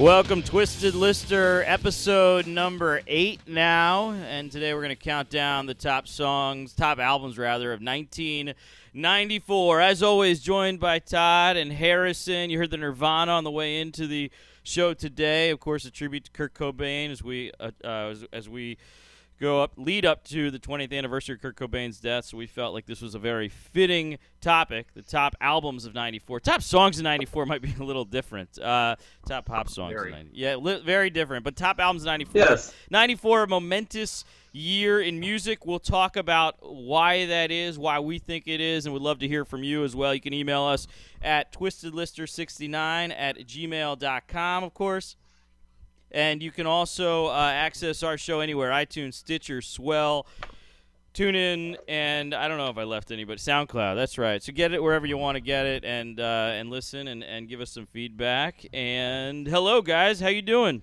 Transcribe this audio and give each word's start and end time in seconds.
Welcome, 0.00 0.42
Twisted 0.42 0.94
Lister, 0.94 1.62
episode 1.66 2.46
number 2.46 3.02
eight 3.06 3.40
now. 3.46 4.12
And 4.12 4.50
today 4.50 4.72
we're 4.72 4.80
going 4.80 4.88
to 4.88 4.96
count 4.96 5.28
down 5.28 5.66
the 5.66 5.74
top 5.74 6.08
songs, 6.08 6.72
top 6.72 6.98
albums 6.98 7.36
rather, 7.36 7.70
of 7.74 7.82
1994. 7.82 9.80
As 9.82 10.02
always, 10.02 10.40
joined 10.40 10.80
by 10.80 11.00
Todd 11.00 11.58
and 11.58 11.70
Harrison. 11.70 12.48
You 12.48 12.56
heard 12.56 12.70
the 12.70 12.78
Nirvana 12.78 13.32
on 13.32 13.44
the 13.44 13.50
way 13.50 13.78
into 13.78 14.06
the 14.06 14.30
show 14.62 14.94
today. 14.94 15.50
Of 15.50 15.60
course, 15.60 15.84
a 15.84 15.90
tribute 15.90 16.24
to 16.24 16.30
Kurt 16.30 16.54
Cobain 16.54 17.10
as 17.10 17.22
we 17.22 17.52
uh, 17.60 17.70
uh, 17.84 18.08
as, 18.08 18.24
as 18.32 18.48
we 18.48 18.78
go 19.40 19.62
up 19.62 19.72
lead 19.76 20.04
up 20.04 20.22
to 20.24 20.50
the 20.50 20.58
20th 20.58 20.92
anniversary 20.96 21.34
of 21.36 21.40
Kurt 21.42 21.56
Cobain's 21.56 21.98
death. 21.98 22.26
So 22.26 22.36
we 22.36 22.46
felt 22.46 22.74
like 22.74 22.86
this 22.86 23.00
was 23.00 23.14
a 23.14 23.18
very 23.18 23.48
fitting 23.48 24.18
topic. 24.40 24.88
The 24.94 25.02
top 25.02 25.34
albums 25.40 25.84
of 25.86 25.94
'94, 25.94 26.40
top 26.40 26.62
songs 26.62 26.98
of 26.98 27.04
'94 27.04 27.46
might 27.46 27.62
be 27.62 27.74
a 27.80 27.82
little 27.82 28.04
different. 28.04 28.58
Uh, 28.58 28.96
top 29.26 29.46
pop 29.46 29.68
songs, 29.68 29.94
Very. 29.94 30.14
yeah, 30.32 30.56
li- 30.56 30.82
very 30.84 31.10
different. 31.10 31.44
But 31.44 31.56
top 31.56 31.80
albums 31.80 32.02
of 32.02 32.06
'94. 32.06 32.38
Yes. 32.40 32.74
94, 32.90 33.44
a 33.44 33.48
momentous 33.48 34.24
year 34.52 35.00
in 35.00 35.20
music. 35.20 35.64
We'll 35.64 35.78
talk 35.78 36.16
about 36.16 36.56
why 36.60 37.26
that 37.26 37.50
is, 37.52 37.78
why 37.78 38.00
we 38.00 38.18
think 38.18 38.48
it 38.48 38.60
is, 38.60 38.84
and 38.84 38.92
we'd 38.92 39.02
love 39.02 39.20
to 39.20 39.28
hear 39.28 39.44
from 39.44 39.62
you 39.62 39.84
as 39.84 39.94
well. 39.94 40.12
You 40.14 40.20
can 40.20 40.34
email 40.34 40.64
us 40.64 40.86
at 41.22 41.52
twistedlister69 41.52 43.14
at 43.16 43.38
gmail.com, 43.38 44.64
of 44.64 44.74
course. 44.74 45.16
And 46.12 46.42
you 46.42 46.50
can 46.50 46.66
also 46.66 47.26
uh, 47.26 47.50
access 47.52 48.02
our 48.02 48.18
show 48.18 48.40
anywhere 48.40 48.70
iTunes, 48.70 49.14
Stitcher, 49.14 49.62
Swell, 49.62 50.26
TuneIn, 51.14 51.76
and 51.88 52.34
I 52.34 52.48
don't 52.48 52.58
know 52.58 52.68
if 52.68 52.78
I 52.78 52.84
left 52.84 53.10
any, 53.10 53.24
but 53.24 53.38
SoundCloud. 53.38 53.96
That's 53.96 54.16
right. 54.18 54.42
So 54.42 54.52
get 54.52 54.72
it 54.72 54.82
wherever 54.82 55.06
you 55.06 55.16
want 55.16 55.36
to 55.36 55.40
get 55.40 55.66
it 55.66 55.84
and 55.84 56.20
uh, 56.20 56.50
and 56.52 56.70
listen 56.70 57.08
and, 57.08 57.22
and 57.24 57.48
give 57.48 57.60
us 57.60 57.70
some 57.70 57.86
feedback. 57.86 58.64
And 58.72 59.46
hello, 59.46 59.82
guys. 59.82 60.20
How 60.20 60.28
you 60.28 60.42
doing? 60.42 60.82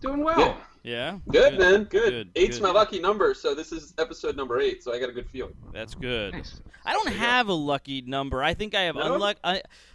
Doing 0.00 0.24
well. 0.24 0.38
Yeah? 0.38 0.54
Good, 0.84 1.58
man. 1.58 1.84
Good. 1.84 1.90
Good, 1.90 2.30
Eight's 2.34 2.56
good. 2.58 2.62
my 2.64 2.70
lucky 2.72 2.98
number, 2.98 3.34
so 3.34 3.54
this 3.54 3.72
is 3.72 3.94
episode 3.98 4.36
number 4.36 4.58
eight. 4.60 4.82
So 4.82 4.92
I 4.92 4.98
got 4.98 5.08
a 5.08 5.12
good 5.12 5.28
feeling. 5.28 5.54
That's 5.72 5.94
good. 5.94 6.34
Nice. 6.34 6.60
I 6.84 6.92
don't 6.92 7.04
There 7.04 7.14
go. 7.14 7.20
have 7.20 7.48
a 7.48 7.52
lucky 7.54 8.00
number. 8.02 8.42
I 8.42 8.54
think 8.54 8.74
I 8.74 8.82
have 8.82 8.96
No? 8.96 9.14
unlucky. 9.14 9.40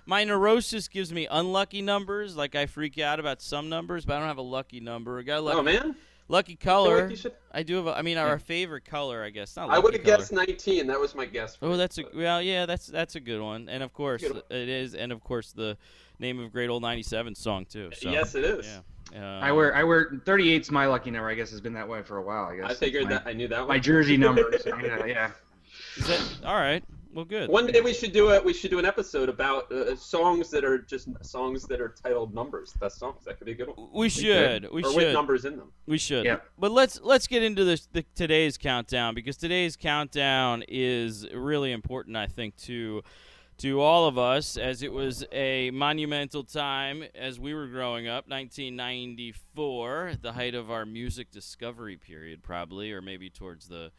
My 0.06 0.24
neurosis 0.24 0.88
gives 0.88 1.12
me 1.12 1.28
unlucky 1.30 1.82
numbers. 1.82 2.38
Like 2.38 2.56
I 2.56 2.66
freak 2.66 2.98
out 3.00 3.20
about 3.20 3.42
some 3.42 3.68
numbers, 3.68 4.06
but 4.06 4.16
I 4.16 4.20
don't 4.20 4.28
have 4.30 4.38
a 4.38 4.42
lucky 4.42 4.80
number. 4.80 5.20
I 5.20 5.24
got 5.24 5.36
a 5.36 5.40
oh, 5.40 5.44
lucky, 5.44 5.58
oh 5.60 5.64
man, 5.64 5.96
lucky 6.30 6.58
I 6.62 6.64
color. 6.64 7.08
like 7.10 7.18
should- 7.18 7.34
I 7.52 7.64
do 7.64 7.76
have. 7.76 7.88
A, 7.88 7.98
I 7.98 8.02
mean, 8.04 8.18
our 8.18 8.40
favorite 8.40 8.86
color, 8.86 9.22
I 9.24 9.32
guess. 9.32 9.58
Not 9.58 9.70
I 9.70 9.80
would 9.80 9.94
have 9.94 10.06
guessed 10.06 10.32
19. 10.32 10.88
That 10.88 11.00
was 11.00 11.14
my 11.16 11.26
guess. 11.26 11.58
Oh, 11.62 11.76
that's 11.76 11.98
a 11.98 12.04
well, 12.16 12.42
yeah, 12.42 12.66
that's 12.66 12.88
that's 12.88 13.16
a 13.16 13.20
good 13.20 13.42
one, 13.42 13.68
and 13.68 13.84
of 13.84 13.92
course 13.92 14.24
it 14.24 14.46
is, 14.70 14.96
and 14.96 15.12
of 15.12 15.22
course 15.22 15.52
the 15.52 15.76
name 16.20 16.40
of 16.40 16.54
Great 16.54 16.70
Old 16.70 16.82
'97 16.84 17.36
song 17.36 17.66
too. 17.66 17.90
So, 17.94 18.10
yes, 18.10 18.34
it 18.36 18.46
is. 18.46 18.66
Yeah. 18.66 18.80
Um, 19.16 19.24
I 19.24 19.52
wear 19.52 19.76
I 19.76 19.84
wear 19.84 20.12
38's 20.26 20.72
my 20.72 20.86
lucky 20.86 21.12
number. 21.12 21.30
I 21.30 21.36
guess 21.36 21.52
has 21.52 21.62
been 21.62 21.74
that 21.74 21.88
way 21.88 22.04
for 22.04 22.18
a 22.18 22.22
while. 22.22 22.46
I 22.46 22.58
guess 22.58 22.72
I 22.72 22.74
figured 22.74 23.06
my, 23.06 23.10
that. 23.12 23.24
I 23.26 23.34
knew 23.34 23.48
that 23.48 23.68
my 23.68 23.80
jersey 23.80 24.18
number. 24.26 24.52
So, 24.60 24.78
yeah, 24.78 25.06
yeah. 25.06 25.32
Is 25.98 26.08
that 26.08 26.46
all 26.46 26.56
right? 26.56 26.84
Well, 27.14 27.26
good. 27.26 27.50
One 27.50 27.66
day 27.66 27.82
we 27.82 27.96
should 27.96 28.12
do 28.12 28.30
a 28.30 28.42
we 28.44 28.54
should 28.54 28.70
do 28.70 28.78
an 28.78 28.86
episode 28.86 29.28
about 29.28 29.72
uh, 29.72 29.96
songs 29.96 30.52
that 30.52 30.64
are 30.64 30.78
just 30.78 31.08
songs 31.22 31.64
that 31.64 31.82
are 31.82 31.96
titled 32.04 32.36
numbers. 32.36 32.74
Best 32.74 33.00
songs. 33.00 33.26
That 33.26 33.40
could 33.40 33.46
be 33.46 33.54
a 33.54 33.56
good 33.56 33.70
one. 33.76 33.88
We 33.92 34.08
should. 34.08 34.72
We 34.72 34.84
or 34.84 34.92
should. 34.92 34.96
with 34.96 35.14
numbers 35.14 35.46
in 35.46 35.58
them. 35.58 35.72
We 35.88 35.98
should. 35.98 36.26
Yeah. 36.26 36.38
But 36.60 36.72
let's 36.72 37.02
let's 37.02 37.26
get 37.26 37.42
into 37.42 37.64
this 37.64 37.88
the, 37.92 38.06
today's 38.14 38.58
countdown 38.58 39.16
because 39.16 39.36
today's 39.36 39.76
countdown 39.76 40.64
is 40.68 41.28
really 41.34 41.72
important, 41.72 42.18
I 42.18 42.28
think, 42.28 42.56
to 42.58 43.02
to 43.60 43.82
all 43.82 44.08
of 44.08 44.18
us 44.18 44.56
as 44.56 44.84
it 44.84 44.92
was 44.94 45.26
a 45.32 45.72
monumental 45.72 46.44
time 46.44 47.04
as 47.16 47.40
we 47.40 47.54
were 47.54 47.68
growing 47.68 48.08
up, 48.08 48.28
1994, 48.30 50.08
at 50.10 50.22
the 50.22 50.34
height 50.34 50.54
of 50.54 50.70
our 50.70 50.86
music 50.86 51.32
discovery 51.32 51.98
period, 51.98 52.44
probably, 52.44 52.92
or 52.92 53.02
maybe 53.02 53.30
towards 53.30 53.68
the. 53.68 53.92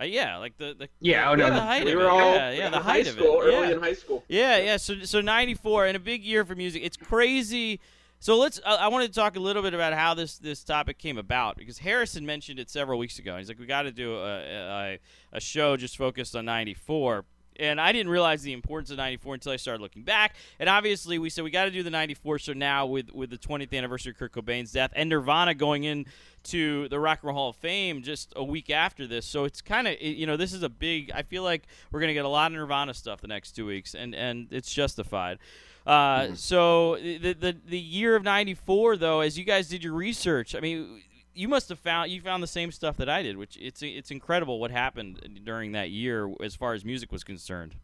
Uh, 0.00 0.04
yeah, 0.04 0.38
like 0.38 0.56
the, 0.58 0.74
the 0.76 0.88
Yeah, 0.98 1.30
oh, 1.30 1.36
no, 1.36 1.48
the 1.50 1.60
height 1.60 1.84
we 1.84 1.92
of 1.92 1.98
were 1.98 2.04
it. 2.04 2.10
all 2.10 2.34
yeah, 2.34 2.50
yeah, 2.50 2.68
the 2.70 2.80
high 2.80 2.92
height 2.94 3.06
school, 3.06 3.40
of 3.40 3.46
it. 3.46 3.54
early 3.54 3.68
yeah. 3.68 3.74
in 3.74 3.80
high 3.80 3.92
school. 3.92 4.24
Yeah, 4.26 4.56
yeah. 4.58 4.76
So 4.76 5.02
so 5.02 5.20
'94 5.20 5.86
and 5.86 5.96
a 5.96 6.00
big 6.00 6.24
year 6.24 6.44
for 6.44 6.56
music. 6.56 6.82
It's 6.84 6.96
crazy. 6.96 7.78
So 8.18 8.36
let's. 8.36 8.60
I, 8.66 8.74
I 8.74 8.88
wanted 8.88 9.08
to 9.08 9.12
talk 9.14 9.36
a 9.36 9.40
little 9.40 9.62
bit 9.62 9.72
about 9.72 9.92
how 9.92 10.14
this 10.14 10.38
this 10.38 10.64
topic 10.64 10.98
came 10.98 11.16
about 11.16 11.56
because 11.56 11.78
Harrison 11.78 12.26
mentioned 12.26 12.58
it 12.58 12.70
several 12.70 12.98
weeks 12.98 13.20
ago. 13.20 13.36
He's 13.36 13.46
like, 13.46 13.60
we 13.60 13.66
got 13.66 13.82
to 13.82 13.92
do 13.92 14.16
a, 14.16 14.40
a 14.40 14.98
a 15.34 15.40
show 15.40 15.76
just 15.76 15.96
focused 15.96 16.34
on 16.34 16.44
'94. 16.44 17.24
And 17.58 17.80
I 17.80 17.92
didn't 17.92 18.10
realize 18.10 18.42
the 18.42 18.52
importance 18.52 18.90
of 18.90 18.96
'94 18.96 19.34
until 19.34 19.52
I 19.52 19.56
started 19.56 19.80
looking 19.82 20.02
back. 20.02 20.34
And 20.58 20.68
obviously, 20.68 21.18
we 21.18 21.30
said 21.30 21.44
we 21.44 21.50
got 21.50 21.64
to 21.64 21.70
do 21.70 21.82
the 21.82 21.90
'94 21.90 22.38
show 22.38 22.52
now 22.52 22.86
with 22.86 23.12
with 23.12 23.30
the 23.30 23.38
20th 23.38 23.72
anniversary 23.76 24.12
of 24.12 24.18
Kurt 24.18 24.32
Cobain's 24.32 24.72
death 24.72 24.92
and 24.94 25.08
Nirvana 25.08 25.54
going 25.54 25.84
in 25.84 26.06
to 26.44 26.88
the 26.88 27.00
Rock 27.00 27.20
and 27.22 27.28
Roll 27.28 27.36
Hall 27.36 27.48
of 27.50 27.56
Fame 27.56 28.02
just 28.02 28.32
a 28.36 28.44
week 28.44 28.70
after 28.70 29.06
this. 29.06 29.26
So 29.26 29.44
it's 29.44 29.60
kind 29.60 29.88
of 29.88 30.00
you 30.00 30.26
know 30.26 30.36
this 30.36 30.52
is 30.52 30.62
a 30.62 30.68
big. 30.68 31.10
I 31.14 31.22
feel 31.22 31.42
like 31.42 31.66
we're 31.90 32.00
gonna 32.00 32.14
get 32.14 32.24
a 32.24 32.28
lot 32.28 32.50
of 32.50 32.56
Nirvana 32.56 32.94
stuff 32.94 33.20
the 33.20 33.28
next 33.28 33.52
two 33.52 33.66
weeks, 33.66 33.94
and 33.94 34.14
and 34.14 34.48
it's 34.50 34.72
justified. 34.72 35.38
Uh, 35.86 36.34
so 36.34 36.96
the, 36.96 37.34
the 37.34 37.56
the 37.66 37.78
year 37.78 38.16
of 38.16 38.22
'94, 38.22 38.96
though, 38.96 39.20
as 39.20 39.38
you 39.38 39.44
guys 39.44 39.68
did 39.68 39.84
your 39.84 39.92
research, 39.92 40.54
I 40.54 40.60
mean, 40.60 41.02
you 41.34 41.48
must 41.48 41.68
have 41.68 41.78
found 41.78 42.10
you 42.10 42.20
found 42.20 42.42
the 42.42 42.46
same 42.48 42.70
stuff 42.72 42.96
that 42.98 43.08
I 43.08 43.22
did, 43.22 43.36
which 43.36 43.56
it's 43.60 43.82
it's 43.82 44.10
incredible 44.10 44.60
what 44.60 44.70
happened 44.70 45.40
during 45.44 45.72
that 45.72 45.90
year 45.90 46.32
as 46.42 46.54
far 46.54 46.74
as 46.74 46.84
music 46.84 47.10
was 47.12 47.24
concerned. 47.24 47.74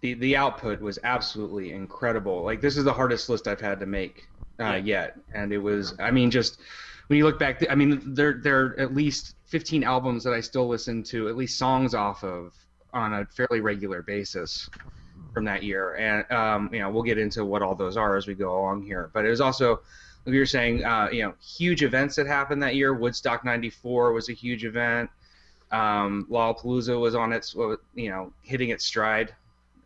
The 0.00 0.14
the 0.14 0.36
output 0.36 0.80
was 0.80 0.98
absolutely 1.04 1.72
incredible. 1.72 2.42
Like 2.42 2.60
this 2.60 2.76
is 2.76 2.84
the 2.84 2.92
hardest 2.92 3.28
list 3.28 3.48
I've 3.48 3.60
had 3.60 3.80
to 3.80 3.86
make 3.86 4.28
uh, 4.60 4.64
Yeah. 4.64 4.76
yet, 4.76 5.18
and 5.34 5.52
it 5.52 5.58
was. 5.58 5.94
I 5.98 6.10
mean, 6.10 6.30
just 6.30 6.60
when 7.08 7.16
you 7.18 7.24
look 7.24 7.38
back, 7.38 7.64
I 7.68 7.74
mean, 7.74 8.14
there 8.14 8.34
there 8.42 8.60
are 8.66 8.80
at 8.80 8.94
least 8.94 9.34
15 9.46 9.82
albums 9.84 10.22
that 10.24 10.32
I 10.32 10.40
still 10.40 10.68
listen 10.68 11.02
to, 11.04 11.28
at 11.28 11.36
least 11.36 11.58
songs 11.58 11.94
off 11.94 12.22
of 12.22 12.52
on 12.92 13.12
a 13.14 13.26
fairly 13.26 13.60
regular 13.60 14.02
basis 14.02 14.68
from 15.32 15.44
that 15.46 15.64
year, 15.64 15.94
and 15.96 16.30
um, 16.30 16.70
you 16.72 16.78
know, 16.78 16.90
we'll 16.90 17.02
get 17.02 17.18
into 17.18 17.44
what 17.44 17.60
all 17.62 17.74
those 17.74 17.96
are 17.96 18.16
as 18.16 18.26
we 18.28 18.34
go 18.34 18.56
along 18.56 18.82
here. 18.82 19.10
But 19.12 19.24
it 19.24 19.30
was 19.30 19.40
also. 19.40 19.80
We 20.24 20.38
were 20.38 20.46
saying, 20.46 20.84
uh, 20.84 21.08
you 21.12 21.22
know, 21.22 21.34
huge 21.40 21.82
events 21.82 22.16
that 22.16 22.26
happened 22.26 22.62
that 22.62 22.74
year. 22.74 22.94
Woodstock 22.94 23.44
'94 23.44 24.12
was 24.12 24.28
a 24.28 24.32
huge 24.32 24.64
event. 24.64 25.10
Um, 25.70 26.26
Lollapalooza 26.30 26.98
was 26.98 27.14
on 27.14 27.32
its, 27.32 27.54
you 27.94 28.10
know, 28.10 28.32
hitting 28.42 28.70
its 28.70 28.84
stride 28.84 29.34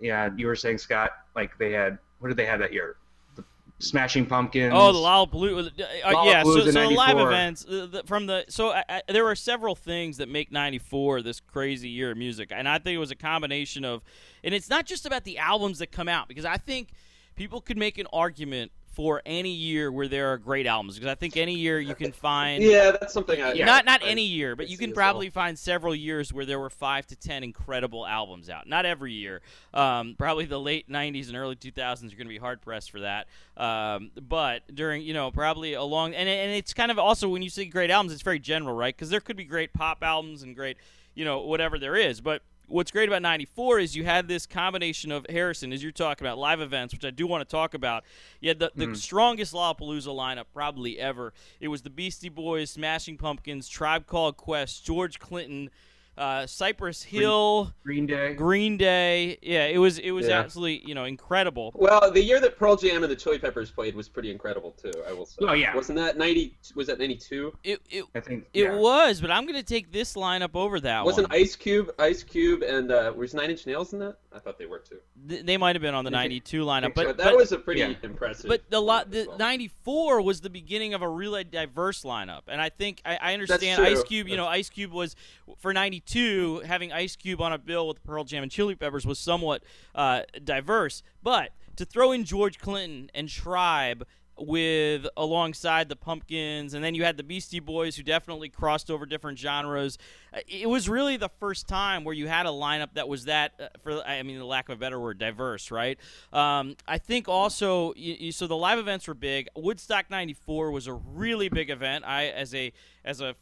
yeah, 0.01 0.31
you 0.37 0.47
were 0.47 0.57
saying 0.57 0.79
Scott, 0.79 1.11
like 1.35 1.57
they 1.59 1.73
had 1.73 1.99
what 2.19 2.29
did 2.29 2.37
they 2.37 2.47
have 2.47 2.61
that 2.61 2.73
year? 2.73 2.97
The 3.37 3.45
Smashing 3.79 4.27
Pumpkins. 4.27 4.73
Oh, 4.75 4.93
the 4.93 4.99
Lollapalooza. 4.99 5.73
Uh, 6.05 6.23
yeah, 6.25 6.43
so, 6.43 6.61
so 6.61 6.71
the 6.71 6.91
live 6.91 7.19
events 7.19 7.65
uh, 7.65 7.87
the, 7.91 8.03
from 8.05 8.27
the 8.27 8.45
so 8.49 8.71
I, 8.71 8.85
I, 8.89 9.03
there 9.09 9.25
were 9.25 9.37
several 9.37 9.75
things 9.75 10.19
that 10.19 10.29
make 10.29 10.53
'94 10.53 11.23
this 11.23 11.41
crazy 11.41 11.89
year 11.89 12.13
of 12.13 12.19
music, 12.19 12.51
and 12.53 12.69
I 12.69 12.79
think 12.79 12.95
it 12.97 12.99
was 12.99 13.11
a 13.11 13.17
combination 13.17 13.85
of, 13.85 14.03
and 14.45 14.55
it's 14.55 14.71
not 14.71 14.87
just 14.87 15.07
about 15.07 15.25
the 15.25 15.39
albums 15.39 15.79
that 15.79 15.93
come 15.93 16.09
out 16.09 16.29
because 16.29 16.45
I 16.45 16.57
think 16.57 16.91
people 17.37 17.61
could 17.61 17.79
make 17.79 17.99
an 17.99 18.07
argument 18.13 18.73
for 18.99 19.23
any 19.25 19.51
year 19.53 19.93
where 19.93 20.09
there 20.09 20.33
are 20.33 20.39
great 20.39 20.67
albums 20.67 20.97
because 20.97 21.09
I 21.09 21.15
think 21.15 21.37
any 21.37 21.55
year 21.55 21.79
you 21.79 21.95
can 21.95 22.11
find 22.11 22.65
Yeah, 22.65 22.91
that's 22.91 23.13
something 23.13 23.41
I. 23.41 23.53
Yeah. 23.53 23.65
not 23.65 23.85
not 23.85 24.03
I- 24.03 24.09
any 24.09 24.25
year, 24.25 24.57
but 24.57 24.69
you 24.69 24.77
can 24.77 24.93
probably 24.93 25.29
well. 25.29 25.35
find 25.45 25.57
several 25.57 25.95
years 25.95 26.33
where 26.33 26.45
there 26.45 26.59
were 26.59 26.69
five 26.69 27.07
to 27.07 27.15
ten 27.15 27.45
incredible 27.45 28.05
albums 28.05 28.51
out. 28.51 28.67
Not 28.67 28.87
every 28.87 29.13
year. 29.13 29.41
Um, 29.73 30.17
probably 30.19 30.47
the 30.47 30.59
late 30.59 30.91
'90s 30.91 31.29
and 31.29 31.37
early 31.37 31.55
2000s 31.55 32.07
are 32.13 32.17
going 32.17 32.27
to 32.27 32.29
be 32.29 32.39
hard 32.39 32.61
pressed 32.61 32.91
for 32.91 32.99
that. 32.99 33.29
Um, 33.57 34.11
but 34.21 34.63
during 34.75 35.03
you 35.03 35.15
know 35.15 35.31
probably 35.31 35.75
along 35.75 36.17
and 36.17 36.29
and 36.29 36.51
it's 36.51 36.75
kind 36.75 36.91
of 36.91 36.99
also 36.99 37.29
when 37.29 37.43
you 37.43 37.51
say 37.51 37.67
great 37.67 37.93
albums, 37.93 38.13
it's 38.13 38.23
very 38.23 38.41
general, 38.41 38.75
right? 38.75 38.97
Because 38.97 39.11
there 39.11 39.21
could 39.21 39.37
be 39.37 39.45
great 39.45 39.73
pop 39.73 40.03
albums 40.03 40.43
and 40.43 40.57
great 40.57 40.77
you 41.15 41.25
know 41.25 41.39
whatever 41.43 41.79
there 41.79 41.95
is, 41.95 42.21
but. 42.21 42.43
What's 42.69 42.91
great 42.91 43.09
about 43.09 43.23
'94 43.23 43.81
is 43.81 43.97
you 43.97 44.05
had 44.05 44.29
this 44.29 44.45
combination 44.47 45.11
of 45.11 45.27
Harrison, 45.31 45.73
as 45.73 45.83
you're 45.83 45.91
talking 45.91 46.27
about 46.27 46.37
live 46.37 46.61
events, 46.61 46.93
which 46.93 47.05
I 47.05 47.11
do 47.11 47.27
want 47.27 47.49
to 47.49 47.51
talk 47.51 47.73
about. 47.73 48.05
You 48.41 48.51
had 48.51 48.59
the, 48.59 48.71
the 48.75 48.85
mm-hmm. 48.85 48.95
strongest 48.95 49.55
Lollapalooza 49.55 50.09
lineup 50.09 50.45
probably 50.53 50.99
ever. 50.99 51.33
It 51.61 51.69
was 51.69 51.81
the 51.81 51.91
Beastie 51.91 52.29
Boys, 52.29 52.71
Smashing 52.71 53.17
Pumpkins, 53.17 53.69
Tribe 53.69 54.07
Called 54.07 54.37
Quest, 54.37 54.85
George 54.85 55.19
Clinton, 55.19 55.71
uh, 56.19 56.47
Cypress 56.47 57.03
Hill, 57.03 57.73
Green 57.85 58.07
Day. 58.07 58.35
Green 58.35 58.77
Day. 58.77 59.39
Yeah, 59.43 59.67
it 59.67 59.79
was 59.79 59.99
it 59.99 60.11
was 60.11 60.27
Yeah. 60.27 60.41
absolutely 60.41 60.83
you 60.87 60.95
know 60.95 61.05
incredible. 61.05 61.73
Well, 61.75 62.11
the 62.11 62.23
year 62.23 62.41
that 62.41 62.59
Pearl 62.59 62.77
Jam 62.77 63.03
and 63.05 63.11
the 63.11 63.17
Chili 63.17 63.39
Peppers 63.39 63.71
played 63.71 63.95
was 63.95 64.09
pretty 64.09 64.31
incredible 64.31 64.73
too. 64.73 64.93
I 65.09 65.13
will 65.13 65.27
say. 65.27 65.37
Oh, 65.43 65.53
yeah. 65.53 65.75
Wasn't 65.75 65.97
that 65.99 66.19
ninety? 66.19 66.59
Was 66.75 66.89
that 66.89 66.99
ninety 66.99 67.17
two? 67.17 67.57
It 67.65 67.81
it, 67.91 68.05
I 68.15 68.21
think 68.21 68.47
it 68.53 68.65
yeah. 68.65 68.75
was, 68.75 69.21
but 69.21 69.31
I'm 69.31 69.47
gonna 69.47 69.63
take 69.63 69.93
this 69.93 70.15
lineup 70.15 70.55
over 70.55 70.81
that 70.81 70.99
one. 70.99 71.07
Wasn't 71.07 71.31
one. 71.31 71.41
Ice 71.41 71.57
Cube, 71.57 71.91
Ice 71.99 72.23
Cube, 72.23 72.63
and 72.63 72.91
uh, 72.91 73.13
was 73.17 73.35
Nine 73.35 73.51
Inch 73.51 73.67
Nails 73.67 73.93
in 73.93 74.01
that? 74.01 74.17
I 74.33 74.39
thought 74.39 74.59
they 74.59 74.67
were 74.67 74.79
too. 74.79 74.99
Th- 75.29 75.45
they 75.45 75.57
might 75.57 75.75
have 75.75 75.83
been 75.83 75.95
on 75.95 76.05
the 76.05 76.11
'92 76.11 76.65
lineup, 76.65 76.83
think 76.83 76.95
but, 76.95 77.07
But 77.07 77.17
that 77.19 77.25
but 77.25 77.37
was 77.37 77.53
a 77.53 77.59
pretty 77.59 77.81
yeah. 77.81 77.95
impressive. 78.03 78.49
But 78.49 78.69
the 78.71 78.81
lot, 78.81 79.11
the 79.11 79.23
as 79.23 79.27
well. 79.29 79.39
'94 79.39 80.23
was 80.23 80.41
the 80.41 80.51
beginning 80.51 80.95
of 80.95 81.03
a 81.03 81.09
really 81.09 81.45
diverse 81.45 82.03
lineup, 82.03 82.43
and 82.49 82.61
I 82.61 82.69
think 82.69 83.01
I, 83.05 83.17
I 83.17 83.35
understand. 83.35 83.83
Ice 83.83 84.03
Cube. 84.03 84.29
You 84.29 84.37
know, 84.37 84.47
Ice 84.47 84.69
Cube 84.69 84.93
was 84.93 85.17
for 85.59 85.73
'92 85.73 86.61
having 86.67 86.93
Ice 86.93 87.17
Cube 87.17 87.41
on 87.41 87.53
a 87.53 87.59
bill 87.59 87.89
with 87.89 88.03
Pearl 88.05 88.25
Jam 88.25 88.43
and 88.43 88.53
Chili 88.53 88.75
Peppers 88.75 89.07
was 89.07 89.19
somewhat 89.19 89.63
uh, 89.95 90.23
diverse, 90.45 91.03
but 91.23 91.51
to 91.77 91.85
throw 91.85 92.13
in 92.13 92.25
George 92.25 92.59
Clinton 92.59 93.11
and 93.15 93.29
Tribe 93.29 94.07
with 94.39 95.07
alongside 95.17 95.89
the 95.89 95.97
Pumpkins, 95.97 96.75
and 96.75 96.83
then 96.83 96.95
you 96.95 97.05
had 97.05 97.17
the 97.17 97.23
Beastie 97.23 97.61
Boys, 97.61 97.97
who 97.97 98.03
definitely 98.03 98.49
crossed 98.49 98.91
over 98.91 99.07
different 99.07 99.39
genres. 99.39 99.99
Uh, 100.33 100.41
It 100.47 100.69
was 100.69 100.89
really 100.89 101.17
the 101.17 101.29
first 101.41 101.69
time 101.69 102.05
where 102.05 102.15
you 102.15 102.29
had 102.29 102.47
a 102.47 102.51
lineup 102.51 102.95
that 102.95 103.09
was 103.09 103.25
that, 103.25 103.53
uh, 103.59 103.69
for 103.83 104.03
I 104.07 104.23
mean, 104.23 104.39
the 104.39 104.45
lack 104.45 104.69
of 104.69 104.75
a 104.75 104.79
better 104.79 105.01
word, 105.01 105.19
diverse, 105.19 105.71
right? 105.71 105.99
Um, 106.33 106.77
I 106.87 106.99
think 106.99 107.29
also, 107.29 107.93
you, 107.95 108.17
you, 108.19 108.33
so 108.33 108.47
the 108.47 108.57
live 108.57 108.79
events 108.79 109.09
were 109.09 109.15
big. 109.15 109.49
Woodstock 109.57 110.11
'94 110.11 110.71
was 110.71 110.87
a 110.87 110.95
really 110.95 111.49
big 111.49 111.71
event. 111.71 112.05
I, 112.07 112.27
as 112.27 112.55
a 112.55 112.73
as 113.05 113.21
a 113.21 113.35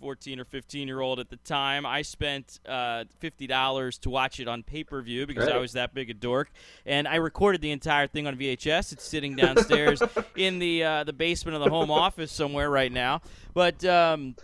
14 0.00 0.40
or 0.40 0.44
15 0.44 0.88
year 0.88 1.00
old 1.00 1.20
at 1.20 1.28
the 1.30 1.36
time. 1.36 1.84
I 1.84 2.02
spent 2.02 2.60
uh, 2.66 3.04
$50 3.22 4.00
to 4.00 4.10
watch 4.10 4.40
it 4.40 4.48
on 4.48 4.62
pay 4.62 4.84
per 4.84 5.00
view 5.02 5.26
because 5.26 5.48
I 5.48 5.58
was 5.58 5.72
that 5.72 5.94
big 5.94 6.10
a 6.10 6.14
dork. 6.14 6.50
And 6.86 7.06
I 7.06 7.16
recorded 7.16 7.60
the 7.60 7.70
entire 7.70 8.06
thing 8.06 8.26
on 8.26 8.36
VHS. 8.36 8.92
It's 8.92 9.04
sitting 9.04 9.36
downstairs 9.36 10.02
in 10.36 10.58
the 10.58 10.84
uh, 10.84 11.04
the 11.04 11.12
basement 11.12 11.56
of 11.56 11.62
the 11.62 11.70
home 11.70 11.90
office 11.90 12.32
somewhere 12.32 12.70
right 12.70 12.92
now. 12.92 13.22
But. 13.54 13.84
Um, 13.84 14.36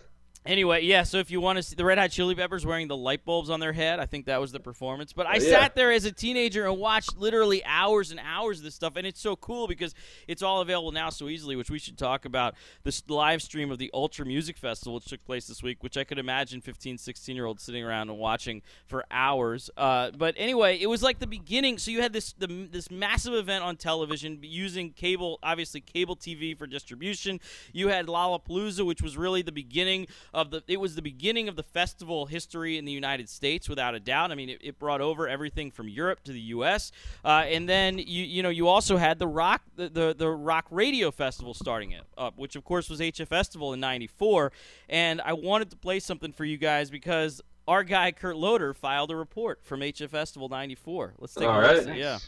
Anyway, 0.47 0.85
yeah. 0.85 1.03
So 1.03 1.19
if 1.19 1.31
you 1.31 1.41
want 1.41 1.57
to 1.57 1.63
see 1.63 1.75
the 1.75 1.85
Red 1.85 1.99
Hot 1.99 2.11
Chili 2.11 2.35
Peppers 2.35 2.65
wearing 2.65 2.89
the 2.89 2.97
light 2.97 3.25
bulbs 3.25 3.51
on 3.51 3.61
their 3.61 3.73
head, 3.73 3.99
I 3.99 4.07
think 4.07 4.27
that 4.27 4.41
was 4.41 4.53
the 4.53 4.61
performance. 4.61 5.13
But 5.13 5.27
I 5.27 5.33
Oh, 5.37 5.43
yeah. 5.43 5.51
sat 5.61 5.75
there 5.75 5.93
as 5.93 6.05
a 6.05 6.13
teenager 6.13 6.67
and 6.67 6.79
watched 6.79 7.17
literally 7.19 7.65
hours 7.65 8.11
and 8.11 8.21
hours 8.25 8.59
of 8.59 8.65
this 8.65 8.75
stuff, 8.75 8.97
and 8.97 9.07
it's 9.07 9.21
so 9.21 9.37
cool 9.37 9.67
because 9.69 9.95
it's 10.29 10.43
all 10.43 10.61
available 10.61 10.93
now 10.93 11.11
so 11.11 11.29
easily. 11.29 11.57
Which 11.57 11.71
we 11.71 11.79
should 11.79 11.99
talk 11.99 12.25
about 12.25 12.55
this 12.85 13.03
live 13.09 13.43
stream 13.43 13.71
of 13.71 13.79
the 13.79 13.91
Ultra 13.93 14.25
Music 14.25 14.57
Festival, 14.57 14.95
which 14.95 15.07
took 15.07 15.25
place 15.25 15.47
this 15.47 15.63
week, 15.63 15.83
which 15.83 15.97
I 15.97 16.05
could 16.05 16.19
imagine 16.19 16.61
15, 16.61 16.99
16 16.99 17.35
year 17.37 17.47
olds 17.47 17.63
sitting 17.63 17.85
around 17.85 18.09
and 18.11 18.19
watching 18.19 18.63
for 18.87 19.05
hours. 19.11 19.69
Uh, 19.77 20.11
but 20.17 20.35
anyway, 20.39 20.79
it 20.81 20.87
was 20.87 21.03
like 21.03 21.19
the 21.19 21.27
beginning. 21.27 21.79
So 21.79 21.91
you 21.91 22.03
had 22.03 22.13
this 22.13 22.33
the, 22.39 22.69
this 22.71 22.91
massive 22.91 23.35
event 23.35 23.65
on 23.65 23.77
television 23.77 24.39
using 24.43 24.91
cable, 24.93 25.39
obviously 25.43 25.81
cable 25.81 26.17
TV 26.17 26.57
for 26.57 26.67
distribution. 26.67 27.41
You 27.73 27.89
had 27.89 28.07
Lollapalooza, 28.07 28.85
which 28.87 29.03
was 29.03 29.17
really 29.17 29.43
the 29.43 29.53
beginning 29.53 30.07
of 30.37 30.51
the. 30.51 30.63
It 30.69 30.79
was 30.79 30.95
the 30.95 31.03
beginning 31.03 31.49
of 31.49 31.57
the 31.57 31.63
festival 31.63 32.27
history 32.27 32.77
in 32.79 32.85
the 32.85 32.93
United 32.93 33.29
States, 33.29 33.69
without 33.69 33.95
a 33.95 34.01
doubt. 34.01 34.31
I 34.31 34.35
mean, 34.35 34.51
it, 34.51 34.61
it 34.63 34.79
brought 34.79 35.01
over 35.01 35.27
everything 35.27 35.71
from 35.73 35.89
Europe 35.89 36.23
to 36.25 36.33
the 36.33 36.41
U.S. 36.41 36.93
Uh, 37.25 37.45
and 37.49 37.69
then 37.69 37.99
you 37.99 38.23
you 38.23 38.43
know 38.43 38.51
you 38.51 38.69
also 38.69 38.99
had 38.99 39.19
the 39.19 39.27
rock 39.27 39.63
the, 39.75 39.89
the 39.89 40.15
the 40.17 40.29
rock 40.29 40.67
radio 40.71 41.11
festival 41.11 41.55
starting 41.55 41.93
it 41.93 42.05
up, 42.17 42.39
which 42.39 42.55
of 42.55 42.65
course 42.65 42.89
was 42.89 43.01
HF 43.01 43.27
Festival 43.27 43.73
in 43.73 43.81
'94. 43.81 44.53
And 44.89 45.21
I 45.23 45.33
wanted 45.33 45.71
to 45.71 45.77
play 45.77 45.99
something 45.99 46.33
for 46.33 46.45
you 46.45 46.59
guys 46.59 46.91
because. 46.91 47.41
Our 47.69 47.83
guy 47.83 48.13
Kurt 48.13 48.37
Loder 48.37 48.73
filed 48.73 49.11
a 49.11 49.17
report 49.17 49.59
from 49.65 49.81
HF 49.81 50.11
Festival 50.11 50.49
'94. 50.49 51.15
Let's 51.19 51.35
take 51.35 51.49
All 51.49 51.59
a 51.59 51.63
right. 51.63 51.77
listen. 51.79 51.97
Yeah. 51.97 52.19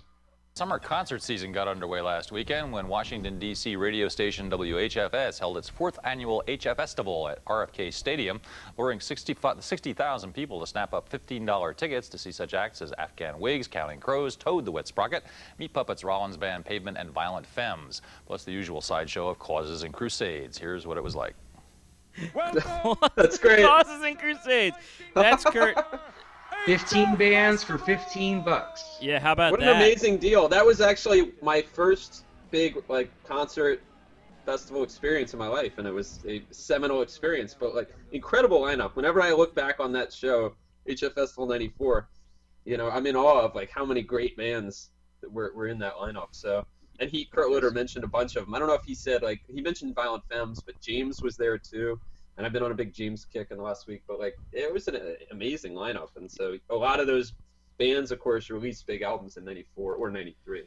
Summer 0.59 0.81
concert 0.81 1.23
season 1.23 1.53
got 1.53 1.69
underway 1.69 2.01
last 2.01 2.33
weekend 2.33 2.73
when 2.73 2.89
Washington, 2.89 3.39
D.C. 3.39 3.77
radio 3.77 4.09
station 4.09 4.51
WHFS 4.51 5.39
held 5.39 5.57
its 5.57 5.69
fourth 5.69 6.01
annual 6.03 6.43
HF 6.49 6.75
Festival 6.75 7.29
at 7.29 7.45
RFK 7.45 7.93
Stadium, 7.93 8.41
luring 8.77 8.99
60 8.99 9.37
60,000 9.61 10.33
people 10.33 10.59
to 10.59 10.67
snap 10.67 10.93
up 10.93 11.09
$15 11.11 11.77
tickets 11.77 12.09
to 12.09 12.19
see 12.19 12.33
such 12.33 12.55
acts 12.55 12.83
as 12.83 12.93
Afghan 12.99 13.39
Whigs, 13.39 13.69
Counting 13.69 14.01
Crows, 14.01 14.35
Toad 14.35 14.65
the 14.65 14.73
Wet 14.73 14.89
Sprocket, 14.89 15.23
Meat 15.59 15.73
Puppets, 15.73 16.03
Rollins 16.03 16.37
Band, 16.37 16.65
Pavement, 16.65 16.99
and 16.99 17.13
Violent 17.13 17.47
Femmes, 17.47 18.03
plus 18.27 18.43
the 18.43 18.51
usual 18.51 18.81
sideshow 18.81 19.29
of 19.29 19.39
causes 19.39 19.85
and 19.85 19.95
crusades. 19.95 20.59
Here's 20.59 20.89
what 20.89 20.97
it 20.97 21.05
was 21.05 21.15
like. 21.15 21.37
That's 23.15 23.39
great. 23.39 23.65
Causes 23.65 24.03
and 24.03 24.19
Crusades. 24.19 24.77
That's 25.15 25.45
Kurt. 25.45 25.77
15 26.69 27.17
bands 27.17 27.65
for 27.65 27.79
15 27.79 28.43
bucks. 28.43 28.99
Yeah, 29.01 29.19
how 29.19 29.33
about 29.33 29.53
that? 29.53 29.61
What 29.61 29.63
an 29.63 29.77
amazing 29.77 30.19
deal! 30.19 30.49
That 30.49 30.65
was 30.65 30.81
actually 30.81 31.33
my 31.43 31.63
first 31.63 32.25
big 32.51 32.77
like 32.89 33.11
concert 33.25 33.83
festival 34.45 34.83
experience 34.83 35.33
in 35.33 35.39
my 35.39 35.49
life, 35.49 35.79
and 35.79 35.87
it 35.87 35.93
was 35.93 36.21
a 36.27 36.43
seminal 36.51 37.03
experience. 37.03 37.57
But 37.59 37.75
like 37.75 37.89
incredible 38.13 38.61
lineup. 38.61 38.97
Whenever 38.97 39.23
I 39.23 39.33
look 39.33 39.55
back 39.55 39.81
on 39.81 39.93
that 39.93 40.13
show, 40.13 40.55
HF 40.89 41.15
Festival 41.15 41.47
'94, 41.47 42.09
you 42.65 42.77
know, 42.77 42.91
I'm 42.91 43.07
in 43.07 43.17
awe 43.17 43.41
of 43.41 43.55
like 43.55 43.71
how 43.71 43.85
many 43.85 44.03
great 44.03 44.37
bands 44.37 44.91
that 45.23 45.33
were, 45.33 45.53
were 45.55 45.69
in 45.69 45.79
that 45.79 45.95
lineup. 45.95 46.29
So, 46.33 46.67
and 47.01 47.11
he 47.11 47.25
Kurt 47.25 47.51
Loder 47.51 47.71
mentioned 47.71 48.05
a 48.05 48.09
bunch 48.09 48.37
of 48.37 48.45
them. 48.45 48.55
I 48.55 48.59
don't 48.59 48.69
know 48.69 48.75
if 48.75 48.85
he 48.85 48.95
said 48.95 49.23
like 49.23 49.41
he 49.49 49.63
mentioned 49.63 49.95
Violent 49.95 50.25
Femmes, 50.31 50.61
but 50.61 50.79
James 50.81 51.23
was 51.23 51.37
there 51.37 51.57
too. 51.57 51.99
And 52.39 52.47
I've 52.47 52.53
been 52.53 52.63
on 52.63 52.71
a 52.71 52.75
big 52.75 52.95
James 52.95 53.25
kick 53.25 53.49
in 53.51 53.57
the 53.57 53.63
last 53.65 53.89
week, 53.89 54.03
but 54.07 54.19
like 54.21 54.39
it 54.53 54.73
was 54.73 54.87
an 54.89 54.95
uh, 54.97 55.01
amazing 55.33 55.75
lineup, 55.75 56.11
and 56.17 56.31
so 56.31 56.57
a 56.71 56.75
lot 56.77 57.01
of 57.01 57.09
those 57.09 57.33
bands, 57.79 58.13
of 58.13 58.21
course, 58.21 58.49
released 58.49 58.87
big 58.87 59.03
albums 59.03 59.37
in 59.37 59.45
'94 59.45 59.95
or 59.97 60.09
'93. 60.11 60.63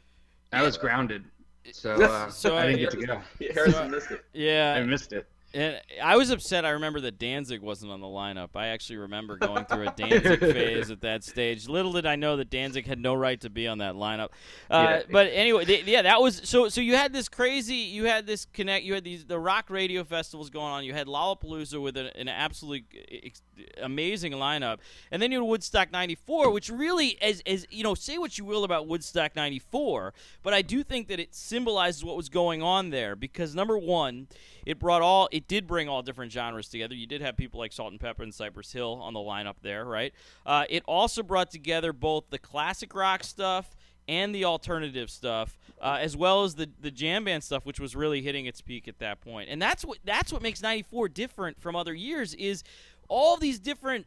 I 0.52 0.62
was 0.62 0.76
grounded, 0.76 1.24
so 1.72 1.94
uh, 1.94 2.28
So 2.28 2.56
I 2.56 2.64
I- 2.64 2.66
didn't 2.66 2.80
get 2.80 2.90
to 3.00 3.06
go. 3.06 3.20
Harrison 3.54 3.90
missed 3.90 4.10
it. 4.10 4.22
Yeah, 4.34 4.74
I 4.76 4.82
missed 4.84 5.14
it. 5.14 5.26
And 5.54 5.80
I 6.02 6.16
was 6.16 6.30
upset. 6.30 6.64
I 6.64 6.70
remember 6.70 7.00
that 7.02 7.18
Danzig 7.18 7.60
wasn't 7.60 7.92
on 7.92 8.00
the 8.00 8.06
lineup. 8.06 8.50
I 8.54 8.68
actually 8.68 8.96
remember 8.96 9.36
going 9.36 9.64
through 9.66 9.88
a 9.88 9.94
Danzig 9.96 10.40
phase 10.40 10.90
at 10.90 11.00
that 11.02 11.24
stage. 11.24 11.68
Little 11.68 11.92
did 11.92 12.06
I 12.06 12.16
know 12.16 12.36
that 12.36 12.50
Danzig 12.50 12.86
had 12.86 12.98
no 12.98 13.14
right 13.14 13.40
to 13.40 13.50
be 13.50 13.68
on 13.68 13.78
that 13.78 13.94
lineup. 13.94 14.28
Uh, 14.70 14.86
Yeah. 14.98 15.02
But 15.10 15.28
anyway, 15.32 15.64
th- 15.64 15.84
yeah, 15.84 16.02
that 16.02 16.20
was 16.20 16.40
so. 16.44 16.68
So 16.68 16.80
you 16.80 16.96
had 16.96 17.12
this 17.12 17.28
crazy. 17.28 17.74
You 17.76 18.04
had 18.06 18.26
this 18.26 18.46
connect. 18.46 18.84
You 18.84 18.94
had 18.94 19.04
these 19.04 19.24
the 19.24 19.38
rock 19.38 19.70
radio 19.70 20.04
festivals 20.04 20.50
going 20.50 20.72
on. 20.72 20.84
You 20.84 20.94
had 20.94 21.06
Lollapalooza 21.06 21.80
with 21.82 21.96
an, 21.96 22.06
an 22.14 22.28
absolutely 22.28 22.84
ex- 23.24 23.42
amazing 23.80 24.32
lineup, 24.32 24.78
and 25.10 25.20
then 25.20 25.30
you 25.32 25.40
had 25.40 25.48
Woodstock 25.48 25.92
'94, 25.92 26.50
which 26.50 26.68
really, 26.70 27.18
as 27.20 27.42
as 27.46 27.66
you 27.70 27.82
know, 27.84 27.94
say 27.94 28.18
what 28.18 28.38
you 28.38 28.44
will 28.44 28.64
about 28.64 28.86
Woodstock 28.86 29.36
'94, 29.36 30.14
but 30.42 30.54
I 30.54 30.62
do 30.62 30.82
think 30.82 31.08
that 31.08 31.20
it 31.20 31.34
symbolizes 31.34 32.04
what 32.04 32.16
was 32.16 32.28
going 32.28 32.62
on 32.62 32.90
there 32.90 33.14
because 33.16 33.54
number 33.54 33.76
one, 33.78 34.28
it 34.66 34.78
brought 34.78 35.02
all 35.02 35.28
it 35.32 35.48
did 35.48 35.66
bring 35.66 35.88
all 35.88 36.02
different 36.02 36.32
genres 36.32 36.68
together. 36.68 36.94
You 36.94 37.06
did 37.06 37.20
have 37.20 37.36
people 37.36 37.60
like 37.60 37.72
Salt-N-Pepa 37.72 38.20
and 38.20 38.34
Cypress 38.34 38.72
Hill 38.72 39.00
on 39.02 39.14
the 39.14 39.20
lineup 39.20 39.56
there, 39.62 39.84
right? 39.84 40.12
Uh, 40.46 40.64
it 40.68 40.82
also 40.86 41.22
brought 41.22 41.50
together 41.50 41.92
both 41.92 42.30
the 42.30 42.38
classic 42.38 42.94
rock 42.94 43.24
stuff 43.24 43.76
and 44.08 44.34
the 44.34 44.44
alternative 44.44 45.10
stuff, 45.10 45.58
uh, 45.80 45.98
as 46.00 46.16
well 46.16 46.44
as 46.44 46.54
the 46.54 46.68
the 46.80 46.90
jam 46.90 47.24
band 47.24 47.44
stuff, 47.44 47.64
which 47.64 47.80
was 47.80 47.94
really 47.94 48.22
hitting 48.22 48.46
its 48.46 48.60
peak 48.60 48.88
at 48.88 48.98
that 48.98 49.20
point. 49.20 49.48
And 49.48 49.60
that's 49.60 49.84
what 49.84 49.98
that's 50.04 50.32
what 50.32 50.42
makes 50.42 50.62
'94 50.62 51.08
different 51.08 51.60
from 51.60 51.76
other 51.76 51.94
years 51.94 52.34
is 52.34 52.62
all 53.08 53.36
these 53.36 53.58
different. 53.58 54.06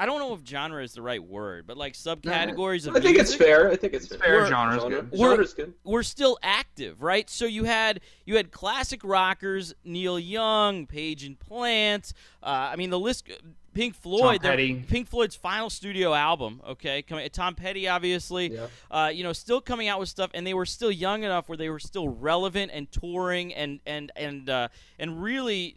I 0.00 0.06
don't 0.06 0.18
know 0.18 0.32
if 0.32 0.40
genre 0.46 0.82
is 0.82 0.94
the 0.94 1.02
right 1.02 1.22
word, 1.22 1.66
but 1.66 1.76
like 1.76 1.92
subcategories 1.92 2.86
of 2.86 2.96
I 2.96 3.00
think 3.00 3.18
it's 3.18 3.34
fair. 3.34 3.70
I 3.70 3.76
think 3.76 3.92
it's, 3.92 4.06
It's 4.10 4.16
fair. 4.16 4.36
We're- 4.38 4.48
Genre's 4.50 4.80
Genre- 4.80 5.02
good. 5.02 5.10
We're- 5.12 5.34
Genre's 5.36 5.54
good. 5.54 5.74
were 5.84 6.02
still 6.02 6.38
active, 6.42 7.02
right? 7.02 7.28
So 7.28 7.44
you 7.44 7.64
had 7.64 8.00
you 8.24 8.36
had 8.36 8.50
classic 8.50 9.02
rockers, 9.04 9.74
Neil 9.84 10.18
Young, 10.18 10.86
Page 10.86 11.24
and 11.24 11.38
Plant. 11.38 12.12
Uh, 12.42 12.46
I 12.72 12.76
mean, 12.76 12.90
the 12.90 12.98
list. 12.98 13.28
Pink 13.72 13.94
Floyd, 13.94 14.42
their- 14.42 14.50
Petty. 14.50 14.74
Pink 14.88 15.06
Floyd's 15.06 15.36
final 15.36 15.70
studio 15.70 16.12
album. 16.12 16.60
Okay, 16.70 17.02
coming. 17.02 17.28
Tom 17.30 17.54
Petty, 17.54 17.86
obviously. 17.86 18.52
Yeah. 18.52 18.66
Uh, 18.90 19.10
you 19.14 19.22
know, 19.22 19.32
still 19.32 19.60
coming 19.60 19.86
out 19.86 20.00
with 20.00 20.08
stuff, 20.08 20.28
and 20.34 20.44
they 20.44 20.54
were 20.54 20.66
still 20.66 20.90
young 20.90 21.22
enough 21.22 21.48
where 21.48 21.56
they 21.56 21.68
were 21.68 21.78
still 21.78 22.08
relevant 22.08 22.72
and 22.74 22.90
touring 22.90 23.54
and 23.54 23.78
and 23.86 24.10
and 24.16 24.50
uh, 24.50 24.66
and 24.98 25.22
really 25.22 25.76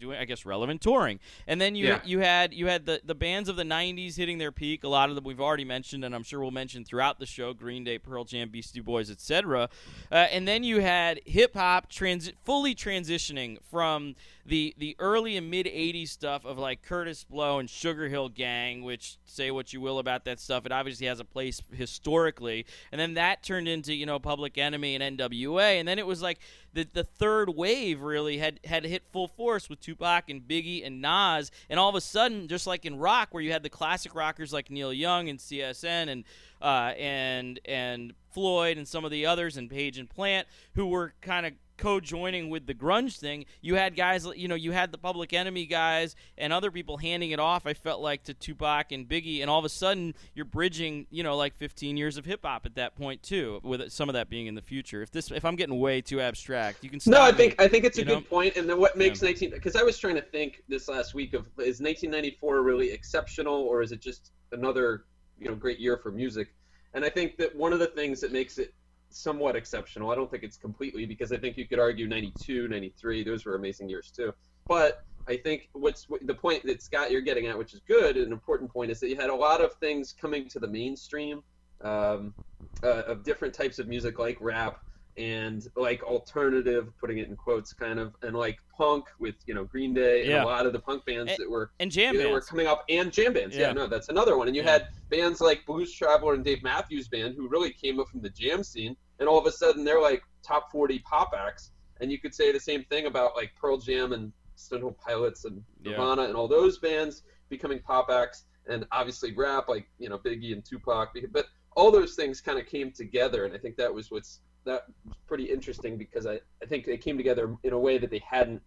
doing 0.00 0.18
I 0.18 0.24
guess 0.24 0.44
relevant 0.44 0.80
touring. 0.80 1.20
And 1.46 1.60
then 1.60 1.74
you 1.76 1.86
Yeah. 1.88 2.00
you 2.04 2.18
had 2.20 2.52
you 2.54 2.66
had 2.66 2.86
the, 2.86 3.00
the 3.04 3.14
bands 3.14 3.48
of 3.48 3.56
the 3.56 3.62
90s 3.64 4.16
hitting 4.16 4.38
their 4.38 4.50
peak. 4.52 4.82
A 4.84 4.88
lot 4.88 5.08
of 5.10 5.14
them 5.14 5.24
we've 5.24 5.40
already 5.40 5.64
mentioned 5.64 6.04
and 6.04 6.14
I'm 6.14 6.22
sure 6.22 6.40
we'll 6.40 6.50
mention 6.50 6.84
throughout 6.84 7.18
the 7.18 7.26
show 7.26 7.52
Green 7.52 7.84
Day, 7.84 7.98
Pearl 7.98 8.24
Jam, 8.24 8.48
Beastie 8.48 8.80
Boys, 8.80 9.10
etc. 9.10 9.68
Uh, 10.10 10.14
and 10.14 10.48
then 10.48 10.64
you 10.64 10.80
had 10.80 11.20
hip 11.26 11.54
hop 11.54 11.90
transi- 11.90 12.34
fully 12.44 12.74
transitioning 12.74 13.58
from 13.70 14.16
the 14.46 14.74
the 14.78 14.96
early 14.98 15.36
and 15.36 15.50
mid 15.50 15.66
80s 15.66 16.08
stuff 16.08 16.44
of 16.44 16.58
like 16.58 16.82
Kurtis 16.86 17.24
Blow 17.24 17.58
and 17.58 17.68
Sugar 17.68 18.08
Hill 18.08 18.28
Gang, 18.28 18.82
which 18.82 19.18
say 19.24 19.50
what 19.50 19.72
you 19.72 19.80
will 19.80 19.98
about 19.98 20.24
that 20.24 20.40
stuff, 20.40 20.66
it 20.66 20.72
obviously 20.72 21.06
has 21.06 21.20
a 21.20 21.24
place 21.24 21.62
historically. 21.72 22.66
And 22.92 23.00
then 23.00 23.14
that 23.14 23.42
turned 23.42 23.68
into, 23.68 23.94
you 23.94 24.06
know, 24.06 24.18
Public 24.18 24.58
Enemy 24.58 24.96
and 24.96 25.18
NWA, 25.18 25.78
and 25.78 25.86
then 25.86 25.98
it 25.98 26.06
was 26.06 26.22
like 26.22 26.38
the 26.72 26.86
the 26.92 27.04
third 27.04 27.50
wave 27.50 28.00
really 28.00 28.38
had 28.38 28.60
had 28.64 28.84
hit 28.84 29.02
full 29.12 29.28
force 29.28 29.68
with 29.68 29.80
Tupac 29.80 30.30
and 30.30 30.42
Biggie 30.42 30.86
and 30.86 31.00
Nas, 31.00 31.50
and 31.68 31.78
all 31.78 31.88
of 31.88 31.94
a 31.94 32.00
sudden, 32.00 32.48
just 32.48 32.66
like 32.66 32.84
in 32.84 32.96
rock, 32.96 33.28
where 33.32 33.42
you 33.42 33.52
had 33.52 33.62
the 33.62 33.70
classic 33.70 34.14
rockers 34.14 34.52
like 34.52 34.70
Neil 34.70 34.92
Young 34.92 35.28
and 35.28 35.38
CSN 35.38 36.08
and 36.08 36.24
uh, 36.62 36.92
and 36.98 37.60
and 37.64 38.14
Floyd 38.32 38.76
and 38.76 38.86
some 38.86 39.04
of 39.04 39.10
the 39.10 39.26
others 39.26 39.56
and 39.56 39.68
Page 39.68 39.98
and 39.98 40.08
Plant, 40.08 40.46
who 40.74 40.86
were 40.86 41.14
kind 41.20 41.46
of 41.46 41.52
co-joining 41.80 42.50
with 42.50 42.66
the 42.66 42.74
grunge 42.74 43.18
thing. 43.18 43.46
You 43.62 43.74
had 43.74 43.96
guys, 43.96 44.26
you 44.36 44.48
know, 44.48 44.54
you 44.54 44.70
had 44.70 44.92
the 44.92 44.98
Public 44.98 45.32
Enemy 45.32 45.66
guys 45.66 46.14
and 46.36 46.52
other 46.52 46.70
people 46.70 46.98
handing 46.98 47.30
it 47.30 47.40
off. 47.40 47.66
I 47.66 47.72
felt 47.74 48.02
like 48.02 48.24
to 48.24 48.34
Tupac 48.34 48.92
and 48.92 49.08
Biggie, 49.08 49.40
and 49.40 49.50
all 49.50 49.58
of 49.58 49.64
a 49.64 49.70
sudden 49.70 50.14
you're 50.34 50.44
bridging, 50.44 51.06
you 51.10 51.22
know, 51.22 51.36
like 51.36 51.56
15 51.56 51.96
years 51.96 52.18
of 52.18 52.26
hip 52.26 52.40
hop 52.44 52.66
at 52.66 52.74
that 52.74 52.94
point 52.94 53.22
too, 53.22 53.60
with 53.64 53.90
some 53.90 54.08
of 54.08 54.12
that 54.12 54.28
being 54.28 54.46
in 54.46 54.54
the 54.54 54.62
future. 54.62 55.02
If 55.02 55.10
this, 55.10 55.30
if 55.30 55.44
I'm 55.44 55.56
getting 55.56 55.80
way 55.80 56.02
too 56.02 56.20
abstract, 56.20 56.84
you 56.84 56.90
can. 56.90 57.00
Stop 57.00 57.12
No, 57.12 57.20
I 57.22 57.32
me. 57.32 57.36
think 57.38 57.60
I 57.60 57.66
think 57.66 57.84
it's 57.84 57.96
a 57.96 58.02
you 58.02 58.06
good 58.06 58.28
point. 58.28 58.56
And 58.56 58.68
then 58.68 58.78
what 58.78 58.96
makes 58.96 59.22
19 59.22 59.50
because 59.50 59.74
I 59.74 59.82
was 59.82 59.98
trying 59.98 60.16
to 60.16 60.22
think 60.22 60.62
this 60.68 60.86
last 60.88 61.14
week 61.14 61.32
of 61.32 61.46
is 61.58 61.80
1994 61.80 62.62
really 62.62 62.90
exceptional 62.92 63.54
or 63.62 63.82
is 63.82 63.92
it 63.92 64.00
just 64.00 64.32
another 64.52 65.06
you 65.38 65.48
know 65.48 65.54
great 65.54 65.78
year 65.80 65.96
for 65.96 66.10
music? 66.12 66.54
And 66.92 67.04
I 67.04 67.08
think 67.08 67.38
that 67.38 67.54
one 67.56 67.72
of 67.72 67.78
the 67.78 67.86
things 67.86 68.20
that 68.20 68.32
makes 68.32 68.58
it 68.58 68.74
somewhat 69.10 69.56
exceptional. 69.56 70.10
I 70.10 70.14
don't 70.14 70.30
think 70.30 70.42
it's 70.42 70.56
completely 70.56 71.06
because 71.06 71.32
I 71.32 71.36
think 71.36 71.56
you 71.56 71.66
could 71.66 71.78
argue 71.78 72.08
92, 72.08 72.68
93, 72.68 73.24
those 73.24 73.44
were 73.44 73.54
amazing 73.54 73.88
years 73.88 74.10
too. 74.14 74.32
But 74.68 74.98
I 75.28 75.36
think 75.36 75.68
what's 75.72 76.06
the 76.22 76.34
point 76.34 76.64
that 76.64 76.82
Scott 76.82 77.10
you're 77.10 77.20
getting 77.20 77.46
at, 77.46 77.56
which 77.56 77.74
is 77.74 77.80
good, 77.86 78.16
an 78.16 78.32
important 78.32 78.72
point, 78.72 78.90
is 78.90 79.00
that 79.00 79.08
you 79.08 79.16
had 79.16 79.30
a 79.30 79.34
lot 79.34 79.60
of 79.60 79.74
things 79.74 80.14
coming 80.18 80.48
to 80.48 80.58
the 80.58 80.68
mainstream 80.68 81.42
um, 81.82 82.34
uh, 82.82 83.02
of 83.06 83.22
different 83.22 83.54
types 83.54 83.78
of 83.78 83.88
music 83.88 84.18
like 84.18 84.38
rap 84.40 84.78
and 85.16 85.66
like 85.76 86.02
alternative, 86.02 86.92
putting 86.98 87.18
it 87.18 87.28
in 87.28 87.36
quotes, 87.36 87.72
kind 87.72 87.98
of, 87.98 88.14
and 88.22 88.34
like 88.34 88.58
punk 88.80 89.04
with 89.18 89.34
you 89.46 89.54
know 89.54 89.64
Green 89.64 89.92
Day 89.92 90.20
and 90.22 90.30
Yeah. 90.30 90.44
a 90.44 90.46
lot 90.56 90.64
of 90.66 90.72
the 90.72 90.78
punk 90.78 91.04
bands 91.04 91.30
And- 91.32 91.38
that 91.38 91.50
were 91.50 91.70
and 91.80 91.90
jam 91.90 92.16
that 92.16 92.30
were 92.30 92.40
coming 92.40 92.66
up 92.66 92.84
and 92.88 93.12
jam 93.12 93.32
bands. 93.34 93.54
Yeah. 93.54 93.68
Yeah. 93.68 93.72
no, 93.72 93.86
that's 93.86 94.08
another 94.08 94.38
one. 94.38 94.46
And 94.48 94.56
you 94.56 94.62
Yeah. 94.62 94.70
had 94.72 94.88
bands 95.10 95.40
like 95.40 95.66
Blues 95.66 95.92
Traveler 95.92 96.32
and 96.34 96.44
Dave 96.44 96.62
Matthews 96.62 97.08
Band 97.08 97.34
who 97.36 97.46
really 97.48 97.72
came 97.72 98.00
up 98.00 98.08
from 98.08 98.20
the 98.22 98.30
jam 98.30 98.62
scene, 98.64 98.96
and 99.18 99.28
all 99.28 99.38
of 99.38 99.46
a 99.46 99.52
sudden 99.52 99.84
they're 99.84 100.00
like 100.00 100.22
top 100.42 100.70
40 100.72 100.98
pop 101.00 101.32
acts. 101.36 101.72
And 102.00 102.10
you 102.10 102.18
could 102.18 102.34
say 102.34 102.50
the 102.52 102.60
same 102.60 102.84
thing 102.84 103.04
about 103.06 103.36
like 103.36 103.50
Pearl 103.60 103.76
Jam 103.76 104.12
and 104.12 104.32
Stone 104.54 104.94
Pilots 105.06 105.44
and. 105.44 105.62
Nirvana 105.84 106.22
and 106.22 106.34
all 106.36 106.48
those 106.48 106.78
bands 106.78 107.22
becoming 107.50 107.80
pop 107.80 108.08
acts, 108.10 108.44
and 108.66 108.86
obviously 108.92 109.32
rap 109.34 109.68
like 109.68 109.86
you 109.98 110.08
know 110.08 110.18
Biggie 110.18 110.52
and 110.52 110.64
Tupac. 110.64 111.08
But 111.30 111.46
all 111.76 111.90
those 111.90 112.14
things 112.14 112.40
kind 112.40 112.58
of 112.58 112.66
came 112.66 112.92
together, 112.92 113.44
and 113.44 113.54
I 113.54 113.58
think 113.58 113.76
that 113.76 113.92
was 113.92 114.10
what's 114.10 114.40
that 114.64 114.84
was 115.06 115.16
pretty 115.26 115.44
interesting 115.44 115.96
because 115.96 116.26
I, 116.26 116.34
I 116.62 116.66
think 116.68 116.84
they 116.84 116.98
came 116.98 117.16
together 117.16 117.56
in 117.62 117.72
a 117.72 117.78
way 117.78 117.96
that 117.96 118.10
they 118.10 118.22
hadn't 118.28 118.60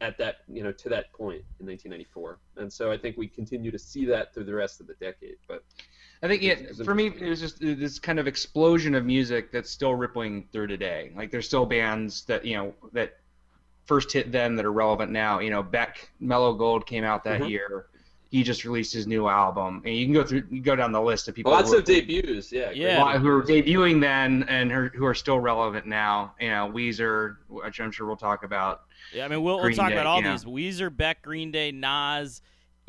at 0.00 0.16
that 0.18 0.36
you 0.48 0.62
know 0.62 0.72
to 0.72 0.88
that 0.88 1.12
point 1.12 1.42
in 1.60 1.66
1994 1.66 2.38
and 2.56 2.72
so 2.72 2.90
i 2.90 2.96
think 2.96 3.16
we 3.16 3.28
continue 3.28 3.70
to 3.70 3.78
see 3.78 4.04
that 4.06 4.32
through 4.32 4.44
the 4.44 4.54
rest 4.54 4.80
of 4.80 4.86
the 4.86 4.94
decade 4.94 5.36
but 5.46 5.62
I 6.22 6.28
think 6.28 6.42
yeah, 6.42 6.56
for 6.84 6.94
me 6.94 7.06
it 7.06 7.28
was 7.28 7.40
just 7.40 7.60
this 7.60 7.98
kind 7.98 8.18
of 8.18 8.26
explosion 8.26 8.94
of 8.94 9.06
music 9.06 9.50
that's 9.50 9.70
still 9.70 9.94
rippling 9.94 10.46
through 10.52 10.66
today. 10.66 11.12
Like 11.16 11.30
there's 11.30 11.46
still 11.46 11.64
bands 11.64 12.24
that 12.26 12.44
you 12.44 12.56
know 12.56 12.74
that 12.92 13.14
first 13.86 14.12
hit 14.12 14.30
then 14.30 14.54
that 14.56 14.66
are 14.66 14.72
relevant 14.72 15.10
now. 15.10 15.38
You 15.38 15.48
know, 15.48 15.62
Beck 15.62 16.10
Mellow 16.20 16.52
Gold 16.52 16.84
came 16.84 17.04
out 17.04 17.24
that 17.24 17.40
Mhm. 17.40 17.48
year. 17.48 17.86
He 18.30 18.44
just 18.44 18.64
released 18.64 18.92
his 18.92 19.08
new 19.08 19.26
album, 19.26 19.82
and 19.84 19.92
you 19.94 20.06
can 20.06 20.14
go 20.14 20.22
through, 20.22 20.44
you 20.50 20.60
go 20.62 20.76
down 20.76 20.92
the 20.92 21.00
list 21.02 21.26
of 21.26 21.34
people. 21.34 21.50
lots 21.50 21.70
who 21.70 21.76
are- 21.76 21.78
of 21.80 21.84
debuts 21.84 22.52
yeah 22.52 22.70
Yeah. 22.70 23.18
who 23.18 23.28
are 23.28 23.42
debuting 23.42 24.00
then 24.00 24.44
and 24.48 24.70
who 24.70 24.86
who 24.94 25.04
are 25.04 25.14
still 25.14 25.40
relevant 25.40 25.86
now. 25.86 26.34
You 26.40 26.50
know, 26.50 26.70
Weezer, 26.72 27.38
which 27.48 27.80
I'm 27.80 27.90
sure 27.90 28.06
we'll 28.06 28.16
talk 28.16 28.44
about. 28.44 28.82
Yeah, 29.12 29.24
I 29.24 29.28
mean, 29.28 29.42
we'll, 29.42 29.60
we'll 29.60 29.72
talk 29.74 29.88
Day, 29.88 29.94
about 29.94 30.06
all 30.06 30.22
yeah. 30.22 30.30
these: 30.30 30.44
Weezer, 30.44 30.96
Beck, 30.96 31.22
Green 31.22 31.50
Day, 31.50 31.72
Nas, 31.72 32.40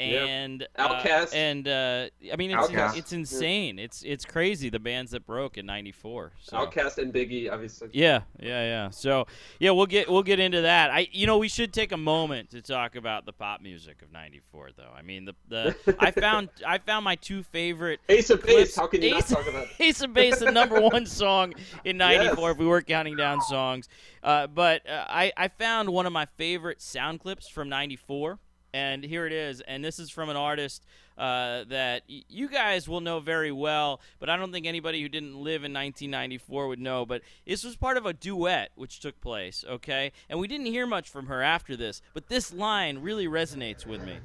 Yeah. 0.09 0.25
and 0.25 0.67
uh, 0.77 1.27
and 1.33 1.67
uh, 1.67 2.07
I 2.31 2.35
mean, 2.35 2.51
it's 2.51 2.97
it's 2.97 3.13
insane. 3.13 3.79
It's 3.79 4.03
it's 4.03 4.25
crazy 4.25 4.69
the 4.69 4.79
bands 4.79 5.11
that 5.11 5.25
broke 5.25 5.57
in 5.57 5.65
'94. 5.65 6.31
So. 6.41 6.57
OutKast 6.57 6.97
and 6.97 7.13
biggie 7.13 7.51
obviously 7.51 7.89
Yeah, 7.93 8.21
yeah, 8.39 8.63
yeah. 8.63 8.89
So 8.89 9.27
yeah, 9.59 9.71
we'll 9.71 9.85
get 9.85 10.09
we'll 10.09 10.23
get 10.23 10.39
into 10.39 10.61
that. 10.61 10.91
I 10.91 11.07
you 11.11 11.27
know 11.27 11.37
we 11.37 11.47
should 11.47 11.73
take 11.73 11.91
a 11.91 11.97
moment 11.97 12.49
to 12.51 12.61
talk 12.61 12.95
about 12.95 13.25
the 13.25 13.33
pop 13.33 13.61
music 13.61 14.01
of 14.01 14.11
'94 14.11 14.69
though. 14.75 14.91
I 14.95 15.01
mean 15.01 15.25
the 15.25 15.35
the 15.47 15.95
I 15.99 16.11
found 16.21 16.49
I 16.65 16.77
found 16.77 17.05
my 17.05 17.15
two 17.15 17.43
favorite 17.43 17.99
ace 18.09 18.29
of 18.29 18.43
base 18.43 18.75
how 18.75 18.87
can 18.87 19.01
you 19.01 19.15
Ace- 19.15 19.29
not 19.29 19.39
talk 19.43 19.47
about 19.49 19.67
Ace 19.79 20.01
of 20.01 20.13
Base, 20.13 20.39
the 20.39 20.51
number 20.51 20.79
one 20.91 21.05
song 21.05 21.53
in 21.85 21.97
'94 21.97 22.21
Yes. 22.35 22.51
if 22.53 22.57
we 22.57 22.65
were 22.65 22.81
counting 22.81 23.15
down 23.15 23.41
songs. 23.41 23.87
Uh, 24.23 24.47
but 24.47 24.87
uh, 24.89 25.05
I 25.09 25.31
I 25.37 25.47
found 25.47 25.89
one 25.89 26.05
of 26.05 26.13
my 26.13 26.25
favorite 26.37 26.81
sound 26.81 27.19
clips 27.19 27.47
from 27.47 27.69
'94. 27.69 28.39
And 28.73 29.03
here 29.03 29.25
it 29.25 29.33
is, 29.33 29.59
and 29.61 29.83
this 29.83 29.99
is 29.99 30.09
from 30.09 30.29
an 30.29 30.37
artist 30.37 30.85
uh, 31.17 31.65
that 31.65 32.03
y- 32.09 32.23
you 32.29 32.47
guys 32.47 32.87
will 32.87 33.01
know 33.01 33.19
very 33.19 33.51
well, 33.51 33.99
but 34.19 34.29
I 34.29 34.37
don't 34.37 34.51
think 34.53 34.65
anybody 34.65 35.01
who 35.01 35.09
didn't 35.09 35.35
live 35.35 35.65
in 35.65 35.73
1994 35.73 36.67
would 36.69 36.79
know. 36.79 37.05
But 37.05 37.21
this 37.45 37.65
was 37.65 37.75
part 37.75 37.97
of 37.97 38.05
a 38.05 38.13
duet 38.13 38.71
which 38.75 39.01
took 39.01 39.19
place, 39.19 39.65
okay? 39.69 40.13
And 40.29 40.39
we 40.39 40.47
didn't 40.47 40.67
hear 40.67 40.87
much 40.87 41.09
from 41.09 41.25
her 41.27 41.41
after 41.41 41.75
this, 41.75 42.01
but 42.13 42.27
this 42.27 42.53
line 42.53 42.99
really 42.99 43.27
resonates 43.27 43.85
with 43.85 44.03
me. 44.05 44.19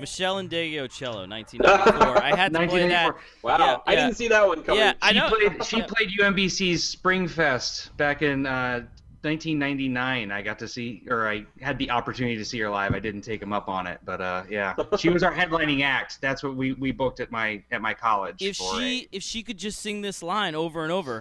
Me'Shell 0.00 0.36
Ndegeocello, 0.36 1.28
1994. 1.28 2.22
I 2.22 2.34
had 2.36 2.52
to 2.52 2.66
play 2.66 2.88
that. 2.88 3.14
wow 3.42 3.58
Yeah, 3.58 3.76
i 3.86 3.92
yeah. 3.92 4.04
didn't 4.04 4.16
see 4.16 4.28
that 4.28 4.46
one 4.46 4.62
coming 4.62 4.80
Yeah, 4.80 4.94
I 5.02 5.12
She 5.12 5.18
know. 5.18 5.28
played 5.28 5.64
she 5.64 5.78
Yeah. 5.78 5.86
played 5.86 6.10
UMBC's 6.18 6.82
Spring 6.84 7.28
Fest 7.28 7.96
back 7.96 8.22
in 8.22 8.46
uh, 8.46 8.82
1999. 9.22 10.32
I 10.32 10.40
got 10.40 10.58
to 10.60 10.66
see, 10.66 11.02
or 11.10 11.28
I 11.28 11.44
had 11.60 11.76
the 11.76 11.90
opportunity 11.90 12.38
to 12.38 12.44
see 12.44 12.58
her 12.60 12.70
live. 12.70 12.94
I 12.94 13.00
didn't 13.00 13.20
take 13.20 13.42
him 13.42 13.52
up 13.52 13.68
on 13.68 13.86
it, 13.86 14.00
but 14.04 14.20
uh, 14.22 14.44
yeah, 14.48 14.74
she 14.96 15.10
was 15.10 15.22
our 15.22 15.32
headlining 15.34 15.82
act. 15.84 16.18
That's 16.22 16.42
what 16.42 16.56
we, 16.56 16.72
we 16.72 16.90
booked 16.90 17.20
at 17.20 17.30
my 17.30 17.62
at 17.70 17.82
my 17.82 17.92
college. 17.92 18.40
If 18.40 18.56
for 18.56 18.80
she 18.80 19.08
if 19.12 19.22
she 19.22 19.42
could 19.42 19.58
just 19.58 19.80
sing 19.80 20.00
this 20.00 20.22
line 20.22 20.54
over 20.54 20.82
and 20.84 20.90
over. 20.92 21.20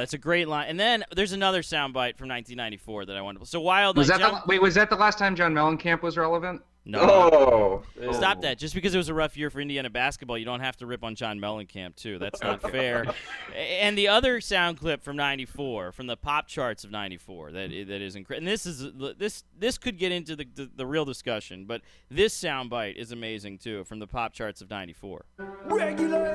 That's 0.00 0.14
a 0.14 0.18
great 0.18 0.48
line. 0.48 0.66
And 0.68 0.80
then 0.80 1.04
there's 1.14 1.32
another 1.32 1.62
soundbite 1.62 2.16
from 2.18 2.28
1994 2.28 3.06
that 3.06 3.16
I 3.16 3.22
wanted 3.22 3.40
to. 3.40 3.46
So 3.46 3.60
Wild 3.60 3.96
was 3.96 4.08
Like 4.08 4.18
that 4.20 4.30
John- 4.30 4.40
the, 4.40 4.46
wait? 4.48 4.60
Was 4.62 4.74
that 4.74 4.90
the 4.90 4.96
last 4.96 5.18
time 5.18 5.36
John 5.36 5.54
Mellencamp 5.54 6.02
was 6.02 6.16
relevant? 6.16 6.62
No. 6.86 7.82
oh. 8.02 8.12
Stop 8.12 8.40
that. 8.40 8.56
Just 8.58 8.74
because 8.74 8.94
it 8.94 8.98
was 8.98 9.10
a 9.10 9.14
rough 9.14 9.36
year 9.36 9.50
for 9.50 9.60
Indiana 9.60 9.90
basketball, 9.90 10.38
you 10.38 10.46
don't 10.46 10.60
have 10.60 10.78
to 10.78 10.86
rip 10.86 11.04
on 11.04 11.14
John 11.14 11.38
Mellencamp, 11.38 11.94
too. 11.94 12.18
That's 12.18 12.40
not 12.42 12.62
fair. 12.70 13.04
And 13.54 13.98
the 13.98 14.08
other 14.08 14.40
sound 14.40 14.78
clip 14.78 15.02
from 15.02 15.14
94, 15.16 15.92
from 15.92 16.06
the 16.06 16.16
pop 16.16 16.48
charts 16.48 16.82
of 16.82 16.90
94, 16.90 17.52
that, 17.52 17.68
that 17.70 17.90
is 18.00 18.16
incredible. 18.16 18.48
And 18.48 18.52
this 18.52 18.64
is 18.64 18.86
this 19.18 19.44
this 19.56 19.76
could 19.76 19.98
get 19.98 20.10
into 20.10 20.34
the, 20.34 20.46
the, 20.54 20.70
the 20.74 20.86
real 20.86 21.04
discussion, 21.04 21.66
but 21.66 21.82
this 22.10 22.34
soundbite 22.36 22.96
is 22.96 23.12
amazing, 23.12 23.58
too, 23.58 23.84
from 23.84 23.98
the 23.98 24.06
pop 24.06 24.32
charts 24.32 24.62
of 24.62 24.70
94. 24.70 25.26
regulators 25.66 26.30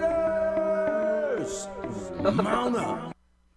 mount 2.22 2.78
up. 2.78 3.15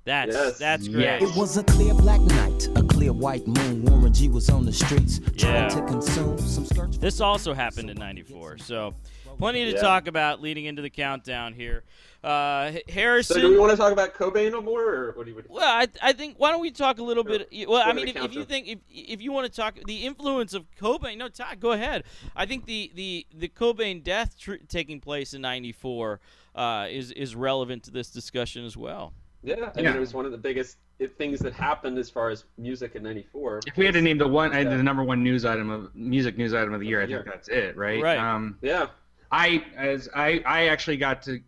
That's, 0.09 0.35
Yes. 0.35 0.59
that's 0.59 0.89
great. 0.89 1.03
Yes. 1.03 1.23
It 1.23 1.37
was 1.37 1.59
a 1.59 1.65
clear 1.65 1.93
black 1.93 2.23
night, 2.23 2.67
a 2.77 2.83
clear 2.83 3.13
white 3.13 3.47
moon. 3.47 3.85
Warren 3.85 4.11
G 4.15 4.31
was 4.31 4.49
on 4.49 4.65
the 4.65 4.73
streets 4.73 5.21
Yeah. 5.35 5.69
trying 5.69 5.87
to 5.87 5.93
consume 5.93 6.39
some 6.39 6.65
skirts. 6.65 6.97
This 6.97 7.21
also 7.21 7.53
happened 7.53 7.91
in 7.91 7.99
94. 7.99 8.57
So 8.57 8.95
plenty 9.37 9.67
to 9.67 9.73
Yeah. 9.73 9.83
talk 9.83 10.07
about 10.07 10.41
leading 10.41 10.65
into 10.65 10.81
the 10.81 10.89
countdown 10.89 11.53
here. 11.53 11.85
Uh, 12.25 12.73
Harrison. 12.89 13.35
so 13.35 13.41
do 13.43 13.51
we 13.51 13.59
want 13.59 13.71
to 13.71 13.77
talk 13.77 13.93
about 13.93 14.15
cobain 14.15 14.53
no 14.53 14.63
more 14.63 14.83
or 14.83 15.13
what 15.13 15.27
do 15.27 15.31
you 15.33 15.43
Well, 15.47 15.63
I, 15.63 15.87
I 16.03 16.15
think 16.15 16.37
why 16.39 16.53
don't 16.53 16.63
we 16.63 16.71
talk 16.71 16.99
a 16.99 17.03
little 17.03 17.23
Sure. 17.23 17.41
bit? 17.41 17.69
Well, 17.69 17.83
I 17.83 17.93
Go 17.93 18.01
to 18.01 18.07
mean, 18.07 18.09
if, 18.09 18.25
if 18.25 18.35
you 18.35 18.45
think 18.47 18.67
if 18.67 18.79
if 18.91 19.21
you 19.21 19.31
want 19.31 19.47
to 19.47 19.55
talk 19.55 19.79
the 19.87 20.07
influence 20.07 20.55
of 20.55 20.65
Cobain, 20.81 21.19
no, 21.19 21.29
Todd, 21.29 21.61
go 21.61 21.73
ahead. 21.73 22.05
I 22.35 22.47
think 22.47 22.65
the 22.65 22.91
the 22.95 23.27
the 23.35 23.49
Cobain 23.49 24.03
death 24.03 24.39
tr- 24.39 24.55
taking 24.69 25.01
place 25.01 25.35
in 25.35 25.43
'94 25.43 26.19
uh, 26.55 26.87
is 26.91 27.13
is 27.13 27.37
relevant 27.37 27.83
to 27.85 27.91
this 27.91 28.09
discussion 28.09 28.65
as 28.65 28.75
well. 28.75 29.13
Yeah 29.43 29.71
i 29.77 29.81
Yeah. 29.81 29.89
mean 29.89 29.97
it 29.97 30.01
was 30.01 30.15
one 30.15 30.25
of 30.25 30.33
the 30.33 30.39
biggest 30.39 30.77
things 31.17 31.39
that 31.41 31.53
happened 31.53 31.97
as 31.99 32.11
far 32.11 32.31
as 32.31 32.45
music 32.57 32.97
in 32.97 33.03
94 33.05 33.61
If 33.67 33.77
we 33.77 33.85
had 33.85 33.95
to 33.95 34.03
name 34.03 34.19
the 34.19 34.27
one, 34.27 34.53
uh, 34.53 34.59
Yeah. 34.59 34.77
the 34.77 34.83
number 34.83 35.05
one 35.05 35.23
news 35.23 35.45
item 35.45 35.71
of 35.71 35.95
music 35.95 36.37
news 36.37 36.53
item 36.55 36.75
of 36.75 36.81
the 36.81 36.87
year, 36.87 37.03
I 37.03 37.07
think 37.07 37.25
that's 37.25 37.49
it, 37.49 37.77
right? 37.77 38.03
Right. 38.03 38.19
Um, 38.19 38.59
yeah 38.63 38.89
I 39.31 39.63
as 39.77 40.09
I 40.15 40.43
I 40.47 40.69
actually 40.69 40.97
got 40.97 41.23
to 41.23 41.41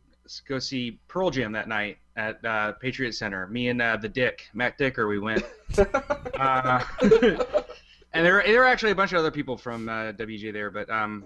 go 0.46 0.58
see 0.58 1.00
Pearl 1.08 1.30
Jam 1.30 1.52
that 1.52 1.66
night 1.66 1.98
at 2.16 2.44
uh, 2.44 2.72
Patriot 2.72 3.12
Center. 3.14 3.46
Me 3.46 3.68
and 3.68 3.80
uh, 3.80 3.96
the 3.96 4.08
Dick 4.08 4.46
Matt 4.54 4.76
Dicker, 4.78 5.08
we 5.08 5.18
went. 5.18 5.42
uh, 6.38 6.84
and 8.12 8.26
there, 8.26 8.42
there 8.46 8.60
were 8.60 8.66
actually 8.66 8.92
a 8.92 8.94
bunch 8.94 9.12
of 9.12 9.18
other 9.18 9.30
people 9.30 9.56
from 9.56 9.88
uh, 9.88 10.12
WJ 10.12 10.52
there, 10.52 10.70
but 10.70 10.88
um, 10.90 11.24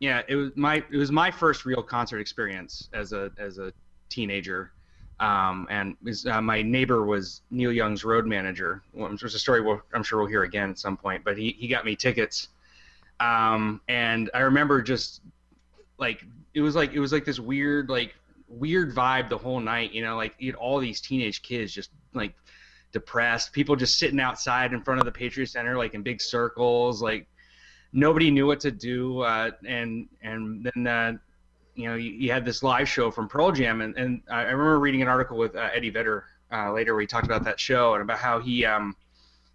yeah, 0.00 0.22
it 0.28 0.34
was 0.34 0.50
my 0.56 0.82
it 0.90 0.96
was 0.96 1.12
my 1.12 1.30
first 1.30 1.64
real 1.64 1.82
concert 1.82 2.18
experience 2.18 2.88
as 2.92 3.12
a 3.12 3.30
as 3.38 3.58
a 3.58 3.72
teenager. 4.08 4.72
Um, 5.22 5.68
and 5.70 5.96
was, 6.02 6.26
uh, 6.26 6.42
my 6.42 6.62
neighbor 6.62 7.06
was 7.06 7.42
Neil 7.52 7.72
Young's 7.72 8.04
road 8.04 8.26
manager. 8.26 8.82
Which 8.92 9.22
was 9.22 9.36
a 9.36 9.38
story 9.38 9.60
we'll, 9.60 9.80
I'm 9.94 10.02
sure 10.02 10.18
we'll 10.18 10.28
hear 10.28 10.42
again 10.42 10.70
at 10.70 10.80
some 10.80 10.96
point. 10.96 11.22
But 11.24 11.38
he, 11.38 11.56
he 11.58 11.68
got 11.68 11.84
me 11.84 11.94
tickets, 11.94 12.48
um, 13.20 13.80
and 13.88 14.30
I 14.34 14.40
remember 14.40 14.82
just 14.82 15.22
like 15.96 16.24
it 16.54 16.60
was 16.60 16.74
like 16.74 16.92
it 16.92 16.98
was 16.98 17.12
like 17.12 17.24
this 17.24 17.38
weird 17.38 17.88
like 17.88 18.16
weird 18.48 18.96
vibe 18.96 19.28
the 19.28 19.38
whole 19.38 19.60
night. 19.60 19.92
You 19.92 20.02
know, 20.02 20.16
like 20.16 20.34
you 20.40 20.50
had 20.50 20.56
all 20.56 20.80
these 20.80 21.00
teenage 21.00 21.40
kids 21.42 21.72
just 21.72 21.90
like 22.14 22.34
depressed, 22.90 23.52
people 23.52 23.76
just 23.76 24.00
sitting 24.00 24.18
outside 24.18 24.72
in 24.72 24.82
front 24.82 24.98
of 24.98 25.06
the 25.06 25.12
Patriot 25.12 25.46
Center 25.46 25.78
like 25.78 25.94
in 25.94 26.02
big 26.02 26.20
circles, 26.20 27.00
like 27.00 27.28
nobody 27.92 28.28
knew 28.32 28.48
what 28.48 28.58
to 28.58 28.72
do. 28.72 29.20
Uh, 29.20 29.52
and 29.64 30.08
and 30.20 30.68
then 30.74 30.86
uh, 30.88 31.12
you 31.74 31.88
know 31.88 31.94
you, 31.94 32.10
you 32.10 32.32
had 32.32 32.44
this 32.44 32.62
live 32.62 32.88
show 32.88 33.10
from 33.10 33.28
Pearl 33.28 33.52
Jam, 33.52 33.80
and, 33.80 33.96
and 33.96 34.22
I 34.30 34.42
remember 34.42 34.78
reading 34.78 35.02
an 35.02 35.08
article 35.08 35.36
with 35.36 35.56
uh, 35.56 35.70
Eddie 35.72 35.90
Vedder 35.90 36.24
uh, 36.52 36.72
later 36.72 36.94
where 36.94 37.00
he 37.00 37.06
talked 37.06 37.26
about 37.26 37.44
that 37.44 37.58
show 37.58 37.94
and 37.94 38.02
about 38.02 38.18
how 38.18 38.40
he 38.40 38.64
um, 38.64 38.94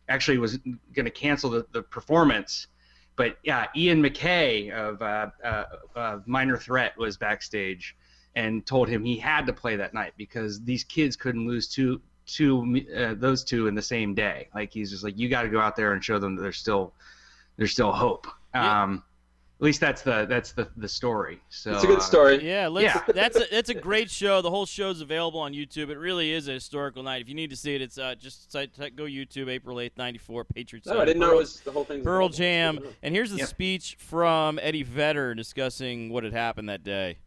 actually 0.09 0.37
was 0.37 0.57
going 0.57 1.05
to 1.05 1.11
cancel 1.11 1.49
the, 1.49 1.65
the 1.71 1.81
performance. 1.81 2.67
But 3.15 3.37
yeah, 3.43 3.65
Ian 3.75 4.01
MacKaye 4.01 4.71
of 4.71 5.01
uh, 5.01 5.29
uh, 5.43 5.63
uh, 5.95 6.19
Minor 6.25 6.57
Threat 6.57 6.97
was 6.97 7.17
backstage 7.17 7.95
and 8.35 8.65
told 8.65 8.87
him 8.87 9.03
he 9.03 9.17
had 9.17 9.47
to 9.47 9.53
play 9.53 9.75
that 9.75 9.93
night 9.93 10.13
because 10.17 10.61
these 10.63 10.83
kids 10.83 11.15
couldn't 11.15 11.47
lose 11.47 11.67
two 11.67 12.01
two 12.27 12.85
uh, 12.95 13.15
those 13.15 13.43
two 13.43 13.67
in 13.67 13.75
the 13.75 13.81
same 13.81 14.13
day. 14.13 14.49
Like 14.53 14.71
he's 14.71 14.91
just 14.91 15.03
like 15.03 15.17
you 15.17 15.29
got 15.29 15.43
to 15.43 15.49
go 15.49 15.59
out 15.59 15.75
there 15.75 15.93
and 15.93 16.03
show 16.03 16.19
them 16.19 16.35
that 16.35 16.41
there's 16.41 16.57
still 16.57 16.93
there's 17.57 17.71
still 17.71 17.91
hope. 17.91 18.27
Yeah. 18.53 18.83
Um, 18.83 19.03
at 19.59 19.63
least 19.63 19.79
that's 19.79 20.03
the 20.03 20.25
that's 20.27 20.51
the 20.51 20.69
the 20.77 20.87
story. 20.87 21.39
So 21.49 21.73
It's 21.73 21.83
a 21.83 21.87
good 21.87 21.97
uh, 21.97 22.01
story. 22.01 22.47
Yeah, 22.47 22.67
let's, 22.67 22.83
Yeah. 22.83 23.01
that's 23.13 23.37
a 23.37 23.45
that's 23.49 23.69
a 23.69 23.73
great 23.73 24.09
show. 24.11 24.41
The 24.43 24.51
whole 24.51 24.67
show's 24.67 25.01
available 25.01 25.39
on 25.39 25.53
YouTube. 25.53 25.89
It 25.89 25.97
really 25.97 26.31
is 26.31 26.47
a 26.47 26.51
historical 26.51 27.01
night. 27.01 27.21
If 27.23 27.29
you 27.29 27.33
need 27.33 27.49
to 27.49 27.55
see 27.55 27.73
it, 27.73 27.81
it's 27.81 27.97
uh, 27.97 28.13
just 28.15 28.51
site- 28.51 28.75
type- 28.75 28.95
go 28.95 29.05
YouTube 29.05 29.49
April 29.49 29.79
eighth, 29.79 29.97
ninety 29.97 30.19
four, 30.19 30.43
Patriots. 30.43 30.87
No, 30.87 31.01
I 31.01 31.05
didn't 31.05 31.19
know 31.21 31.31
it 31.31 31.37
was 31.37 31.59
the 31.61 31.71
whole 31.71 31.85
thing. 31.85 32.03
Pearl 32.03 32.29
Jam. 32.29 32.79
And 33.01 33.15
here's 33.15 33.31
the 33.31 33.37
Yep. 33.37 33.47
speech 33.47 33.97
from 33.99 34.59
Eddie 34.61 34.83
Vedder 34.83 35.33
discussing 35.33 36.09
what 36.11 36.23
had 36.23 36.33
happened 36.33 36.69
that 36.69 36.83
day. 36.83 37.17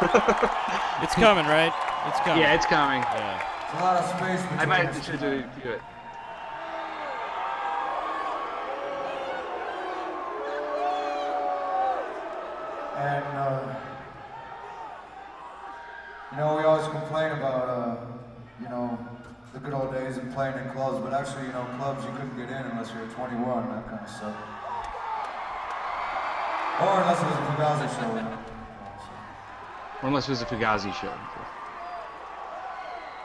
It's 1.00 1.14
coming, 1.14 1.46
right? 1.46 1.72
It's 2.08 2.18
coming. 2.20 2.42
yeah, 2.42 2.54
it's 2.54 2.66
coming. 2.66 3.02
Yeah. 3.02 3.38
There's 3.70 3.82
a 3.82 3.84
lot 3.84 3.96
of 4.02 4.08
space 4.18 4.44
I 4.58 4.66
might 4.66 4.86
us 4.86 5.04
should 5.04 5.20
do, 5.20 5.44
do 5.62 5.70
it. 5.70 5.80
And, 12.96 13.24
uh, 13.24 13.74
you 16.32 16.38
know, 16.38 16.56
we 16.56 16.64
always 16.64 16.88
complain 16.88 17.30
about, 17.30 17.68
uh, 17.68 17.96
you 18.60 18.68
know, 18.68 18.98
the 19.52 19.60
good 19.60 19.72
old 19.72 19.92
days 19.92 20.16
and 20.16 20.34
playing 20.34 20.58
in 20.58 20.68
clubs, 20.70 20.98
but 20.98 21.12
actually, 21.14 21.46
you 21.46 21.52
know, 21.52 21.64
clubs 21.76 22.04
you 22.04 22.10
couldn't 22.10 22.36
get 22.36 22.48
in 22.48 22.66
unless 22.72 22.90
you 22.92 22.98
were 22.98 23.06
21, 23.06 23.68
that 23.68 23.86
kind 23.86 24.00
of 24.02 24.10
stuff. 24.10 24.36
Or 26.82 27.00
unless 27.02 27.20
it 27.20 27.26
was 27.26 27.36
a 27.36 27.44
Fugazi 27.52 27.88
show. 28.00 28.57
Unless 30.02 30.28
it 30.28 30.30
was 30.30 30.42
a 30.42 30.46
Fugazi 30.46 30.94
show. 30.94 31.12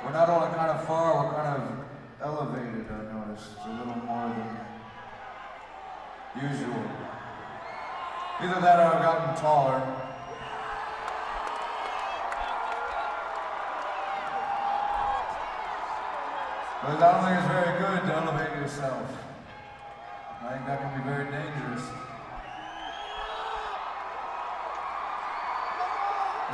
We're 0.03 0.11
not 0.11 0.27
only 0.27 0.47
kind 0.55 0.71
of 0.71 0.87
far, 0.87 1.23
we're 1.23 1.33
kind 1.35 1.61
of 1.61 1.85
elevated, 2.19 2.87
I 2.89 3.13
noticed. 3.13 3.51
It's 3.57 3.65
a 3.65 3.69
little 3.69 3.95
more 4.03 4.27
than 6.33 6.49
usual. 6.49 6.83
Either 8.41 8.59
that 8.59 8.79
or 8.79 8.95
I've 8.95 9.03
gotten 9.03 9.35
taller. 9.39 9.79
But 16.81 16.89
I 16.89 17.11
don't 17.11 17.23
think 17.23 17.37
it's 17.37 17.47
very 17.47 17.73
good 17.79 18.01
to 18.07 18.15
elevate 18.15 18.59
yourself. 18.59 19.07
I 20.41 20.53
think 20.53 20.65
that 20.65 20.81
can 20.81 20.91
be 20.99 21.07
very 21.07 21.25
dangerous. 21.31 22.12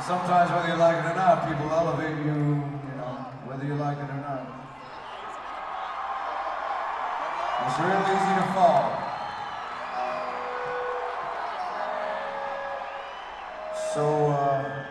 Sometimes, 0.02 0.50
whether 0.50 0.68
you 0.68 0.76
like 0.76 0.96
it 0.96 1.10
or 1.10 1.14
not, 1.14 1.46
people 1.46 1.70
elevate 1.70 2.16
you, 2.24 2.32
you 2.32 2.96
know, 2.96 3.12
whether 3.44 3.64
you 3.64 3.74
like 3.74 3.98
it 3.98 4.10
or 4.10 4.20
not. 4.20 4.60
It's 7.66 7.78
real 7.78 8.02
easy 8.14 8.34
to 8.40 8.46
fall. 8.54 8.82
So, 13.94 14.26
uh, 14.30 14.86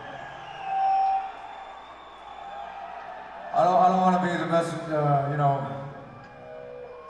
I 3.54 3.64
don't, 3.64 3.76
I 3.76 3.88
don't 3.88 4.00
want 4.00 4.22
to 4.22 4.28
be 4.28 4.36
the 4.38 4.46
message, 4.46 4.90
uh, 4.92 5.28
you 5.30 5.36
know, 5.36 5.66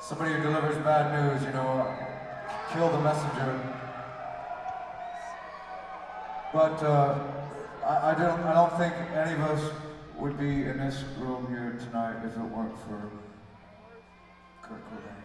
somebody 0.00 0.32
who 0.32 0.42
delivers 0.42 0.76
bad 0.78 1.12
news, 1.12 1.42
you 1.42 1.52
know, 1.52 1.94
kill 2.72 2.88
the 2.88 3.00
messenger. 3.00 3.60
But 6.52 6.82
uh, 6.82 7.39
I, 7.90 8.12
I 8.12 8.14
don't, 8.14 8.40
I 8.42 8.54
don't 8.54 8.78
think 8.78 8.94
any 9.14 9.32
of 9.32 9.40
us 9.40 9.72
would 10.16 10.38
be 10.38 10.46
in 10.64 10.78
this 10.78 11.02
room 11.18 11.46
here 11.48 11.76
tonight 11.86 12.18
if 12.24 12.36
it 12.36 12.38
weren't 12.38 12.78
for 12.80 13.10
Kurt 14.62 14.80
Cobain. 14.90 15.16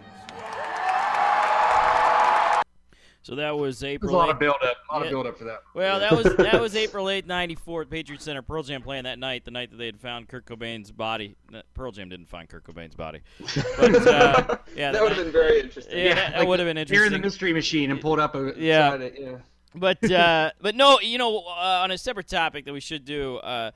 So 3.22 3.36
that 3.36 3.58
was 3.58 3.80
There's 3.80 3.92
a 3.92 3.94
April. 3.96 4.14
lot 4.14 4.30
8th. 4.30 4.32
of 4.34 4.40
build 4.40 4.56
up. 4.64 4.78
A 4.90 4.94
lot 4.94 5.00
Yeah. 5.02 5.06
of 5.06 5.12
build 5.12 5.28
up 5.28 5.38
for 5.38 5.44
that. 5.46 5.62
Well, 5.76 6.00
that 6.00 6.12
was 6.12 6.36
that 6.38 6.60
was 6.62 6.76
April 6.86 7.06
8th, 7.06 7.26
94 7.28 7.82
at 7.84 7.90
Patriot 7.90 8.22
Center. 8.22 8.42
Pearl 8.42 8.64
Jam 8.64 8.82
playing 8.84 9.04
that 9.04 9.18
night, 9.20 9.46
the 9.46 9.52
night 9.52 9.70
that 9.72 9.78
they 9.78 9.88
had 9.88 10.00
found 10.00 10.28
Kurt 10.28 10.46
Cobain's 10.46 10.92
body. 10.92 11.36
Pearl 11.76 11.92
Jam 11.92 12.10
didn't 12.10 12.28
find 12.30 12.48
Kurt 12.50 12.64
Cobain's 12.64 12.96
body. 12.96 13.20
But, 13.78 14.08
uh, 14.08 14.58
yeah, 14.76 14.92
that 14.92 15.02
would 15.04 15.12
have 15.14 15.24
been 15.24 15.32
very 15.34 15.60
interesting. 15.60 15.98
Yeah, 15.98 16.16
that, 16.16 16.40
like, 16.40 16.48
would 16.48 16.60
have 16.60 16.74
been 16.74 16.88
You're 16.88 17.06
in 17.06 17.14
the 17.14 17.20
mystery 17.20 17.54
machine 17.54 17.90
and 17.92 18.00
pulled 18.02 18.20
up 18.20 18.34
a 18.36 18.54
Yeah. 18.58 18.92
side 18.92 19.02
it, 19.02 19.16
yeah. 19.20 19.38
But 19.76 20.12
uh, 20.12 20.52
but 20.62 20.76
no, 20.76 21.00
you 21.00 21.18
know, 21.18 21.40
uh, 21.40 21.82
on 21.84 21.92
a 21.92 21.98
separate 21.98 22.28
topic 22.28 22.66
that 22.66 22.74
we 22.74 22.80
should 22.80 23.06
do. 23.06 23.38
Uh, 23.38 23.72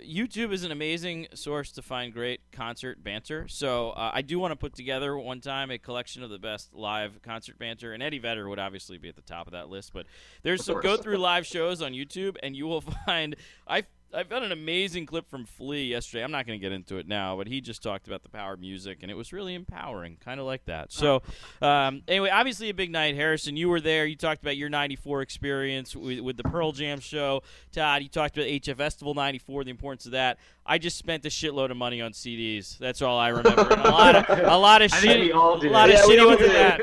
YouTube 0.00 0.52
is 0.52 0.64
an 0.64 0.70
amazing 0.70 1.26
source 1.34 1.72
to 1.72 1.82
find 1.82 2.12
great 2.12 2.40
concert 2.52 3.02
banter. 3.02 3.48
So 3.48 3.90
uh, 3.90 4.10
I 4.12 4.22
do 4.22 4.38
want 4.38 4.52
to 4.52 4.56
put 4.56 4.74
together 4.74 5.16
one 5.16 5.40
time 5.40 5.70
a 5.70 5.78
collection 5.78 6.22
of 6.22 6.30
the 6.30 6.38
best 6.38 6.74
live 6.74 7.20
concert 7.22 7.58
banter, 7.58 7.92
and 7.92 8.02
Eddie 8.02 8.18
Vedder 8.18 8.48
would 8.48 8.58
obviously 8.58 8.98
be 8.98 9.08
at 9.08 9.16
the 9.16 9.22
top 9.22 9.46
of 9.46 9.52
that 9.52 9.68
list. 9.68 9.92
But 9.92 10.06
there's 10.42 10.64
some 10.64 10.80
go 10.80 10.96
through 10.96 11.18
live 11.18 11.46
shows 11.46 11.82
on 11.82 11.92
YouTube, 11.92 12.36
and 12.42 12.54
you 12.56 12.66
will 12.66 12.80
find 13.06 13.36
I. 13.66 13.84
I 14.14 14.24
found 14.24 14.44
an 14.44 14.52
amazing 14.52 15.06
clip 15.06 15.28
from 15.28 15.44
Flea 15.44 15.84
yesterday. 15.84 16.22
I'm 16.24 16.30
not 16.30 16.46
going 16.46 16.58
to 16.58 16.62
get 16.62 16.72
into 16.72 16.96
it 16.98 17.08
now, 17.08 17.36
but 17.36 17.46
he 17.46 17.60
just 17.60 17.82
talked 17.82 18.06
about 18.06 18.22
the 18.22 18.28
power 18.28 18.54
of 18.54 18.60
music, 18.60 18.98
and 19.02 19.10
it 19.10 19.14
was 19.14 19.32
really 19.32 19.54
empowering, 19.54 20.16
kind 20.24 20.38
of 20.40 20.46
like 20.46 20.64
that. 20.66 20.92
So, 20.92 21.22
um, 21.60 22.02
anyway, 22.08 22.30
obviously 22.30 22.68
a 22.70 22.74
big 22.74 22.90
night. 22.90 23.14
Harrison, 23.14 23.56
you 23.56 23.68
were 23.68 23.80
there. 23.80 24.06
You 24.06 24.16
talked 24.16 24.42
about 24.42 24.56
your 24.56 24.68
'94 24.68 25.22
experience 25.22 25.96
with, 25.96 26.20
with 26.20 26.36
the 26.36 26.44
Pearl 26.44 26.72
Jam 26.72 27.00
show. 27.00 27.42
Todd, 27.72 28.02
you 28.02 28.08
talked 28.08 28.36
about 28.36 28.46
HF 28.48 28.76
Festival 28.76 29.14
'94, 29.14 29.64
the 29.64 29.70
importance 29.70 30.06
of 30.06 30.12
that. 30.12 30.38
I 30.66 30.78
just 30.78 30.96
spent 30.96 31.24
a 31.26 31.28
shitload 31.28 31.70
of 31.70 31.76
money 31.76 32.00
on 32.00 32.12
CDs. 32.12 32.78
That's 32.78 33.02
all 33.02 33.18
I 33.18 33.28
remember. 33.28 33.62
And 33.70 33.82
a 33.82 33.90
lot 33.90 34.16
of 34.16 34.38
a 34.38 34.56
lot 34.56 34.82
of 34.82 34.92
I 34.94 35.00
think 35.00 35.12
shitty, 35.12 35.20
we 35.26 35.32
all 35.32 35.58
did. 35.58 35.70
a 35.70 35.74
lot 35.74 35.90
of 35.90 35.96
Yeah, 35.96 36.06
we 36.06 36.16
shitty 36.16 36.26
ones 36.26 36.40
of 36.40 36.48
that. 36.52 36.80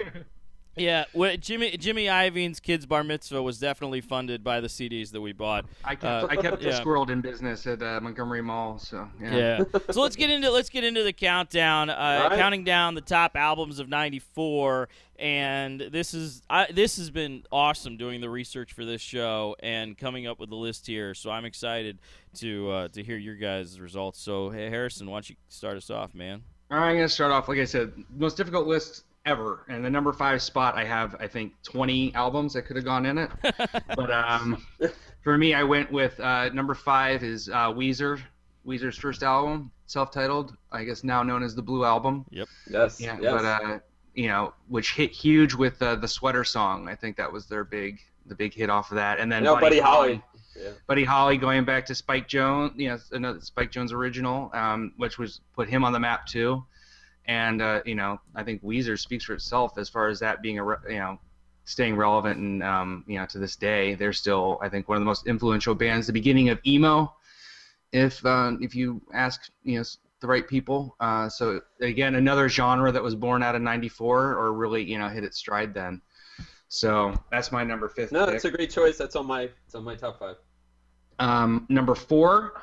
Yeah, 0.82 1.06
well, 1.14 1.38
Jimmy 1.38 1.78
Jimmy 1.78 2.06
Iovine's 2.06 2.60
kids' 2.60 2.88
bar 2.88 3.04
mitzvah 3.04 3.42
was 3.42 3.60
definitely 3.60 4.02
funded 4.02 4.44
by 4.44 4.62
the 4.62 4.68
CDs 4.68 5.12
that 5.12 5.22
we 5.22 5.32
bought. 5.32 5.66
I 5.84 5.96
kept, 5.96 6.04
Uh, 6.04 6.28
I 6.28 6.36
kept 6.36 6.62
yeah. 6.62 6.72
the 6.72 6.84
squirreled 6.84 7.12
in 7.12 7.22
business 7.22 7.68
at 7.68 7.84
uh, 7.84 8.00
Montgomery 8.02 8.42
Mall. 8.42 8.80
So 8.80 9.08
yeah. 9.22 9.36
Yeah. 9.36 9.64
so 9.92 10.02
let's 10.02 10.16
get 10.16 10.32
into 10.32 10.50
let's 10.50 10.70
get 10.70 10.84
into 10.84 11.04
the 11.04 11.14
countdown. 11.14 11.92
Uh, 11.92 12.28
right. 12.30 12.38
Counting 12.40 12.64
down 12.64 12.96
the 12.96 13.02
top 13.02 13.36
albums 13.36 13.78
of 13.78 13.90
'94, 13.90 14.90
and 15.20 15.80
this 15.80 16.16
is 16.16 16.42
I, 16.50 16.72
this 16.72 16.98
has 16.98 17.12
been 17.12 17.44
awesome 17.52 17.98
doing 17.98 18.20
the 18.20 18.30
research 18.30 18.74
for 18.74 18.84
this 18.84 19.02
show 19.02 19.56
and 19.60 19.96
coming 19.96 20.26
up 20.26 20.40
with 20.40 20.50
the 20.50 20.56
list 20.56 20.88
here. 20.88 21.14
So 21.14 21.30
I'm 21.30 21.46
excited 21.46 22.00
to 22.40 22.72
uh, 22.72 22.88
to 22.90 23.04
hear 23.04 23.18
your 23.18 23.36
guys' 23.36 23.80
results. 23.80 24.20
So 24.20 24.50
hey, 24.50 24.70
Harrison, 24.72 25.08
why 25.12 25.18
don't 25.18 25.30
you 25.30 25.36
start 25.48 25.78
us 25.78 25.92
off, 25.92 26.16
man? 26.16 26.42
All 26.72 26.78
right, 26.80 26.90
I'm 26.90 26.96
gonna 26.96 27.08
start 27.10 27.32
off 27.32 27.48
like 27.48 27.60
I 27.60 27.66
said, 27.66 27.92
most 28.18 28.36
difficult 28.36 28.66
list 28.66 29.04
ever. 29.26 29.66
And 29.70 29.84
the 29.84 29.90
number 29.90 30.14
five 30.14 30.42
spot, 30.42 30.76
I 30.76 30.84
have 30.84 31.16
I 31.20 31.28
think 31.28 31.54
20 31.64 32.14
albums 32.16 32.54
that 32.54 32.64
could 32.64 32.76
have 32.76 32.86
gone 32.86 33.06
in 33.06 33.18
it. 33.18 33.32
but 33.96 34.12
um, 34.12 34.66
for 35.24 35.38
me, 35.38 35.54
I 35.54 35.64
went 35.64 35.92
with 35.92 36.20
uh, 36.20 36.50
number 36.50 36.74
five 36.74 37.24
is 37.24 37.50
uh, 37.50 37.72
Weezer, 37.72 38.22
Weezer's 38.66 38.98
first 38.98 39.24
album, 39.24 39.72
self-titled, 39.88 40.56
I 40.72 40.84
guess 40.84 41.04
now 41.04 41.24
known 41.24 41.44
as 41.44 41.56
the 41.56 41.62
Blue 41.62 41.86
Album. 41.86 42.26
Yep. 42.32 42.48
Yes. 42.70 43.02
Yeah, 43.02 43.18
yes. 43.20 43.32
but 43.32 43.46
uh, 43.46 43.80
you 44.14 44.28
know, 44.28 44.54
which 44.68 44.94
hit 44.94 45.12
huge 45.12 45.54
with 45.54 45.82
uh, 45.82 45.96
the 45.96 46.08
Sweater 46.08 46.44
song. 46.44 46.88
I 46.88 46.96
think 46.96 47.18
that 47.18 47.32
was 47.32 47.46
their 47.48 47.64
big, 47.64 48.00
the 48.26 48.36
big 48.36 48.54
hit 48.54 48.70
off 48.70 48.92
of 48.92 48.96
that. 48.96 49.20
And 49.20 49.32
then 49.32 49.44
No, 49.44 49.60
Buddy 49.60 49.80
Holly. 49.80 50.22
Yeah. 50.56 50.72
Buddy 50.86 51.06
Holly 51.06 51.38
going 51.38 51.64
back 51.64 51.86
to 51.86 51.96
Spike 51.96 52.28
Jonze, 52.28 52.78
you 52.78 52.90
know, 52.90 52.98
another 53.14 53.40
Spike 53.40 53.72
Jonze 53.72 53.94
original, 53.94 54.52
um, 54.54 54.94
which 54.98 55.18
was 55.18 55.40
put 55.56 55.70
him 55.70 55.86
on 55.86 55.94
the 55.94 56.00
map 56.00 56.26
too. 56.26 56.66
And 57.26 57.62
uh, 57.62 57.82
you 57.86 57.96
know, 57.96 58.20
I 58.36 58.44
think 58.44 58.64
Weezer 58.64 59.00
speaks 59.00 59.26
for 59.26 59.34
itself 59.34 59.78
as 59.78 59.90
far 59.90 60.10
as 60.10 60.20
that 60.20 60.42
being 60.42 60.60
a 60.60 60.64
re- 60.64 60.78
you 60.90 61.00
know 61.00 61.20
staying 61.66 61.96
relevant 61.96 62.40
and 62.40 62.64
um, 62.64 63.04
you 63.08 63.20
know 63.20 63.26
to 63.28 63.38
this 63.38 63.56
day 63.56 63.94
they're 63.94 64.14
still 64.14 64.60
I 64.64 64.70
think 64.70 64.90
one 64.90 64.98
of 64.98 65.02
the 65.02 65.06
most 65.06 65.28
influential 65.28 65.76
bands. 65.76 66.08
The 66.08 66.14
beginning 66.14 66.50
of 66.50 66.60
emo, 66.66 67.14
if 67.92 68.26
uh, 68.26 68.54
if 68.60 68.76
you 68.76 69.02
ask 69.14 69.50
you 69.64 69.78
know 69.78 69.84
the 70.22 70.28
right 70.28 70.48
people. 70.48 70.96
Uh, 71.00 71.28
so 71.28 71.62
again, 71.82 72.16
another 72.16 72.48
genre 72.48 72.92
that 72.92 73.04
was 73.04 73.16
born 73.16 73.44
out 73.44 73.56
of 73.56 73.62
'94 73.62 74.34
or 74.34 74.54
really 74.54 74.84
you 74.84 74.98
know 74.98 75.10
hit 75.10 75.24
its 75.24 75.38
stride 75.38 75.74
then. 75.74 76.02
So 76.70 77.14
that's 77.32 77.52
my 77.52 77.64
number 77.64 77.90
fifth. 77.90 78.12
No, 78.12 78.26
pick. 78.26 78.34
that's 78.34 78.46
a 78.46 78.52
great 78.52 78.70
choice. 78.70 78.98
That's 78.98 79.16
on 79.16 79.28
my 79.28 79.50
it's 79.66 79.76
on 79.76 79.84
my 79.84 79.96
top 79.96 80.20
five. 80.20 80.38
Um, 81.20 81.66
number 81.70 81.94
four, 81.94 82.62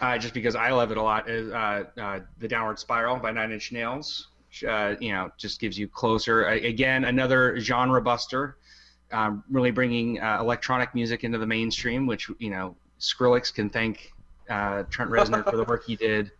uh, 0.00 0.18
just 0.18 0.34
because 0.34 0.56
I 0.56 0.70
love 0.70 0.90
it 0.90 0.96
a 0.96 1.02
lot, 1.02 1.28
is 1.28 1.50
uh, 1.52 1.84
uh, 2.00 2.20
"The 2.38 2.48
Downward 2.48 2.78
Spiral" 2.78 3.18
by 3.18 3.30
Nine 3.30 3.52
Inch 3.52 3.72
Nails. 3.72 4.28
uh, 4.66 4.96
you 5.00 5.12
know, 5.12 5.30
just 5.36 5.60
gives 5.60 5.78
you 5.78 5.86
closer. 5.88 6.48
Uh, 6.48 6.54
again, 6.54 7.04
another 7.04 7.58
genre 7.60 8.00
buster, 8.00 8.56
um, 9.12 9.44
really 9.50 9.70
bringing 9.70 10.20
uh, 10.20 10.38
electronic 10.40 10.94
music 10.94 11.24
into 11.24 11.38
the 11.38 11.46
mainstream, 11.46 12.06
which 12.06 12.30
you 12.38 12.50
know 12.50 12.76
Skrillex 12.98 13.52
can 13.52 13.68
thank 13.68 14.12
uh, 14.48 14.84
Trent 14.90 15.10
Reznor 15.10 15.44
for 15.44 15.56
the 15.56 15.64
work 15.64 15.84
he 15.86 15.96
did, 15.96 16.30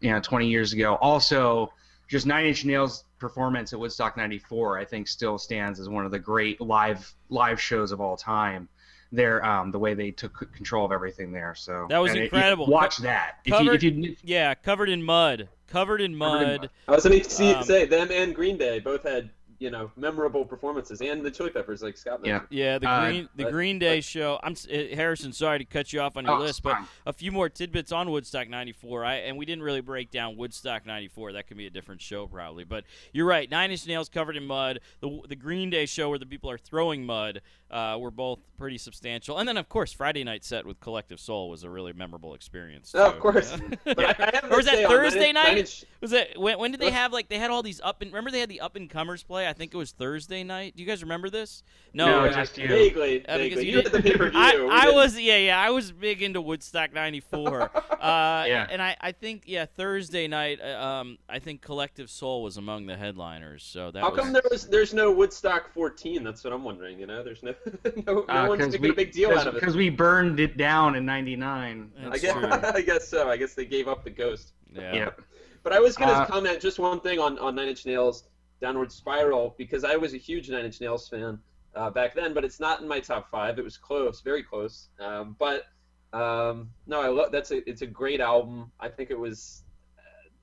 you 0.00 0.10
know, 0.10 0.20
20 0.20 0.48
years 0.48 0.72
ago. 0.72 0.94
Also, 0.96 1.72
just 2.08 2.26
Nine 2.26 2.46
Inch 2.46 2.64
Nails 2.64 3.04
performance 3.18 3.72
at 3.72 3.78
Woodstock 3.78 4.16
'94, 4.16 4.78
I 4.78 4.84
think, 4.84 5.08
still 5.08 5.38
stands 5.38 5.80
as 5.80 5.88
one 5.88 6.04
of 6.04 6.12
the 6.12 6.18
great 6.18 6.60
live 6.60 7.12
live 7.30 7.60
shows 7.60 7.90
of 7.90 8.00
all 8.00 8.16
time. 8.16 8.68
There, 9.14 9.44
um, 9.44 9.70
the 9.70 9.78
way 9.78 9.92
they 9.92 10.10
took 10.10 10.50
control 10.54 10.86
of 10.86 10.90
everything 10.92 11.32
there. 11.32 11.54
So 11.54 11.86
That 11.90 11.98
was 11.98 12.12
and 12.12 12.20
it- 12.20 12.24
incredible. 12.24 12.66
watch 12.66 12.96
Co- 12.96 13.02
that. 13.04 13.40
If 13.44 13.60
you, 13.60 13.72
if 13.72 13.82
you, 13.82 14.16
Yeah, 14.24 14.54
covered 14.54 14.88
in 14.88 15.02
mud. 15.02 15.48
Covered 15.68 16.00
in 16.00 16.18
Covered 16.18 16.42
in 16.42 16.48
mud. 16.48 16.60
mud. 16.62 16.70
I 16.88 16.92
was 16.92 17.04
going 17.04 17.20
to 17.22 17.30
see, 17.30 17.52
Um, 17.52 17.62
say 17.62 17.84
them 17.84 18.10
and 18.10 18.34
Green 18.34 18.56
Day 18.56 18.78
both 18.80 19.02
had 19.02 19.28
you 19.58 19.70
know 19.70 19.92
memorable 19.96 20.44
performances, 20.44 21.00
and 21.00 21.22
the 21.24 21.30
Chili 21.30 21.50
Peppers, 21.50 21.84
like 21.84 21.96
Scott 21.96 22.18
Yeah. 22.24 22.32
mentioned. 22.32 22.48
Yeah, 22.50 22.78
the 22.78 22.88
Uh, 22.88 23.04
Green 23.06 23.28
the 23.36 23.44
but- 23.44 23.52
Green 23.52 23.78
Day 23.78 24.00
show. 24.00 24.40
I'm 24.42 24.54
uh, 24.54 24.76
Harrison. 24.96 25.32
Sorry 25.32 25.58
to 25.60 25.64
cut 25.64 25.92
you 25.92 26.00
off 26.00 26.16
on 26.16 26.24
your 26.24 26.34
Oh, 26.34 26.40
list, 26.40 26.64
but 26.64 26.78
a 27.06 27.12
few 27.12 27.30
more 27.30 27.48
tidbits 27.48 27.92
on 27.92 28.10
Woodstock 28.10 28.48
'94. 28.48 29.04
I 29.04 29.14
and 29.18 29.36
we 29.36 29.46
didn't 29.46 29.62
really 29.62 29.80
break 29.80 30.10
down 30.10 30.36
Woodstock 30.36 30.84
'94. 30.84 31.34
That 31.34 31.46
could 31.46 31.56
be 31.58 31.66
a 31.68 31.70
different 31.70 32.00
show 32.02 32.26
probably. 32.26 32.64
But 32.64 32.82
you're 33.12 33.24
right. 33.26 33.48
Nine 33.48 33.70
Inch 33.70 33.86
Nails 33.86 34.08
covered 34.08 34.36
in 34.36 34.46
mud. 34.46 34.80
The 35.00 35.20
the 35.28 35.36
Green 35.36 35.70
Day 35.70 35.86
show 35.86 36.08
where 36.10 36.18
the 36.18 36.26
people 36.26 36.50
are 36.50 36.58
throwing 36.58 37.06
mud 37.06 37.40
uh, 37.72 37.96
were 37.98 38.10
both 38.10 38.38
pretty 38.58 38.78
substantial. 38.78 39.38
And 39.38 39.48
then 39.48 39.56
of 39.56 39.68
course 39.68 39.92
Friday 39.92 40.22
night 40.24 40.44
set 40.44 40.66
with 40.66 40.78
Collective 40.80 41.18
Soul 41.18 41.50
was 41.50 41.64
a 41.64 41.70
really 41.70 41.92
memorable 41.92 42.34
experience. 42.34 42.92
Oh, 42.94 43.10
of 43.10 43.18
course. 43.18 43.56
Yeah. 43.86 43.94
I, 44.18 44.40
I 44.44 44.46
Or 44.50 44.56
was 44.58 44.66
that 44.66 44.74
say 44.76 44.84
on 44.84 44.90
Thursday 44.90 45.32
night? 45.32 45.54
Nine 45.56 45.66
Was 46.00 46.12
it 46.12 46.38
when, 46.38 46.58
when 46.58 46.70
did 46.70 46.80
they 46.80 46.90
have 46.90 47.12
like 47.12 47.28
they 47.28 47.38
had 47.38 47.50
all 47.50 47.62
these 47.62 47.80
up 47.82 48.02
and 48.02 48.12
remember 48.12 48.30
they 48.30 48.40
had 48.40 48.48
the 48.50 48.60
up 48.60 48.76
and 48.76 48.88
comers 48.90 49.22
play? 49.22 49.48
I 49.48 49.52
think 49.52 49.72
it 49.74 49.76
was 49.76 49.90
Thursday 49.92 50.44
night. 50.44 50.76
Do 50.76 50.82
you 50.82 50.88
guys 50.88 51.02
remember 51.02 51.30
this? 51.30 51.62
No, 51.94 52.06
No, 52.06 52.20
I- 52.20 52.32
just 52.32 52.58
you. 52.58 52.68
Vaguely, 52.68 53.26
uh, 53.26 53.38
vaguely. 53.38 53.66
you 53.66 53.76
You 53.78 53.82
did 53.82 53.92
the 53.92 54.00
didn't- 54.02 54.12
pay 54.12 54.18
per 54.18 54.30
view. 54.30 54.38
I, 54.70 54.88
I 54.88 54.90
was 54.90 55.18
yeah 55.18 55.38
yeah 55.38 55.58
I 55.60 55.70
was 55.70 55.90
big 55.92 56.22
into 56.22 56.40
Woodstock 56.40 56.92
'94. 56.92 57.62
uh, 57.90 58.44
Yeah. 58.46 58.66
and 58.70 58.82
I, 58.82 58.96
I 59.00 59.12
think 59.12 59.44
yeah 59.46 59.64
Thursday 59.66 60.28
night 60.28 60.60
uh, 60.60 60.78
um 60.82 61.18
I 61.28 61.38
think 61.38 61.62
Collective 61.62 62.10
Soul 62.10 62.42
was 62.42 62.56
among 62.58 62.86
the 62.86 62.96
headliners. 62.96 63.64
So 63.64 63.90
that 63.90 64.02
How 64.02 64.10
was, 64.10 64.20
come 64.20 64.32
there 64.32 64.42
was 64.50 64.66
there's 64.68 64.92
no 64.94 65.10
Woodstock 65.10 65.72
14? 65.72 66.22
That's 66.22 66.44
what 66.44 66.52
I'm 66.52 66.64
wondering. 66.64 66.98
You 67.00 67.06
know, 67.06 67.22
there's 67.22 67.42
no 67.42 67.54
no, 68.06 68.12
no 68.12 68.24
Uh, 68.28 68.46
one's 68.48 68.60
'cause 68.64 68.72
making 68.72 68.82
we, 68.82 68.90
a 68.90 68.94
big 68.94 69.12
deal 69.12 69.30
out 69.30 69.46
of 69.46 69.54
it. 69.54 69.60
Because 69.60 69.76
we 69.76 69.88
burned 69.90 70.40
it 70.40 70.56
down 70.56 70.96
in 70.96 71.04
'99. 71.04 71.92
I 72.10 72.18
guess. 72.18 72.34
I 72.74 72.80
guess 72.82 73.08
so. 73.08 73.28
I 73.28 73.36
guess 73.36 73.54
they 73.54 73.64
gave 73.64 73.88
up 73.88 74.04
the 74.04 74.10
ghost. 74.10 74.52
yeah. 74.74 74.94
Yep. 74.94 75.20
But 75.64 75.72
I 75.72 75.78
was 75.78 75.96
going 75.96 76.10
to 76.10 76.16
Uh, 76.16 76.26
comment 76.26 76.60
just 76.60 76.80
one 76.80 76.98
thing 76.98 77.20
on, 77.20 77.38
on 77.38 77.54
Nine 77.54 77.68
Inch 77.68 77.86
Nails 77.86 78.24
Downward 78.60 78.90
Spiral 78.90 79.54
because 79.56 79.84
I 79.84 79.94
was 79.94 80.12
a 80.12 80.16
huge 80.16 80.50
Nine 80.50 80.64
Inch 80.64 80.80
Nails 80.80 81.08
fan 81.08 81.38
uh, 81.76 81.88
back 81.88 82.16
then, 82.16 82.34
but 82.34 82.44
it's 82.44 82.58
not 82.58 82.80
in 82.82 82.88
my 82.88 82.98
top 82.98 83.30
five. 83.30 83.60
It 83.60 83.64
was 83.64 83.76
close, 83.78 84.22
very 84.22 84.42
close. 84.42 84.88
Um, 84.98 85.36
but 85.38 85.66
um, 86.12 86.68
no, 86.88 87.00
I 87.00 87.06
love 87.08 87.30
that's 87.30 87.52
a 87.52 87.66
it's 87.70 87.82
a 87.82 87.86
great 87.86 88.20
album. 88.20 88.72
I 88.80 88.88
think 88.88 89.10
it 89.12 89.18
was 89.18 89.62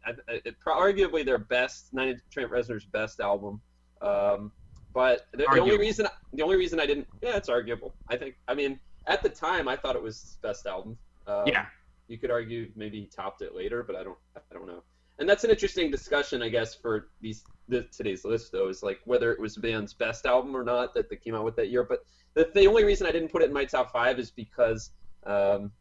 uh, 0.07 0.13
I- 0.29 0.31
I- 0.35 0.41
it, 0.45 0.55
pro- 0.61 0.75
arguably 0.79 1.25
their 1.25 1.37
best 1.37 1.93
Nine 1.93 2.07
Inch 2.07 2.21
Trent 2.31 2.49
Reznor's 2.49 2.85
best 2.85 3.19
album. 3.19 3.59
Um, 4.01 4.53
but 4.93 5.27
the, 5.31 5.45
the 5.53 5.59
only 5.61 5.77
reason 5.77 6.07
the 6.33 6.43
only 6.43 6.57
reason 6.57 6.79
I 6.79 6.85
didn't 6.85 7.07
yeah 7.21 7.37
it's 7.37 7.49
arguable. 7.49 7.95
I 8.09 8.17
think 8.17 8.35
I 8.47 8.55
mean 8.55 8.79
at 9.07 9.23
the 9.23 9.29
time 9.29 9.67
I 9.67 9.75
thought 9.75 9.95
it 9.95 10.01
was 10.01 10.37
best 10.41 10.65
album. 10.65 10.97
Um, 11.27 11.47
Yeah. 11.47 11.65
you 12.07 12.17
could 12.17 12.31
argue 12.31 12.71
maybe 12.75 12.99
he 13.01 13.07
topped 13.07 13.41
it 13.41 13.55
later, 13.55 13.83
but 13.83 13.95
I 13.95 14.03
don't 14.03 14.17
I 14.35 14.53
don't 14.53 14.67
know. 14.67 14.83
And 15.19 15.27
that's 15.27 15.43
an 15.43 15.49
interesting 15.49 15.91
discussion, 15.91 16.41
I 16.41 16.47
guess, 16.49 16.73
for 16.73 17.09
these 17.19 17.43
the, 17.67 17.83
today's 17.95 18.25
list 18.25 18.51
though, 18.51 18.69
is 18.69 18.81
like 18.81 18.99
whether 19.05 19.31
it 19.31 19.39
was 19.39 19.55
the 19.55 19.61
band's 19.61 19.93
best 19.93 20.25
album 20.25 20.55
or 20.55 20.63
not 20.63 20.93
that 20.93 21.09
they 21.09 21.17
came 21.17 21.35
out 21.35 21.43
with 21.43 21.55
that 21.57 21.69
year. 21.69 21.83
But 21.83 21.99
the, 22.33 22.49
the 22.55 22.67
only 22.67 22.83
reason 22.83 23.05
I 23.05 23.11
didn't 23.11 23.29
put 23.31 23.41
it 23.41 23.45
in 23.45 23.53
my 23.53 23.65
top 23.65 23.91
five 23.91 24.17
is 24.17 24.31
because 24.31 24.91
um, 25.25 25.71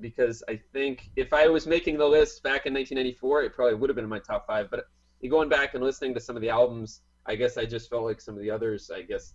because 0.00 0.42
I 0.48 0.60
think 0.72 1.10
if 1.16 1.32
I 1.32 1.48
was 1.48 1.66
making 1.66 1.98
the 1.98 2.06
list 2.06 2.42
back 2.42 2.66
in 2.66 2.74
1994, 2.74 3.42
it 3.42 3.54
probably 3.54 3.74
would 3.74 3.90
have 3.90 3.94
been 3.94 4.04
in 4.04 4.10
my 4.10 4.18
top 4.18 4.46
five. 4.46 4.70
But 4.70 4.84
going 5.28 5.48
back 5.48 5.74
and 5.74 5.82
listening 5.82 6.14
to 6.14 6.20
some 6.20 6.36
of 6.36 6.42
the 6.42 6.50
albums, 6.50 7.00
I 7.28 7.36
guess 7.36 7.56
I 7.58 7.66
just 7.66 7.90
felt 7.90 8.04
like 8.04 8.20
some 8.20 8.34
of 8.34 8.40
the 8.40 8.50
others, 8.50 8.90
I 8.90 9.02
guess 9.02 9.34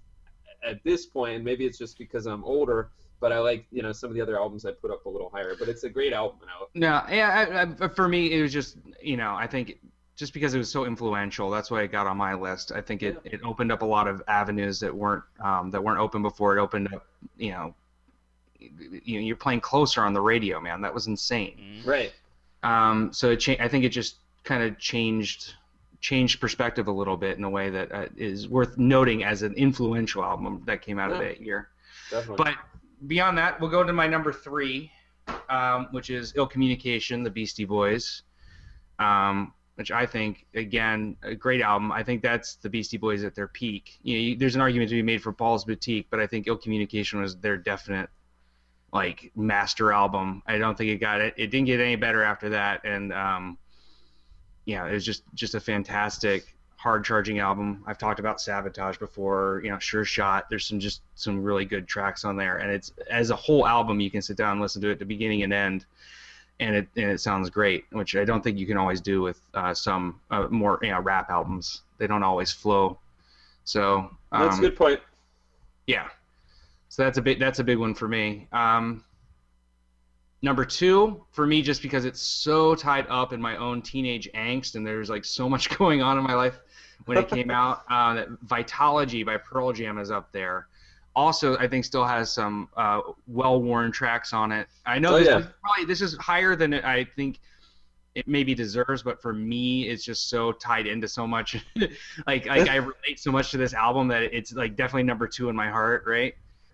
at 0.66 0.84
this 0.84 1.06
point, 1.06 1.36
and 1.36 1.46
maybe 1.46 1.66
it's 1.66 1.78
just 1.78 1.98
because 1.98 2.26
I'm 2.26 2.44
older, 2.44 2.90
but 3.20 3.32
I 3.32 3.40
like 3.40 3.66
you 3.72 3.84
know 3.84 3.92
some 3.92 4.10
of 4.10 4.16
the 4.16 4.22
other 4.22 4.38
albums 4.38 4.66
I 4.66 4.72
put 4.72 4.92
up 4.92 5.06
a 5.06 5.10
little 5.10 5.30
higher. 5.30 5.56
But 5.58 5.70
it's 5.70 5.84
a 5.84 5.90
great 5.90 6.12
album, 6.12 6.40
and 6.42 6.50
I 6.50 6.66
No, 6.74 7.16
yeah. 7.16 7.68
I, 7.80 7.86
I, 7.86 7.88
for 7.90 8.08
me, 8.10 8.34
it 8.34 8.42
was 8.42 8.52
just 8.52 8.78
you 9.02 9.16
know 9.16 9.36
I 9.36 9.48
think 9.48 9.78
just 10.16 10.34
because 10.34 10.54
it 10.54 10.58
was 10.58 10.72
so 10.72 10.86
influential, 10.86 11.50
that's 11.50 11.72
why 11.72 11.82
it 11.84 11.92
got 11.92 12.08
on 12.08 12.18
my 12.18 12.34
list. 12.34 12.72
I 12.72 12.82
think 12.82 13.02
it, 13.02 13.20
it 13.24 13.42
opened 13.44 13.72
up 13.72 13.82
a 13.82 13.86
lot 13.86 14.08
of 14.08 14.22
avenues 14.28 14.80
that 14.80 14.94
weren't 14.96 15.24
um, 15.44 15.72
that 15.72 15.84
weren't 15.84 16.00
open 16.00 16.22
before. 16.22 16.58
It 16.58 16.62
opened 16.62 16.94
up, 16.94 17.06
you 17.38 17.52
know, 17.52 17.76
you 18.60 19.20
know, 19.20 19.26
you're 19.26 19.36
playing 19.36 19.62
closer 19.62 20.02
on 20.04 20.14
the 20.14 20.22
radio, 20.22 20.60
man. 20.60 20.82
That 20.82 20.94
was 20.94 21.08
insane. 21.08 21.82
Mhm. 21.84 21.88
right. 21.88 22.14
Um, 22.64 23.12
so 23.12 23.32
it 23.32 23.38
cha- 23.38 23.58
I 23.60 23.68
think 23.68 23.84
it 23.84 23.90
just 23.90 24.18
kind 24.44 24.64
of 24.64 24.78
changed 24.80 25.54
changed 26.04 26.42
perspective 26.42 26.90
a 26.90 26.92
little 26.92 27.16
bit 27.16 27.38
in 27.38 27.46
a 27.46 27.50
way 27.50 27.70
that 27.70 27.90
uh, 27.94 28.08
is 28.18 28.50
worth 28.50 28.78
noting 28.78 29.24
as 29.24 29.42
an 29.42 29.54
influential 29.54 30.22
album 30.22 30.62
that 30.66 30.82
came 30.82 31.00
out 31.00 31.14
of 31.14 31.18
that 31.20 31.40
year. 31.40 31.70
Definitely. 32.12 32.44
But 32.44 32.56
beyond 33.08 33.38
that, 33.38 33.62
we'll 33.62 33.72
go 33.72 33.86
to 33.86 33.94
my 33.94 34.06
number 34.06 34.34
three, 34.34 34.92
um, 35.50 35.88
which 35.92 36.10
is 36.10 36.34
Ill 36.36 36.46
Communication, 36.46 37.24
the 37.24 37.30
Beastie 37.30 37.64
Boys, 37.64 38.24
um, 39.00 39.54
which 39.76 39.92
I 39.92 40.06
think, 40.06 40.46
again, 40.54 41.16
a 41.24 41.36
great 41.36 41.62
album. 41.62 41.90
I 41.94 42.04
think 42.04 42.22
that's 42.22 42.58
the 42.58 42.70
Beastie 42.70 42.98
Boys 42.98 43.24
at 43.24 43.34
their 43.34 43.48
peak. 43.48 43.98
You 44.04 44.14
know, 44.14 44.22
you, 44.22 44.36
there's 44.36 44.56
an 44.56 44.62
argument 44.62 44.90
to 44.90 44.96
be 44.96 45.04
made 45.04 45.24
for 45.24 45.32
Paul's 45.32 45.64
Boutique, 45.64 46.08
but 46.10 46.20
I 46.20 46.28
think 46.28 46.48
Ill 46.48 46.58
Communication 46.58 47.22
was 47.22 47.38
their 47.38 47.56
definite, 47.56 48.10
like, 48.92 49.32
master 49.38 49.94
album. 49.94 50.44
I 50.46 50.58
don't 50.58 50.78
think 50.78 50.90
it 50.92 50.98
got 50.98 51.22
it. 51.22 51.34
It 51.38 51.48
didn't 51.48 51.68
get 51.68 51.80
any 51.80 51.96
better 51.96 52.24
after 52.24 52.50
that, 52.50 52.82
and 52.84 53.14
um, 53.14 53.58
yeah, 54.66 54.86
it 54.88 54.94
was 54.94 55.06
just 55.06 55.24
just 55.34 55.56
a 55.56 55.60
fantastic 55.60 56.56
hard 56.78 57.06
charging 57.06 57.40
album. 57.40 57.84
I've 57.88 57.98
talked 57.98 58.20
about 58.20 58.42
Sabotage 58.42 58.98
before, 58.98 59.62
you 59.64 59.72
know, 59.72 59.80
Sure 59.80 60.04
Shot. 60.04 60.50
There's 60.50 60.66
some 60.66 60.80
just 60.80 61.02
some 61.16 61.42
really 61.42 61.66
good 61.66 61.88
tracks 61.88 62.26
on 62.26 62.36
there, 62.36 62.58
and 62.58 62.72
it's 62.72 62.92
as 63.10 63.30
a 63.30 63.36
whole 63.36 63.66
album 63.66 64.00
you 64.00 64.12
can 64.12 64.22
sit 64.22 64.38
down 64.38 64.54
and 64.54 64.62
listen 64.62 64.82
to 64.82 64.90
it 64.90 65.00
to 65.00 65.06
beginning 65.06 65.44
and 65.44 65.54
end, 65.54 65.86
and 66.60 66.76
it 66.76 66.88
and 66.98 67.12
it 67.12 67.20
sounds 67.22 67.50
great, 67.50 67.86
which 67.92 68.16
I 68.16 68.26
don't 68.26 68.44
think 68.44 68.58
you 68.58 68.66
can 68.66 68.78
always 68.78 69.02
do 69.02 69.22
with 69.22 69.40
uh, 69.54 69.74
some 69.74 70.20
uh, 70.32 70.48
more 70.50 70.80
you 70.82 70.90
know 70.90 71.00
rap 71.00 71.30
albums. 71.30 71.84
They 71.98 72.08
don't 72.08 72.24
always 72.24 72.52
flow. 72.52 73.00
So 73.64 74.10
um, 74.32 74.42
That's 74.42 74.58
a 74.58 74.62
good 74.62 74.76
point. 74.76 75.00
yeah. 75.88 76.10
So 76.90 77.04
that's 77.04 77.18
a 77.18 77.22
big 77.22 77.40
that's 77.40 77.60
a 77.60 77.64
big 77.64 77.78
one 77.80 77.96
for 77.96 78.08
me. 78.08 78.48
Um, 78.52 79.04
number 80.44 80.66
two 80.66 81.26
for 81.32 81.48
me, 81.48 81.62
just 81.64 81.82
because 81.82 82.06
it's 82.06 82.22
so 82.22 82.76
tied 82.76 83.08
up 83.10 83.34
in 83.34 83.42
my 83.42 83.58
own 83.58 83.82
teenage 83.82 84.30
angst, 84.36 84.76
and 84.76 84.86
there's 84.86 85.10
like 85.10 85.26
so 85.26 85.50
much 85.50 85.70
going 85.78 86.04
on 86.04 86.18
in 86.20 86.24
my 86.24 86.36
life 86.36 86.60
when 87.06 87.18
it 87.18 87.28
came 87.30 87.50
out. 87.50 87.82
Uh, 87.90 88.14
that 88.16 88.28
Vitology 88.46 89.26
by 89.26 89.38
Pearl 89.38 89.72
Jam 89.72 89.98
is 89.98 90.12
up 90.12 90.32
there. 90.32 90.68
Also, 91.16 91.56
I 91.58 91.68
think 91.68 91.86
still 91.86 92.06
has 92.06 92.32
some 92.34 92.70
uh, 92.76 93.02
well-worn 93.28 93.92
tracks 93.92 94.34
on 94.34 94.52
it. 94.52 94.68
I 94.86 94.98
know 95.00 95.16
Oh, 95.16 95.20
this 95.20 95.28
yeah. 95.28 95.40
is 95.40 95.46
probably 95.62 95.86
this 95.86 96.02
is 96.02 96.16
higher 96.18 96.56
than 96.56 96.74
it, 96.74 96.84
I 96.84 97.04
think 97.16 97.40
it 98.16 98.28
maybe 98.28 98.56
deserves, 98.56 99.04
but 99.04 99.22
for 99.22 99.32
me, 99.34 99.88
it's 99.90 100.04
just 100.04 100.30
so 100.30 100.52
tied 100.54 100.88
into 100.88 101.08
so 101.08 101.26
much. 101.28 101.56
like, 102.28 102.46
like 102.48 102.68
I 102.68 102.78
relate 102.78 103.20
so 103.20 103.32
much 103.32 103.52
to 103.52 103.58
this 103.58 103.74
album 103.74 104.08
that 104.10 104.24
it's 104.24 104.54
like 104.54 104.76
definitely 104.76 105.04
number 105.04 105.28
two 105.28 105.50
in 105.50 105.56
my 105.56 105.70
heart, 105.70 106.04
right? 106.08 106.34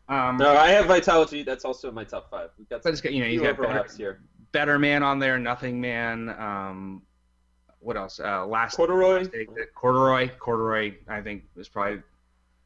Um, 0.09 0.37
No, 0.37 0.57
I 0.57 0.69
have 0.69 0.85
Vitalogy. 0.85 1.45
That's 1.45 1.63
also 1.65 1.87
in 1.89 1.95
my 1.95 2.03
top 2.03 2.29
five. 2.29 2.49
We've 2.57 2.67
got 2.67 2.83
but 2.83 2.91
it's 2.91 3.01
got 3.01 3.13
you 3.13 3.21
know 3.21 3.29
he's 3.29 3.39
few 3.41 3.53
got 3.53 3.61
better, 3.61 3.85
here. 3.95 4.19
better 4.51 4.79
Man 4.79 5.03
on 5.03 5.19
there, 5.19 5.37
Nothing 5.37 5.79
Man. 5.79 6.29
Um, 6.29 7.03
what 7.79 7.95
else? 7.95 8.19
Uh, 8.19 8.45
last 8.45 8.75
Corduroy. 8.75 9.27
Corduroy. 9.75 10.29
Corduroy. 10.39 10.95
I 11.07 11.21
think 11.21 11.43
is 11.55 11.69
probably 11.69 12.01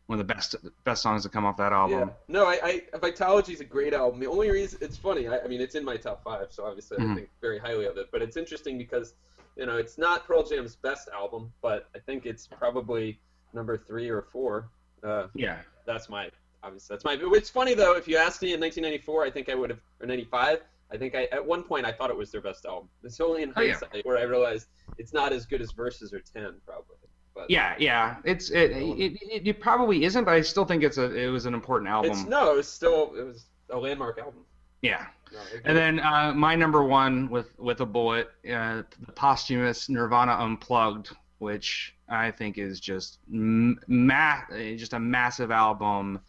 one 0.08 0.20
of 0.20 0.28
the 0.28 0.34
best 0.34 0.56
best 0.86 1.02
songs 1.02 1.24
to 1.24 1.30
come 1.30 1.46
off 1.46 1.58
that 1.58 1.74
album. 1.74 2.10
Yeah. 2.10 2.14
No, 2.28 2.46
I, 2.48 2.82
I 2.94 3.40
is 3.48 3.60
a 3.60 3.66
great 3.66 3.94
album. 3.94 4.20
The 4.20 4.28
only 4.28 4.50
reason 4.50 4.80
it's 4.82 4.98
funny, 4.98 5.28
I, 5.28 5.40
I 5.40 5.48
mean, 5.48 5.62
it's 5.62 5.76
in 5.76 5.84
my 5.86 5.98
top 5.98 6.24
five, 6.24 6.48
so 6.50 6.66
obviously 6.66 6.98
I 6.98 7.02
Mhm. 7.02 7.16
think 7.16 7.30
very 7.42 7.60
highly 7.60 7.86
of 7.86 7.98
it. 7.98 8.08
But 8.12 8.22
it's 8.22 8.38
interesting 8.38 8.78
because, 8.78 9.14
you 9.56 9.66
know, 9.66 9.78
it's 9.78 9.98
not 9.98 10.26
Pearl 10.26 10.44
Jam's 10.44 10.76
best 10.76 11.10
album, 11.10 11.52
but 11.62 11.90
I 11.96 12.00
think 12.00 12.26
it's 12.26 12.48
probably 12.48 13.20
number 13.54 13.78
three 13.78 14.10
or 14.10 14.22
four. 14.22 14.70
Uh, 15.04 15.28
Yeah. 15.36 15.60
that's 15.86 16.10
my 16.10 16.30
obviously 16.64 16.94
that's 16.96 17.06
my. 17.06 17.18
It's 17.20 17.50
funny 17.50 17.74
though. 17.74 17.96
If 17.96 18.08
you 18.08 18.18
asked 18.18 18.42
me 18.42 18.54
in 18.54 18.60
1994, 18.60 19.26
I 19.26 19.30
think 19.32 19.50
I 19.50 19.56
would 19.56 19.70
have 19.70 19.80
or 20.00 20.08
95. 20.08 20.62
I 20.92 20.98
think 20.98 21.16
I 21.16 21.24
at 21.32 21.44
one 21.46 21.64
point 21.64 21.86
I 21.86 21.92
thought 21.92 22.10
it 22.10 22.18
was 22.18 22.32
their 22.32 22.42
best 22.42 22.66
album. 22.66 22.88
It's 23.04 23.20
only 23.20 23.44
in 23.44 23.54
Oh, 23.56 23.62
yeah. 23.62 23.74
hindsight 23.74 24.06
where 24.06 24.18
I 24.18 24.24
realized 24.24 24.68
it's 24.98 25.14
not 25.14 25.34
as 25.34 25.46
good 25.46 25.62
as 25.62 25.72
Verses 25.72 26.14
or 26.14 26.20
Ten, 26.20 26.54
probably. 26.66 26.98
But 27.34 27.50
Yeah, 27.50 27.76
yeah. 27.80 28.18
It's 28.26 28.52
it, 28.52 28.72
it, 28.72 29.18
it, 29.22 29.48
it 29.48 29.60
probably 29.60 30.04
isn't, 30.04 30.24
but 30.24 30.36
I 30.36 30.42
still 30.42 30.66
think 30.66 30.84
it's 30.84 30.98
a 30.98 31.12
it 31.16 31.30
was 31.30 31.46
an 31.48 31.54
important 31.56 31.90
album. 31.90 32.12
it's 32.12 32.26
no, 32.26 32.58
it's 32.58 32.68
still 32.68 33.14
it 33.18 33.24
was 33.24 33.46
a 33.72 33.78
landmark 33.78 34.20
album. 34.20 34.46
Yeah. 34.84 35.08
No, 35.32 35.40
And 35.66 35.76
then 35.76 36.00
uh, 36.00 36.32
my 36.36 36.54
number 36.56 36.84
one 36.84 37.28
with 37.30 37.58
with 37.58 37.82
a 37.82 37.86
bullet, 37.88 38.30
uh, 38.46 38.84
the 39.06 39.12
posthumous 39.16 39.90
Nirvana 39.90 40.34
Unplugged 40.34 41.16
which 41.40 41.94
I 42.08 42.32
think 42.32 42.58
is 42.58 42.80
just 42.80 43.20
ma- 43.28 44.42
just 44.52 44.94
a 44.94 45.00
massive 45.00 45.52
album, 45.52 46.22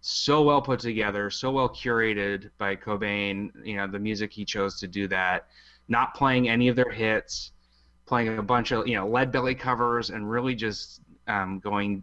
so 0.00 0.42
well 0.42 0.62
put 0.62 0.80
together, 0.80 1.30
so 1.30 1.50
well 1.50 1.68
curated 1.68 2.50
by 2.58 2.76
Cobain. 2.76 3.50
You 3.64 3.76
know, 3.76 3.86
the 3.86 3.98
music 3.98 4.32
he 4.32 4.44
chose 4.44 4.78
to 4.80 4.86
do 4.86 5.08
that, 5.08 5.48
not 5.88 6.14
playing 6.14 6.48
any 6.48 6.68
of 6.68 6.76
their 6.76 6.90
hits, 6.90 7.52
playing 8.06 8.38
a 8.38 8.42
bunch 8.42 8.72
of 8.72 8.86
you 8.86 8.94
know 8.94 9.08
Lead 9.08 9.32
Belly 9.32 9.54
covers, 9.54 10.10
and 10.10 10.30
really 10.30 10.54
just 10.54 11.00
um, 11.26 11.58
going 11.58 12.02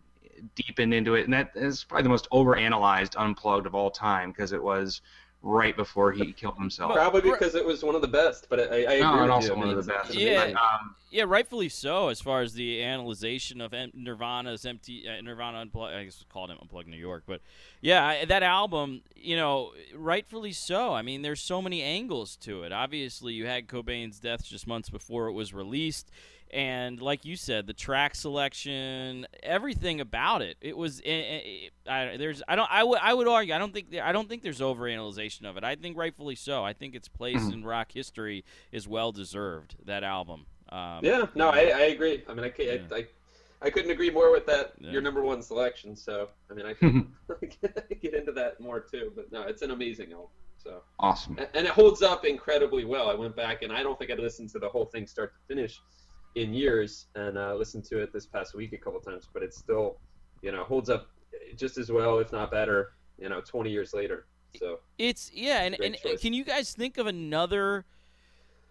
deep 0.55 0.79
in, 0.79 0.93
into 0.93 1.15
it. 1.15 1.23
And 1.23 1.33
that 1.33 1.51
is 1.55 1.83
probably 1.83 2.03
the 2.03 2.09
most 2.09 2.29
overanalyzed 2.31 3.15
unplugged 3.17 3.65
of 3.65 3.75
all 3.75 3.89
time 3.89 4.31
because 4.31 4.51
it 4.51 4.61
was 4.61 5.01
right 5.47 5.77
before 5.77 6.11
he 6.11 6.33
killed 6.33 6.57
himself. 6.57 6.93
Probably 6.93 7.21
because 7.21 7.53
it 7.53 7.63
was 7.63 7.83
one 7.83 7.93
of 7.93 8.01
the 8.01 8.07
best, 8.07 8.47
but 8.49 8.59
I, 8.59 8.63
I 8.63 8.67
agree 8.93 8.99
No, 9.01 9.11
with 9.13 9.21
and 9.21 9.31
also 9.31 9.53
I 9.55 9.57
one 9.59 9.69
of 9.69 9.75
the 9.85 9.93
best. 9.93 10.09
it's 10.09 10.17
Yeah. 10.17 10.31
amazing. 10.41 10.57
Um, 10.57 10.95
Yeah, 11.11 11.25
rightfully 11.27 11.69
so. 11.69 12.09
As 12.09 12.19
far 12.19 12.41
as 12.41 12.53
the 12.53 12.81
analyzation 12.81 13.61
of 13.61 13.71
Nirvana's 13.93 14.63
MTV 14.63 15.07
uh, 15.07 15.21
Nirvana 15.21 15.59
Unplugged, 15.59 15.93
I 15.95 16.03
guess 16.03 16.15
it's 16.15 16.25
called 16.33 16.49
it 16.49 16.57
Unplugged 16.59 16.87
New 16.87 16.97
York, 16.97 17.23
but 17.27 17.41
yeah, 17.79 18.05
I, 18.07 18.25
that 18.25 18.41
album, 18.41 19.01
you 19.15 19.35
know, 19.35 19.71
rightfully 19.93 20.51
so. 20.51 20.93
I 20.95 21.03
mean, 21.03 21.21
there's 21.21 21.41
so 21.41 21.61
many 21.61 21.83
angles 21.83 22.35
to 22.37 22.63
it. 22.63 22.71
Obviously, 22.71 23.33
you 23.33 23.45
had 23.45 23.67
Cobain's 23.67 24.19
death 24.19 24.43
just 24.43 24.65
months 24.65 24.89
before 24.89 25.27
it 25.27 25.33
was 25.33 25.53
released, 25.53 26.09
and 26.51 27.01
like 27.01 27.25
you 27.25 27.35
said, 27.35 27.67
the 27.67 27.73
track 27.73 28.15
selection, 28.15 29.25
everything 29.43 29.99
about 30.01 30.41
it, 30.41 30.57
it 30.61 30.77
was. 30.77 31.01
eh, 31.03 31.09
eh, 31.11 31.41
eh, 31.87 31.91
I, 31.91 32.17
there's, 32.17 32.41
I 32.47 32.55
don't, 32.55 32.69
I 32.71 32.83
would, 32.83 32.99
I 33.01 33.13
would 33.13 33.27
argue, 33.27 33.53
I 33.53 33.57
don't 33.57 33.73
think, 33.73 33.95
I 34.01 34.11
don't 34.11 34.29
think 34.29 34.43
there's 34.43 34.59
overanalyzation 34.61 35.45
of 35.45 35.57
it. 35.57 35.63
I 35.63 35.75
think 35.75 35.97
rightfully 35.97 36.35
so. 36.35 36.63
I 36.63 36.73
think 36.73 36.95
its 36.95 37.07
place 37.07 37.37
Mhm. 37.41 37.53
in 37.53 37.65
rock 37.65 37.91
history 37.91 38.45
is 38.71 38.87
well 38.87 39.11
deserved. 39.11 39.75
That 39.85 40.03
album. 40.03 40.45
Um, 40.69 40.99
Yeah, 41.03 41.25
no, 41.35 41.49
I, 41.49 41.71
I 41.75 41.81
agree. 41.93 42.23
I 42.27 42.33
mean, 42.33 42.45
I, 42.45 42.49
can't, 42.49 42.81
Yeah. 42.89 42.95
I, 42.95 42.99
I, 42.99 43.05
I 43.63 43.69
couldn't 43.69 43.91
agree 43.91 44.09
more 44.11 44.31
with 44.31 44.45
that. 44.45 44.73
Yeah. 44.79 44.91
Your 44.91 45.01
number 45.01 45.23
one 45.23 45.41
selection. 45.41 45.95
So, 45.95 46.29
I 46.49 46.53
mean, 46.53 46.65
I 46.65 46.73
can 46.73 47.13
get 48.01 48.13
into 48.13 48.31
that 48.33 48.59
more 48.59 48.79
too. 48.79 49.11
But 49.15 49.31
no, 49.31 49.41
it's 49.43 49.61
an 49.61 49.71
amazing 49.71 50.11
album. 50.13 50.27
So, 50.57 50.81
awesome. 50.99 51.37
and, 51.37 51.47
and 51.53 51.65
it 51.67 51.71
holds 51.73 52.01
up 52.01 52.25
incredibly 52.25 52.85
well. 52.85 53.09
I 53.09 53.13
went 53.13 53.35
back 53.35 53.61
and 53.61 53.71
I 53.71 53.83
don't 53.83 53.99
think 53.99 54.09
I'd 54.09 54.19
listened 54.19 54.49
to 54.49 54.59
the 54.59 54.67
whole 54.69 54.85
thing 54.85 55.05
start 55.05 55.33
to 55.35 55.39
finish 55.55 55.79
in 56.35 56.53
years, 56.53 57.07
and 57.15 57.37
uh, 57.37 57.55
listened 57.55 57.85
to 57.85 57.99
it 57.99 58.13
this 58.13 58.25
past 58.25 58.55
week 58.55 58.73
a 58.73 58.77
couple 58.77 58.99
times. 58.99 59.27
But 59.31 59.43
it 59.43 59.53
still, 59.53 59.97
you 60.41 60.51
know, 60.51 60.63
holds 60.63 60.89
up 60.89 61.07
just 61.55 61.77
as 61.77 61.91
well, 61.91 62.19
if 62.19 62.31
not 62.31 62.51
better. 62.51 62.93
You 63.17 63.29
know, 63.29 63.41
20 63.41 63.69
years 63.71 63.93
later. 63.93 64.27
So, 64.59 64.79
It's 64.97 65.31
yeah, 65.33 65.63
and, 65.63 65.75
and 65.81 65.97
choice. 65.97 66.21
can 66.21 66.33
you 66.33 66.43
guys 66.43 66.73
think 66.73 66.97
of 66.97 67.07
another 67.07 67.85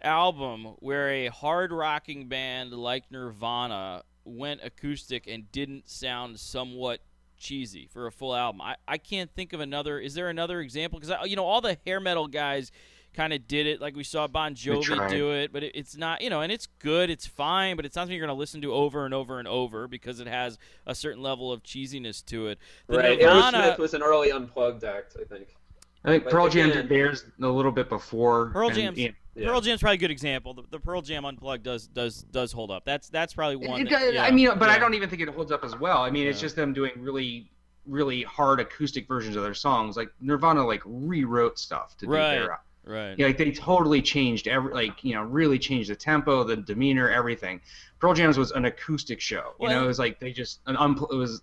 album 0.02 0.76
where 0.80 1.10
a 1.10 1.26
hard 1.28 1.72
rocking 1.72 2.28
band 2.28 2.72
like 2.72 3.10
Nirvana 3.10 4.02
went 4.24 4.60
acoustic 4.62 5.26
and 5.26 5.50
didn't 5.52 5.88
sound 5.88 6.40
somewhat 6.40 7.00
cheesy 7.36 7.86
for 7.90 8.06
a 8.06 8.12
full 8.12 8.34
album? 8.34 8.60
I, 8.60 8.76
I 8.86 8.98
can't 8.98 9.30
think 9.34 9.52
of 9.52 9.60
another. 9.60 9.98
Is 9.98 10.14
there 10.14 10.28
another 10.28 10.60
example? 10.60 11.00
Because 11.00 11.28
you 11.28 11.36
know 11.36 11.44
all 11.44 11.60
the 11.60 11.76
hair 11.86 12.00
metal 12.00 12.28
guys 12.28 12.70
kind 13.14 13.32
of 13.32 13.46
did 13.48 13.66
it, 13.66 13.80
like 13.80 13.96
we 13.96 14.04
saw 14.04 14.26
Bon 14.26 14.54
Jovi 14.54 15.08
do 15.08 15.30
it, 15.32 15.52
but 15.52 15.62
it, 15.62 15.72
it's 15.74 15.96
not 15.96 16.20
you 16.20 16.28
know, 16.30 16.40
and 16.42 16.52
it's 16.52 16.66
good, 16.80 17.08
it's 17.10 17.26
fine, 17.26 17.76
but 17.76 17.84
it's 17.86 17.96
not 17.96 18.02
something 18.02 18.16
you're 18.16 18.26
going 18.26 18.36
to 18.36 18.38
listen 18.38 18.60
to 18.62 18.72
over 18.74 19.04
and 19.04 19.14
over 19.14 19.38
and 19.38 19.48
over 19.48 19.88
because 19.88 20.20
it 20.20 20.26
has 20.26 20.58
a 20.86 20.94
certain 20.94 21.22
level 21.22 21.50
of 21.52 21.62
cheesiness 21.62 22.24
to 22.26 22.48
it. 22.48 22.58
The 22.88 22.98
right. 22.98 23.18
Nirvana- 23.18 23.58
Aerosmith 23.58 23.78
was 23.78 23.94
an 23.94 24.02
early 24.02 24.30
unplugged 24.30 24.84
act, 24.84 25.16
I 25.20 25.24
think. 25.24 25.56
I 26.04 26.10
think 26.10 26.24
But 26.24 26.32
Pearl 26.32 26.48
Jam 26.50 26.70
did 26.70 26.88
theirs 26.88 27.24
a 27.40 27.48
little 27.48 27.72
bit 27.72 27.88
before. 27.88 28.50
Pearl 28.50 28.68
and, 28.68 28.76
Jam's- 28.76 28.98
you 28.98 29.14
Yeah. 29.34 29.46
Pearl 29.48 29.60
Jam's 29.62 29.80
probably 29.80 29.94
a 29.94 29.98
good 29.98 30.10
example. 30.10 30.52
The, 30.52 30.62
the 30.70 30.78
Pearl 30.80 31.00
Jam 31.00 31.24
unplugged 31.24 31.62
does 31.62 31.86
does 31.86 32.24
does 32.24 32.52
hold 32.52 32.70
up. 32.70 32.84
That's 32.84 33.08
that's 33.08 33.32
probably 33.32 33.56
one. 33.56 33.80
It 33.80 33.90
that- 33.90 34.00
does- 34.00 34.14
yeah, 34.14 34.24
I 34.24 34.30
mean, 34.30 34.50
but 34.58 34.68
I 34.68 34.78
don't 34.78 34.92
even 34.94 35.08
think 35.08 35.22
it 35.22 35.28
holds 35.28 35.50
up 35.50 35.64
as 35.64 35.78
well. 35.78 35.98
I 36.02 36.10
mean, 36.10 36.26
it's 36.26 36.40
just 36.40 36.56
them 36.56 36.72
doing 36.74 36.92
really, 36.98 37.50
really 37.86 38.22
hard 38.22 38.60
acoustic 38.60 39.08
versions 39.08 39.34
of 39.36 39.42
their 39.42 39.54
songs. 39.54 39.96
Like 39.96 40.10
Nirvana, 40.20 40.66
like 40.66 40.82
rewrote 40.84 41.58
stuff 41.58 41.96
to 41.98 42.06
do 42.06 42.12
Right. 42.12 42.34
their. 42.38 42.58
Right. 42.86 43.18
Yeah, 43.18 43.26
like 43.26 43.38
they 43.38 43.50
totally 43.50 44.02
changed 44.02 44.46
every, 44.48 44.72
like 44.74 45.02
you 45.02 45.14
know, 45.14 45.22
really 45.22 45.58
changed 45.58 45.90
the 45.90 45.96
tempo, 45.96 46.44
the 46.44 46.56
demeanor, 46.56 47.08
everything. 47.10 47.60
Pearl 47.98 48.14
Jam's 48.14 48.36
was 48.36 48.50
an 48.52 48.66
acoustic 48.66 49.20
show. 49.20 49.54
You 49.58 49.66
Well, 49.68 49.72
know, 49.78 49.84
it 49.84 49.86
was 49.86 49.98
like 49.98 50.20
they 50.20 50.32
just 50.32 50.60
an 50.66 50.76
unpl- 50.76 51.10
It 51.10 51.16
was 51.16 51.42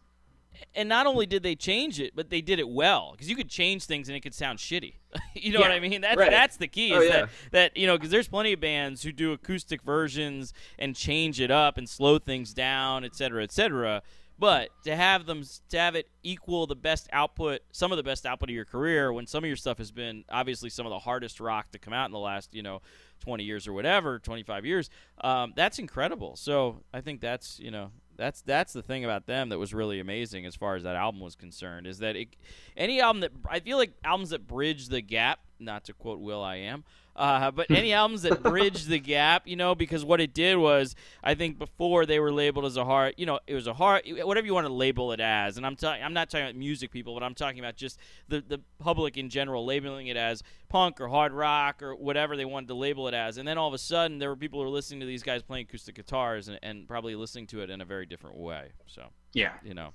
And 0.75 0.87
not 0.87 1.07
only 1.07 1.25
did 1.25 1.41
they 1.41 1.55
change 1.55 1.99
it, 1.99 2.15
but 2.15 2.29
they 2.29 2.41
did 2.41 2.59
it 2.59 2.69
well 2.69 3.11
because 3.13 3.27
you 3.29 3.35
could 3.35 3.49
change 3.49 3.85
things 3.85 4.07
and 4.07 4.15
it 4.15 4.19
could 4.21 4.35
sound 4.35 4.59
shitty. 4.59 4.93
you 5.33 5.51
know 5.53 5.59
what 5.59 5.71
I 5.71 5.79
mean? 5.79 6.01
That's 6.01 6.17
Right. 6.17 6.29
that's 6.29 6.57
the 6.57 6.67
key. 6.67 6.93
Oh, 6.93 7.01
Is 7.01 7.09
yeah. 7.09 7.11
that 7.21 7.29
that 7.51 7.77
you 7.77 7.87
know 7.87 7.97
because 7.97 8.11
there's 8.11 8.27
plenty 8.27 8.53
of 8.53 8.59
bands 8.59 9.01
who 9.01 9.11
do 9.11 9.31
acoustic 9.33 9.81
versions 9.81 10.53
and 10.77 10.95
change 10.95 11.41
it 11.41 11.49
up 11.49 11.77
and 11.79 11.89
slow 11.89 12.19
things 12.19 12.53
down, 12.53 13.03
et 13.03 13.15
cetera, 13.15 13.41
et 13.43 13.51
cetera. 13.51 14.03
But 14.41 14.69
to 14.85 14.95
have 14.95 15.27
them 15.27 15.43
to 15.69 15.77
have 15.77 15.93
it 15.93 16.09
equal 16.23 16.65
the 16.65 16.75
best 16.75 17.07
output, 17.13 17.61
some 17.71 17.91
of 17.91 17.97
the 17.97 18.03
best 18.03 18.25
output 18.25 18.49
of 18.49 18.55
your 18.55 18.65
career, 18.65 19.13
when 19.13 19.27
some 19.27 19.43
of 19.43 19.47
your 19.47 19.55
stuff 19.55 19.77
has 19.77 19.91
been 19.91 20.25
obviously 20.29 20.71
some 20.71 20.87
of 20.87 20.89
the 20.89 20.97
hardest 20.97 21.39
rock 21.39 21.69
to 21.73 21.77
come 21.77 21.93
out 21.93 22.07
in 22.07 22.11
the 22.11 22.17
last 22.17 22.55
you 22.55 22.63
know 22.63 22.81
20 23.19 23.43
years 23.43 23.67
or 23.67 23.73
whatever, 23.73 24.17
25 24.17 24.65
years, 24.65 24.89
um, 25.23 25.53
that's 25.55 25.77
incredible. 25.77 26.35
So 26.35 26.81
I 26.91 27.01
think 27.01 27.21
that's 27.21 27.59
you 27.59 27.69
know 27.69 27.91
that's 28.17 28.41
that's 28.41 28.73
the 28.73 28.81
thing 28.81 29.05
about 29.05 29.27
them 29.27 29.49
that 29.49 29.59
was 29.59 29.75
really 29.75 29.99
amazing 29.99 30.47
as 30.47 30.55
far 30.55 30.75
as 30.75 30.81
that 30.81 30.95
album 30.95 31.21
was 31.21 31.35
concerned 31.35 31.85
is 31.85 31.99
that 31.99 32.15
it, 32.15 32.29
any 32.75 32.99
album 32.99 33.19
that 33.19 33.33
I 33.47 33.59
feel 33.59 33.77
like 33.77 33.93
albums 34.03 34.31
that 34.31 34.47
bridge 34.47 34.87
the 34.87 35.01
gap, 35.01 35.41
not 35.59 35.85
to 35.85 35.93
quote 35.93 36.19
will.i.am, 36.19 36.83
uh, 37.15 37.51
but 37.51 37.69
any 37.69 37.93
albums 38.01 38.23
that 38.23 38.41
bridge 38.43 38.85
the 38.85 38.99
gap, 38.99 39.47
you 39.47 39.55
know, 39.55 39.75
because 39.75 40.03
what 40.03 40.21
it 40.21 40.33
did 40.33 40.57
was 40.57 40.95
I 41.23 41.35
think 41.35 41.57
before 41.57 42.05
they 42.05 42.19
were 42.19 42.31
labeled 42.31 42.65
as 42.65 42.77
a 42.77 42.85
hard, 42.85 43.15
you 43.17 43.25
know, 43.25 43.39
it 43.47 43.55
was 43.55 43.67
a 43.67 43.73
hard 43.73 44.03
whatever 44.23 44.45
you 44.45 44.53
want 44.53 44.67
to 44.67 44.73
label 44.73 45.11
it 45.11 45.19
as, 45.19 45.57
and 45.57 45.65
I'm 45.65 45.75
talking 45.75 46.03
I'm 46.03 46.13
not 46.13 46.29
talking 46.29 46.45
about 46.45 46.55
music 46.55 46.91
people, 46.91 47.13
but 47.13 47.23
I'm 47.23 47.35
talking 47.35 47.59
about 47.59 47.75
just 47.75 47.99
the 48.27 48.41
the 48.41 48.59
public 48.79 49.17
in 49.17 49.29
general 49.29 49.65
labeling 49.65 50.07
it 50.07 50.17
as 50.17 50.43
punk 50.69 51.01
or 51.01 51.07
hard 51.07 51.33
rock 51.33 51.83
or 51.83 51.95
whatever 51.95 52.37
they 52.37 52.45
wanted 52.45 52.67
to 52.67 52.75
label 52.75 53.07
it 53.07 53.13
as, 53.13 53.37
and 53.37 53.47
then 53.47 53.57
all 53.57 53.67
of 53.67 53.73
a 53.73 53.79
sudden 53.79 54.19
there 54.19 54.29
were 54.29 54.35
people 54.35 54.59
who 54.59 54.65
were 54.65 54.71
listening 54.71 54.99
to 55.01 55.05
these 55.05 55.23
guys 55.23 55.41
playing 55.41 55.65
acoustic 55.67 55.95
guitars 55.95 56.47
and, 56.47 56.59
and 56.63 56.87
probably 56.87 57.15
listening 57.15 57.47
to 57.47 57.61
it 57.61 57.69
in 57.69 57.81
a 57.81 57.85
very 57.85 58.05
different 58.05 58.37
way. 58.37 58.71
So 58.87 59.07
yeah. 59.33 59.53
you 59.63 59.73
know, 59.73 59.93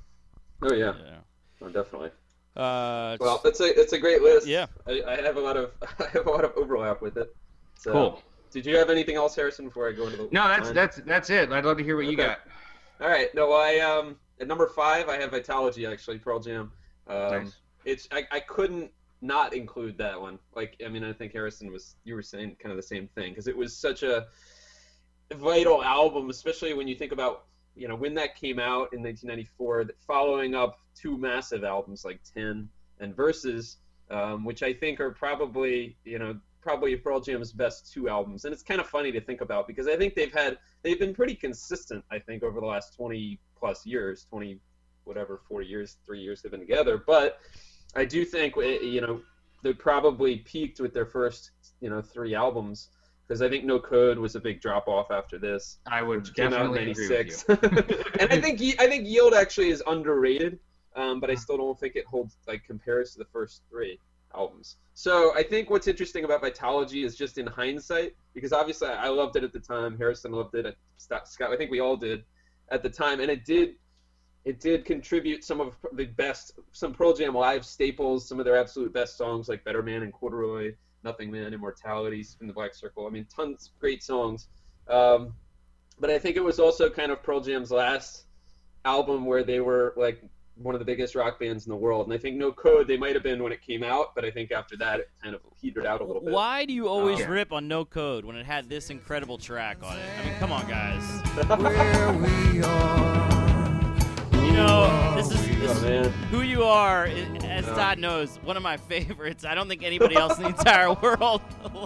Oh 0.62 0.72
yeah, 0.72 0.94
yeah. 1.04 1.18
oh, 1.62 1.68
definitely. 1.68 2.10
Uh, 2.56 3.16
Well, 3.20 3.40
it's 3.44 3.60
a 3.60 3.78
it's 3.78 3.92
a 3.92 3.98
great 3.98 4.22
list. 4.22 4.46
Yeah. 4.46 4.66
I, 4.86 5.02
I 5.06 5.16
have 5.22 5.36
a 5.36 5.40
lot 5.40 5.56
of 5.56 5.72
I 6.00 6.08
have 6.12 6.26
a 6.26 6.30
lot 6.30 6.44
of 6.44 6.52
overlap 6.56 7.02
with 7.02 7.16
it. 7.16 7.34
So, 7.78 7.92
Cool. 7.92 8.22
Did 8.50 8.64
you 8.64 8.76
have 8.76 8.88
anything 8.90 9.16
else, 9.16 9.34
Harrison? 9.36 9.66
Before 9.66 9.88
I 9.88 9.92
go 9.92 10.04
into 10.06 10.16
the 10.16 10.28
No, 10.32 10.48
that's 10.48 10.66
mine? 10.66 10.74
that's 10.74 10.96
that's 11.06 11.30
it. 11.30 11.50
I'd 11.52 11.64
love 11.64 11.76
to 11.78 11.84
hear 11.84 11.96
what 11.96 12.06
you 12.06 12.16
got. 12.16 12.40
All 13.00 13.08
right. 13.08 13.34
No, 13.34 13.52
I 13.52 13.80
um 13.80 14.16
at 14.40 14.46
number 14.48 14.68
five 14.68 15.08
I 15.08 15.16
have 15.20 15.30
Vitalogy 15.30 15.90
actually 15.90 16.18
Pearl 16.18 16.40
Jam. 16.40 16.72
Um, 17.08 17.30
Nice. 17.44 17.56
It's 17.84 18.08
I, 18.10 18.24
I 18.32 18.40
couldn't 18.40 18.90
not 19.20 19.52
include 19.54 19.98
that 19.98 20.20
one. 20.20 20.38
Like 20.54 20.80
I 20.84 20.88
mean 20.88 21.04
I 21.04 21.12
think 21.12 21.32
Harrison 21.32 21.70
was 21.70 21.96
you 22.04 22.14
were 22.14 22.22
saying 22.22 22.56
kind 22.62 22.70
of 22.70 22.76
the 22.76 22.82
same 22.82 23.08
thing 23.14 23.32
because 23.32 23.46
it 23.48 23.56
was 23.56 23.76
such 23.76 24.02
a 24.02 24.26
vital 25.34 25.82
album, 25.82 26.30
especially 26.30 26.72
when 26.74 26.88
you 26.88 26.94
think 26.94 27.12
about 27.12 27.44
you 27.76 27.88
know 27.88 27.94
when 27.94 28.14
that 28.14 28.34
came 28.34 28.58
out 28.58 28.92
in 28.92 29.02
1994, 29.02 29.84
that 29.84 30.00
following 30.00 30.54
up 30.54 30.78
two 30.94 31.16
massive 31.16 31.64
albums 31.64 32.04
like 32.04 32.20
Ten 32.34 32.68
and 33.00 33.14
verses 33.14 33.76
um, 34.10 34.44
which 34.44 34.62
I 34.62 34.72
think 34.72 35.00
are 35.00 35.10
probably 35.10 35.96
you 36.04 36.18
know 36.18 36.38
probably 36.60 36.96
Pearl 36.96 37.20
Jam's 37.20 37.52
best 37.52 37.92
two 37.92 38.08
albums. 38.08 38.44
And 38.44 38.52
it's 38.52 38.62
kind 38.62 38.80
of 38.80 38.88
funny 38.88 39.12
to 39.12 39.20
think 39.20 39.40
about 39.40 39.68
because 39.68 39.86
I 39.86 39.96
think 39.96 40.14
they've 40.14 40.32
had 40.32 40.58
they've 40.82 40.98
been 40.98 41.14
pretty 41.14 41.34
consistent. 41.34 42.04
I 42.10 42.18
think 42.18 42.42
over 42.42 42.60
the 42.60 42.66
last 42.66 42.94
20 42.96 43.38
plus 43.58 43.86
years, 43.86 44.26
20 44.28 44.58
whatever, 45.04 45.40
40 45.48 45.66
years, 45.66 45.96
three 46.04 46.20
years 46.20 46.42
they've 46.42 46.50
been 46.50 46.60
together. 46.60 46.98
But 46.98 47.38
I 47.94 48.04
do 48.04 48.24
think 48.24 48.56
eh, 48.56 48.80
you 48.80 49.00
know 49.00 49.20
they 49.62 49.72
probably 49.72 50.38
peaked 50.38 50.80
with 50.80 50.92
their 50.92 51.06
first 51.06 51.50
you 51.80 51.90
know 51.90 52.00
three 52.00 52.34
albums 52.34 52.88
because 53.26 53.42
I 53.42 53.48
think 53.48 53.64
No 53.64 53.78
Code 53.80 54.18
was 54.18 54.34
a 54.34 54.40
big 54.40 54.60
drop 54.60 54.88
off 54.88 55.10
after 55.10 55.38
this 55.38 55.78
I 55.86 56.02
would 56.02 56.34
came 56.34 56.52
out 56.52 56.76
in 56.76 56.84
definitely 56.84 56.90
agree 56.92 57.08
with 57.08 57.48
'96. 57.48 57.48
you. 57.48 58.10
and 58.20 58.32
I 58.32 58.40
think 58.40 58.60
I 58.80 58.86
think 58.86 59.06
Yield 59.06 59.34
actually 59.34 59.70
is 59.70 59.82
underrated, 59.86 60.58
um, 60.94 61.20
but 61.20 61.30
I 61.30 61.34
still 61.34 61.56
don't 61.56 61.78
think 61.78 61.96
it 61.96 62.06
holds 62.06 62.36
like 62.46 62.64
compares 62.64 63.12
to 63.12 63.18
the 63.18 63.26
first 63.26 63.62
three 63.70 63.98
albums. 64.34 64.76
So 64.94 65.34
I 65.34 65.42
think 65.42 65.70
what's 65.70 65.86
interesting 65.86 66.24
about 66.24 66.42
Vitalogy 66.42 67.04
is 67.04 67.16
just 67.16 67.38
in 67.38 67.46
hindsight, 67.46 68.14
because 68.34 68.52
obviously 68.52 68.88
I 68.88 69.08
loved 69.08 69.36
it 69.36 69.44
at 69.44 69.52
the 69.52 69.60
time. 69.60 69.96
Harrison 69.96 70.32
loved 70.32 70.54
it. 70.54 70.76
Scott, 70.98 71.52
I 71.52 71.56
think 71.56 71.70
we 71.70 71.80
all 71.80 71.96
did 71.96 72.24
at 72.70 72.82
the 72.82 72.90
time, 72.90 73.20
and 73.20 73.30
it 73.30 73.44
did. 73.44 73.76
It 74.44 74.60
did 74.60 74.84
contribute 74.84 75.42
some 75.42 75.60
of 75.60 75.76
the 75.94 76.04
best, 76.04 76.52
some 76.70 76.94
Pearl 76.94 77.12
Jam 77.12 77.34
live 77.34 77.66
staples, 77.66 78.28
some 78.28 78.38
of 78.38 78.44
their 78.44 78.56
absolute 78.56 78.92
best 78.92 79.16
songs 79.16 79.48
like 79.48 79.64
Better 79.64 79.82
Man 79.82 80.04
and 80.04 80.12
Corduroy, 80.12 80.72
Nothing 81.06 81.30
Man, 81.30 81.54
Immortality, 81.54 82.24
Spin 82.24 82.48
the 82.48 82.52
Black 82.52 82.74
Circle. 82.74 83.06
I 83.06 83.10
mean, 83.10 83.26
tons 83.34 83.70
of 83.72 83.78
great 83.80 84.02
songs. 84.02 84.48
Um, 84.88 85.32
but 86.00 86.10
I 86.10 86.18
think 86.18 86.36
it 86.36 86.42
was 86.42 86.58
also 86.58 86.90
kind 86.90 87.12
of 87.12 87.22
Pearl 87.22 87.40
Jam's 87.40 87.70
last 87.70 88.24
album 88.84 89.24
where 89.24 89.44
they 89.44 89.60
were 89.60 89.94
like 89.96 90.20
one 90.56 90.74
of 90.74 90.78
the 90.80 90.84
biggest 90.84 91.14
rock 91.14 91.38
bands 91.38 91.64
in 91.64 91.70
the 91.70 91.76
world. 91.76 92.06
And 92.06 92.12
I 92.12 92.18
think 92.18 92.36
No 92.36 92.50
Code 92.50 92.88
they 92.88 92.96
might 92.96 93.14
have 93.14 93.22
been 93.22 93.40
when 93.40 93.52
it 93.52 93.62
came 93.62 93.84
out, 93.84 94.14
but 94.16 94.24
I 94.24 94.30
think 94.32 94.50
after 94.50 94.76
that 94.78 94.98
it 94.98 95.10
kind 95.22 95.34
of 95.36 95.42
petered 95.60 95.86
out 95.86 96.00
a 96.00 96.04
little 96.04 96.20
bit. 96.22 96.32
Why 96.34 96.64
do 96.64 96.72
you 96.72 96.88
always 96.88 97.20
Yeah. 97.20 97.26
rip 97.28 97.52
on 97.52 97.68
No 97.68 97.84
Code 97.84 98.24
when 98.24 98.34
it 98.36 98.44
had 98.44 98.68
this 98.68 98.90
incredible 98.90 99.38
track 99.38 99.78
on 99.84 99.96
it? 99.96 100.02
I 100.20 100.24
mean, 100.24 100.34
come 100.40 100.50
on, 100.50 100.66
guys. 100.68 101.02
Where 101.46 102.12
we 102.12 102.62
are. 102.62 104.44
You 104.44 104.52
know, 104.52 105.14
this 105.16 105.30
is, 105.30 105.46
this 105.60 105.82
Oh 105.84 105.86
is 105.86 106.12
who 106.30 106.40
you 106.42 106.64
are. 106.64 107.04
i- 107.06 107.38
As 107.56 107.64
Yeah. 107.64 107.74
Todd 107.74 107.98
knows, 107.98 108.38
one 108.44 108.58
of 108.58 108.62
my 108.62 108.76
favorites. 108.76 109.44
I 109.46 109.54
don't 109.54 109.66
think 109.66 109.82
anybody 109.82 110.14
else 110.14 110.36
in 110.36 110.42
the 110.42 110.50
entire 110.50 110.92
world 111.02 111.40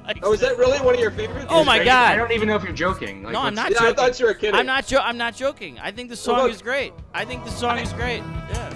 likes 0.05 0.19
Oh, 0.25 0.33
is 0.33 0.41
that 0.41 0.59
really 0.59 0.79
one 0.81 0.95
of 0.95 1.01
your 1.01 1.13
favorites? 1.13 1.47
Oh 1.49 1.65
my 1.65 1.79
God. 1.79 2.11
I 2.13 2.17
don't 2.17 2.33
even 2.33 2.49
know 2.49 2.57
if 2.57 2.65
you're 2.65 2.73
joking. 2.73 3.23
Like, 3.23 3.33
No, 3.35 3.41
I'm 3.43 3.55
not 3.55 3.71
Yeah, 3.71 3.77
I 3.79 3.81
joking. 3.83 3.95
thought 3.97 4.19
you 4.21 4.27
were 4.27 4.35
kidding. 4.35 4.57
I'm 4.57 4.67
not. 4.67 4.87
Jo- 4.89 4.99
I'm 4.99 5.17
not 5.17 5.37
joking. 5.37 5.79
I 5.79 5.93
think 5.93 6.09
the 6.11 6.17
song 6.17 6.39
look- 6.43 6.51
is 6.51 6.61
great. 6.61 6.93
I 7.15 7.25
think 7.25 7.45
the 7.45 7.51
song 7.53 7.79
is 7.79 7.93
great. 7.93 8.23
Yeah. 8.53 8.75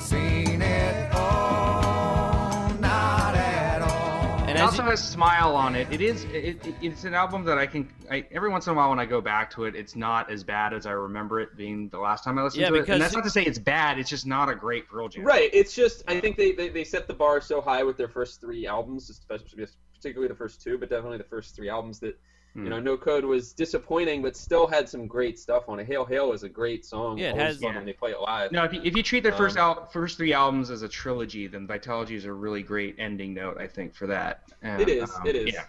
Also 4.64 4.83
you, 4.85 4.90
has 4.90 5.03
Smile 5.09 5.55
on 5.55 5.74
it. 5.77 5.87
It 5.92 6.00
is. 6.00 6.24
It, 6.24 6.66
it, 6.66 6.74
it's 6.83 7.05
an 7.05 7.14
album 7.14 7.44
that 7.44 7.59
I 7.59 7.66
can. 7.66 7.88
I, 8.11 8.27
every 8.33 8.50
once 8.50 8.66
in 8.66 8.72
a 8.72 8.77
while, 8.77 8.90
when 8.90 8.98
I 8.98 9.07
go 9.07 9.20
back 9.20 9.50
to 9.53 9.64
it, 9.64 9.74
it's 9.77 9.94
not 9.96 10.31
as 10.31 10.44
bad 10.44 10.72
as 10.72 10.87
I 10.87 10.92
remember 10.92 11.40
it 11.40 11.57
being 11.57 11.88
the 11.88 11.98
last 11.98 12.24
time 12.24 12.38
I 12.38 12.42
listened 12.42 12.62
Yeah, 12.62 12.70
to 12.70 12.74
it. 12.77 12.81
because 12.81 12.94
And 12.94 13.03
that's 13.03 13.12
it- 13.14 13.16
not 13.18 13.24
to 13.24 13.31
say 13.31 13.42
it's 13.44 13.59
bad. 13.59 13.98
It's 13.98 14.11
just 14.11 14.27
not 14.27 14.48
a 14.48 14.55
great 14.55 14.88
Pearl 14.88 15.09
Jam. 15.09 15.24
Right. 15.24 15.50
It's 15.53 15.74
just 15.74 16.03
I 16.09 16.20
think 16.20 16.37
they, 16.37 16.53
they, 16.53 16.68
they 16.68 16.85
set 16.85 17.07
the 17.07 17.14
bar 17.14 17.40
so 17.40 17.61
high 17.61 17.83
with 17.83 17.96
their 17.96 18.09
first 18.09 18.40
three 18.40 18.66
albums, 18.66 19.11
especially 19.11 19.66
particularly 19.94 20.29
the 20.29 20.37
first 20.37 20.61
two, 20.61 20.77
but 20.79 20.90
definitely 20.90 21.18
the 21.18 21.24
first 21.24 21.55
three 21.57 21.68
albums 21.68 22.00
that 22.00 22.18
Hmm. 22.55 22.64
you 22.64 22.71
know 22.71 22.79
No 22.81 22.97
Code 22.97 23.25
was 23.25 23.53
disappointing, 23.53 24.23
but 24.23 24.37
still 24.37 24.67
had 24.67 24.88
some 24.88 25.07
great 25.07 25.38
stuff 25.38 25.69
on 25.69 25.81
it. 25.81 25.87
Hail 25.87 26.05
Hail 26.05 26.33
is 26.33 26.43
a 26.45 26.49
great 26.49 26.85
song. 26.85 27.19
Yeah, 27.19 27.29
it 27.29 27.33
Always 27.33 27.47
has- 27.47 27.57
fun 27.61 27.71
Yeah. 27.73 27.77
when 27.79 27.87
they 27.87 27.93
play 27.93 28.11
it 28.12 28.21
live. 28.21 28.53
No, 28.53 28.64
if 28.64 28.73
you, 28.73 28.81
if 28.85 28.97
you 28.97 29.03
treat 29.03 29.23
their 29.23 29.33
first 29.33 29.57
Um, 29.57 29.79
al- 29.79 29.87
first 29.87 30.17
three 30.17 30.33
albums 30.33 30.71
as 30.71 30.83
a 30.83 30.88
trilogy, 30.88 31.47
then 31.49 31.67
Vitalogy 31.67 32.12
is 32.17 32.25
a 32.27 32.33
really 32.33 32.62
great 32.62 32.95
ending 32.99 33.35
note, 33.35 33.59
I 33.59 33.67
think, 33.67 33.95
for 33.95 34.07
that. 34.07 34.45
And, 34.62 34.81
It 34.81 34.88
is. 34.88 35.12
um, 35.14 35.27
it 35.27 35.35
is. 35.37 35.53
Yeah. 35.55 35.64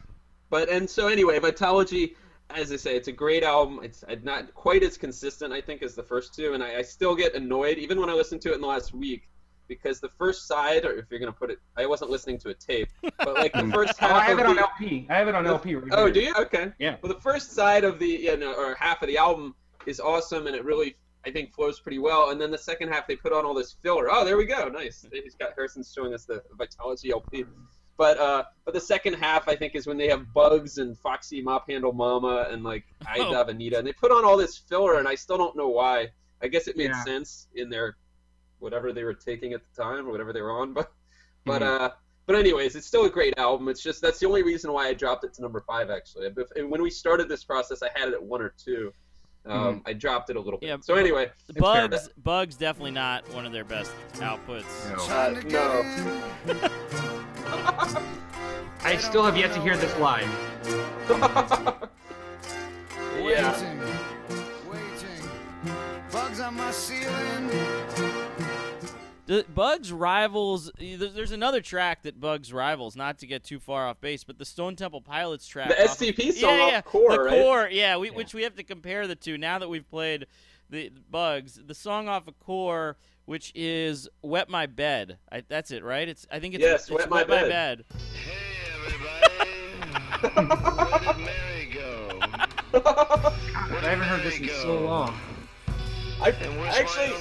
But 0.50 0.70
and 0.70 0.88
so 0.90 1.08
anyway, 1.08 1.40
Vitalogy 1.40 2.16
as 2.52 2.72
I 2.72 2.76
say, 2.76 2.96
it's 2.96 3.08
a 3.08 3.12
great 3.12 3.42
album. 3.42 3.80
It's 3.82 4.04
uh, 4.04 4.18
not 4.22 4.54
quite 4.54 4.84
as 4.84 4.98
consistent, 5.00 5.52
I 5.52 5.62
think, 5.62 5.82
as 5.82 5.96
the 5.96 6.04
first 6.04 6.36
two, 6.36 6.54
and 6.54 6.64
I, 6.64 6.76
I 6.78 6.82
still 6.84 7.16
get 7.16 7.34
annoyed 7.34 7.80
even 7.80 8.00
when 8.00 8.08
I 8.08 8.14
listen 8.14 8.38
to 8.42 8.52
it 8.52 8.56
in 8.56 8.62
the 8.62 8.68
last 8.68 8.94
week 8.94 9.28
because 9.68 10.00
the 10.00 10.10
first 10.18 10.48
side, 10.48 10.86
or 10.86 10.94
if 10.94 11.06
you're 11.10 11.20
gonna 11.20 11.32
put 11.32 11.50
it, 11.52 11.60
I 11.78 11.86
wasn't 11.86 12.12
listening 12.12 12.38
to 12.40 12.50
a 12.50 12.54
tape, 12.54 12.90
but 13.18 13.34
like 13.36 13.54
the 13.54 13.70
first 13.74 13.94
Oh, 14.02 14.08
half. 14.08 14.12
I 14.16 14.26
have 14.26 14.40
it 14.40 14.46
on 14.46 14.56
the- 14.56 14.62
LP. 14.62 15.08
I 15.10 15.16
have 15.16 15.28
it 15.28 15.36
on 15.36 15.46
LP. 15.48 15.76
Right 15.76 15.92
Oh, 15.94 16.10
do 16.12 16.20
you? 16.22 16.34
Okay. 16.36 16.72
Yeah. 16.80 16.98
Well, 17.02 17.14
the 17.14 17.20
first 17.22 17.52
side 17.52 17.84
of 17.84 18.00
the, 18.00 18.08
you 18.08 18.38
know, 18.38 18.54
or 18.54 18.76
half 18.76 19.02
of 19.02 19.08
the 19.08 19.18
album 19.18 19.56
is 19.86 20.00
awesome, 20.00 20.48
and 20.48 20.56
it 20.56 20.64
really, 20.66 20.96
I 21.26 21.32
think, 21.32 21.54
flows 21.54 21.80
pretty 21.80 22.00
well. 22.00 22.32
And 22.32 22.40
then 22.42 22.52
the 22.52 22.58
second 22.58 22.90
half, 22.90 23.08
they 23.08 23.16
put 23.16 23.34
on 23.34 23.46
all 23.46 23.54
this 23.54 23.76
filler. 23.84 24.08
Oh, 24.12 24.26
there 24.26 24.38
we 24.38 24.46
go. 24.46 24.68
Nice. 24.68 25.06
He's 25.12 25.36
got 25.36 25.52
Harrison's 25.56 25.92
showing 25.94 26.14
us 26.14 26.26
the 26.26 26.42
Vitalogy 26.58 27.12
LP. 27.12 27.46
But 27.98 28.18
uh, 28.20 28.44
but 28.66 28.74
the 28.74 28.82
second 28.82 29.14
half, 29.14 29.48
I 29.48 29.56
think, 29.56 29.74
is 29.74 29.88
when 29.88 29.96
they 29.98 30.10
have 30.10 30.34
Bugs 30.34 30.80
and 30.80 30.98
Foxy 31.00 31.42
Mop 31.42 31.70
Handle 31.70 31.94
Mama 31.94 32.48
and 32.52 32.62
like 32.62 32.84
I 33.08 33.20
Oh. 33.20 33.42
Anita, 33.48 33.78
and 33.78 33.88
they 33.88 33.94
put 33.94 34.12
on 34.12 34.26
all 34.26 34.36
this 34.36 34.58
filler, 34.58 35.00
and 35.00 35.08
I 35.08 35.16
still 35.16 35.38
don't 35.38 35.56
know 35.56 35.70
why. 35.70 36.10
I 36.42 36.48
guess 36.50 36.68
it 36.68 36.76
made 36.76 36.90
Yeah. 36.90 37.04
sense 37.06 37.48
in 37.56 37.70
their 37.70 37.96
whatever 38.60 38.92
they 38.94 39.04
were 39.04 39.14
taking 39.14 39.54
at 39.54 39.62
the 39.62 39.82
time 39.84 40.08
or 40.08 40.12
whatever 40.12 40.34
they 40.34 40.42
were 40.42 40.52
on, 40.60 40.74
but 40.74 40.92
but 41.46 41.62
Mhm. 41.62 41.82
uh. 41.82 41.90
But 42.28 42.36
anyways, 42.38 42.76
it's 42.76 42.88
still 42.88 43.06
a 43.06 43.10
great 43.10 43.38
album. 43.38 43.70
It's 43.70 43.84
just 43.84 44.02
that's 44.02 44.18
the 44.18 44.26
only 44.26 44.42
reason 44.42 44.72
why 44.74 44.88
I 44.88 44.96
dropped 44.96 45.24
it 45.26 45.34
to 45.36 45.44
number 45.44 45.62
five. 45.68 45.92
Actually, 45.92 46.26
If- 46.36 46.52
and 46.56 46.72
when 46.72 46.82
we 46.82 46.90
started 46.90 47.30
this 47.30 47.44
process, 47.44 47.84
I 47.84 47.90
had 47.94 48.08
it 48.08 48.16
at 48.16 48.24
one 48.24 48.42
or 48.42 48.50
two. 48.58 48.92
Um, 49.46 49.84
I 49.86 49.94
dropped 49.94 50.32
it 50.32 50.36
a 50.36 50.40
little 50.40 50.60
bit. 50.60 50.70
Yeah. 50.70 50.78
So 50.82 50.96
anyway, 50.96 51.32
the 51.46 51.54
It's 51.54 51.62
fair. 51.62 51.88
Bugs, 51.88 52.10
Bugs, 52.18 52.56
definitely 52.56 52.90
not 52.94 53.30
one 53.32 53.46
of 53.46 53.52
their 53.52 53.64
best 53.64 53.92
outputs. 54.16 54.66
No. 54.90 55.04
uh, 55.14 55.40
no. 55.46 55.84
I 58.84 58.98
still 58.98 59.22
have 59.24 59.38
yet 59.38 59.54
to 59.54 59.62
hear 59.62 59.78
this 59.78 59.96
live. 60.00 60.28
yeah. 61.10 61.92
Waiting, 63.22 63.80
waiting. 64.68 65.30
Bugs 66.12 66.40
on 66.40 66.56
my 66.56 66.72
ceiling. 66.72 67.52
The 69.28 69.46
Bugs 69.54 69.92
rivals. 69.92 70.72
There's 70.78 71.14
there's 71.14 71.32
another 71.32 71.62
track 71.62 72.04
that 72.04 72.20
Bugs 72.20 72.54
rivals. 72.54 72.96
Not 72.96 73.20
to 73.20 73.28
get 73.28 73.44
too 73.44 73.60
far 73.60 73.88
off 73.88 74.00
base, 74.00 74.24
but 74.24 74.38
the 74.38 74.46
Stone 74.46 74.76
Temple 74.76 75.02
Pilots 75.02 75.48
track. 75.48 75.70
The 75.70 75.84
off- 75.84 75.98
STP 75.98 76.32
song 76.32 76.58
yeah, 76.58 76.64
off 76.64 76.72
yeah, 76.72 76.82
Core, 76.82 77.12
the 77.12 77.20
right? 77.24 77.42
core, 77.42 77.70
yeah, 77.72 77.98
we, 77.98 78.12
which 78.12 78.34
we 78.34 78.44
have 78.44 78.56
to 78.56 78.64
compare 78.64 79.08
the 79.08 79.16
two. 79.16 79.38
Now 79.38 79.58
that 79.60 79.68
we've 79.68 79.90
played 79.90 80.28
the 80.70 80.92
Bugs, 81.10 81.60
the 81.66 81.74
song 81.74 82.08
off 82.08 82.28
of 82.28 82.40
Core, 82.40 82.98
which 83.26 83.52
is 83.56 84.08
"Wet 84.22 84.48
My 84.48 84.68
Bed." 84.68 85.18
I, 85.32 85.42
that's 85.48 85.72
it, 85.72 85.84
right? 85.84 86.08
It's 86.08 86.28
I 86.32 86.40
think 86.40 86.54
it's, 86.54 86.62
Yes, 86.62 86.82
it's 86.82 86.92
Wet 86.92 87.10
My 87.10 87.24
Bed. 87.24 87.86
Hey 88.14 88.38
everybody 88.86 89.24
Merry 91.24 91.66
Go. 91.74 92.20
I 92.74 93.34
haven't 93.82 94.08
heard 94.08 94.24
this 94.24 94.38
in 94.40 94.50
so 94.50 94.82
long. 94.82 95.18
I 96.22 96.30
actually, 96.30 97.12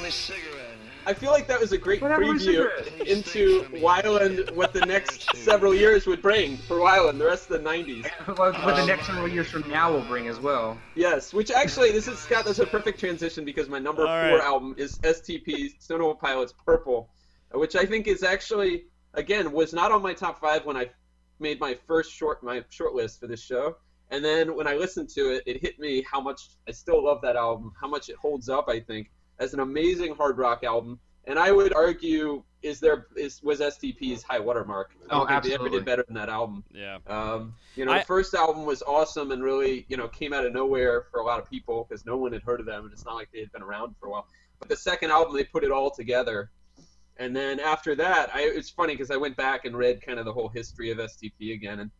I 1.06 1.12
feel 1.14 1.30
like 1.32 1.46
that 1.48 1.60
was 1.60 1.72
a 1.72 1.78
great 1.78 2.00
What 2.00 2.12
preview 2.12 2.40
cigarette? 2.40 3.06
into 3.08 3.62
Weiland, 3.74 4.50
what 4.54 4.72
the 4.72 4.80
next 4.86 5.34
several 5.36 5.74
years 5.74 6.06
would 6.06 6.22
bring 6.22 6.56
for 6.56 6.78
Weiland, 6.78 7.18
the 7.18 7.26
rest 7.26 7.50
of 7.50 7.62
the 7.62 7.68
'90s. 7.68 8.06
What 8.26 8.38
what 8.64 8.76
the 8.76 8.82
Um, 8.82 8.86
next 8.88 9.06
several 9.06 9.28
years 9.28 9.48
from 9.50 9.68
now 9.68 9.92
will 9.92 10.02
bring 10.02 10.28
as 10.28 10.40
well. 10.40 10.78
Yes, 10.94 11.32
which 11.34 11.50
actually, 11.50 11.92
this 11.92 12.08
is 12.08 12.18
Scott. 12.18 12.44
That's 12.46 12.58
a 12.58 12.66
perfect 12.66 12.98
transition 12.98 13.44
because 13.44 13.68
my 13.68 13.78
number 13.78 14.02
All 14.02 14.28
four 14.28 14.38
right. 14.38 14.44
album 14.44 14.74
is 14.78 14.98
STP 15.00 15.80
Stone 15.80 15.98
Temple 15.98 16.14
Pilots 16.14 16.54
Purple, 16.64 17.10
which 17.52 17.76
I 17.76 17.84
think 17.84 18.06
is 18.06 18.22
actually 18.22 18.84
again 19.14 19.52
was 19.52 19.72
not 19.72 19.92
on 19.92 20.02
my 20.02 20.14
top 20.14 20.40
five 20.40 20.64
when 20.64 20.76
I 20.76 20.90
made 21.38 21.60
my 21.60 21.76
first 21.86 22.12
short 22.12 22.42
my 22.42 22.64
short 22.70 22.94
list 22.94 23.20
for 23.20 23.26
this 23.26 23.42
show. 23.42 23.76
And 24.10 24.24
then 24.24 24.54
when 24.54 24.66
I 24.66 24.74
listened 24.74 25.08
to 25.10 25.34
it, 25.34 25.42
it 25.46 25.60
hit 25.60 25.78
me 25.78 26.04
how 26.10 26.20
much 26.20 26.40
I 26.68 26.72
still 26.72 27.02
love 27.04 27.20
that 27.22 27.36
album, 27.36 27.72
how 27.80 27.88
much 27.88 28.08
it 28.08 28.16
holds 28.16 28.48
up. 28.48 28.68
I 28.68 28.78
think 28.80 29.10
as 29.38 29.54
an 29.54 29.60
amazing 29.60 30.14
hard 30.14 30.38
rock 30.38 30.64
album, 30.64 30.98
and 31.26 31.38
I 31.38 31.50
would 31.52 31.72
argue 31.74 32.42
is 32.62 32.80
there 32.80 33.06
is 33.16 33.42
was 33.42 33.60
STP's 33.60 34.22
high 34.22 34.38
watermark. 34.40 34.92
I 35.10 35.14
Oh, 35.14 35.18
think 35.26 35.28
they 35.28 35.34
ever 35.34 35.64
absolutely. 35.64 35.78
did 35.78 35.84
better 35.84 36.02
than 36.06 36.14
that 36.14 36.28
album. 36.30 36.64
Yeah. 36.72 36.98
Um, 37.06 37.54
you 37.76 37.84
know, 37.84 37.92
I- 37.92 37.98
the 37.98 38.04
first 38.06 38.32
album 38.34 38.64
was 38.64 38.82
awesome 38.82 39.32
and 39.32 39.42
really, 39.42 39.84
you 39.88 39.96
know, 39.98 40.08
came 40.08 40.32
out 40.32 40.46
of 40.46 40.52
nowhere 40.54 41.02
for 41.10 41.20
a 41.20 41.24
lot 41.24 41.38
of 41.40 41.48
people 41.50 41.84
because 41.88 42.06
no 42.06 42.16
one 42.16 42.32
had 42.32 42.42
heard 42.42 42.60
of 42.60 42.66
them, 42.66 42.84
and 42.84 42.92
it's 42.92 43.04
not 43.04 43.16
like 43.16 43.28
they 43.32 43.40
had 43.40 43.52
been 43.52 43.62
around 43.62 43.94
for 44.00 44.06
a 44.06 44.10
while. 44.10 44.26
But 44.60 44.68
the 44.70 44.76
second 44.76 45.10
album, 45.10 45.34
they 45.36 45.44
put 45.44 45.62
it 45.64 45.70
all 45.72 45.90
together, 45.90 46.50
and 47.18 47.36
then 47.36 47.60
after 47.60 47.94
that, 47.96 48.34
I, 48.34 48.42
it's 48.42 48.70
funny 48.70 48.94
because 48.94 49.10
I 49.10 49.16
went 49.16 49.36
back 49.36 49.66
and 49.66 49.76
read 49.76 50.00
kind 50.00 50.18
of 50.18 50.24
the 50.24 50.32
whole 50.32 50.48
history 50.48 50.90
of 50.90 50.98
STP 50.98 51.52
again, 51.52 51.80
and 51.80 51.90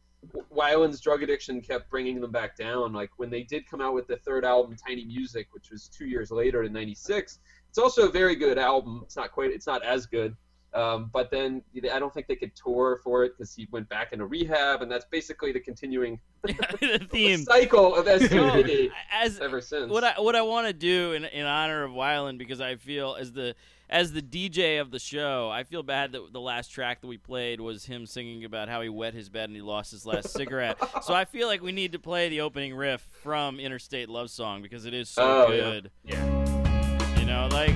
Weiland's 0.54 1.00
drug 1.00 1.22
addiction 1.22 1.60
kept 1.60 1.90
bringing 1.90 2.20
them 2.20 2.30
back 2.30 2.56
down. 2.56 2.92
Like 2.92 3.10
when 3.16 3.30
they 3.30 3.42
did 3.42 3.68
come 3.68 3.80
out 3.80 3.94
with 3.94 4.06
the 4.06 4.16
third 4.16 4.44
album, 4.44 4.76
Tiny 4.86 5.04
Music, 5.04 5.48
which 5.52 5.70
was 5.70 5.88
two 5.88 6.06
years 6.06 6.30
later 6.30 6.62
in 6.62 6.72
'96. 6.72 7.38
It's 7.68 7.78
also 7.78 8.08
a 8.08 8.10
very 8.10 8.36
good 8.36 8.58
album. 8.58 9.00
It's 9.04 9.16
not 9.16 9.32
quite, 9.32 9.50
it's 9.50 9.66
not 9.66 9.84
as 9.84 10.06
good. 10.06 10.36
Um, 10.74 11.08
but 11.12 11.30
then 11.30 11.62
I 11.92 12.00
don't 12.00 12.12
think 12.12 12.26
they 12.26 12.34
could 12.34 12.50
tour 12.56 13.00
for 13.04 13.22
it 13.24 13.34
because 13.36 13.54
he 13.54 13.68
went 13.70 13.88
back 13.88 14.12
into 14.12 14.26
rehab, 14.26 14.82
and 14.82 14.90
that's 14.90 15.04
basically 15.04 15.52
the 15.52 15.60
continuing 15.60 16.18
the 16.42 17.06
theme. 17.12 17.38
cycle 17.44 17.94
of 17.94 18.06
No, 18.06 18.18
STP 18.18 18.90
as 19.12 19.38
ever 19.38 19.60
since. 19.60 19.88
what 19.90 20.02
I 20.02 20.20
what 20.20 20.34
I 20.34 20.42
want 20.42 20.66
to 20.66 20.72
do 20.72 21.12
in 21.12 21.24
in 21.26 21.46
honor 21.46 21.84
of 21.84 21.92
Weiland 21.92 22.38
because 22.38 22.60
I 22.60 22.74
feel 22.74 23.16
as 23.18 23.30
the 23.30 23.54
as 23.90 24.12
the 24.12 24.22
DJ 24.22 24.80
of 24.80 24.90
the 24.90 24.98
show, 24.98 25.50
I 25.50 25.62
feel 25.64 25.82
bad 25.82 26.12
that 26.12 26.32
the 26.32 26.40
last 26.40 26.68
track 26.68 27.00
that 27.02 27.06
we 27.06 27.18
played 27.18 27.60
was 27.60 27.84
him 27.84 28.06
singing 28.06 28.44
about 28.44 28.68
how 28.68 28.80
he 28.80 28.88
wet 28.88 29.12
his 29.14 29.28
bed 29.28 29.48
and 29.50 29.56
he 29.56 29.62
lost 29.62 29.90
his 29.90 30.06
last 30.06 30.30
cigarette. 30.30 30.78
So 31.02 31.12
I 31.12 31.26
feel 31.26 31.48
like 31.48 31.62
we 31.62 31.70
need 31.72 31.92
to 31.92 31.98
play 31.98 32.28
the 32.30 32.40
opening 32.40 32.74
riff 32.74 33.02
from 33.22 33.60
Interstate 33.60 34.08
Love 34.08 34.30
Song 34.30 34.62
because 34.62 34.86
it 34.86 34.94
is 34.94 35.08
so 35.10 35.44
Oh, 35.44 35.46
good. 35.48 35.90
Yeah. 36.02 37.18
You 37.18 37.26
know, 37.26 37.46
like 37.52 37.74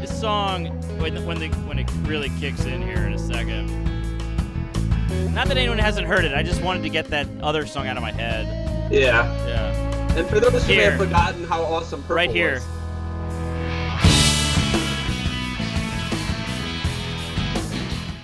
this 0.00 0.18
song 0.18 0.66
when 0.98 1.24
when 1.26 1.38
the 1.38 1.48
when 1.66 1.78
it 1.78 1.90
really 2.04 2.30
kicks 2.40 2.64
in 2.64 2.80
here 2.80 3.04
in 3.06 3.12
a 3.12 3.18
second. 3.18 3.66
Not 5.34 5.48
that 5.48 5.58
anyone 5.58 5.78
hasn't 5.78 6.06
heard 6.06 6.24
it. 6.24 6.32
I 6.34 6.42
just 6.42 6.62
wanted 6.62 6.82
to 6.84 6.88
get 6.88 7.08
that 7.08 7.26
other 7.42 7.66
song 7.66 7.86
out 7.88 7.96
of 7.98 8.02
my 8.02 8.12
head. 8.12 8.46
yeah. 8.90 9.24
Yeah. 9.46 10.16
And 10.18 10.26
for 10.28 10.40
those 10.40 10.66
who 10.66 10.74
may 10.76 10.84
have 10.84 10.98
forgotten 10.98 11.44
how 11.44 11.62
awesome 11.62 12.00
Purple 12.02 12.16
Right 12.16 12.30
here. 12.30 12.54
was, 12.54 12.64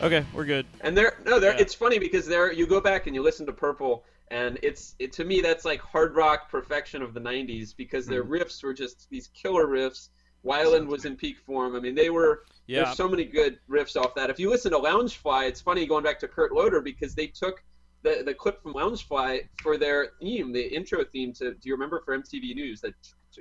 Okay, 0.03 0.25
we're 0.35 0.45
good. 0.45 0.67
And 0.81 0.97
there, 0.97 1.19
no, 1.25 1.39
there. 1.39 1.53
Yeah. 1.55 1.61
It's 1.61 1.75
funny 1.75 1.99
because 1.99 2.27
there, 2.27 2.53
you 2.53 2.67
go 2.67 2.81
back 2.81 3.07
and 3.07 3.15
you 3.15 3.23
listen 3.23 3.47
to 3.47 3.53
Purple, 3.53 4.05
and 4.29 4.59
it's 4.63 4.95
it 4.99 5.13
to 5.13 5.25
me 5.25 5.41
that's 5.41 5.65
like 5.65 5.81
hard 5.81 6.17
rock 6.17 6.51
perfection 6.51 7.03
of 7.03 7.15
the 7.15 7.21
'90s 7.21 7.75
because 7.77 8.07
their 8.07 8.25
Mm-hmm. 8.25 8.33
riffs 8.35 8.63
were 8.65 8.75
just 8.75 9.09
these 9.11 9.29
killer 9.29 9.67
riffs. 9.67 10.09
Weiland 10.45 10.89
was 10.89 11.05
in 11.05 11.15
peak 11.15 11.39
form. 11.47 11.77
I 11.77 11.81
mean, 11.81 11.95
they 11.95 12.11
were. 12.11 12.43
Yeah. 12.67 12.85
There's 12.85 12.97
so 12.97 13.09
many 13.09 13.25
good 13.25 13.59
riffs 13.71 13.97
off 13.97 14.15
that. 14.17 14.29
If 14.31 14.39
you 14.41 14.51
listen 14.51 14.73
to 14.73 14.79
Lounge 14.79 15.17
Fly, 15.19 15.45
it's 15.45 15.61
funny 15.61 15.87
going 15.87 16.03
back 16.03 16.19
to 16.21 16.29
Kurt 16.29 16.53
Loder 16.53 16.81
because 16.81 17.15
they 17.15 17.29
took 17.29 17.63
the 18.03 18.23
the 18.25 18.35
clip 18.35 18.61
from 18.63 18.73
Lounge 18.73 19.07
Fly 19.07 19.43
for 19.63 19.79
their 19.79 20.09
theme, 20.21 20.53
the 20.53 20.75
intro 20.75 21.05
theme 21.05 21.33
to. 21.35 21.55
Do 21.55 21.69
you 21.69 21.75
remember 21.75 22.03
for 22.05 22.19
MTV 22.19 22.57
News 22.57 22.81
that 22.81 22.95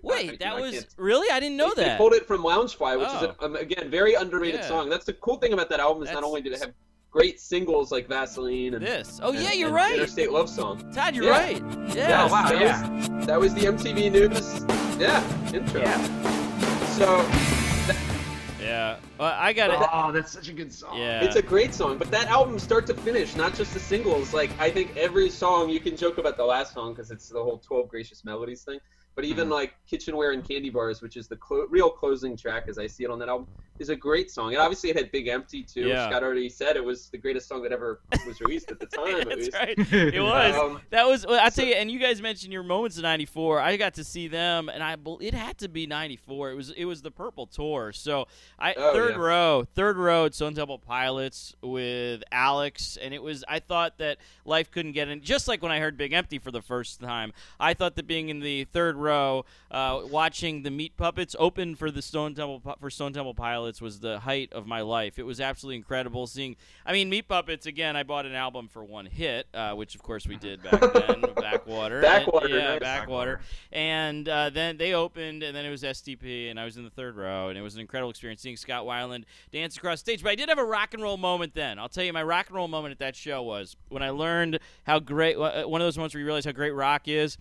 Wait, 0.04 0.40
that 0.40 0.54
I 0.54 0.60
was 0.62 0.72
can't- 0.72 0.88
really? 0.98 1.30
I 1.32 1.40
didn't 1.40 1.58
know 1.58 1.72
they, 1.76 1.84
that. 1.84 1.92
They 1.94 1.98
pulled 1.98 2.14
it 2.14 2.26
from 2.28 2.44
Lounge 2.44 2.76
Fly, 2.76 2.96
which 2.96 3.08
is 3.08 3.14
Oh. 3.24 3.36
a, 3.40 3.46
um, 3.46 3.56
again 3.56 3.90
very 3.90 4.14
underrated 4.14 4.62
Yeah. 4.62 4.68
song. 4.68 4.90
That's 4.90 5.06
the 5.06 5.14
cool 5.14 5.38
thing 5.38 5.54
about 5.54 5.70
that 5.70 5.80
album 5.80 6.04
is 6.04 6.12
not 6.12 6.24
only 6.24 6.42
did 6.42 6.54
it 6.54 6.60
have 6.60 6.74
great 7.12 7.40
singles 7.42 7.92
like 7.92 8.08
Vaseline 8.08 8.74
and 8.76 8.86
This. 8.86 9.20
Oh 9.22 9.32
yeah, 9.34 9.50
and- 9.50 9.60
you're 9.60 9.68
and 9.68 9.76
right. 9.76 9.94
Interstate 9.96 10.32
Love 10.32 10.50
Song. 10.50 10.92
Todd, 10.94 11.16
you're 11.16 11.26
Yeah. 11.26 11.32
right. 11.32 11.64
Yeah. 11.96 12.26
Oh, 12.26 12.32
wow, 12.32 12.50
that 12.50 12.62
yeah. 12.62 12.90
was 13.18 13.26
that 13.28 13.40
was 13.40 13.54
the 13.54 13.66
MTV 13.66 14.10
News. 14.10 14.64
Yeah, 15.00 15.22
intro. 15.54 15.82
So 16.98 17.26
Yeah. 18.62 18.98
Well, 19.18 19.36
I 19.38 19.54
got 19.54 19.72
it. 19.72 19.90
Oh, 19.92 20.12
that's 20.12 20.32
such 20.32 20.48
a 20.48 20.54
good 20.54 20.72
song. 20.72 20.98
Yeah. 20.98 21.24
It's 21.24 21.36
a 21.36 21.42
great 21.42 21.74
song, 21.74 21.98
but 21.98 22.10
that 22.12 22.28
album, 22.28 22.60
start 22.60 22.86
to 22.88 22.94
finish, 22.94 23.36
not 23.36 23.56
just 23.56 23.74
the 23.74 23.80
singles. 23.80 24.34
Like 24.34 24.52
I 24.60 24.70
think 24.70 24.96
every 24.96 25.30
song, 25.30 25.70
you 25.70 25.80
can 25.80 25.98
joke 25.98 26.18
about 26.20 26.38
the 26.38 26.46
last 26.46 26.74
song 26.74 26.94
because 26.94 27.12
it's 27.12 27.28
the 27.28 27.42
whole 27.44 27.58
"12 27.58 27.90
Gracious 27.90 28.24
Melodies" 28.24 28.64
thing. 28.64 28.80
But 29.16 29.26
even 29.26 29.46
Mm-hmm. 29.46 29.54
like 29.54 29.74
"Kitchenware 29.90 30.32
and 30.32 30.48
Candy 30.48 30.70
Bars," 30.70 31.02
which 31.02 31.18
is 31.18 31.28
the 31.28 31.36
clo- 31.36 31.66
real 31.70 31.90
closing 31.90 32.38
track 32.38 32.66
as 32.70 32.78
I 32.78 32.88
see 32.88 33.04
it 33.04 33.10
on 33.12 33.20
that 33.20 33.28
album, 33.28 33.48
is 33.78 33.90
a 33.90 33.96
great 33.96 34.32
song. 34.32 34.54
And 34.54 34.62
obviously, 34.62 34.90
it 34.90 34.96
had 34.96 35.12
"Big 35.12 35.28
Empty" 35.28 35.64
too. 35.64 35.82
Yeah. 35.88 36.08
Scott 36.10 36.24
already 36.24 36.48
said 36.48 36.78
it 36.78 36.84
was 36.84 37.10
the 37.10 37.18
greatest 37.18 37.48
song 37.50 37.62
that 37.64 37.74
ever 37.74 38.00
was 38.26 38.40
released 38.40 38.72
at 38.72 38.80
the 38.80 38.86
time. 38.98 39.20
at 39.22 39.28
That's 39.30 39.54
right. 39.54 39.78
It 39.78 40.22
was. 40.24 40.56
Um, 40.56 40.80
that 40.92 41.06
was. 41.08 41.26
Well, 41.28 41.36
I 41.40 41.44
tell 41.50 41.52
so- 41.52 41.64
you, 41.64 41.74
and 41.74 41.92
you 41.92 42.00
guys 42.00 42.22
mentioned 42.22 42.54
your 42.54 42.64
moments 42.64 42.96
in 42.98 43.04
'94. 43.04 43.60
I 43.60 43.76
got 43.76 43.96
to 43.96 44.04
see 44.06 44.30
them, 44.30 44.70
and 44.70 44.82
I. 44.82 44.96
bel- 44.96 45.20
It 45.22 45.34
had 45.34 45.58
to 45.58 45.68
be 45.68 45.86
'94. 45.88 46.52
It 46.52 46.56
was. 46.56 46.70
It 46.72 46.86
was 46.86 47.02
the 47.02 47.12
Purple 47.12 47.48
Tour. 47.48 47.92
So 47.92 48.28
I 48.58 48.74
Oh, 48.78 48.94
third 48.94 49.12
yeah. 49.16 49.22
row, 49.22 49.66
third 49.76 49.98
row 49.98 50.26
at 50.26 50.36
Stone 50.36 50.56
Temple 50.56 50.80
Pilots 50.80 51.54
with 51.62 52.24
Alex, 52.32 52.98
and 53.02 53.14
it 53.14 53.22
was. 53.22 53.44
I 53.50 53.60
thought 53.60 53.98
that 53.98 54.20
life 54.46 54.72
couldn't 54.72 54.94
get 54.94 55.10
in. 55.10 55.22
Just 55.22 55.50
like 55.50 55.62
when 55.62 55.72
I 55.74 55.80
heard 55.80 55.98
Big 55.98 56.14
Empty 56.14 56.40
for 56.40 56.52
the 56.52 56.62
first 56.62 57.02
time, 57.02 57.34
I 57.60 57.74
thought 57.74 57.96
that 57.98 58.08
being 58.08 58.30
in 58.30 58.40
the 58.40 58.64
third 58.66 58.96
row, 59.02 59.46
uh, 59.72 60.02
watching 60.10 60.64
the 60.64 60.72
Meat 60.72 60.96
Puppets 60.96 61.36
open 61.40 61.76
for 61.76 61.92
the 61.92 62.02
Stone 62.02 62.36
Temple 62.36 62.62
for 62.80 62.90
Stone 62.90 63.14
Temple 63.14 63.34
Pilots 63.34 63.82
was 63.82 64.00
the 64.00 64.20
height 64.20 64.54
of 64.54 64.66
my 64.68 64.82
life. 64.82 65.20
It 65.20 65.24
was 65.24 65.42
absolutely 65.42 65.78
incredible 65.78 66.28
seeing. 66.28 66.56
I 66.86 66.94
mean, 66.94 67.10
Meat 67.10 67.28
Puppets 67.28 67.66
again. 67.66 67.96
I 67.96 68.04
bought 68.04 68.26
an 68.26 68.36
album 68.36 68.68
for 68.68 68.84
one 68.84 69.06
hit, 69.06 69.48
uh, 69.54 69.74
which 69.74 69.96
of 69.96 70.04
course 70.04 70.26
we 70.28 70.36
did 70.38 70.62
back 70.64 70.80
then. 70.94 71.22
Backwater. 71.36 72.02
Backwater, 72.04 72.46
And- 72.46 72.56
yeah, 72.56 72.70
nice. 72.72 72.80
Backwater. 72.80 73.42
And 73.72 74.28
uh, 74.30 74.50
then 74.52 74.78
they 74.78 74.94
opened, 74.94 75.44
and 75.44 75.56
then 75.56 75.66
it 75.66 75.70
was 75.70 75.84
STP, 75.84 76.50
and 76.52 76.60
I 76.60 76.66
was 76.66 76.78
in 76.78 76.84
the 76.84 76.90
third 76.90 77.16
row, 77.16 77.50
and 77.50 77.58
it 77.58 77.62
was 77.62 77.76
an 77.76 77.82
incredible 77.82 78.10
experience 78.12 78.42
seeing 78.42 78.58
Scott 78.58 78.86
Weiland 78.86 79.24
dance 79.52 79.78
across 79.78 80.00
stage. 80.00 80.22
But 80.24 80.32
I 80.32 80.36
did 80.36 80.50
have 80.50 80.58
a 80.60 80.64
rock 80.64 80.94
and 80.94 81.02
roll 81.02 81.18
moment 81.18 81.54
then. 81.56 81.80
I'll 81.80 81.90
tell 81.90 82.04
you, 82.04 82.14
my 82.14 82.24
rock 82.24 82.48
and 82.48 82.56
roll 82.56 82.68
moment 82.68 82.92
at 82.92 83.00
that 83.00 83.16
show 83.16 83.42
was 83.42 83.76
when 83.90 84.04
I 84.04 84.10
learned 84.12 84.60
how 84.86 85.00
great. 85.00 85.36
uh, 85.38 85.64
One 85.64 85.82
of 85.82 85.86
those 85.88 85.98
moments 85.98 86.14
where 86.14 86.20
you 86.20 86.26
realize 86.26 86.46
how 86.46 86.52
great 86.52 86.72
rock 86.72 87.08
is 87.08 87.38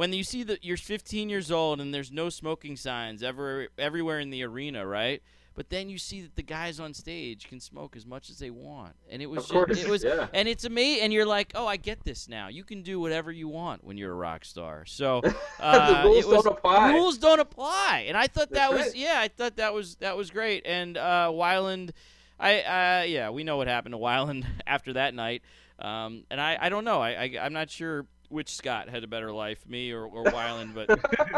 when 0.00 0.14
you 0.14 0.24
see 0.24 0.42
that 0.42 0.64
you're 0.64 0.78
15 0.78 1.28
years 1.28 1.50
old 1.50 1.78
and 1.78 1.92
there's 1.92 2.10
no 2.10 2.30
smoking 2.30 2.74
signs 2.74 3.22
ever 3.22 3.68
everywhere 3.76 4.18
in 4.18 4.30
the 4.30 4.42
arena, 4.42 4.86
right? 4.86 5.22
But 5.54 5.68
then 5.68 5.90
you 5.90 5.98
see 5.98 6.22
that 6.22 6.36
the 6.36 6.42
guys 6.42 6.80
on 6.80 6.94
stage 6.94 7.46
can 7.46 7.60
smoke 7.60 7.94
as 7.96 8.06
much 8.06 8.30
as 8.30 8.38
they 8.38 8.48
want, 8.48 8.94
and 9.10 9.20
it 9.20 9.26
was 9.26 9.50
Of 9.50 9.68
just, 9.68 9.82
it 9.82 9.90
was, 9.90 10.02
yeah. 10.02 10.28
and 10.32 10.48
it's 10.48 10.64
amazing. 10.64 11.02
And 11.04 11.12
you're 11.12 11.26
like, 11.26 11.52
oh, 11.54 11.66
I 11.66 11.76
get 11.76 12.02
this 12.02 12.30
now. 12.30 12.48
You 12.48 12.64
can 12.64 12.80
do 12.80 12.98
whatever 12.98 13.30
you 13.30 13.46
want 13.46 13.84
when 13.84 13.98
you're 13.98 14.12
a 14.12 14.14
rock 14.14 14.46
star. 14.46 14.86
So 14.86 15.20
uh, 15.60 16.00
rules 16.06 16.24
was, 16.24 16.44
don't 16.44 16.52
apply. 16.56 16.92
Rules 16.94 17.18
don't 17.18 17.40
apply, 17.40 18.06
and 18.08 18.16
I 18.16 18.26
thought 18.26 18.48
that 18.52 18.70
That's 18.70 18.72
was 18.72 18.86
right. 18.94 18.96
yeah, 18.96 19.20
I 19.20 19.28
thought 19.28 19.56
that 19.56 19.74
was 19.74 19.96
that 19.96 20.16
was 20.16 20.30
great. 20.30 20.64
And 20.64 20.96
uh, 20.96 21.28
Weiland, 21.30 21.90
I 22.38 22.60
uh, 22.62 23.04
yeah, 23.04 23.28
we 23.28 23.44
know 23.44 23.58
what 23.58 23.66
happened 23.66 23.92
to 23.92 23.98
Weiland 23.98 24.46
after 24.66 24.94
that 24.94 25.12
night. 25.12 25.42
Um, 25.78 26.24
and 26.30 26.40
I, 26.40 26.56
I 26.58 26.68
don't 26.70 26.84
know. 26.84 27.02
I, 27.02 27.10
I 27.10 27.38
I'm 27.42 27.52
not 27.52 27.68
sure 27.68 28.06
which 28.30 28.54
Scott 28.54 28.88
had 28.88 29.04
a 29.04 29.06
better 29.06 29.32
life, 29.32 29.68
me 29.68 29.90
or, 29.92 30.04
or 30.06 30.24
Weiland, 30.32 30.74
but 30.74 30.86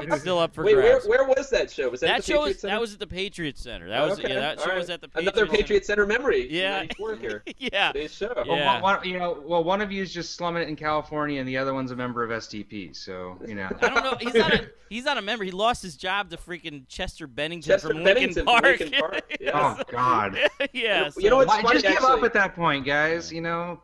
it's 0.05 0.21
still 0.21 0.39
up 0.39 0.55
for 0.55 0.63
Wait, 0.65 0.77
where, 0.77 0.93
grabs. 0.93 1.07
where 1.07 1.25
was 1.25 1.51
that 1.51 1.71
show? 1.71 1.89
Was 1.91 2.01
that, 2.01 2.07
that 2.09 2.17
the 2.19 2.23
show 2.33 2.39
Patriot 2.39 2.49
was 2.49 2.61
Center? 2.61 2.75
that 2.75 2.81
was 2.81 2.93
at 2.95 2.99
the 3.01 3.07
Patriot 3.07 3.59
Center. 3.59 3.89
That 3.89 4.03
was 4.09 4.19
Okay, 4.19 4.35
yeah, 4.35 4.41
that 4.41 4.59
all 4.59 4.65
show 4.65 4.71
right. 4.71 4.79
was 4.79 4.91
at 4.91 5.01
the 5.01 5.09
Patriot 5.09 5.23
Another 5.35 5.47
Center. 5.47 5.57
Patriot 5.63 5.87
Center 5.87 6.07
memory. 6.07 6.53
Yeah. 6.53 6.77
94 6.79 7.17
here. 7.17 7.43
yeah. 7.59 7.93
Today's 7.93 8.15
show. 8.15 8.33
Yeah. 8.37 8.43
Well, 8.47 8.83
one, 8.83 8.83
one- 8.99 9.09
you 9.09 9.19
know, 9.19 9.43
well, 9.45 9.65
one 9.65 9.81
of 9.81 9.91
you 9.91 10.03
is 10.03 10.13
just 10.13 10.35
slumming 10.37 10.63
it 10.63 10.69
in 10.69 10.77
California, 10.77 11.41
and 11.41 11.49
the 11.49 11.57
other 11.57 11.75
one's 11.75 11.91
a 11.91 11.97
member 11.97 12.23
of 12.23 12.31
STP. 12.31 12.95
So, 12.95 13.39
you 13.47 13.55
know. 13.55 13.69
I 13.81 13.89
don't 13.89 14.05
know. 14.05 14.17
He's 14.21 14.35
not 14.35 14.53
a 14.55 14.71
he's 14.91 15.05
not 15.05 15.19
a 15.19 15.23
member. 15.23 15.45
He 15.45 15.51
lost 15.51 15.83
his 15.83 15.97
job 15.97 16.31
to 16.31 16.37
freaking 16.37 16.87
Chester 16.89 17.27
Bennington 17.27 17.71
Chester 17.73 17.89
from 17.89 18.05
Bennington 18.05 18.45
Linkin 18.45 18.45
from 18.45 18.45
Park. 18.47 18.81
Linkin 18.81 19.01
Park, 19.01 19.37
yeah. 19.41 19.77
oh 19.79 19.83
God. 19.91 20.39
yeah. 20.73 21.11
You 21.17 21.31
know 21.31 21.31
so- 21.31 21.37
what's 21.37 21.49
Why, 21.49 21.63
funny, 21.63 21.81
just 21.81 21.95
give 22.01 22.05
up 22.05 22.23
at 22.23 22.33
that 22.35 22.55
point, 22.55 22.85
guys. 22.85 23.33
You 23.33 23.41
know, 23.41 23.81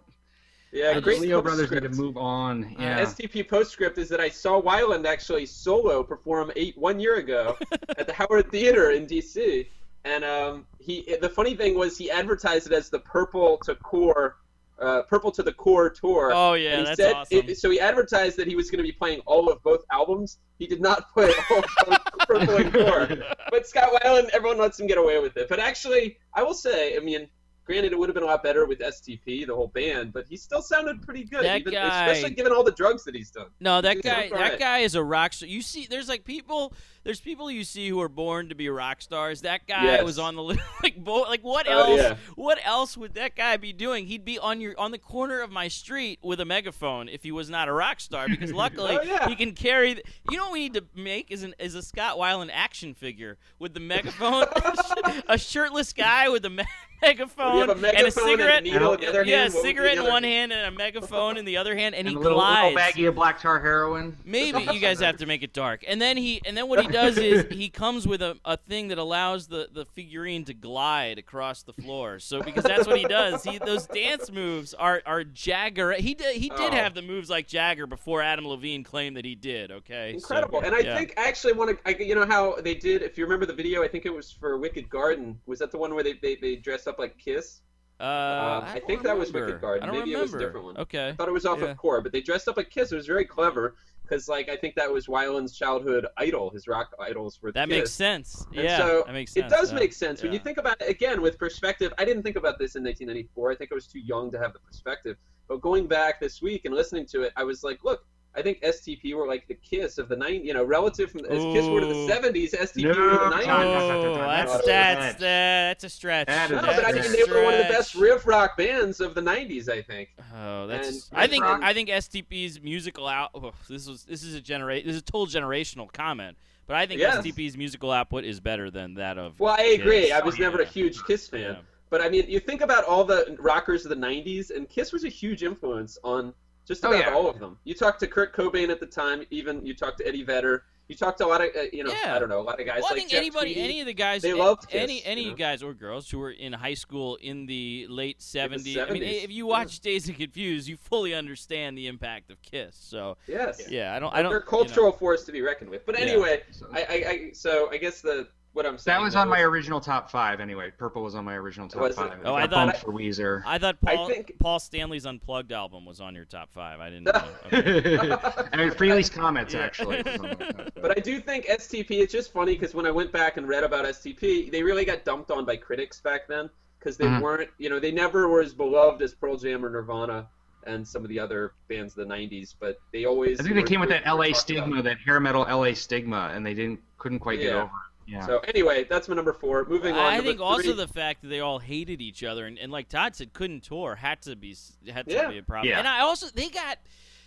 Yeah, 0.73 0.95
the 0.95 1.01
great 1.01 1.21
Leo 1.21 1.41
brothers 1.43 1.71
need 1.71 1.83
to 1.83 1.89
move 1.89 2.16
on. 2.16 2.64
Uh, 2.64 2.83
Yeah. 2.83 3.01
STP 3.05 3.49
postscript 3.49 3.97
is 3.99 4.09
that 4.11 4.21
I 4.21 4.29
saw 4.29 4.61
Weiland 4.61 5.07
actually 5.07 5.47
solo 5.47 6.03
perform 6.03 6.53
eight 6.57 6.77
one 6.77 7.01
year 7.01 7.16
ago 7.16 7.57
at 7.99 8.07
the 8.07 8.12
Howard 8.12 8.51
Theater 8.51 8.91
in 8.91 9.07
D.C. 9.07 9.69
And 10.05 10.25
um, 10.25 10.66
he 10.79 11.16
the 11.21 11.29
funny 11.29 11.55
thing 11.57 11.77
was 11.77 11.97
he 11.97 12.11
advertised 12.11 12.66
it 12.66 12.73
as 12.73 12.91
the 12.91 12.99
Purple 13.01 13.59
to 13.64 13.75
Core, 13.77 14.37
uh, 14.81 15.03
Purple 15.03 15.31
to 15.33 15.43
the 15.43 15.53
Core 15.53 15.91
tour. 15.91 16.33
Oh 16.35 16.53
yeah, 16.55 16.71
And 16.71 16.79
he 16.81 16.85
that's 16.85 16.97
said, 17.01 17.14
awesome. 17.14 17.39
it- 17.49 17.59
so 17.59 17.71
he 17.71 17.81
advertised 17.81 18.37
that 18.37 18.47
he 18.47 18.55
was 18.55 18.71
going 18.71 18.79
to 18.79 18.85
be 18.85 18.93
playing 18.93 19.21
all 19.27 19.51
of 19.51 19.62
both 19.62 19.85
albums. 19.91 20.39
He 20.59 20.66
did 20.66 20.81
not 20.81 21.12
put 21.14 21.35
all 21.51 21.64
of 21.93 21.99
Purple 22.29 22.57
and 22.57 22.73
Core. 22.73 23.09
But 23.51 23.66
Scott 23.66 23.91
Weiland, 24.03 24.29
everyone 24.31 24.59
lets 24.59 24.79
him 24.79 24.87
get 24.87 24.99
away 24.99 25.19
with 25.19 25.37
it. 25.37 25.49
But 25.49 25.61
actually, 25.61 26.19
I 26.35 26.43
will 26.43 26.55
say, 26.55 26.97
I 26.97 27.01
mean, 27.01 27.29
granted, 27.69 27.93
it 27.93 27.99
would 27.99 28.09
have 28.09 28.14
been 28.14 28.25
a 28.25 28.27
lot 28.27 28.43
better 28.43 28.66
with 28.66 28.81
STP, 28.81 29.47
the 29.47 29.55
whole 29.55 29.69
band, 29.69 30.12
but 30.12 30.27
he 30.29 30.37
still 30.37 30.62
sounded 30.62 31.03
pretty 31.03 31.23
good, 31.25 31.45
That 31.45 31.61
even, 31.61 31.75
guy- 31.75 32.07
especially 32.09 32.35
given 32.35 32.51
all 32.53 32.64
the 32.64 32.73
drugs 32.73 33.05
that 33.05 33.14
he's 33.14 33.31
done. 33.31 33.47
No, 33.61 33.81
that 33.81 33.95
He's 33.97 34.03
guy. 34.03 34.29
That 34.31 34.33
right. 34.33 34.59
guy 34.59 34.79
is 34.79 34.95
a 34.95 35.03
rock 35.05 35.35
star. 35.35 35.49
You 35.49 35.62
see, 35.62 35.87
there's 35.89 36.09
like 36.09 36.25
people. 36.25 36.73
There's 37.05 37.21
people 37.21 37.51
you 37.51 37.64
see 37.64 37.89
who 37.89 38.01
are 38.03 38.09
born 38.09 38.51
to 38.51 38.55
be 38.55 38.69
rock 38.69 39.01
stars. 39.01 39.41
That 39.43 39.66
guy 39.66 39.85
Yes. 39.85 40.05
was 40.05 40.19
on 40.19 40.35
the 40.37 40.43
list. 40.43 40.61
Like, 40.83 40.97
like 41.07 41.41
what 41.43 41.66
Oh, 41.69 41.73
else? 41.93 42.01
yeah. 42.01 42.16
What 42.35 42.59
else 42.64 42.97
would 42.97 43.14
that 43.14 43.35
guy 43.35 43.57
be 43.57 43.73
doing? 43.73 44.07
He'd 44.07 44.25
be 44.25 44.39
on 44.39 44.61
your 44.61 44.79
on 44.79 44.91
the 44.91 44.99
corner 44.99 45.41
of 45.41 45.51
my 45.51 45.69
street 45.69 46.19
with 46.23 46.41
a 46.41 46.45
megaphone 46.45 47.09
if 47.09 47.23
he 47.23 47.33
was 47.33 47.49
not 47.51 47.69
a 47.69 47.73
rock 47.73 48.01
star. 48.01 48.29
Because 48.29 48.53
luckily 48.64 48.99
Oh, 48.99 49.03
yeah. 49.03 49.29
he 49.29 49.37
can 49.37 49.53
carry. 49.53 49.95
The, 49.95 50.03
you 50.31 50.37
know 50.37 50.45
what 50.45 50.53
we 50.53 50.61
need 50.61 50.75
to 50.75 50.85
make 50.95 51.31
is 51.31 51.43
an 51.45 51.55
is 51.59 51.75
a 51.75 51.83
Scott 51.83 52.16
Weiland 52.19 52.51
action 52.53 52.95
figure 52.95 53.39
with 53.59 53.75
the 53.75 53.81
megaphone. 53.81 54.47
a 55.29 55.39
shirtless 55.39 55.93
guy 55.93 56.29
with 56.29 56.45
a 56.45 56.51
me- 56.51 56.64
megaphone, 57.03 57.59
have 57.61 57.68
a 57.68 57.72
and 57.72 57.80
a 57.80 57.82
megaphone 57.82 57.99
and 57.99 58.07
a 58.07 58.11
cigarette. 58.11 58.62
needle 58.64 58.92
in 58.94 59.01
the 59.01 59.07
other 59.09 59.24
yeah, 59.24 59.42
hand? 59.42 59.53
a 59.53 59.57
What 59.57 59.62
would 59.62 59.62
be 59.62 59.68
cigarette 59.68 59.99
in 59.99 60.05
one 60.05 60.22
hand? 60.22 60.53
hand 60.53 60.53
and 60.53 60.74
a 60.74 60.78
megaphone 60.78 61.36
in 61.36 61.44
the 61.44 61.57
other 61.57 61.74
hand, 61.76 61.94
and, 61.94 62.07
and 62.07 62.09
he 62.09 62.14
a 62.14 62.18
little, 62.18 62.38
glides. 62.38 62.74
little 62.74 62.92
baggie 62.92 63.09
of 63.09 63.14
black 63.14 63.40
tar 63.40 63.61
heroin. 63.61 64.16
Maybe 64.24 64.62
you 64.72 64.80
guys 64.80 65.01
have 65.01 65.16
to 65.18 65.26
make 65.26 65.42
it 65.42 65.53
dark. 65.53 65.84
And 65.86 66.01
then 66.01 66.16
he 66.16 66.40
and 66.44 66.57
then 66.57 66.68
what 66.68 66.80
he 66.82 66.88
does 66.88 67.16
is 67.18 67.46
he 67.51 67.68
comes 67.68 68.07
with 68.07 68.20
a, 68.22 68.36
a 68.44 68.57
thing 68.57 68.88
that 68.88 68.99
allows 68.99 69.46
the, 69.46 69.68
the 69.72 69.84
figurine 69.84 70.44
to 70.46 70.55
glide 70.55 71.18
across 71.18 71.62
the 71.62 71.72
floor. 71.72 72.18
So 72.18 72.42
because 72.42 72.64
that's 72.64 72.86
what 72.86 72.99
he 72.99 73.05
does. 73.05 73.42
He 73.44 73.59
those 73.59 73.86
dance 73.86 74.30
moves 74.30 74.74
are 74.74 75.03
are 75.07 75.24
Jagger. 75.24 75.92
He 75.92 76.14
did 76.14 76.36
he 76.36 76.49
did 76.51 76.59
Oh. 76.68 76.72
have 76.72 76.94
the 76.94 77.03
moves 77.03 77.30
like 77.30 77.46
Jagger 77.46 77.86
before 77.86 78.20
Adam 78.20 78.46
Levine 78.46 78.82
claimed 78.84 79.16
that 79.16 79.24
he 79.24 79.34
did, 79.34 79.70
okay? 79.70 80.12
So, 80.18 80.34
Incredible. 80.34 80.61
and 80.61 80.74
I 80.74 80.80
yeah. 80.80 80.96
think 80.96 81.14
I 81.16 81.26
actually 81.28 81.53
want 81.55 81.70
to, 81.70 81.88
I, 81.88 81.96
you 82.03 82.14
know 82.14 82.26
how 82.26 82.57
they 82.57 82.74
did, 82.74 83.03
if 83.03 83.16
you 83.16 83.24
remember 83.24 83.46
the 83.46 83.53
video, 83.55 83.82
I 83.82 83.88
think 83.88 84.05
it 84.07 84.12
was 84.12 84.30
for 84.30 84.59
Wicked 84.59 84.88
Garden. 84.90 85.38
Was 85.46 85.59
that 85.61 85.70
the 85.70 85.78
one 85.78 85.94
where 85.94 86.03
they, 86.05 86.14
they, 86.14 86.34
they 86.36 86.57
dress 86.57 86.86
up 86.89 86.99
like 86.99 87.16
Kiss? 87.18 87.61
uh, 88.01 88.05
I 88.05 88.07
I, 88.07 88.78
don't 88.78 88.86
think 88.86 89.03
that 89.03 89.18
was. 89.18 89.32
Wicked 89.32 89.61
Garden. 89.61 89.89
I 89.89 89.93
Maybe 89.93 90.12
it 90.12 90.20
was 90.20 90.32
a 90.34 90.39
different 90.39 90.66
one. 90.66 90.76
Okay. 90.78 91.09
I 91.09 91.12
thought 91.14 91.28
it 91.28 91.32
was 91.32 91.47
off 91.47 91.59
Yeah. 91.61 91.66
of 91.70 91.76
Core, 91.76 92.01
but 92.01 92.12
they 92.12 92.20
dressed 92.20 92.47
up 92.49 92.57
like 92.57 92.70
Kiss. 92.70 92.93
It 92.93 92.97
was 92.97 93.07
very 93.07 93.24
clever 93.24 93.74
because, 94.03 94.28
like, 94.28 94.49
I 94.49 94.57
think 94.57 94.74
that 94.76 94.91
was 94.91 95.07
Weiland's 95.07 95.57
childhood 95.57 96.07
idol. 96.16 96.49
His 96.51 96.66
rock 96.68 96.95
idols 97.01 97.41
were 97.43 97.51
That 97.53 97.68
Kiss. 97.68 97.78
makes 97.78 97.91
sense. 97.91 98.47
And 98.55 98.64
yeah, 98.64 98.78
so 98.78 99.03
that 99.07 99.12
makes 99.12 99.32
sense. 99.32 99.53
It 99.53 99.57
does 99.57 99.72
yeah. 99.72 99.78
make 99.80 99.93
sense 99.93 100.22
when 100.22 100.32
you 100.32 100.39
think 100.39 100.59
about 100.59 100.80
it 100.80 100.89
again 100.89 101.20
with 101.20 101.39
perspective. 101.39 101.93
I 101.99 102.05
didn't 102.05 102.22
think 102.22 102.36
about 102.36 102.59
this 102.59 102.76
in 102.76 102.84
1994. 102.84 103.51
I 103.53 103.57
think 103.57 103.72
I 103.72 103.74
was 103.74 103.86
too 103.89 104.01
young 104.01 104.30
to 104.30 104.39
have 104.39 104.53
the 104.53 104.61
perspective. 104.61 105.16
But 105.49 105.61
going 105.61 105.86
back 105.89 106.20
this 106.20 106.41
week 106.41 106.66
and 106.66 106.74
listening 106.74 107.07
to 107.07 107.22
it, 107.22 107.32
I 107.36 107.43
was 107.43 107.64
like, 107.64 107.82
look, 107.82 108.07
I 108.37 108.43
think 108.43 108.61
STP 108.62 109.14
were 109.14 109.26
like 109.26 109.49
the 109.49 109.55
Kiss 109.55 109.99
of 109.99 110.09
the 110.09 110.14
90s. 110.14 110.45
You 110.45 110.55
know, 110.55 110.62
relative 110.62 111.11
from 111.11 111.24
as 111.24 111.43
Kiss 111.43 111.66
were 111.66 111.81
to 111.81 111.87
the 111.87 111.95
70s, 112.09 112.55
STP 112.55 112.83
No, 112.85 112.89
were 112.91 112.95
the 112.95 113.37
90s. 113.37 113.47
no, 113.47 113.57
Oh, 113.57 113.62
no, 113.62 114.18
that's 114.20 114.51
no, 114.53 114.66
that's 114.66 115.20
no. 115.20 115.26
Uh, 115.26 115.31
that's 115.68 115.85
a 115.85 115.89
stretch. 115.89 116.26
That 116.29 116.51
is 116.51 116.57
No, 116.57 116.61
but 116.62 116.85
I 116.85 116.93
think 116.93 117.05
mean, 117.11 117.26
they 117.26 117.33
were 117.33 117.43
one 117.45 117.55
of 117.55 117.59
the 117.66 117.72
best 117.72 117.95
riff 117.95 118.26
rock 118.26 118.57
bands 118.57 119.01
of 119.01 119.14
the 119.14 119.20
90s, 119.22 119.68
I 119.68 119.83
think. 119.83 120.11
Oh, 120.37 120.66
that's. 120.66 121.09
And 121.11 121.18
I 121.20 121.26
think 121.26 121.43
Rock- 121.45 121.62
I 121.62 121.72
think 121.72 121.89
STP's 121.89 122.61
musical 122.61 123.07
out. 123.09 123.31
oh, 123.35 123.53
this 123.68 123.89
was 123.89 124.05
this 124.05 124.22
is 124.22 124.35
a 124.35 124.41
generate. 124.41 124.85
This 124.85 124.95
is 124.95 125.01
a 125.01 125.05
total 125.05 125.26
generational 125.26 125.93
comment, 125.93 126.37
but 126.66 126.76
I 126.76 126.87
think 126.87 127.01
Yes. 127.01 127.16
STP's 127.24 127.57
musical 127.57 127.91
output 127.91 128.24
is 128.24 128.39
better 128.41 128.70
than 128.70 128.95
that 128.95 129.18
of. 129.18 129.41
Well, 129.41 129.57
I 129.59 129.62
agree. 129.81 130.03
Kiss. 130.03 130.12
I 130.12 130.20
was 130.24 130.39
never 130.39 130.61
a 130.61 130.66
huge 130.66 131.03
Kiss 131.05 131.26
fan. 131.29 131.41
Yeah. 131.41 131.57
But 131.91 132.03
I 132.03 132.09
mean, 132.11 132.26
you 132.29 132.39
think 132.39 132.61
about 132.61 132.85
all 132.85 133.03
the 133.05 133.37
rockers 133.41 133.85
of 133.87 133.89
the 133.89 133.97
90s, 133.97 134.51
and 134.55 134.68
Kiss 134.68 134.93
was 134.93 135.05
a 135.05 135.09
huge 135.09 135.43
influence 135.43 135.99
on 136.05 136.35
just 136.69 136.85
Oh, 136.85 136.91
about 136.91 137.01
yeah. 137.07 137.12
all 137.14 137.29
of 137.29 137.39
them. 137.41 137.59
You 137.64 137.75
talked 137.75 137.99
to 138.01 138.07
Kurt 138.07 138.35
Cobain 138.37 138.69
at 138.69 138.79
the 138.79 138.87
time, 138.87 139.25
even 139.31 139.64
you 139.66 139.75
talked 139.75 139.99
to 139.99 140.07
Eddie 140.07 140.23
Vedder, 140.23 140.64
you 140.89 140.95
talked 140.97 141.19
to 141.19 141.27
a 141.27 141.29
lot 141.29 141.43
of 141.43 141.49
uh, 141.57 141.62
you 141.73 141.85
know 141.85 141.93
Yeah. 141.93 142.14
I 142.14 142.19
don't 142.19 142.29
know 142.31 142.41
a 142.41 142.43
lot 142.43 142.61
of 142.61 142.66
guys 142.66 142.77
Well, 142.83 142.87
I 142.87 142.95
like 142.95 142.99
think 143.01 143.11
Jeff 143.11 143.21
anybody, 143.21 143.53
Tweedy. 143.55 143.61
any 143.61 143.81
of 143.81 143.87
the 143.87 143.95
guys, 143.95 144.23
they 144.23 144.33
loved 144.33 144.69
Kiss, 144.69 144.83
any 144.83 144.97
you 144.97 145.03
any 145.05 145.25
know? 145.31 145.35
guys 145.35 145.62
or 145.62 145.75
girls 145.75 146.09
who 146.11 146.19
were 146.19 146.31
in 146.31 146.53
high 146.53 146.75
school 146.75 147.16
in 147.16 147.45
the 147.47 147.87
late 147.91 148.23
seventies. 148.23 148.79
I 148.79 148.89
mean, 148.91 149.03
if 149.03 149.31
you 149.31 149.47
yeah. 149.47 149.51
watch 149.51 149.81
Dazed 149.81 150.09
and 150.09 150.16
Confused, 150.16 150.66
you 150.69 150.77
fully 150.79 151.14
understand 151.14 151.77
the 151.77 151.87
impact 151.89 152.31
of 152.31 152.41
Kiss. 152.43 152.77
So 152.79 153.16
yes 153.27 153.71
yeah, 153.71 153.95
I 153.95 153.99
don't, 153.99 154.14
I 154.14 154.23
don't. 154.23 154.31
they're 154.31 154.39
a 154.39 154.43
you 154.43 154.47
know. 154.47 154.51
cultural 154.64 154.93
force 154.93 155.25
to 155.25 155.33
be 155.33 155.43
reckoned 155.43 155.71
with. 155.71 155.85
But 155.85 155.99
anyway, 155.99 156.43
So- 156.53 156.66
I, 156.73 156.79
I, 156.81 156.85
I 157.11 157.31
so 157.35 157.71
I 157.71 157.77
guess 157.77 158.01
the 158.01 158.29
what 158.59 158.67
I'm 158.67 158.77
saying 158.77 158.99
that 158.99 159.03
was 159.03 159.17
on 159.17 159.29
my 159.29 159.41
original 159.41 159.81
top 159.81 160.11
five 160.11 160.41
anyway. 160.41 160.71
Purple 160.77 161.03
was 161.03 161.15
on 161.15 161.25
my 161.25 161.35
original 161.35 161.69
top 161.69 161.81
Was 161.83 161.93
it? 161.93 161.97
five. 162.01 162.19
Oh, 162.25 162.37
It 162.37 162.43
I 162.43 162.47
thought- 162.47 162.77
for 162.79 162.93
Weezer. 162.93 163.43
I 163.47 163.57
thought 163.59 163.77
I 163.87 163.97
Paul 163.97 164.09
think- 164.09 164.33
Paul 164.39 164.59
Stanley's 164.59 165.07
Unplugged 165.07 165.53
album 165.53 165.87
was 165.87 166.01
on 166.01 166.15
your 166.15 166.25
top 166.27 166.53
five. 166.53 166.81
I 166.81 166.91
didn't. 166.91 167.05
know. 167.07 167.25
Okay. 167.47 168.11
I 168.53 168.57
mean, 168.57 168.71
Frehley's 168.79 169.09
comments 169.09 169.55
Yeah. 169.55 169.61
actually. 169.61 170.03
was 170.03 170.19
on 170.21 170.23
my- 170.29 170.67
But 170.81 170.99
I 170.99 171.01
do 171.01 171.21
think 171.21 171.47
STP. 171.47 171.93
It's 172.03 172.13
just 172.13 172.33
funny 172.33 172.55
because 172.55 172.75
when 172.75 172.85
I 172.87 172.91
went 172.91 173.13
back 173.13 173.37
and 173.39 173.49
read 173.49 173.65
about 173.65 173.85
STP, 173.87 174.51
they 174.51 174.63
really 174.63 174.85
got 174.85 175.05
dumped 175.05 175.31
on 175.31 175.45
by 175.45 175.57
critics 175.57 176.01
back 176.01 176.29
then 176.29 176.51
because 176.79 176.97
they 176.97 177.07
Mhm. 177.07 177.23
weren't, 177.23 177.51
you 177.59 177.69
know, 177.71 177.79
they 177.81 177.91
never 177.93 178.29
were 178.29 178.41
as 178.43 178.53
beloved 178.55 179.01
as 179.03 179.15
Pearl 179.15 179.37
Jam 179.37 179.65
or 179.65 179.71
Nirvana 179.71 180.27
and 180.67 180.87
some 180.87 181.03
of 181.03 181.09
the 181.09 181.19
other 181.19 181.53
bands 181.69 181.97
of 181.97 182.07
the 182.07 182.15
'90s. 182.15 182.55
But 182.59 182.79
they 182.93 183.05
always. 183.07 183.41
I 183.41 183.43
think 183.43 183.55
they 183.55 183.63
came 183.63 183.81
with 183.81 183.89
that 183.89 184.05
LA 184.05 184.27
talked 184.27 184.29
about. 184.29 184.37
stigma, 184.41 184.83
that 184.83 184.99
hair 184.99 185.19
metal 185.21 185.43
LA 185.49 185.73
stigma, 185.73 186.31
and 186.35 186.45
they 186.45 186.53
didn't 186.55 186.81
couldn't 186.99 187.21
quite 187.21 187.39
get 187.41 187.55
over 187.55 187.65
it. 187.65 187.71
Yeah. 188.09 188.25
So 188.27 188.39
anyway, 188.41 188.85
that's 188.89 189.07
my 189.09 189.15
number 189.15 189.35
four. 189.35 189.67
Moving 189.69 189.95
on. 189.95 190.01
I 190.01 190.17
number 190.17 190.31
think 190.31 190.41
also 190.41 190.73
the 190.73 190.89
fact 190.89 191.21
that 191.23 191.29
they 191.29 191.41
all 191.41 191.59
hated 191.59 192.01
each 192.01 192.25
other 192.25 192.47
and, 192.47 192.59
and 192.59 192.73
like 192.73 192.89
Todd 192.89 193.15
said, 193.15 193.33
couldn't 193.35 193.63
tour 193.65 193.97
had 193.97 194.23
to 194.23 194.35
be 194.35 194.57
had 194.91 195.07
to 195.09 195.13
Yeah. 195.15 195.29
be 195.29 195.39
a 195.39 195.43
problem. 195.43 195.69
Yeah. 195.71 195.79
And 195.79 195.87
I 195.87 196.01
also 196.01 196.27
they 196.35 196.49
got 196.49 196.79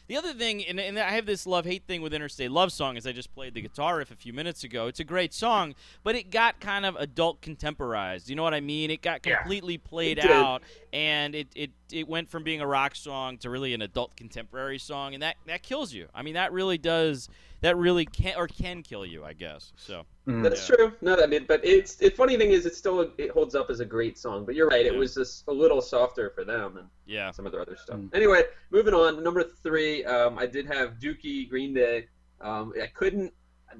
the 0.08 0.18
other 0.18 0.34
thing, 0.34 0.66
and, 0.66 0.78
and 0.78 1.00
I 1.00 1.12
have 1.12 1.26
this 1.26 1.48
love 1.48 1.64
hate 1.64 1.84
thing 1.88 2.02
with 2.02 2.14
Interstate 2.14 2.52
Love 2.52 2.74
Song, 2.74 2.98
as 2.98 3.08
I 3.08 3.14
just 3.14 3.34
played 3.34 3.54
the 3.54 3.62
guitar 3.62 3.98
riff 3.98 4.12
a 4.12 4.16
few 4.16 4.34
minutes 4.34 4.66
ago. 4.66 4.88
It's 4.88 5.00
a 5.00 5.06
great 5.06 5.34
song, 5.34 5.74
but 6.04 6.16
it 6.16 6.32
got 6.32 6.60
kind 6.60 6.86
of 6.86 6.98
adult 6.98 7.40
contemporized. 7.42 8.30
You 8.30 8.36
know 8.36 8.44
what 8.44 8.54
I 8.54 8.60
mean? 8.60 8.92
It 8.92 9.02
got 9.02 9.26
Yeah. 9.26 9.38
completely 9.38 9.78
played 9.78 10.18
It 10.18 10.30
out, 10.30 10.64
and 10.92 11.34
it, 11.36 11.48
it 11.56 11.72
it 11.94 12.08
went 12.10 12.28
from 12.30 12.44
being 12.44 12.60
a 12.60 12.68
rock 12.68 12.96
song 12.96 13.38
to 13.38 13.50
really 13.50 13.74
an 13.74 13.82
adult 13.82 14.16
contemporary 14.18 14.80
song, 14.80 15.14
and 15.14 15.22
that 15.24 15.38
that 15.46 15.62
kills 15.64 15.94
you. 15.94 16.08
I 16.14 16.24
mean, 16.24 16.34
that 16.34 16.52
really 16.52 16.80
does. 16.80 17.30
That 17.62 17.78
really 17.78 18.06
can 18.06 18.36
or 18.38 18.48
can 18.48 18.82
kill 18.82 19.06
you, 19.06 19.24
I 19.24 19.34
guess. 19.34 19.72
So 19.76 20.06
Mhm. 20.28 20.44
That's 20.44 20.68
Yeah. 20.68 20.76
true. 20.76 20.94
No, 21.02 21.22
I 21.22 21.28
mean, 21.28 21.46
but 21.48 21.64
it's 21.64 21.96
the 21.96 22.10
funny 22.10 22.36
thing 22.38 22.52
is, 22.52 22.66
it 22.66 22.76
still 22.76 23.12
it 23.18 23.30
holds 23.32 23.54
up 23.56 23.70
as 23.70 23.80
a 23.80 23.86
great 23.86 24.18
song. 24.18 24.46
But 24.46 24.56
you're 24.56 24.68
right, 24.68 24.86
it 24.86 24.96
was 24.96 25.14
just 25.16 25.48
a 25.48 25.52
little 25.54 25.82
softer 25.82 26.32
for 26.32 26.44
them 26.44 26.78
and 26.78 26.88
yeah, 27.06 27.30
some 27.32 27.46
of 27.46 27.52
their 27.52 27.62
other 27.62 27.76
stuff. 27.78 27.98
Mm. 27.98 28.14
Anyway, 28.16 28.44
moving 28.72 28.94
on. 28.96 29.24
Number 29.24 29.44
three, 29.44 30.04
um, 30.06 30.40
I 30.40 30.48
did 30.48 30.66
have 30.68 30.98
Dookie 31.00 31.48
Green 31.50 31.74
Day. 31.74 32.08
Um, 32.42 32.74
I 32.82 32.88
couldn't. 32.88 33.32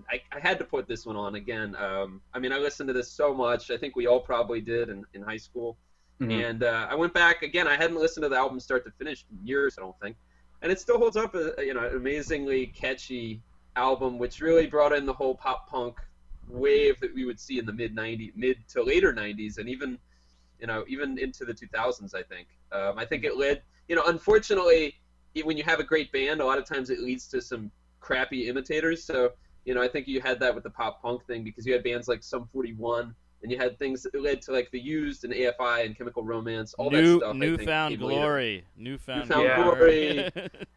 I, 0.10 0.22
I 0.32 0.40
had 0.40 0.58
to 0.60 0.64
put 0.64 0.88
this 0.88 1.06
one 1.06 1.18
on 1.18 1.36
again. 1.36 1.76
Um, 1.76 2.22
I 2.34 2.40
mean, 2.40 2.54
I 2.54 2.60
listened 2.60 2.88
to 2.88 2.94
this 2.94 3.12
so 3.12 3.34
much. 3.34 3.72
I 3.72 3.78
think 3.78 3.96
we 3.98 4.08
all 4.08 4.22
probably 4.22 4.62
did 4.62 4.90
in, 4.90 5.04
in 5.14 5.22
high 5.22 5.38
school. 5.38 5.78
Mhm. 6.22 6.50
And 6.50 6.64
uh, 6.64 6.88
I 6.90 6.96
went 6.96 7.14
back 7.14 7.42
again. 7.42 7.68
I 7.68 7.76
hadn't 7.76 7.98
listened 7.98 8.24
to 8.24 8.30
the 8.30 8.38
album 8.38 8.60
start 8.60 8.86
to 8.86 8.92
finish 8.92 9.26
in 9.32 9.46
years, 9.46 9.78
I 9.78 9.82
don't 9.82 10.00
think, 10.00 10.16
and 10.62 10.72
it 10.72 10.80
still 10.80 10.98
holds 11.00 11.18
up. 11.18 11.34
uh, 11.36 11.60
You 11.60 11.74
know, 11.74 11.88
amazingly 11.90 12.68
catchy 12.68 13.42
album, 13.76 14.18
which 14.18 14.42
really 14.42 14.68
brought 14.68 14.94
in 14.94 15.06
the 15.06 15.14
whole 15.14 15.36
pop 15.36 15.70
punk 15.70 15.98
wave 16.48 17.00
that 17.00 17.14
we 17.14 17.26
would 17.26 17.40
see 17.40 17.60
in 17.60 17.66
the 17.66 17.74
mid 17.74 17.96
'90s, 17.96 18.36
mid 18.36 18.58
to 18.70 18.84
later 18.84 19.14
'90s, 19.14 19.58
and 19.58 19.70
even 19.70 19.98
you 20.60 20.68
know 20.68 20.84
even 20.88 21.18
into 21.18 21.46
the 21.46 21.54
2000s. 21.54 22.16
I 22.16 22.24
think. 22.24 22.48
Um, 22.72 22.98
I 22.98 23.06
think 23.06 23.24
it 23.24 23.38
led. 23.38 23.62
You 23.88 23.96
know, 23.96 24.04
unfortunately, 24.08 24.96
when 25.44 25.58
you 25.58 25.64
have 25.64 25.80
a 25.80 25.84
great 25.84 26.12
band, 26.12 26.42
a 26.42 26.46
lot 26.46 26.58
of 26.58 26.66
times 26.66 26.90
it 26.90 27.00
leads 27.00 27.28
to 27.28 27.42
some 27.42 27.72
crappy 28.00 28.48
imitators. 28.48 29.04
So 29.04 29.32
you 29.66 29.74
know, 29.74 29.82
I 29.82 29.88
think 29.88 30.08
you 30.08 30.22
had 30.22 30.40
that 30.40 30.56
with 30.56 30.64
the 30.64 30.70
pop 30.70 31.02
punk 31.02 31.26
thing 31.26 31.44
because 31.44 31.66
you 31.66 31.74
had 31.74 31.84
bands 31.84 32.08
like 32.08 32.24
Sum 32.24 32.50
41 32.52 33.14
and 33.44 33.52
you 33.52 33.58
had 33.58 33.78
things 33.80 34.04
that 34.04 34.20
led 34.20 34.42
to 34.44 34.52
like 34.52 34.70
the 34.72 34.80
used 34.80 35.24
and 35.24 35.34
AFI 35.34 35.86
and 35.86 35.98
Chemical 35.98 36.24
Romance, 36.24 36.74
all 36.76 36.92
New 36.92 37.20
that 37.20 37.26
stuff. 37.26 37.36
I 37.36 37.40
think, 37.40 37.60
newfound 37.60 38.00
glory, 38.00 38.66
newfound, 38.78 39.30
Newfound 39.30 39.64
glory. 39.64 40.32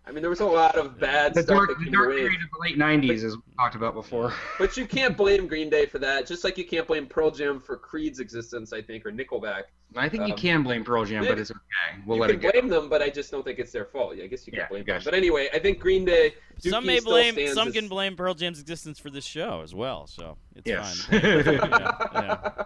I 0.07 0.13
mean, 0.13 0.23
there 0.23 0.31
was 0.31 0.41
a 0.41 0.47
lot 0.47 0.77
of 0.77 0.99
bad 0.99 1.35
the 1.35 1.43
stuff 1.43 1.57
dark, 1.57 1.69
that 1.71 1.85
the 1.85 1.91
dark 1.91 2.09
away. 2.09 2.17
period 2.17 2.41
of 2.43 2.49
the 2.53 2.61
late 2.61 2.79
'90s, 2.79 3.25
as 3.25 3.37
we 3.37 3.43
talked 3.59 3.75
about 3.75 3.95
before. 3.95 4.33
But 4.59 4.77
you 4.77 4.87
can't 4.87 5.17
blame 5.17 5.47
Green 5.47 5.69
Day 5.69 5.87
for 5.87 5.99
that, 5.99 6.27
just 6.27 6.45
like 6.45 6.57
you 6.57 6.65
can't 6.65 6.87
blame 6.87 7.07
Pearl 7.07 7.31
Jam 7.31 7.61
for 7.61 7.77
Creed's 7.77 8.21
existence, 8.21 8.73
I 8.73 8.81
think, 8.81 9.05
or 9.05 9.13
Nickelback. 9.13 9.65
I 9.97 10.09
think 10.09 10.27
you 10.27 10.33
Um, 10.35 10.39
can 10.39 10.63
blame 10.63 10.85
Pearl 10.85 11.05
Jam, 11.05 11.25
but 11.25 11.39
it's 11.39 11.51
okay. 11.51 12.01
We'll 12.07 12.19
let 12.19 12.29
can 12.31 12.39
it 12.39 12.43
go. 12.43 12.47
You 12.49 12.53
can 12.53 12.61
blame 12.69 12.81
them, 12.81 12.89
but 12.89 13.03
I 13.03 13.11
just 13.11 13.31
don't 13.31 13.45
think 13.45 13.59
it's 13.59 13.73
their 13.73 13.85
fault. 13.85 14.17
Yeah, 14.17 14.25
I 14.25 14.27
guess 14.27 14.47
you 14.47 14.53
can 14.53 14.61
Yeah, 14.61 14.69
blame 14.69 14.85
gotcha. 14.85 15.05
them. 15.05 15.13
But 15.13 15.15
anyway, 15.17 15.49
I 15.53 15.59
think 15.59 15.79
Green 15.79 16.05
Day. 16.05 16.35
some 16.59 16.85
may 16.87 17.01
blame, 17.01 17.35
some 17.55 17.69
as- 17.69 17.75
can 17.75 17.89
blame 17.89 18.17
Pearl 18.17 18.35
Jam's 18.35 18.61
existence 18.61 18.99
for 18.99 19.11
this 19.11 19.25
show 19.25 19.61
as 19.63 19.75
well. 19.75 20.07
So 20.07 20.37
it's 20.57 20.67
Yes. 20.69 21.03
fine. 21.03 21.21
yeah, 21.23 22.07
yeah. 22.15 22.65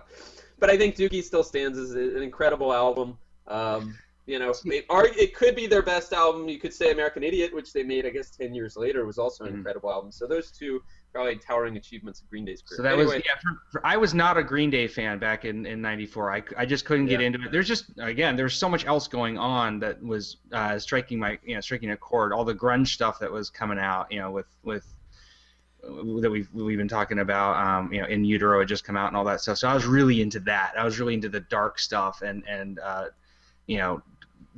but 0.59 0.71
I 0.71 0.77
think 0.79 0.97
Dookie 0.97 1.23
still 1.23 1.45
stands 1.45 1.79
as 1.79 1.93
an 1.93 2.23
incredible 2.23 2.73
album. 2.73 3.19
Um, 3.47 3.99
you 4.27 4.39
know, 4.39 4.53
it, 4.67 4.85
ar- 4.91 5.07
it 5.07 5.35
could 5.35 5.57
be 5.57 5.67
their 5.67 5.81
best 5.83 6.13
album. 6.13 6.49
You 6.49 6.59
could 6.59 6.75
say 6.75 6.91
American 6.93 7.23
Idiot, 7.23 7.55
which 7.55 7.73
they 7.73 7.83
made, 7.83 8.05
I 8.05 8.11
guess, 8.11 8.31
ten 8.31 8.55
years 8.55 8.77
later, 8.77 9.07
was 9.07 9.19
also 9.19 9.45
an 9.45 9.53
Mhm. 9.53 9.57
incredible 9.57 9.91
album. 9.91 10.13
So 10.13 10.27
those 10.27 10.51
two 10.51 10.83
probably 11.13 11.37
towering 11.37 11.77
achievements 11.77 12.21
of 12.21 12.29
Green 12.31 12.45
Day's 12.45 12.63
career. 12.63 12.77
So 12.77 12.83
that 12.83 12.93
anyway, 12.95 13.17
was 13.17 13.25
yeah. 13.27 13.33
For, 13.43 13.61
for, 13.73 13.87
I 13.87 13.97
was 13.97 14.15
not 14.15 14.37
a 14.37 14.43
Green 14.43 14.71
Day 14.71 14.87
fan 14.87 15.19
back 15.19 15.45
in 15.45 15.67
in 15.67 15.81
'94. 15.81 16.33
I, 16.33 16.43
I 16.57 16.67
just 16.67 16.85
couldn't 16.85 17.07
get 17.07 17.21
Yeah. 17.21 17.27
into 17.29 17.43
it. 17.45 17.53
There's 17.53 17.69
just 17.69 17.87
again 17.99 18.37
there's 18.37 18.55
so 18.55 18.69
much 18.69 18.87
else 18.87 19.09
going 19.09 19.39
on 19.39 19.79
that 19.81 20.03
was 20.03 20.37
uh, 20.53 20.79
striking 20.79 21.19
my 21.19 21.39
you 21.45 21.55
know 21.55 21.61
striking 21.61 21.91
a 21.91 21.97
chord. 21.97 22.33
All 22.33 22.45
the 22.45 22.55
grunge 22.55 22.89
stuff 22.89 23.19
that 23.21 23.31
was 23.33 23.51
coming 23.51 23.79
out 23.79 24.11
you 24.13 24.21
know 24.21 24.31
with 24.31 24.47
with 24.63 24.87
uh, 25.83 26.21
that 26.21 26.31
we've 26.31 26.49
we've 26.53 26.79
been 26.79 26.89
talking 26.89 27.19
about. 27.21 27.57
Um, 27.57 27.93
you 27.93 28.01
know, 28.01 28.07
in 28.07 28.25
utero 28.25 28.59
had 28.61 28.69
just 28.69 28.85
come 28.85 28.97
out 28.97 29.09
and 29.09 29.17
all 29.17 29.25
that 29.25 29.41
stuff. 29.41 29.59
So 29.59 29.69
I 29.69 29.75
was 29.75 29.87
really 29.87 30.21
into 30.21 30.41
that. 30.41 30.75
I 30.79 30.85
was 30.85 30.99
really 31.01 31.15
into 31.15 31.29
the 31.29 31.41
dark 31.41 31.79
stuff 31.79 32.23
and 32.23 32.43
and 32.49 32.79
uh, 32.79 33.07
you 33.67 33.79
know. 33.79 34.03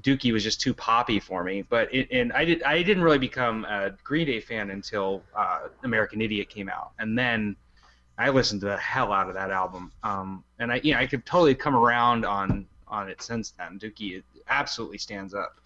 Dookie 0.02 0.32
was 0.32 0.42
just 0.42 0.60
too 0.60 0.72
poppy 0.72 1.20
for 1.20 1.44
me, 1.44 1.62
but 1.62 1.92
it, 1.94 2.08
and 2.10 2.32
I 2.32 2.44
did 2.44 2.62
I 2.62 2.82
didn't 2.82 3.02
really 3.02 3.18
become 3.18 3.64
a 3.64 3.90
Green 4.02 4.26
Day 4.26 4.40
fan 4.40 4.70
until 4.70 5.22
uh, 5.36 5.68
American 5.82 6.20
Idiot 6.20 6.48
came 6.48 6.68
out, 6.68 6.92
and 6.98 7.18
then 7.18 7.56
I 8.18 8.30
listened 8.30 8.60
to 8.62 8.68
the 8.68 8.76
hell 8.76 9.12
out 9.12 9.28
of 9.28 9.34
that 9.34 9.50
album. 9.50 9.92
Um, 10.02 10.44
and 10.58 10.72
I, 10.72 10.80
you 10.82 10.92
know, 10.92 11.00
I 11.00 11.06
could 11.06 11.24
totally 11.26 11.54
come 11.54 11.74
around 11.74 12.24
on 12.24 12.66
on 12.88 13.08
it 13.08 13.22
since 13.22 13.52
then. 13.52 13.78
Dookie 13.78 14.22
absolutely 14.48 14.98
stands 14.98 15.34
up. 15.34 15.60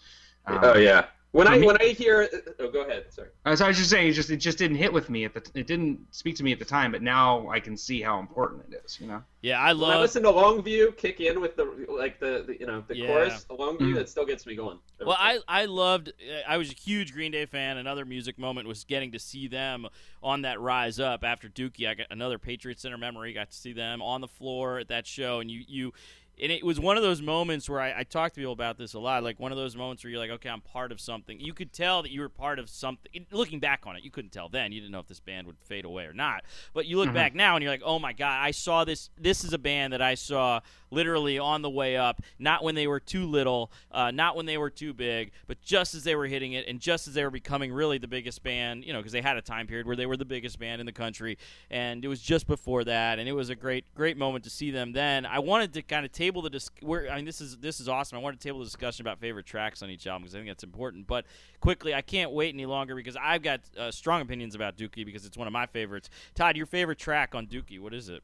Um, 0.46 0.60
oh 0.62 0.76
yeah. 0.76 1.06
When 1.34 1.48
I 1.48 1.58
me- 1.58 1.66
when 1.66 1.76
I 1.82 1.86
hear, 1.88 2.28
oh, 2.60 2.70
go 2.70 2.82
ahead. 2.82 3.12
Sorry. 3.12 3.28
So 3.56 3.64
I 3.64 3.68
was 3.68 3.76
just 3.76 3.90
saying, 3.90 4.06
it 4.06 4.12
just 4.12 4.30
it 4.30 4.36
just 4.36 4.56
didn't 4.56 4.76
hit 4.76 4.92
with 4.92 5.10
me 5.10 5.24
at 5.24 5.34
the. 5.34 5.42
It 5.58 5.66
didn't 5.66 5.98
speak 6.12 6.36
to 6.36 6.44
me 6.44 6.52
at 6.52 6.60
the 6.60 6.64
time, 6.64 6.92
but 6.92 7.02
now 7.02 7.48
I 7.48 7.58
can 7.58 7.76
see 7.76 8.00
how 8.00 8.20
important 8.20 8.62
it 8.72 8.80
is. 8.84 9.00
You 9.00 9.08
know. 9.08 9.20
Yeah, 9.42 9.58
I 9.58 9.72
When 9.72 9.82
I 9.90 9.94
love. 9.94 10.02
listen 10.02 10.22
to 10.22 10.28
Longview 10.30 10.96
kick 10.96 11.18
in 11.20 11.40
with 11.40 11.56
the 11.56 11.64
like 11.88 12.20
the, 12.20 12.44
the 12.46 12.56
you 12.60 12.66
know 12.66 12.84
the 12.86 12.96
Yeah. 12.96 13.06
chorus, 13.08 13.46
Longview, 13.50 13.78
Mhm. 13.80 13.94
that 13.96 14.08
still 14.08 14.24
gets 14.24 14.46
me 14.46 14.54
going. 14.54 14.78
Well, 15.00 15.16
I 15.18 15.40
I 15.48 15.64
loved. 15.64 16.12
I 16.46 16.56
was 16.56 16.70
a 16.70 16.74
huge 16.74 17.12
Green 17.12 17.32
Day 17.32 17.46
fan. 17.46 17.78
Another 17.78 18.04
music 18.04 18.38
moment 18.38 18.68
was 18.68 18.84
getting 18.84 19.10
to 19.10 19.18
see 19.18 19.48
them 19.48 19.88
on 20.22 20.42
that 20.42 20.60
rise 20.60 21.00
up 21.00 21.24
after 21.24 21.48
Dookie. 21.48 21.88
I 21.88 21.94
got 21.94 22.06
another 22.12 22.38
Patriot 22.38 22.78
Center 22.78 22.96
memory. 22.96 23.32
Got 23.32 23.50
to 23.50 23.56
see 23.56 23.72
them 23.72 24.00
on 24.02 24.20
the 24.20 24.28
floor 24.28 24.78
at 24.78 24.86
that 24.86 25.04
show, 25.04 25.40
and 25.40 25.50
you 25.50 25.64
you. 25.66 25.92
And 26.40 26.50
it 26.50 26.64
was 26.64 26.80
one 26.80 26.96
of 26.96 27.02
those 27.04 27.22
moments 27.22 27.68
where 27.70 27.80
I, 27.80 28.00
I 28.00 28.02
talk 28.02 28.32
to 28.32 28.40
people 28.40 28.52
about 28.52 28.76
this 28.76 28.94
a 28.94 28.98
lot. 28.98 29.22
Like 29.22 29.38
one 29.38 29.52
of 29.52 29.58
those 29.58 29.76
moments 29.76 30.02
where 30.02 30.10
you're 30.10 30.18
like, 30.18 30.30
okay, 30.30 30.48
I'm 30.48 30.60
part 30.60 30.90
of 30.90 31.00
something. 31.00 31.38
You 31.38 31.54
could 31.54 31.72
tell 31.72 32.02
that 32.02 32.10
you 32.10 32.20
were 32.22 32.28
part 32.28 32.58
of 32.58 32.68
something. 32.68 33.26
Looking 33.30 33.60
back 33.60 33.86
on 33.86 33.94
it, 33.96 34.02
you 34.02 34.10
couldn't 34.10 34.32
tell 34.32 34.48
then. 34.48 34.72
You 34.72 34.80
didn't 34.80 34.90
know 34.92 34.98
if 34.98 35.06
this 35.06 35.20
band 35.20 35.46
would 35.46 35.56
fade 35.64 35.84
away 35.84 36.04
or 36.06 36.12
not. 36.12 36.42
But 36.72 36.86
you 36.86 36.96
look 36.96 37.10
Mhm. 37.10 37.14
back 37.14 37.34
now 37.36 37.54
and 37.54 37.62
you're 37.62 37.70
like, 37.72 37.82
oh 37.84 37.98
my 38.00 38.12
god, 38.12 38.40
I 38.42 38.50
saw 38.50 38.84
this. 38.84 39.10
This 39.16 39.44
is 39.44 39.52
a 39.52 39.58
band 39.58 39.92
that 39.92 40.02
I 40.02 40.14
saw 40.16 40.60
literally 40.94 41.38
on 41.38 41.62
the 41.62 41.70
way 41.70 41.96
up. 41.96 42.22
Not 42.38 42.64
when 42.64 42.74
they 42.74 42.86
were 42.86 43.00
too 43.00 43.26
little, 43.26 43.72
uh, 43.90 44.10
not 44.10 44.36
when 44.36 44.46
they 44.46 44.58
were 44.58 44.70
too 44.70 44.94
big, 44.94 45.32
but 45.46 45.60
just 45.60 45.94
as 45.94 46.04
they 46.04 46.14
were 46.14 46.26
hitting 46.26 46.52
it, 46.52 46.66
and 46.66 46.80
just 46.80 47.08
as 47.08 47.14
they 47.14 47.24
were 47.24 47.30
becoming 47.30 47.72
really 47.72 47.98
the 47.98 48.08
biggest 48.08 48.42
band. 48.42 48.84
You 48.84 48.92
know, 48.92 48.98
because 49.00 49.12
they 49.12 49.22
had 49.22 49.36
a 49.36 49.42
time 49.42 49.66
period 49.66 49.86
where 49.86 49.96
they 49.96 50.06
were 50.06 50.16
the 50.16 50.24
biggest 50.24 50.58
band 50.58 50.80
in 50.80 50.86
the 50.86 50.92
country, 50.92 51.38
and 51.70 52.04
it 52.04 52.08
was 52.08 52.20
just 52.20 52.46
before 52.46 52.84
that, 52.84 53.18
and 53.18 53.28
it 53.28 53.32
was 53.32 53.50
a 53.50 53.54
great, 53.54 53.84
great 53.94 54.16
moment 54.16 54.44
to 54.44 54.50
see 54.50 54.70
them. 54.70 54.92
Then 54.92 55.26
I 55.26 55.38
wanted 55.38 55.72
to 55.74 55.82
kind 55.82 56.04
of 56.04 56.12
table 56.12 56.42
the 56.42 56.50
dis- 56.50 56.70
where 56.80 57.10
I 57.10 57.16
mean, 57.16 57.24
this 57.24 57.40
is 57.40 57.58
this 57.58 57.80
is 57.80 57.88
awesome. 57.88 58.18
I 58.18 58.20
wanted 58.20 58.40
to 58.40 58.48
table 58.48 58.60
the 58.60 58.64
discussion 58.64 59.02
about 59.02 59.18
favorite 59.18 59.46
tracks 59.46 59.82
on 59.82 59.90
each 59.90 60.06
album 60.06 60.22
because 60.22 60.34
I 60.34 60.38
think 60.38 60.48
that's 60.48 60.64
important. 60.64 61.06
But 61.06 61.26
quickly, 61.60 61.94
I 61.94 62.02
can't 62.02 62.30
wait 62.30 62.54
any 62.54 62.66
longer 62.66 62.94
because 62.94 63.16
I've 63.16 63.42
got 63.42 63.60
uh, 63.78 63.90
strong 63.90 64.22
opinions 64.22 64.54
about 64.54 64.76
Dookie 64.76 65.04
because 65.04 65.24
it's 65.24 65.36
one 65.36 65.46
of 65.46 65.52
my 65.52 65.66
favorites. 65.66 66.10
Todd, 66.34 66.56
your 66.56 66.66
favorite 66.66 66.98
track 66.98 67.34
on 67.34 67.46
Dookie? 67.46 67.80
What 67.80 67.94
is 67.94 68.08
it? 68.08 68.22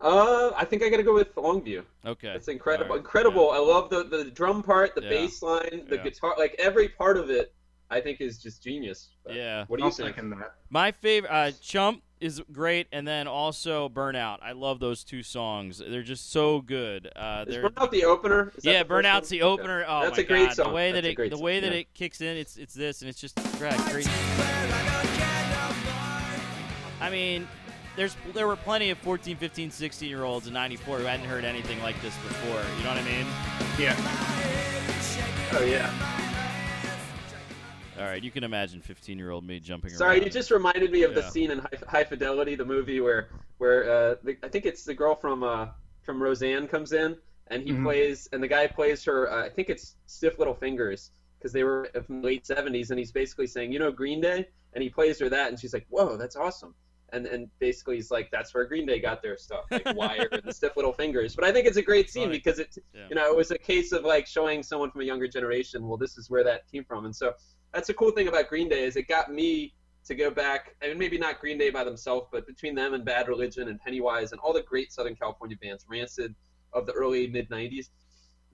Uh, 0.00 0.50
I 0.56 0.64
think 0.64 0.82
I 0.82 0.88
gotta 0.88 1.02
go 1.02 1.12
with 1.14 1.34
Longview. 1.34 1.84
Okay, 2.06 2.28
It's 2.28 2.48
incredible, 2.48 2.92
All 2.92 2.96
right. 2.96 3.04
incredible. 3.04 3.50
I 3.50 3.58
love 3.58 3.90
the 3.90 4.04
the 4.04 4.24
drum 4.30 4.62
part, 4.62 4.94
the 4.94 5.02
Yeah. 5.02 5.08
bass 5.10 5.42
line, 5.42 5.84
the 5.88 5.96
Yeah. 5.96 6.02
guitar, 6.04 6.34
like 6.38 6.54
every 6.58 6.88
part 6.88 7.16
of 7.18 7.28
it. 7.30 7.52
I 7.92 8.00
think 8.00 8.20
is 8.20 8.38
just 8.38 8.62
genius. 8.62 9.08
But 9.24 9.34
Yeah. 9.34 9.64
What 9.66 9.80
do 9.80 9.84
you 9.84 9.90
think? 9.90 10.16
My 10.70 10.92
favorite, 10.92 11.28
uh, 11.28 11.50
Chump 11.60 12.04
is 12.20 12.40
great, 12.52 12.86
and 12.92 13.06
then 13.06 13.26
also 13.26 13.88
Burnout. 13.88 14.38
I 14.42 14.52
love 14.52 14.78
those 14.78 15.02
two 15.02 15.24
songs. 15.24 15.78
They're 15.78 16.04
just 16.04 16.30
so 16.30 16.60
good. 16.60 17.10
Uh, 17.16 17.46
Is 17.48 17.56
Burnout 17.56 17.90
the 17.90 18.04
opener? 18.04 18.52
Is 18.56 18.64
yeah, 18.64 18.84
the 18.84 18.88
Burnout's 18.88 19.28
the 19.28 19.42
opener. 19.42 19.80
Okay. 19.82 19.90
Oh 19.90 20.00
That's 20.02 20.16
my 20.18 20.22
a 20.22 20.26
great 20.26 20.46
god, 20.46 20.54
song. 20.54 20.68
the 20.68 20.72
way 20.74 20.92
That's 20.92 21.02
that 21.04 21.10
it, 21.10 21.14
great 21.14 21.30
the 21.30 21.36
song, 21.36 21.44
way 21.44 21.58
that 21.60 21.72
yeah. 21.72 21.78
it 21.80 21.92
kicks 21.92 22.20
in, 22.20 22.36
it's 22.36 22.56
it's 22.56 22.74
this, 22.74 23.02
and 23.02 23.08
it's 23.10 23.20
just 23.20 23.34
great. 23.58 23.76
great. 23.90 24.06
I 27.00 27.08
mean, 27.10 27.48
there's 28.00 28.16
there 28.32 28.46
were 28.46 28.56
plenty 28.56 28.88
of 28.88 28.96
14, 28.98 29.36
15, 29.36 29.70
16 29.70 30.08
year 30.08 30.24
olds 30.24 30.46
in 30.46 30.54
94 30.54 31.00
who 31.00 31.04
hadn't 31.04 31.26
heard 31.26 31.44
anything 31.44 31.78
like 31.82 32.00
this 32.00 32.16
before. 32.16 32.62
You 32.78 32.82
know 32.84 32.88
what 32.88 32.96
I 32.96 33.04
mean? 33.04 33.26
Yeah. 33.78 33.94
Oh 35.52 35.62
yeah. 35.62 35.92
All 37.98 38.06
right, 38.06 38.24
you 38.24 38.30
can 38.30 38.42
imagine 38.42 38.80
15 38.80 39.18
year 39.18 39.30
old 39.30 39.44
me 39.44 39.60
jumping 39.60 39.90
around. 39.90 39.98
Sorry, 39.98 40.16
around. 40.16 40.24
you 40.24 40.30
just 40.30 40.50
reminded 40.50 40.90
me 40.90 41.02
of 41.02 41.14
the 41.14 41.28
scene 41.28 41.50
in 41.50 41.58
High, 41.58 41.78
High 41.86 42.04
Fidelity, 42.04 42.54
the 42.54 42.64
movie 42.64 43.00
where 43.02 43.28
where 43.58 43.82
uh, 43.84 44.14
the, 44.24 44.38
I 44.42 44.48
think 44.48 44.64
it's 44.64 44.84
the 44.84 44.94
girl 44.94 45.14
from 45.14 45.42
uh, 45.42 45.66
from 46.02 46.22
Roseanne 46.22 46.68
comes 46.68 46.92
in 46.92 47.18
and 47.48 47.62
he 47.62 47.72
Mhm. 47.72 47.82
plays 47.84 48.30
and 48.32 48.42
the 48.42 48.48
guy 48.48 48.66
plays 48.66 49.04
her. 49.04 49.30
Uh, 49.30 49.44
I 49.44 49.50
think 49.50 49.68
it's 49.68 49.96
Stiff 50.06 50.38
Little 50.38 50.54
Fingers 50.54 51.10
because 51.38 51.52
they 51.52 51.64
were 51.64 51.90
from 52.06 52.22
the 52.22 52.26
late 52.28 52.44
70s 52.44 52.88
and 52.88 52.98
he's 52.98 53.12
basically 53.12 53.46
saying, 53.46 53.72
you 53.72 53.78
know, 53.78 53.92
Green 53.92 54.22
Day, 54.22 54.48
and 54.72 54.82
he 54.82 54.88
plays 54.88 55.18
her 55.20 55.28
that 55.28 55.50
and 55.50 55.60
she's 55.60 55.74
like, 55.74 55.86
whoa, 55.90 56.16
that's 56.16 56.36
awesome. 56.36 56.74
And, 57.12 57.26
and 57.26 57.48
basically 57.58 57.96
he's 57.96 58.10
like 58.10 58.30
that's 58.30 58.54
where 58.54 58.64
Green 58.64 58.86
Day 58.86 59.00
got 59.00 59.22
their 59.22 59.36
stuff 59.36 59.64
like 59.70 59.84
Wire 59.96 60.28
and 60.32 60.42
the 60.44 60.52
Stiff 60.52 60.76
Little 60.76 60.92
Fingers. 60.92 61.34
But 61.34 61.44
I 61.44 61.52
think 61.52 61.66
it's 61.66 61.76
a 61.76 61.82
great 61.82 62.10
scene 62.10 62.24
Funny. 62.24 62.38
because 62.38 62.58
it 62.58 62.76
Yeah. 62.94 63.06
you 63.08 63.14
know 63.16 63.30
it 63.30 63.36
was 63.36 63.50
a 63.50 63.58
case 63.58 63.92
of 63.92 64.04
like 64.04 64.26
showing 64.26 64.62
someone 64.62 64.90
from 64.90 65.00
a 65.00 65.04
younger 65.04 65.28
generation 65.28 65.86
well 65.86 65.96
this 65.96 66.16
is 66.18 66.30
where 66.30 66.44
that 66.44 66.70
came 66.70 66.84
from 66.84 67.04
and 67.04 67.14
so 67.14 67.32
that's 67.72 67.86
the 67.86 67.94
cool 67.94 68.10
thing 68.10 68.28
about 68.28 68.48
Green 68.48 68.68
Day 68.68 68.84
is 68.84 68.96
it 68.96 69.08
got 69.08 69.32
me 69.32 69.74
to 70.06 70.14
go 70.14 70.30
back 70.30 70.76
I 70.82 70.86
and 70.86 70.98
maybe 70.98 71.18
not 71.18 71.40
Green 71.40 71.58
Day 71.58 71.70
by 71.70 71.84
themselves 71.84 72.28
but 72.32 72.46
between 72.46 72.74
them 72.74 72.94
and 72.94 73.04
Bad 73.04 73.28
Religion 73.28 73.68
and 73.68 73.80
Pennywise 73.80 74.32
and 74.32 74.40
all 74.40 74.52
the 74.52 74.62
great 74.62 74.92
Southern 74.92 75.14
California 75.16 75.56
bands 75.60 75.84
Rancid 75.88 76.34
of 76.72 76.86
the 76.86 76.92
early 76.92 77.26
mid 77.26 77.48
90s 77.50 77.88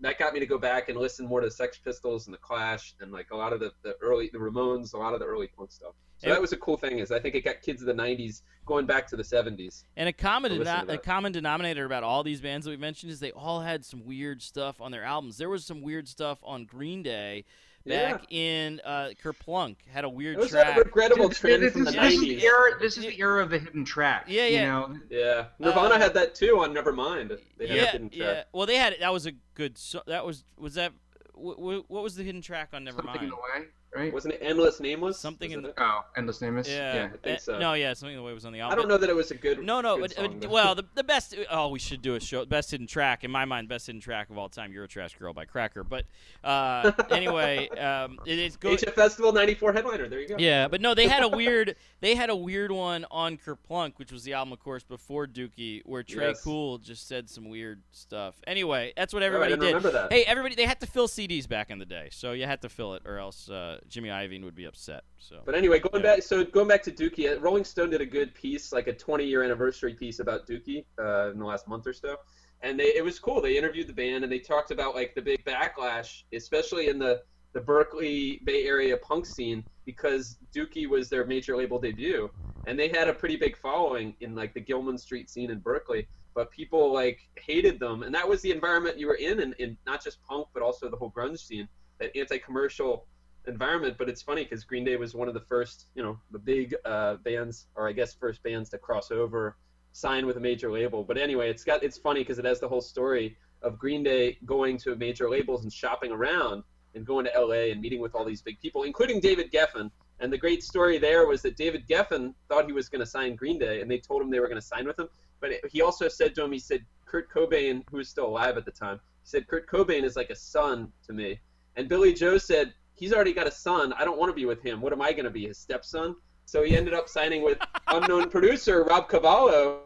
that 0.00 0.18
got 0.18 0.34
me 0.34 0.40
to 0.40 0.46
go 0.46 0.58
back 0.58 0.88
and 0.88 0.98
listen 0.98 1.26
more 1.26 1.40
to 1.40 1.46
the 1.46 1.50
Sex 1.50 1.78
Pistols 1.78 2.26
and 2.26 2.34
the 2.34 2.38
Clash 2.38 2.94
and 3.00 3.10
like 3.12 3.30
a 3.30 3.36
lot 3.36 3.52
of 3.52 3.60
the, 3.60 3.72
the 3.82 3.96
early 4.02 4.28
the 4.32 4.38
Ramones 4.38 4.92
a 4.94 4.96
lot 4.98 5.14
of 5.14 5.20
the 5.20 5.26
early 5.26 5.46
punk 5.48 5.72
stuff. 5.72 5.92
So 6.18 6.26
And- 6.28 6.34
that 6.34 6.40
was 6.40 6.52
a 6.52 6.56
cool 6.56 6.76
thing 6.76 6.98
is 6.98 7.10
I 7.12 7.18
think 7.18 7.34
it 7.34 7.42
got 7.44 7.62
kids 7.62 7.82
of 7.82 7.86
the 7.86 7.94
90s 7.94 8.42
going 8.66 8.84
back 8.86 9.06
to 9.08 9.16
the 9.16 9.22
70s 9.22 9.84
And 9.96 10.08
a 10.08 10.12
common 10.12 10.50
to 10.50 10.58
listen 10.58 10.74
deno- 10.74 10.86
to 10.88 10.92
a 10.94 10.98
common 10.98 11.32
denominator 11.32 11.84
about 11.84 12.02
all 12.02 12.22
these 12.24 12.40
bands 12.40 12.64
that 12.64 12.70
we 12.70 12.76
mentioned 12.76 13.12
is 13.12 13.20
they 13.20 13.30
all 13.32 13.60
had 13.60 13.84
some 13.84 14.04
weird 14.04 14.42
stuff 14.42 14.80
on 14.80 14.90
their 14.90 15.04
albums. 15.04 15.36
There 15.38 15.48
was 15.48 15.64
some 15.64 15.82
weird 15.82 16.08
stuff 16.08 16.38
on 16.42 16.64
Green 16.64 17.02
Day 17.02 17.44
back 17.86 18.24
in 18.32 18.80
uh, 18.84 19.10
Kerplunk 19.22 19.76
had 19.92 20.04
a 20.04 20.08
weird 20.08 20.36
it 20.36 20.40
was 20.40 20.50
track. 20.50 20.76
a 20.76 20.80
regrettable 20.80 21.28
This, 21.28 21.38
trend 21.38 21.62
this 21.62 21.72
from 21.72 21.84
the 21.84 21.90
is, 21.90 21.96
this 21.96 22.12
is 22.14 22.20
90s 22.20 22.28
the 22.40 22.44
era. 22.44 22.70
This 22.80 22.96
is 22.98 23.04
the 23.04 23.18
era 23.20 23.42
of 23.42 23.50
the 23.50 23.58
hidden 23.58 23.84
track. 23.84 24.24
Yeah, 24.28 24.46
You 24.46 24.54
yeah. 24.56 24.66
know, 24.66 24.96
Yeah, 25.10 25.44
Nirvana 25.58 25.94
Uh, 25.94 25.98
had 25.98 26.14
that 26.14 26.34
too 26.34 26.58
on 26.60 26.74
Nevermind. 26.74 27.38
They 27.58 27.66
had 27.68 27.76
a 27.76 27.80
yeah, 27.80 27.92
hidden 27.92 28.10
yeah. 28.12 28.44
Well, 28.52 28.66
they 28.66 28.76
had 28.76 28.96
that 29.00 29.12
was 29.12 29.26
a 29.26 29.32
good. 29.54 29.78
So- 29.78 30.02
that 30.06 30.24
was 30.26 30.44
was 30.58 30.74
that. 30.74 30.92
wh- 31.34 31.54
wh- 31.56 31.90
what 31.90 32.02
was 32.02 32.16
the 32.16 32.22
hidden 32.24 32.40
track 32.42 32.70
on 32.72 32.86
something 32.86 33.04
Nevermind? 33.06 33.22
in 33.22 33.28
the 33.30 33.36
way, 33.36 33.66
right? 33.96 34.12
Wasn't 34.12 34.34
it 34.34 34.40
Endless 34.42 34.80
Nameless? 34.80 35.18
Something 35.18 35.50
Was 35.50 35.58
in 35.58 35.64
it? 35.66 35.74
Oh, 35.78 36.04
endless 36.16 36.40
nameless. 36.40 36.68
Yeah, 36.68 37.08
I 37.12 37.16
think 37.16 37.40
so. 37.40 37.58
No, 37.58 37.72
yeah, 37.72 37.94
something 37.94 38.14
in 38.14 38.20
the 38.20 38.26
way 38.26 38.32
was 38.32 38.44
on 38.44 38.52
the 38.52 38.60
album. 38.60 38.78
I 38.78 38.80
don't 38.80 38.88
know 38.88 38.98
that 38.98 39.08
it 39.10 39.16
was 39.16 39.30
a 39.30 39.34
good. 39.34 39.62
No, 39.64 39.80
no. 39.80 39.96
good 39.96 40.02
but, 40.02 40.12
song, 40.12 40.40
though. 40.40 40.48
well, 40.48 40.74
the, 40.74 40.84
the 40.94 41.04
best. 41.04 41.34
Oh, 41.50 41.68
we 41.68 41.78
should 41.78 42.02
do 42.02 42.14
a 42.14 42.20
show. 42.20 42.44
Best 42.44 42.70
hidden 42.70 42.86
track 42.86 43.24
in 43.24 43.30
my 43.30 43.44
mind. 43.44 43.68
Best 43.68 43.86
hidden 43.86 44.00
track 44.00 44.30
of 44.30 44.38
all 44.38 44.48
time. 44.48 44.72
Eurotrash 44.72 45.18
Girl 45.18 45.32
by 45.32 45.44
Cracker. 45.44 45.82
But 45.82 46.04
uh, 46.44 46.92
anyway, 47.10 47.68
um, 47.70 48.18
it, 48.26 48.38
it's 48.38 48.56
good. 48.56 48.78
HF 48.78 48.92
Festival 48.92 49.32
'94 49.32 49.72
headliner. 49.72 50.08
There 50.08 50.20
you 50.20 50.28
go. 50.28 50.36
Yeah, 50.38 50.68
but 50.68 50.80
no, 50.80 50.94
they 50.94 51.08
had 51.08 51.22
a 51.22 51.28
weird. 51.36 51.76
They 52.00 52.14
had 52.14 52.30
a 52.30 52.36
weird 52.36 52.70
one 52.70 53.06
on 53.10 53.38
Kerplunk, 53.38 53.94
which 53.96 54.12
was 54.12 54.24
the 54.24 54.34
album, 54.34 54.52
of 54.52 54.60
course, 54.60 54.82
before 54.84 55.26
Dookie, 55.26 55.82
where 55.84 56.02
Trey 56.02 56.28
Yes. 56.28 56.42
Cool 56.42 56.78
just 56.78 57.06
said 57.08 57.30
some 57.30 57.48
weird 57.48 57.82
stuff. 57.92 58.34
Anyway, 58.46 58.92
that's 58.96 59.12
what 59.14 59.22
Oh, 59.22 59.26
I 59.26 59.28
everybody 59.28 59.52
didn't 59.52 59.60
did. 59.62 59.74
remember 59.74 59.90
that. 59.92 60.12
Hey, 60.12 60.24
everybody, 60.24 60.54
they 60.54 60.66
had 60.66 60.80
to 60.80 60.86
fill 60.86 61.08
CDs 61.08 61.48
back 61.48 61.70
in 61.70 61.78
the 61.78 61.86
day, 61.86 62.08
so 62.10 62.32
you 62.32 62.46
had 62.46 62.62
to 62.62 62.68
fill 62.68 62.94
it, 62.94 63.02
or 63.06 63.18
else 63.18 63.48
uh, 63.48 63.78
Jimmy 63.88 64.08
Iovine 64.08 64.44
would 64.44 64.54
be 64.54 64.64
upset. 64.64 65.04
So. 65.18 65.40
But 65.44 65.54
anyway, 65.54 65.78
going 65.78 66.04
Yeah. 66.04 66.14
back. 66.16 66.22
So 66.22 66.44
going 66.44 66.68
back 66.68 66.82
to 66.84 66.92
Dookie, 66.92 67.36
uh, 67.36 67.40
Rolling 67.40 67.64
Stone 67.64 67.90
did 67.90 68.00
a 68.00 68.06
good 68.06 68.34
piece, 68.34 68.72
like 68.72 68.86
a 68.88 68.92
20-year 68.92 69.42
anniversary 69.42 69.94
piece 69.94 70.18
about 70.18 70.46
Dookie 70.46 70.84
uh, 70.98 71.30
in 71.30 71.38
the 71.38 71.44
last 71.44 71.68
month 71.68 71.86
or 71.86 71.92
so, 71.92 72.16
and 72.62 72.78
they 72.78 72.94
it 72.96 73.04
was 73.04 73.18
cool. 73.18 73.40
They 73.40 73.56
interviewed 73.56 73.86
the 73.88 73.92
band 73.92 74.24
and 74.24 74.32
they 74.32 74.38
talked 74.38 74.70
about 74.70 74.94
like 74.94 75.14
the 75.14 75.22
big 75.22 75.44
backlash, 75.44 76.22
especially 76.32 76.88
in 76.88 76.98
the 76.98 77.22
the 77.52 77.60
Berkeley 77.60 78.40
Bay 78.44 78.66
Area 78.66 78.96
punk 78.98 79.24
scene, 79.24 79.64
because 79.86 80.36
Dookie 80.54 80.88
was 80.88 81.08
their 81.08 81.24
major 81.24 81.56
label 81.56 81.78
debut, 81.78 82.28
and 82.66 82.78
they 82.78 82.88
had 82.88 83.08
a 83.08 83.14
pretty 83.14 83.36
big 83.36 83.56
following 83.56 84.14
in 84.20 84.34
like 84.34 84.52
the 84.52 84.60
Gilman 84.60 84.98
Street 84.98 85.30
scene 85.30 85.50
in 85.50 85.60
Berkeley. 85.60 86.06
But 86.34 86.50
people 86.50 86.92
like 86.92 87.18
hated 87.38 87.80
them, 87.80 88.02
and 88.02 88.14
that 88.14 88.28
was 88.28 88.42
the 88.42 88.50
environment 88.50 88.98
you 88.98 89.06
were 89.06 89.14
in, 89.14 89.40
and 89.40 89.54
in 89.54 89.78
not 89.86 90.04
just 90.04 90.22
punk, 90.22 90.48
but 90.52 90.62
also 90.62 90.90
the 90.90 90.96
whole 90.96 91.10
grunge 91.10 91.38
scene, 91.38 91.66
that 91.98 92.14
anti-commercial 92.14 93.06
environment. 93.46 93.96
But 93.98 94.08
it's 94.08 94.22
funny 94.22 94.44
because 94.44 94.64
Green 94.64 94.84
Day 94.84 94.96
was 94.96 95.14
one 95.14 95.28
of 95.28 95.34
the 95.34 95.40
first, 95.40 95.86
you 95.94 96.02
know, 96.02 96.18
the 96.30 96.38
big 96.38 96.74
uh, 96.84 97.16
bands, 97.16 97.66
or 97.74 97.88
I 97.88 97.92
guess 97.92 98.14
first 98.14 98.42
bands 98.42 98.70
to 98.70 98.78
cross 98.78 99.10
over, 99.10 99.56
sign 99.92 100.26
with 100.26 100.36
a 100.36 100.40
major 100.40 100.70
label. 100.70 101.04
But 101.04 101.18
anyway, 101.18 101.50
it's 101.50 101.64
got 101.64 101.82
it's 101.82 101.98
funny 101.98 102.20
because 102.20 102.38
it 102.38 102.44
has 102.44 102.60
the 102.60 102.68
whole 102.68 102.80
story 102.80 103.36
of 103.62 103.78
Green 103.78 104.02
Day 104.02 104.38
going 104.44 104.78
to 104.78 104.94
major 104.96 105.28
labels 105.30 105.62
and 105.62 105.72
shopping 105.72 106.12
around 106.12 106.62
and 106.94 107.04
going 107.04 107.26
to 107.26 107.40
LA 107.40 107.70
and 107.72 107.80
meeting 107.80 108.00
with 108.00 108.14
all 108.14 108.24
these 108.24 108.42
big 108.42 108.60
people, 108.60 108.82
including 108.82 109.20
David 109.20 109.52
Geffen. 109.52 109.90
And 110.18 110.32
the 110.32 110.38
great 110.38 110.62
story 110.62 110.98
there 110.98 111.26
was 111.26 111.42
that 111.42 111.56
David 111.56 111.86
Geffen 111.86 112.34
thought 112.48 112.66
he 112.66 112.72
was 112.72 112.88
going 112.88 113.00
to 113.00 113.06
sign 113.06 113.36
Green 113.36 113.58
Day, 113.58 113.82
and 113.82 113.90
they 113.90 113.98
told 113.98 114.22
him 114.22 114.30
they 114.30 114.40
were 114.40 114.48
going 114.48 114.60
to 114.60 114.66
sign 114.66 114.86
with 114.86 114.98
him. 114.98 115.08
But 115.40 115.52
it, 115.52 115.60
he 115.70 115.82
also 115.82 116.08
said 116.08 116.34
to 116.36 116.44
him, 116.44 116.52
he 116.52 116.58
said, 116.58 116.84
Kurt 117.04 117.30
Cobain, 117.30 117.82
who 117.90 117.98
was 117.98 118.08
still 118.08 118.26
alive 118.26 118.56
at 118.56 118.64
the 118.64 118.70
time, 118.70 118.96
he 119.22 119.28
said, 119.28 119.46
Kurt 119.46 119.68
Cobain 119.68 120.04
is 120.04 120.16
like 120.16 120.30
a 120.30 120.34
son 120.34 120.90
to 121.06 121.12
me. 121.12 121.38
And 121.76 121.88
Billie 121.88 122.14
Joe 122.14 122.38
said, 122.38 122.72
he's 122.96 123.12
already 123.12 123.32
got 123.32 123.46
a 123.46 123.50
son. 123.50 123.92
I 123.92 124.04
don't 124.04 124.18
want 124.18 124.30
to 124.30 124.34
be 124.34 124.44
with 124.46 124.62
him. 124.62 124.80
What 124.80 124.92
am 124.92 125.00
I 125.00 125.12
going 125.12 125.24
to 125.24 125.30
be, 125.30 125.46
his 125.46 125.58
stepson? 125.58 126.16
So 126.46 126.62
he 126.62 126.76
ended 126.76 126.94
up 126.94 127.08
signing 127.08 127.42
with 127.42 127.58
unknown 127.88 128.30
producer 128.30 128.84
Rob 128.84 129.08
Cavallo, 129.08 129.80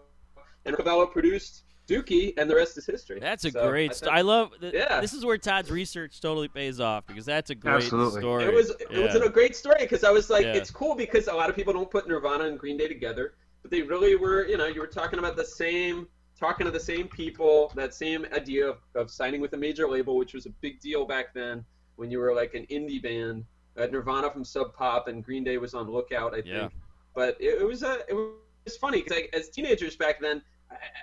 and 0.65 0.77
Cavallo 0.77 1.07
produced 1.07 1.65
Dookie, 1.89 2.35
and 2.37 2.49
the 2.49 2.55
rest 2.55 2.79
is 2.79 2.87
history. 2.87 3.19
That's 3.19 3.45
a 3.45 3.51
So 3.51 3.69
great 3.69 3.91
I 3.91 3.95
story. 3.95 4.09
think- 4.11 4.19
I 4.19 4.21
love. 4.23 4.51
Th- 4.61 4.75
Yeah. 4.75 5.01
This 5.01 5.13
is 5.13 5.25
where 5.25 5.39
Todd's 5.39 5.71
research 5.71 6.21
totally 6.21 6.49
pays 6.49 6.79
off 6.81 7.07
because 7.07 7.27
that's 7.27 7.51
a 7.51 7.55
great 7.55 7.77
Absolutely. 7.77 8.21
story. 8.21 8.45
It 8.45 8.55
was 8.55 8.71
it 8.71 8.91
was 8.99 9.15
a 9.17 9.29
great 9.29 9.57
story 9.57 9.81
because 9.81 10.05
I 10.05 10.11
was 10.11 10.31
like, 10.31 10.45
Yeah. 10.45 10.53
it's 10.55 10.71
cool 10.71 10.95
because 10.95 11.27
a 11.29 11.35
lot 11.35 11.51
of 11.51 11.57
people 11.57 11.73
don't 11.73 11.91
put 11.91 12.07
Nirvana 12.07 12.45
and 12.45 12.59
Green 12.59 12.77
Day 12.77 12.87
together, 12.89 13.35
but 13.63 13.71
they 13.71 13.83
really 13.83 14.15
were. 14.15 14.47
You 14.47 14.57
know, 14.59 14.67
you 14.67 14.81
were 14.81 14.87
talking 14.87 15.19
about 15.19 15.37
the 15.37 15.45
same, 15.45 16.07
talking 16.39 16.65
to 16.67 16.71
the 16.71 16.79
same 16.79 17.09
people, 17.09 17.73
that 17.75 17.93
same 17.95 18.25
idea 18.33 18.69
of, 18.69 18.77
of 18.95 19.11
signing 19.11 19.41
with 19.41 19.53
a 19.55 19.57
major 19.57 19.89
label, 19.89 20.17
which 20.17 20.33
was 20.35 20.47
a 20.47 20.51
big 20.61 20.79
deal 20.81 21.05
back 21.07 21.35
then 21.35 21.65
when 21.97 22.11
you 22.11 22.19
were 22.19 22.35
like 22.35 22.55
an 22.55 22.67
indie 22.71 23.03
band. 23.03 23.45
Uh, 23.77 23.87
Nirvana 23.87 24.31
from 24.31 24.45
Sub 24.45 24.75
Pop 24.75 25.09
and 25.09 25.25
Green 25.25 25.45
Day 25.45 25.59
was 25.59 25.75
on 25.75 25.91
Lookout, 25.91 26.33
I 26.33 26.43
think. 26.43 26.47
Yeah. 26.47 26.69
But 27.15 27.37
it, 27.41 27.61
it 27.63 27.67
was 27.67 27.83
a 27.83 28.01
it 28.09 28.15
was 28.15 28.77
funny 28.77 29.03
because 29.03 29.17
like, 29.17 29.31
as 29.33 29.49
teenagers 29.49 29.97
back 29.97 30.21
then. 30.21 30.43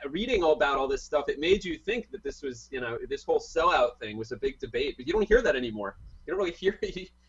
Reading 0.10 0.46
all 0.46 0.54
about 0.54 0.78
all 0.78 0.88
this 0.88 1.04
stuff, 1.04 1.28
it 1.28 1.40
made 1.40 1.66
you 1.66 1.78
think 1.78 2.10
that 2.12 2.24
this 2.24 2.42
was, 2.42 2.70
you 2.72 2.80
know, 2.80 2.98
this 3.10 3.26
whole 3.26 3.38
sellout 3.38 4.00
thing 4.00 4.16
was 4.16 4.32
a 4.32 4.38
big 4.38 4.58
debate. 4.60 4.96
But 4.96 5.06
you 5.06 5.12
don't 5.12 5.28
hear 5.28 5.42
that 5.42 5.58
anymore. 5.58 5.98
You 6.28 6.34
don't 6.34 6.40
really 6.40 6.52
hear. 6.52 6.78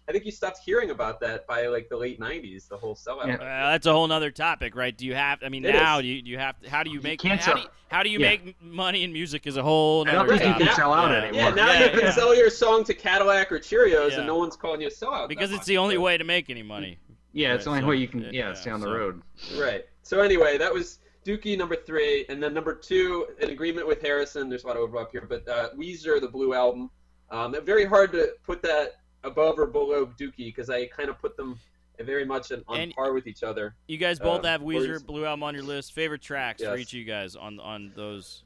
I 0.08 0.12
think 0.12 0.24
you 0.24 0.32
stopped 0.32 0.60
hearing 0.64 0.90
about 0.90 1.20
that 1.20 1.46
by 1.46 1.66
like 1.66 1.88
the 1.88 1.96
late 1.96 2.18
'90s. 2.18 2.66
The 2.68 2.76
whole 2.76 2.96
sellout. 2.96 3.26
Yeah. 3.28 3.34
Uh, 3.34 3.70
that's 3.70 3.86
a 3.86 3.92
whole 3.92 4.06
nother 4.08 4.30
topic, 4.30 4.74
right? 4.74 4.96
Do 4.96 5.06
you 5.06 5.14
have? 5.14 5.38
I 5.44 5.48
mean, 5.50 5.64
It 5.64 5.72
now 5.72 5.98
is. 5.98 6.02
do 6.02 6.08
you, 6.08 6.22
do 6.22 6.30
you 6.30 6.38
have? 6.38 6.56
How 6.66 6.82
do 6.82 6.90
you 6.90 7.00
make? 7.00 7.20
can't 7.20 7.38
how, 7.40 7.52
do 7.54 7.58
sell- 7.60 7.64
you, 7.64 7.70
how 7.88 8.02
do 8.02 8.08
you 8.10 8.18
Yeah. 8.18 8.28
make 8.30 8.62
money 8.62 9.04
in 9.04 9.12
music? 9.12 9.46
Is 9.46 9.56
a 9.56 9.62
whole 9.62 10.02
I 10.08 10.12
don't 10.12 10.26
nother 10.26 10.38
think 10.38 10.58
you 10.58 10.66
can 10.66 10.74
sell 10.74 10.92
out 10.94 11.10
Yeah. 11.10 11.16
anymore. 11.28 11.40
Yeah, 11.42 11.50
now 11.54 11.72
Yeah, 11.72 11.84
you 11.84 11.90
can 11.90 12.00
yeah. 12.00 12.10
sell 12.10 12.34
your 12.34 12.50
song 12.50 12.84
to 12.84 12.94
Cadillac 12.94 13.52
or 13.52 13.58
Cheerios, 13.60 14.10
Yeah. 14.12 14.18
and 14.18 14.26
no 14.26 14.36
one's 14.36 14.56
calling 14.56 14.80
you 14.80 14.88
a 14.88 14.90
sellout. 14.90 15.28
because 15.28 15.50
it's 15.50 15.58
much. 15.60 15.66
the 15.66 15.78
only 15.78 15.96
So- 15.96 16.00
way 16.00 16.16
to 16.18 16.24
make 16.24 16.48
any 16.50 16.62
money. 16.62 16.98
Yeah, 17.32 17.54
it's 17.54 17.64
the 17.64 17.70
only 17.70 17.82
so- 17.82 17.86
way 17.88 17.96
you 17.96 18.08
can 18.08 18.20
yeah, 18.22 18.30
yeah, 18.32 18.48
yeah, 18.48 18.54
stay 18.54 18.70
on 18.70 18.80
the 18.80 18.88
road. 18.90 19.22
Right. 19.58 19.84
So 20.02 20.20
anyway, 20.20 20.56
that 20.58 20.72
was 20.72 20.98
Dookie 21.26 21.58
number 21.58 21.76
three, 21.76 22.24
and 22.30 22.42
then 22.42 22.54
number 22.54 22.74
two, 22.74 23.26
an 23.42 23.50
agreement 23.50 23.86
with 23.86 24.00
Harrison. 24.00 24.48
There's 24.48 24.64
a 24.64 24.66
lot 24.66 24.76
of 24.76 24.82
overlap 24.82 25.12
here, 25.12 25.26
but 25.28 25.46
uh, 25.46 25.68
Weezer, 25.76 26.18
the 26.20 26.28
Blue 26.28 26.54
Album. 26.54 26.90
Um, 27.30 27.54
very 27.64 27.84
hard 27.84 28.12
to 28.12 28.34
put 28.44 28.62
that 28.62 28.96
above 29.24 29.58
or 29.58 29.66
below 29.66 30.06
Dookie 30.06 30.36
because 30.46 30.70
I 30.70 30.86
kind 30.86 31.08
of 31.08 31.18
put 31.18 31.36
them 31.36 31.58
very 32.00 32.24
much 32.24 32.52
on, 32.68 32.92
par 32.92 33.12
with 33.12 33.26
each 33.26 33.42
other. 33.42 33.74
You 33.88 33.98
guys 33.98 34.18
both 34.18 34.44
Uh, 34.44 34.48
have 34.48 34.62
Weezer, 34.62 35.04
Blue 35.04 35.24
Album 35.26 35.42
on 35.42 35.54
your 35.54 35.64
list. 35.64 35.92
Favorite 35.92 36.22
tracks 36.22 36.62
for 36.62 36.76
each 36.76 36.92
of 36.92 36.98
you 36.98 37.04
guys 37.04 37.34
on 37.36 37.58
on 37.60 37.92
those. 37.96 38.44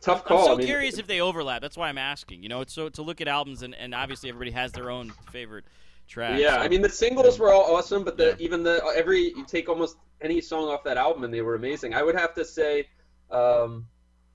Tough 0.00 0.24
call. 0.24 0.38
I'm 0.40 0.44
so 0.46 0.52
I 0.54 0.56
mean, 0.56 0.66
curious 0.66 0.98
if 0.98 1.06
they 1.06 1.20
overlap. 1.20 1.62
That's 1.62 1.76
why 1.76 1.88
I'm 1.88 1.98
asking. 1.98 2.42
You 2.42 2.48
know, 2.48 2.60
it's 2.60 2.72
so 2.74 2.88
to 2.90 3.02
look 3.02 3.20
at 3.20 3.28
albums 3.28 3.62
and, 3.62 3.74
and 3.74 3.94
obviously 3.94 4.28
everybody 4.28 4.50
has 4.50 4.72
their 4.72 4.90
own 4.90 5.10
favorite 5.32 5.64
track. 6.08 6.38
Yeah, 6.40 6.56
so- 6.56 6.58
I 6.62 6.68
mean 6.68 6.82
the 6.82 6.88
singles 6.88 7.38
were 7.38 7.52
all 7.52 7.74
awesome, 7.74 8.04
but 8.04 8.16
the 8.16 8.28
Yeah. 8.30 8.34
even 8.40 8.62
the 8.62 8.84
every 8.96 9.28
you 9.28 9.44
take 9.46 9.68
almost 9.68 9.96
any 10.20 10.40
song 10.40 10.68
off 10.68 10.84
that 10.84 10.96
album 10.98 11.24
and 11.24 11.32
they 11.32 11.40
were 11.40 11.54
amazing. 11.54 11.94
I 11.94 12.02
would 12.02 12.16
have 12.16 12.34
to 12.34 12.44
say, 12.44 12.88
um, 13.30 13.86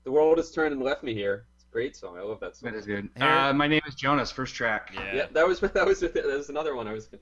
"The 0.04 0.10
World 0.10 0.38
Has 0.38 0.50
Turned 0.50 0.72
and 0.72 0.82
Left 0.82 1.02
Me 1.04 1.14
Here." 1.14 1.46
It's 1.76 1.98
a 1.98 2.02
great 2.04 2.14
song. 2.14 2.18
I 2.18 2.22
love 2.22 2.40
that 2.40 2.56
song. 2.56 2.70
That 2.72 2.78
is 2.78 2.86
good. 2.86 3.08
Uh, 3.20 3.52
my 3.52 3.66
name 3.66 3.82
is 3.86 3.94
Jonas. 3.94 4.30
First 4.30 4.54
track. 4.54 4.90
yeah. 4.94 5.14
Yeah, 5.14 5.26
that 5.32 5.46
was 5.46 5.60
that 5.74 5.86
was 5.86 6.00
that 6.00 6.14
was 6.24 6.48
another 6.48 6.74
one 6.74 6.88
I 6.88 6.92
was 6.92 7.06
could- 7.06 7.20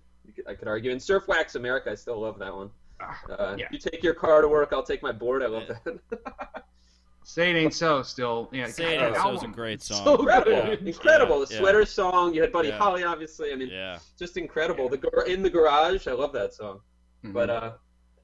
I 0.49 0.55
could 0.55 0.69
argue. 0.69 0.91
And 0.91 1.01
Surf 1.03 1.29
Wax 1.29 1.55
America, 1.55 1.91
I 1.91 1.95
still 1.95 2.21
love 2.21 2.39
that 2.39 2.55
one. 2.55 2.71
Ah, 3.01 3.21
Uh, 3.31 3.57
yeah. 3.59 3.67
You 3.71 3.79
take 3.79 4.03
your 4.03 4.15
car 4.15 4.41
to 4.43 4.49
work, 4.49 4.71
I'll 4.73 4.83
take 4.83 5.03
my 5.03 5.13
board. 5.13 5.43
I 5.43 5.47
love 5.47 5.65
Yeah. 5.69 5.93
that. 6.11 6.65
Say 7.27 7.51
it 7.51 7.57
ain't 7.57 7.73
so. 7.75 8.03
Still, 8.03 8.49
yeah. 8.53 8.67
Say 8.67 8.97
It 8.97 9.03
Ain't 9.03 9.15
that 9.15 9.23
So 9.23 9.33
is 9.33 9.43
a 9.43 9.47
great 9.49 9.81
song. 9.83 10.05
So 10.05 10.17
incredible, 10.17 10.63
good. 10.63 10.87
incredible. 10.87 11.39
Yeah, 11.41 11.45
the 11.47 11.55
yeah. 11.55 11.61
sweater 11.61 11.87
song. 11.87 12.35
You 12.35 12.43
had 12.43 12.53
Buddy 12.53 12.69
Yeah. 12.69 12.79
Holly, 12.79 13.03
obviously. 13.05 13.53
I 13.53 13.57
mean, 13.57 13.69
Yeah. 13.69 13.99
just 14.19 14.37
incredible. 14.37 14.89
The 14.89 14.99
gar- 14.99 15.25
in 15.27 15.43
the 15.43 15.51
garage, 15.51 16.07
I 16.07 16.13
love 16.13 16.33
that 16.35 16.53
song. 16.53 16.81
Mhm. 17.25 17.33
But 17.33 17.51
uh, 17.51 17.73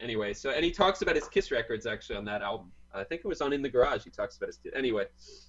anyway, 0.00 0.32
so 0.34 0.50
and 0.50 0.64
he 0.64 0.70
talks 0.70 1.00
about 1.02 1.14
his 1.16 1.28
Kiss 1.28 1.50
records 1.50 1.86
actually 1.86 2.16
on 2.16 2.24
that 2.26 2.42
album. 2.42 2.70
I 2.92 3.04
think 3.04 3.22
it 3.24 3.28
was 3.28 3.40
on 3.40 3.52
In 3.52 3.62
the 3.62 3.68
Garage. 3.68 4.04
He 4.04 4.10
talks 4.10 4.36
about 4.36 4.48
his 4.48 4.56
kid. 4.58 4.72
Anyway, 4.74 5.06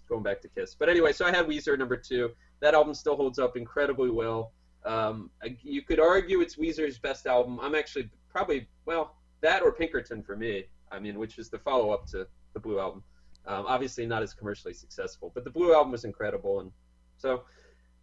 going 0.07 0.23
back 0.23 0.41
to 0.41 0.47
Kiss. 0.47 0.75
But 0.75 0.89
anyway, 0.89 1.11
so 1.11 1.25
I 1.25 1.31
had 1.31 1.47
Weezer 1.47 1.77
number 1.77 1.97
two. 1.97 2.31
That 2.59 2.73
album 2.73 2.93
still 2.93 3.15
holds 3.15 3.39
up 3.39 3.57
incredibly 3.57 4.11
well. 4.11 4.53
Um, 4.85 5.29
you 5.61 5.81
could 5.81 5.99
argue 5.99 6.41
it's 6.41 6.55
Weezer's 6.55 6.99
best 6.99 7.27
album. 7.27 7.59
I'm 7.61 7.75
actually 7.75 8.09
probably 8.29 8.67
well 8.85 9.15
that 9.41 9.61
or 9.61 9.71
Pinkerton 9.71 10.23
for 10.23 10.35
me. 10.35 10.65
I 10.91 10.99
mean, 10.99 11.17
which 11.17 11.37
is 11.37 11.49
the 11.49 11.59
follow 11.59 11.91
up 11.91 12.05
to 12.07 12.27
the 12.53 12.59
Blue 12.59 12.79
album. 12.79 13.03
Um, 13.47 13.65
obviously 13.67 14.05
not 14.05 14.21
as 14.21 14.33
commercially 14.33 14.73
successful, 14.73 15.31
but 15.33 15.43
the 15.43 15.49
Blue 15.49 15.73
album 15.73 15.91
was 15.91 16.05
incredible, 16.05 16.59
and 16.59 16.71
so 17.17 17.43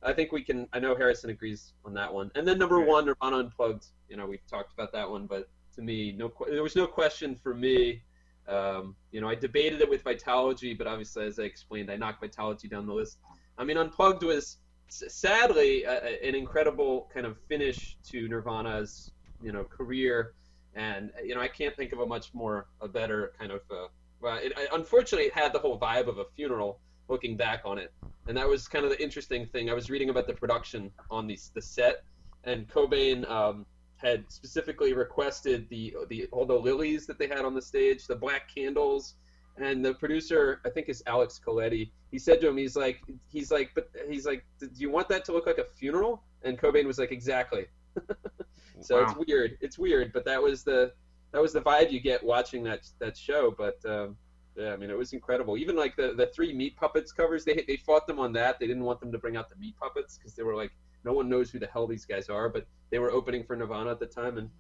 I 0.03 0.13
think 0.13 0.33
we 0.33 0.43
can. 0.43 0.69
I 0.73 0.81
know 0.81 0.97
Harrison 0.97 1.31
agrees 1.31 1.73
on 1.85 1.95
that 1.95 2.13
one. 2.13 2.31
And 2.35 2.47
then 2.47 2.59
number 2.59 2.81
one, 2.81 3.07
Nirvana 3.07 3.39
Unplugged. 3.39 3.87
You 4.09 4.17
know, 4.17 4.27
we've 4.27 4.47
talked 4.49 4.73
about 4.73 4.93
that 4.93 5.09
one, 5.09 5.27
but 5.27 5.49
to 5.75 5.83
me, 5.83 6.13
no, 6.13 6.33
there 6.49 6.63
was 6.63 6.77
no 6.77 6.87
question 6.87 7.37
for 7.37 7.55
me. 7.55 8.03
Um, 8.49 8.97
you 9.13 9.21
know, 9.21 9.29
I 9.29 9.35
debated 9.35 9.81
it 9.81 9.91
with 9.91 10.05
Vitalogy, 10.05 10.77
but 10.77 10.87
obviously, 10.87 11.27
as 11.27 11.39
I 11.39 11.43
explained, 11.43 11.91
I 11.91 11.97
knocked 11.97 12.23
Vitalogy 12.23 12.71
down 12.71 12.87
the 12.87 12.95
list. 12.95 13.19
I 13.59 13.65
mean, 13.65 13.77
Unplugged 13.77 14.23
was 14.23 14.59
sadly 14.89 15.85
an 15.85 16.35
incredible 16.35 17.11
kind 17.13 17.27
of 17.27 17.39
finish 17.49 17.97
to 18.11 18.27
Nirvana's 18.29 19.13
you 19.43 19.53
know 19.53 19.65
career, 19.65 20.35
and 20.75 21.11
you 21.25 21.35
know 21.35 21.41
I 21.41 21.49
can't 21.49 21.77
think 21.77 21.93
of 21.93 22.01
a 22.01 22.07
much 22.07 22.33
more 22.35 22.67
a 22.81 22.89
better 22.89 23.33
kind 23.39 23.53
of. 23.53 23.61
Uh, 23.71 23.89
well, 24.21 24.39
it, 24.41 24.53
unfortunately, 24.73 25.27
it 25.27 25.35
had 25.35 25.53
the 25.53 25.59
whole 25.59 25.79
vibe 25.79 26.09
of 26.09 26.19
a 26.19 26.25
funeral. 26.37 26.81
Looking 27.09 27.39
back 27.39 27.63
on 27.65 27.79
it, 27.79 27.91
and 28.27 28.37
that 28.37 28.47
was 28.47 28.69
kind 28.69 28.85
of 28.85 28.91
the 28.91 29.03
interesting 29.03 29.47
thing. 29.47 29.71
I 29.71 29.73
was 29.73 29.89
reading 29.89 30.11
about 30.11 30.27
the 30.27 30.35
production 30.35 30.91
on 31.11 31.27
the 31.27 31.39
the 31.55 31.63
set, 31.63 32.05
and 32.45 32.69
Cobain 32.69 33.29
um, 33.31 33.65
had 33.99 34.25
specifically 34.31 34.93
requested 34.95 35.69
the 35.69 35.95
the 36.09 36.27
all 36.33 36.47
the 36.47 36.55
lilies 36.55 37.07
that 37.07 37.19
they 37.19 37.27
had 37.29 37.45
on 37.45 37.55
the 37.55 37.63
stage, 37.63 38.07
the 38.07 38.17
black 38.17 38.53
candles, 38.53 39.15
and 39.57 39.85
the 39.85 39.95
producer, 39.95 40.61
I 40.65 40.71
think 40.71 40.89
is 40.89 41.03
Alex 41.07 41.41
Coletti. 41.45 41.91
He 42.11 42.19
said 42.19 42.41
to 42.41 42.49
him, 42.49 42.57
he's 42.57 42.77
like, 42.77 43.01
he's 43.31 43.51
like, 43.51 43.71
but 43.75 43.91
he's 44.09 44.25
like, 44.25 44.45
do 44.61 44.69
you 44.77 44.91
want 44.91 45.09
that 45.11 45.25
to 45.27 45.33
look 45.33 45.47
like 45.47 45.59
a 45.59 45.65
funeral? 45.65 46.23
And 46.43 46.59
Cobain 46.59 46.87
was 46.87 46.99
like, 46.99 47.11
exactly. 47.13 47.67
so 48.81 49.03
Wow. 49.03 49.03
it's 49.03 49.27
weird. 49.27 49.59
It's 49.61 49.79
weird, 49.79 50.13
but 50.13 50.25
that 50.25 50.43
was 50.43 50.65
the 50.65 50.93
that 51.33 51.43
was 51.43 51.53
the 51.53 51.61
vibe 51.61 51.91
you 51.91 52.01
get 52.01 52.23
watching 52.23 52.63
that 52.65 52.87
that 53.01 53.17
show. 53.17 53.51
But 53.51 53.79
um, 53.85 54.17
yeah, 54.57 54.73
I 54.73 54.77
mean, 54.77 54.91
it 54.91 54.97
was 54.97 55.13
incredible. 55.13 55.57
Even 55.59 55.77
like 55.77 55.97
the 55.97 56.15
the 56.15 56.27
three 56.27 56.53
meat 56.53 56.77
puppets 56.77 57.11
covers, 57.13 57.45
they 57.45 57.65
they 57.67 57.77
fought 57.77 58.07
them 58.07 58.19
on 58.21 58.33
that. 58.35 58.59
They 58.61 58.67
didn't 58.69 58.85
want 58.85 59.01
them 59.01 59.11
to 59.13 59.19
bring 59.19 59.37
out 59.37 59.51
the 59.51 59.57
meat 59.57 59.75
puppets 59.77 60.17
because 60.17 60.35
they 60.35 60.43
were 60.45 60.55
like, 60.55 60.71
no 61.05 61.13
one 61.13 61.29
knows 61.29 61.51
who 61.51 61.59
the 61.59 61.67
hell 61.67 61.87
these 61.87 62.05
guys 62.05 62.29
are. 62.29 62.49
But 62.49 62.67
they 62.91 62.99
were 62.99 63.11
opening 63.11 63.45
for 63.45 63.57
Nirvana 63.57 63.91
at 63.91 64.01
the 64.01 64.07
time, 64.07 64.39
and 64.39 64.51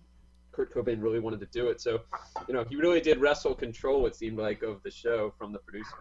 Kurt 0.53 0.75
Cobain 0.75 1.03
really 1.03 1.21
wanted 1.21 1.41
to 1.41 1.47
do 1.47 1.69
it. 1.69 1.81
So, 1.81 2.01
you 2.47 2.55
know, 2.55 2.65
he 2.65 2.77
really 2.77 3.01
did 3.01 3.19
wrestle 3.19 3.55
control. 3.55 4.07
It 4.07 4.17
seemed 4.17 4.39
like 4.39 4.63
of 4.63 4.83
the 4.83 4.91
show 4.91 5.33
from 5.39 5.53
the 5.53 5.59
producers. 5.59 5.95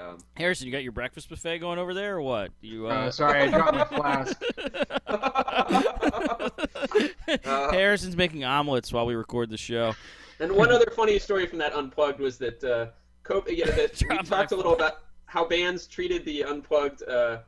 Um, 0.00 0.18
Harrison, 0.36 0.66
you 0.66 0.72
got 0.72 0.82
your 0.82 0.92
breakfast 0.92 1.28
buffet 1.28 1.58
going 1.58 1.78
over 1.78 1.94
there, 1.94 2.16
or 2.16 2.22
what? 2.22 2.50
You 2.60 2.88
Uh, 2.88 2.94
uh, 2.94 3.10
sorry, 3.12 3.42
I 3.42 3.48
dropped 3.48 3.74
my 3.74 3.84
flask. 3.84 4.42
Uh, 7.44 7.72
Harrison's 7.72 8.16
making 8.16 8.44
omelets 8.44 8.92
while 8.92 9.06
we 9.06 9.14
record 9.14 9.50
the 9.50 9.56
show. 9.56 9.94
And 10.40 10.52
one 10.52 10.70
other 10.70 10.90
funny 10.94 11.18
story 11.18 11.46
from 11.46 11.58
that 11.58 11.72
unplugged 11.72 12.20
was 12.20 12.38
that 12.38 12.62
uh, 12.62 12.86
Cope, 13.22 13.50
you 13.50 13.64
know, 13.64 13.72
that 13.72 14.02
we 14.08 14.18
talked 14.18 14.52
a 14.52 14.56
little 14.56 14.74
about 14.74 15.02
how 15.26 15.46
bands 15.46 15.86
treated 15.86 16.24
the 16.24 16.44
unplugged, 16.44 17.02
uh, 17.08 17.38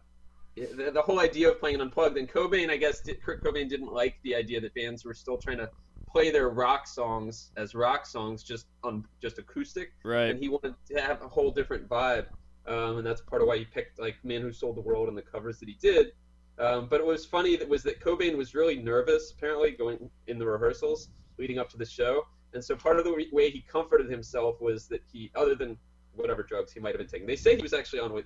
the, 0.57 0.91
the 0.93 1.03
whole 1.03 1.21
idea 1.21 1.51
of 1.51 1.61
playing 1.61 1.81
unplugged. 1.81 2.17
And 2.17 2.29
Cobain, 2.29 2.71
I 2.71 2.77
guess, 2.77 3.01
did, 3.01 3.23
Kurt 3.23 3.45
Cobain 3.45 3.69
didn't 3.69 3.93
like 3.93 4.17
the 4.23 4.35
idea 4.35 4.61
that 4.61 4.75
bands 4.75 5.05
were 5.05 5.15
still 5.15 5.37
trying 5.37 5.59
to 5.59 5.71
play 6.11 6.31
their 6.31 6.49
rock 6.49 6.87
songs 6.87 7.51
as 7.57 7.75
rock 7.75 8.07
songs, 8.07 8.43
just 8.43 8.67
on 8.83 9.05
just 9.21 9.39
acoustic, 9.39 9.93
Right. 10.05 10.31
and 10.31 10.39
he 10.39 10.49
wanted 10.49 10.75
to 10.89 11.01
have 11.01 11.23
a 11.23 11.29
whole 11.29 11.51
different 11.51 11.89
vibe. 11.89 12.27
Um, 12.67 12.99
and 12.99 13.07
that's 13.07 13.21
part 13.21 13.43
of 13.43 13.49
why 13.49 13.59
he 13.59 13.65
picked 13.65 14.01
like 14.01 14.17
"Man 14.25 14.41
Who 14.41 14.51
Sold 14.51 14.77
the 14.77 14.81
World" 14.81 15.09
and 15.09 15.17
the 15.17 15.23
covers 15.23 15.61
that 15.61 15.69
he 15.69 15.77
did. 15.81 16.13
Um, 16.59 16.89
but 16.89 17.01
it 17.01 17.07
was 17.07 17.27
funny 17.27 17.55
that 17.57 17.69
was 17.69 17.83
that 17.83 18.01
Cobain 18.01 18.37
was 18.37 18.55
really 18.55 18.77
nervous, 18.77 19.33
apparently, 19.37 19.73
going 19.73 20.11
in 20.27 20.39
the 20.39 20.47
rehearsals 20.47 21.11
leading 21.39 21.59
up 21.59 21.69
to 21.71 21.77
the 21.77 21.85
show. 21.85 22.23
And 22.55 22.65
so 22.65 22.75
part 22.75 22.99
of 22.99 23.05
the 23.05 23.29
way 23.31 23.51
he 23.51 23.61
comforted 23.61 24.11
himself 24.11 24.61
was 24.61 24.89
that 24.89 25.03
he, 25.13 25.31
other 25.35 25.55
than 25.55 25.77
whatever 26.15 26.43
drugs 26.43 26.73
he 26.73 26.81
might 26.81 26.91
have 26.91 26.99
been 26.99 27.07
taking, 27.09 27.27
they 27.27 27.37
say 27.37 27.57
he 27.57 27.63
was 27.63 27.75
actually 27.75 28.01
on 28.01 28.13
with 28.15 28.25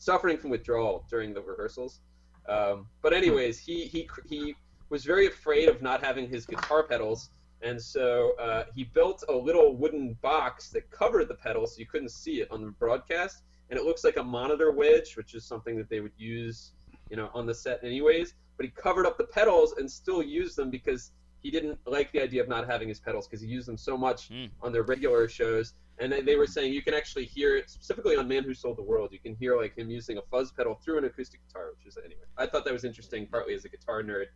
suffering 0.00 0.36
from 0.38 0.50
withdrawal 0.50 1.04
during 1.08 1.32
the 1.32 1.40
rehearsals. 1.40 2.00
Um, 2.48 2.86
but 3.02 3.12
anyways, 3.12 3.58
he 3.60 3.84
he 3.84 4.08
he 4.28 4.56
was 4.88 5.04
very 5.04 5.26
afraid 5.28 5.68
of 5.68 5.80
not 5.82 6.02
having 6.04 6.28
his 6.28 6.46
guitar 6.46 6.82
pedals, 6.82 7.30
and 7.62 7.80
so 7.80 8.32
uh, 8.40 8.64
he 8.74 8.82
built 8.84 9.22
a 9.28 9.32
little 9.32 9.76
wooden 9.76 10.14
box 10.22 10.70
that 10.70 10.90
covered 10.90 11.28
the 11.28 11.34
pedals 11.34 11.74
so 11.76 11.78
you 11.78 11.86
couldn't 11.86 12.10
see 12.10 12.40
it 12.40 12.48
on 12.50 12.64
the 12.64 12.70
broadcast, 12.72 13.42
and 13.68 13.78
it 13.78 13.84
looks 13.84 14.02
like 14.02 14.16
a 14.16 14.24
monitor 14.24 14.72
wedge, 14.72 15.16
which 15.16 15.34
is 15.34 15.44
something 15.44 15.76
that 15.76 15.88
they 15.88 16.00
would 16.00 16.16
use, 16.16 16.72
you 17.10 17.16
know, 17.16 17.30
on 17.34 17.46
the 17.46 17.54
set 17.54 17.84
anyways. 17.84 18.34
But 18.56 18.66
he 18.66 18.72
covered 18.72 19.06
up 19.06 19.16
the 19.16 19.24
pedals 19.24 19.74
and 19.78 19.88
still 19.88 20.22
used 20.22 20.56
them 20.56 20.70
because 20.70 21.12
he 21.42 21.50
didn't 21.50 21.78
like 21.86 22.10
the 22.12 22.20
idea 22.22 22.42
of 22.42 22.48
not 22.48 22.66
having 22.66 22.88
his 22.88 23.00
pedals 23.00 23.26
because 23.26 23.40
he 23.40 23.48
used 23.48 23.68
them 23.68 23.78
so 23.78 23.96
much 23.96 24.28
Hmm. 24.28 24.46
on 24.60 24.72
their 24.72 24.82
regular 24.82 25.28
shows. 25.28 25.74
And 26.00 26.12
they, 26.26 26.36
were 26.36 26.46
saying 26.46 26.72
you 26.72 26.82
can 26.82 26.94
actually 26.94 27.26
hear 27.26 27.56
it 27.56 27.68
specifically 27.68 28.16
on 28.16 28.26
Man 28.26 28.42
Who 28.42 28.54
Sold 28.54 28.78
the 28.78 28.82
World. 28.82 29.10
You 29.12 29.18
can 29.18 29.34
hear 29.34 29.56
like 29.56 29.76
him 29.76 29.90
using 29.90 30.16
a 30.16 30.22
fuzz 30.30 30.50
pedal 30.50 30.80
through 30.82 30.96
an 30.96 31.04
acoustic 31.04 31.46
guitar, 31.46 31.72
which 31.76 31.86
is 31.86 31.98
anyway. 32.02 32.22
I 32.38 32.46
thought 32.46 32.64
that 32.64 32.72
was 32.72 32.84
interesting, 32.84 33.26
partly 33.26 33.52
as 33.52 33.66
a 33.66 33.68
guitar 33.68 34.02
nerd 34.02 34.26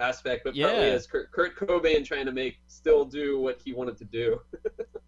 aspect, 0.00 0.44
but 0.44 0.54
partly 0.56 0.60
Yeah. 0.88 0.92
as 0.94 1.06
Kurt, 1.06 1.30
Kurt 1.30 1.56
Cobain 1.56 2.04
trying 2.04 2.26
to 2.26 2.32
make 2.32 2.58
still 2.66 3.04
do 3.04 3.38
what 3.38 3.60
he 3.64 3.72
wanted 3.72 3.96
to 3.98 4.04
do, 4.04 4.40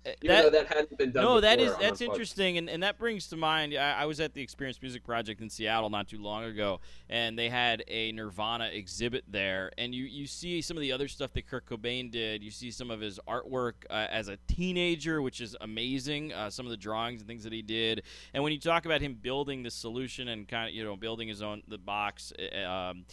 even 0.07 0.17
That- 0.23 0.43
though 0.43 0.51
that 0.51 0.67
hadn't 0.69 0.97
been 0.99 1.11
done. 1.13 1.25
no, 1.25 1.41
that 1.41 1.59
is 1.61 1.75
that's 1.79 2.01
interesting, 2.01 2.59
and, 2.59 2.69
and 2.69 2.83
that 2.83 2.99
brings 2.99 3.29
to 3.29 3.37
mind. 3.37 3.75
I, 3.75 4.03
I 4.03 4.05
was 4.07 4.21
at 4.21 4.35
the 4.35 4.43
Experience 4.43 4.81
Music 4.83 5.05
Project 5.05 5.41
in 5.41 5.49
Seattle 5.49 5.91
not 5.91 6.09
too 6.09 6.21
long 6.21 6.45
ago, 6.45 6.81
and 7.09 7.39
they 7.39 7.49
had 7.49 7.83
a 7.89 8.13
Nirvana 8.13 8.67
exhibit 8.73 9.25
there, 9.29 9.71
and 9.79 9.95
you 9.95 10.05
you 10.05 10.27
see 10.27 10.61
some 10.61 10.77
of 10.77 10.81
the 10.83 10.93
other 10.93 11.09
stuff 11.09 11.33
that 11.33 11.47
Kurt 11.47 11.67
Cobain 11.67 12.11
did. 12.11 12.43
You 12.43 12.51
see 12.51 12.71
some 12.71 12.91
of 12.91 13.01
his 13.01 13.19
artwork 13.29 13.73
uh, 13.91 14.07
as 14.11 14.29
a 14.29 14.37
teenager, 14.49 15.23
which 15.23 15.41
is 15.41 15.57
amazing. 15.61 16.33
Uh, 16.33 16.51
some 16.51 16.67
of 16.67 16.71
the 16.71 16.77
drawings 16.77 17.21
and 17.21 17.29
things 17.29 17.45
that 17.45 17.53
he 17.53 17.63
did, 17.63 18.03
and 18.35 18.43
when 18.43 18.53
you 18.53 18.59
talk 18.59 18.85
about 18.85 19.01
him 19.01 19.15
building 19.15 19.63
the 19.63 19.71
solution 19.71 20.29
and 20.29 20.47
kind 20.49 20.69
of 20.69 20.75
you 20.75 20.85
know 20.85 20.97
building 20.97 21.29
his 21.29 21.41
own 21.43 21.63
the 21.69 21.79
box. 21.79 22.33
uh, 22.39 22.59
Um, 22.73 23.05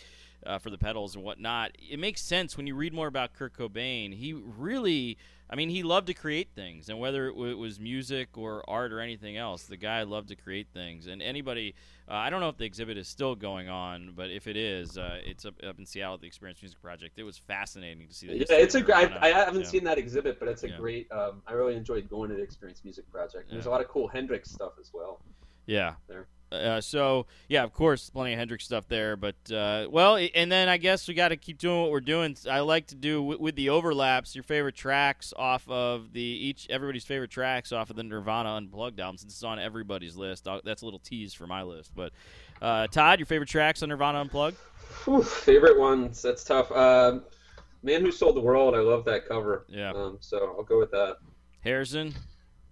uh, 0.46 0.58
for 0.60 0.70
the 0.70 0.78
pedals 0.78 1.16
and 1.16 1.24
whatnot. 1.24 1.72
It 1.78 2.00
makes 2.00 2.22
sense 2.22 2.56
when 2.58 2.68
you 2.68 2.76
read 2.76 2.94
more 2.94 3.08
about 3.08 3.34
Kurt 3.34 3.54
Cobain. 3.58 4.14
He 4.14 4.34
really, 4.34 5.18
I 5.50 5.56
mean, 5.56 5.70
he 5.70 5.84
loved 5.84 6.08
to 6.08 6.14
create 6.14 6.50
things, 6.56 6.90
and 6.90 7.00
whether 7.00 7.28
it, 7.28 7.34
w- 7.34 7.52
it 7.52 7.58
was 7.58 7.80
music 7.80 8.38
or 8.38 8.68
art 8.70 8.92
or 8.94 9.00
anything 9.02 9.38
else, 9.38 9.64
the 9.64 9.78
guy 9.78 10.04
loved 10.04 10.30
to 10.30 10.36
create 10.36 10.68
things. 10.74 11.08
And 11.08 11.22
anybody, 11.22 11.76
uh, 12.10 12.14
I 12.14 12.30
don't 12.30 12.40
know 12.40 12.50
if 12.50 12.58
the 12.58 12.66
exhibit 12.66 12.98
is 12.98 13.08
still 13.08 13.36
going 13.36 13.70
on, 13.70 14.14
but 14.16 14.30
if 14.30 14.48
it 14.48 14.56
is, 14.58 14.98
uh, 14.98 15.20
it's 15.26 15.46
up, 15.46 15.56
up 15.68 15.78
in 15.80 15.86
Seattle 15.86 16.16
at 16.16 16.22
the 16.22 16.28
Experience 16.28 16.62
Music 16.62 16.82
Project. 16.82 17.18
It 17.20 17.24
was 17.24 17.38
fascinating 17.38 18.08
to 18.08 18.14
see 18.14 18.28
that. 18.28 18.38
Yeah, 18.38 18.58
it's 18.58 18.76
a. 18.76 18.82
gr- 18.82 18.94
I, 18.94 19.18
I 19.22 19.28
haven't 19.30 19.62
Yeah. 19.64 19.68
seen 19.68 19.84
that 19.86 19.98
exhibit, 19.98 20.40
but 20.40 20.48
it's 20.48 20.64
a 20.64 20.70
Yeah. 20.70 20.78
great. 20.78 21.12
Um, 21.12 21.42
I 21.48 21.54
really 21.54 21.76
enjoyed 21.76 22.10
going 22.10 22.30
to 22.30 22.36
the 22.36 22.42
Experience 22.44 22.82
Music 22.84 23.10
Project. 23.12 23.50
There's 23.52 23.66
Yeah. 23.66 23.70
a 23.70 23.74
lot 23.74 23.82
of 23.82 23.88
cool 23.88 24.08
Hendrix 24.08 24.52
stuff 24.52 24.74
as 24.80 24.92
well. 24.94 25.22
Yeah. 25.66 25.96
there. 26.08 26.28
Uh, 26.52 26.82
so 26.82 27.26
yeah, 27.48 27.64
of 27.64 27.74
course, 27.74 28.10
plenty 28.10 28.34
of 28.34 28.40
Hendrix 28.40 28.66
stuff 28.66 28.88
there. 28.88 29.16
But 29.16 29.36
uh, 29.52 29.88
well, 29.90 30.18
and 30.34 30.52
then 30.52 30.68
I 30.68 30.78
guess 30.78 31.08
we 31.08 31.14
got 31.14 31.30
to 31.30 31.38
keep 31.38 31.58
doing 31.58 31.82
what 31.82 31.92
we're 31.92 32.00
doing. 32.00 32.36
I 32.50 32.62
like 32.62 32.88
to 32.88 32.96
do 32.96 33.22
with, 33.22 33.40
with 33.40 33.56
the 33.56 33.70
overlaps. 33.70 34.36
Your 34.36 34.44
favorite 34.44 34.76
tracks 34.76 35.34
off 35.38 35.68
of 35.70 36.12
the 36.14 36.22
each 36.22 36.68
everybody's 36.70 37.06
favorite 37.06 37.32
tracks 37.32 37.72
off 37.72 37.90
of 37.90 37.96
the 37.96 38.04
Nirvana 38.04 38.50
Unplugged 38.56 39.00
album, 39.00 39.18
since 39.18 39.34
it's 39.34 39.44
on 39.44 39.60
everybody's 39.60 40.16
list. 40.16 40.48
I'll, 40.48 40.62
that's 40.64 40.82
a 40.82 40.86
little 40.86 41.00
tease 41.00 41.34
for 41.34 41.48
my 41.48 41.64
list. 41.64 41.92
But 41.96 42.14
uh, 42.62 42.88
Todd, 42.88 43.20
your 43.20 43.26
favorite 43.26 43.50
tracks 43.50 43.84
on 43.84 43.90
Nirvana 43.90 44.20
Unplugged? 44.20 44.58
Whew, 45.06 45.24
favorite 45.24 45.80
ones. 45.80 46.22
That's 46.22 46.44
tough. 46.44 46.72
Um, 46.72 47.24
Man 47.84 48.02
Who 48.02 48.12
Sold 48.12 48.36
the 48.36 48.42
World. 48.42 48.76
I 48.76 48.80
love 48.80 49.06
that 49.06 49.28
cover. 49.28 49.66
Yeah. 49.70 49.92
Um, 49.92 50.18
so 50.20 50.56
I'll 50.58 50.64
go 50.64 50.80
with 50.80 50.92
that. 50.92 51.18
Harrison. 51.62 52.14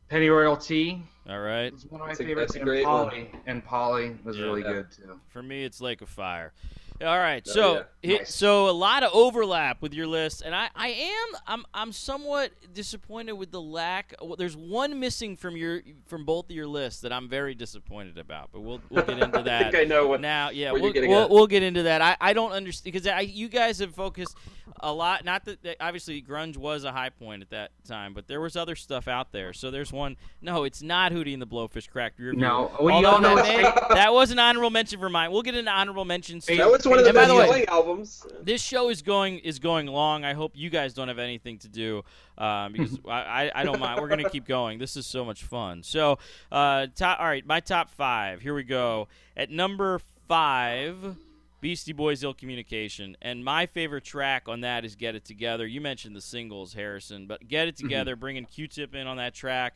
Penny 0.09 0.29
Tea. 0.57 1.01
All 1.29 1.39
right. 1.39 1.65
It's 1.73 1.83
one 1.85 1.99
of 2.01 2.07
my 2.07 2.13
That's 2.13 2.19
favorites, 2.19 2.53
that's 2.53 2.55
a 2.55 2.59
and 2.59 2.65
great 2.65 2.85
one. 2.85 3.09
Polly 3.09 3.31
and 3.45 3.63
Polly 3.65 4.17
was 4.23 4.37
Yeah. 4.37 4.45
really 4.45 4.61
Yeah. 4.61 4.73
good 4.73 4.91
too. 4.91 5.19
For 5.27 5.43
me, 5.43 5.65
it's 5.65 5.81
Lake 5.81 6.01
of 6.01 6.09
Fire. 6.09 6.53
All 6.99 7.17
right, 7.19 7.43
Oh, 7.47 7.51
so 7.51 7.83
yeah. 8.01 8.17
Nice. 8.17 8.33
so 8.33 8.69
a 8.69 8.71
lot 8.71 9.03
of 9.03 9.11
overlap 9.13 9.81
with 9.81 9.93
your 9.93 10.07
list, 10.07 10.41
and 10.43 10.55
I, 10.55 10.69
I 10.75 10.87
am 10.89 11.39
I'm 11.45 11.65
I'm 11.73 11.91
somewhat 11.91 12.51
disappointed 12.73 13.33
with 13.33 13.51
the 13.51 13.61
lack. 13.61 14.15
Well, 14.21 14.35
there's 14.35 14.57
one 14.57 14.99
missing 14.99 15.35
from 15.37 15.55
your 15.55 15.81
from 16.07 16.25
both 16.25 16.45
of 16.49 16.55
your 16.55 16.65
lists 16.67 17.01
that 17.01 17.13
I'm 17.13 17.29
very 17.29 17.53
disappointed 17.53 18.17
about, 18.17 18.49
but 18.51 18.61
we'll 18.61 18.81
we'll 18.89 19.03
get 19.05 19.19
into 19.19 19.39
I 19.39 19.41
that. 19.43 19.71
think 19.71 19.75
I 19.75 19.83
know 19.87 20.07
what. 20.07 20.21
now, 20.21 20.49
yeah, 20.49 20.71
what 20.71 20.81
we'll, 20.81 20.91
getting 20.93 21.11
we'll, 21.11 21.23
at. 21.25 21.29
we'll 21.29 21.47
get 21.47 21.61
into 21.63 21.83
that. 21.83 22.01
I, 22.01 22.17
I 22.19 22.33
don't 22.33 22.51
understand 22.51 22.93
because 22.93 23.05
I, 23.07 23.19
you 23.21 23.47
guys 23.47 23.77
have 23.79 23.93
focused 23.93 24.35
a 24.79 24.91
lot. 24.91 25.23
Not 25.23 25.45
that, 25.45 25.61
that 25.63 25.77
obviously 25.79 26.21
grunge 26.21 26.57
was 26.57 26.83
a 26.83 26.91
high 26.91 27.09
point 27.09 27.41
at 27.43 27.49
that 27.51 27.71
time, 27.87 28.13
but 28.13 28.27
there 28.27 28.41
was 28.41 28.55
other 28.55 28.75
stuff 28.75 29.07
out 29.07 29.31
there. 29.31 29.53
So 29.53 29.69
there's 29.69 29.91
one. 29.93 30.17
No, 30.41 30.63
it's 30.63 30.81
not 30.81 31.11
Hootie 31.11 31.33
and 31.33 31.41
the 31.41 31.47
Blowfish 31.47 31.89
Cracked 31.89 32.19
Rear 32.19 32.31
View. 32.31 32.39
No, 32.39 32.75
we 32.81 32.91
all 32.91 33.19
know 33.21 33.35
that, 33.35 33.45
it's 33.47 33.81
may- 33.89 33.95
that 33.95 34.13
was 34.13 34.31
an 34.31 34.39
honorable 34.39 34.69
mention 34.71 34.99
for 34.99 35.09
mine. 35.09 35.31
We'll 35.31 35.43
get 35.43 35.53
an 35.55 35.67
honorable 35.67 36.05
mentions. 36.05 36.45
that 36.47 36.71
was 36.71 36.86
one 36.89 36.99
of 36.99 37.05
the 37.05 37.09
And 37.09 37.15
by 37.15 37.21
best 37.25 37.33
the 37.33 37.51
way- 37.51 37.65
albums. 37.67 38.25
this 38.41 38.61
show 38.61 38.89
is 38.89 39.01
going 39.01 39.39
is 39.39 39.59
going 39.59 39.87
long. 39.87 40.23
I 40.25 40.33
hope 40.33 40.53
you 40.55 40.69
guys 40.69 40.93
don't 40.93 41.07
have 41.07 41.19
anything 41.19 41.57
to 41.59 41.67
do 41.69 42.03
um, 42.37 42.73
because 42.73 42.97
I, 43.07 43.51
I, 43.53 43.63
don't 43.63 43.79
mind. 43.79 44.01
We're 44.01 44.07
gonna 44.07 44.29
keep 44.29 44.45
going. 44.47 44.79
This 44.79 44.95
is 44.97 45.05
so 45.05 45.23
much 45.25 45.43
fun. 45.43 45.83
So, 45.83 46.19
uh, 46.51 46.87
top, 46.95 47.19
all 47.19 47.25
right, 47.27 47.45
my 47.45 47.59
top 47.59 47.89
five. 47.91 48.41
Here 48.41 48.53
we 48.53 48.63
go. 48.63 49.07
At 49.35 49.49
number 49.51 49.99
five, 50.27 51.15
Beastie 51.61 51.93
Boys 51.93 52.23
"Ill 52.23 52.33
Communication," 52.33 53.17
and 53.21 53.43
my 53.43 53.65
favorite 53.65 54.03
track 54.03 54.47
on 54.47 54.61
that 54.61 54.85
is 54.85 54.95
"Get 54.95 55.15
It 55.15 55.25
Together." 55.25 55.65
You 55.65 55.81
mentioned 55.81 56.15
the 56.15 56.21
singles, 56.21 56.73
Harrison, 56.73 57.25
but 57.27 57.47
"Get 57.47 57.67
It 57.67 57.75
Together," 57.77 58.15
bringing 58.15 58.45
Q-Tip 58.45 58.93
in 58.95 59.07
on 59.07 59.17
that 59.17 59.33
track. 59.33 59.73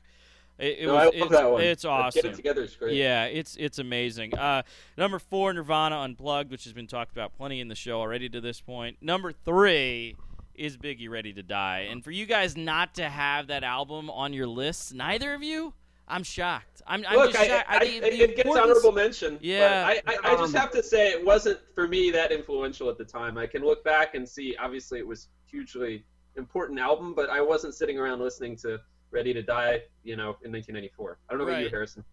It, 0.62 0.80
it 0.80 0.86
no, 0.86 0.94
was, 0.94 1.02
I 1.02 1.06
love 1.06 1.14
it's, 1.16 1.30
that 1.32 1.52
one. 1.52 1.62
It's 1.64 1.86
awesome. 1.86 2.22
Get 2.22 2.32
it 2.34 2.36
together 2.36 2.62
is 2.64 2.76
great. 2.76 2.94
Yeah, 2.96 3.26
it's 3.26 3.56
it's 3.60 3.80
amazing. 3.80 4.36
Uh, 4.36 4.62
number 4.96 5.18
four, 5.18 5.52
Nirvana 5.54 5.98
Unplugged, 5.98 6.52
which 6.52 6.66
has 6.66 6.74
been 6.74 6.88
talked 6.88 7.12
about 7.12 7.36
plenty 7.36 7.60
in 7.60 7.68
the 7.68 7.76
show 7.76 8.00
already 8.00 8.30
to 8.30 8.40
this 8.40 8.62
point. 8.62 8.98
Number 9.02 9.32
three 9.32 10.16
is 10.54 10.78
Biggie 10.78 11.10
Ready 11.10 11.34
to 11.34 11.42
Die, 11.42 11.88
and 11.90 12.04
for 12.04 12.12
you 12.12 12.28
guys 12.28 12.56
not 12.56 12.94
to 12.96 13.10
have 13.10 13.48
that 13.48 13.64
album 13.64 14.10
on 14.12 14.34
your 14.34 14.46
list, 14.46 14.94
neither 14.94 15.34
of 15.34 15.42
you, 15.42 15.74
I'm 16.08 16.24
shocked. 16.24 16.84
I'm, 16.86 17.04
I'm 17.08 17.16
Look, 17.18 17.32
just 17.32 17.44
I, 17.44 17.48
shocked. 17.48 17.68
I, 17.70 17.80
the- 17.80 18.00
the 18.02 18.22
it 18.24 18.36
gets 18.36 18.50
honorable 18.50 18.92
mention. 18.92 19.36
but 19.36 19.44
Yeah. 19.44 19.86
I, 19.88 20.02
I, 20.12 20.18
I 20.24 20.36
just 20.36 20.54
Um, 20.56 20.62
have 20.62 20.72
to 20.72 20.84
say 20.84 21.10
it 21.12 21.26
wasn't 21.26 21.60
for 21.74 21.88
me 21.88 22.12
that 22.12 22.32
influential 22.32 22.90
at 22.90 22.98
the 22.98 23.06
time. 23.06 23.38
I 23.38 23.48
can 23.48 23.64
look 23.64 23.84
back 23.84 24.14
and 24.14 24.28
see. 24.28 24.56
Obviously, 24.58 25.00
it 25.00 25.08
was 25.08 25.30
hugely 25.46 26.04
important 26.36 26.80
album, 26.80 27.14
but 27.16 27.30
I 27.30 27.42
wasn't 27.42 27.74
sitting 27.76 27.98
around 27.98 28.20
listening 28.20 28.56
to 28.58 28.80
Ready 29.12 29.34
to 29.34 29.42
Die, 29.42 29.82
you 30.04 30.16
know, 30.16 30.38
in 30.44 30.52
1994. 30.52 31.18
I 31.30 31.34
don't 31.34 31.40
know 31.40 31.48
about 31.48 31.64
you, 31.64 31.70
Harrison. 31.70 32.04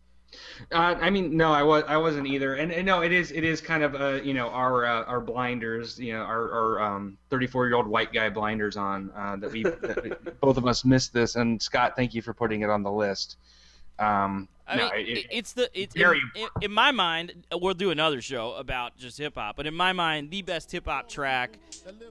Uh, 0.73 0.95
I 1.01 1.09
mean, 1.09 1.37
no, 1.37 1.53
I 1.53 1.63
was 1.63 1.85
I 1.89 1.97
wasn't 1.97 2.27
either, 2.27 2.57
and, 2.57 2.71
and 2.71 2.85
no, 2.85 3.01
it 3.01 3.13
is 3.13 3.31
it 3.33 3.45
is 3.45 3.61
kind 3.61 3.83
of 3.83 3.95
uh, 3.95 4.21
you 4.23 4.35
know 4.35 4.49
our 4.49 4.85
uh, 4.85 5.05
our 5.05 5.21
blinders, 5.21 5.99
you 5.99 6.13
know 6.13 6.21
our 6.21 6.53
our 6.53 6.83
um 6.83 7.17
34 7.31 7.69
year 7.69 7.77
old 7.77 7.87
white 7.87 8.13
guy 8.13 8.29
blinders 8.29 8.77
on 8.77 9.11
uh, 9.17 9.37
that 9.37 9.51
we 9.51 9.63
that 9.63 10.41
both 10.41 10.59
of 10.59 10.67
us 10.67 10.85
missed 10.85 11.15
this, 11.15 11.37
and 11.37 11.61
Scott, 11.63 11.95
thank 11.97 12.15
you 12.15 12.21
for 12.21 12.35
putting 12.35 12.61
it 12.61 12.69
on 12.69 12.83
the 12.83 12.93
list. 12.93 13.39
Um, 13.99 14.49
I 14.69 14.77
no, 14.77 14.91
mean, 14.91 15.07
it- 15.07 15.19
it, 15.19 15.27
it's 15.31 15.53
the 15.53 15.71
it's 15.73 15.95
very 15.95 16.21
in, 16.35 16.43
in, 16.43 16.49
in 16.63 16.73
my 16.73 16.91
mind. 16.93 17.47
We'll 17.53 17.75
do 17.75 17.91
another 17.91 18.21
show 18.21 18.53
about 18.53 18.97
just 18.97 19.19
hip 19.19 19.35
hop, 19.37 19.57
but 19.57 19.67
in 19.67 19.75
my 19.75 19.93
mind, 19.93 20.31
the 20.31 20.43
best 20.43 20.71
hip 20.71 20.87
hop 20.87 21.09
track 21.09 21.59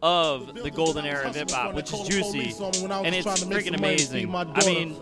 of 0.01 0.55
the 0.55 0.71
golden 0.71 1.05
era 1.05 1.27
of 1.27 1.35
hip 1.35 1.51
hop, 1.51 1.73
which 1.75 1.93
is 1.93 2.07
Juicy, 2.07 2.53
and 2.83 3.13
it's 3.13 3.27
freaking 3.43 3.77
amazing. 3.77 4.33
I 4.33 4.65
mean, 4.65 4.99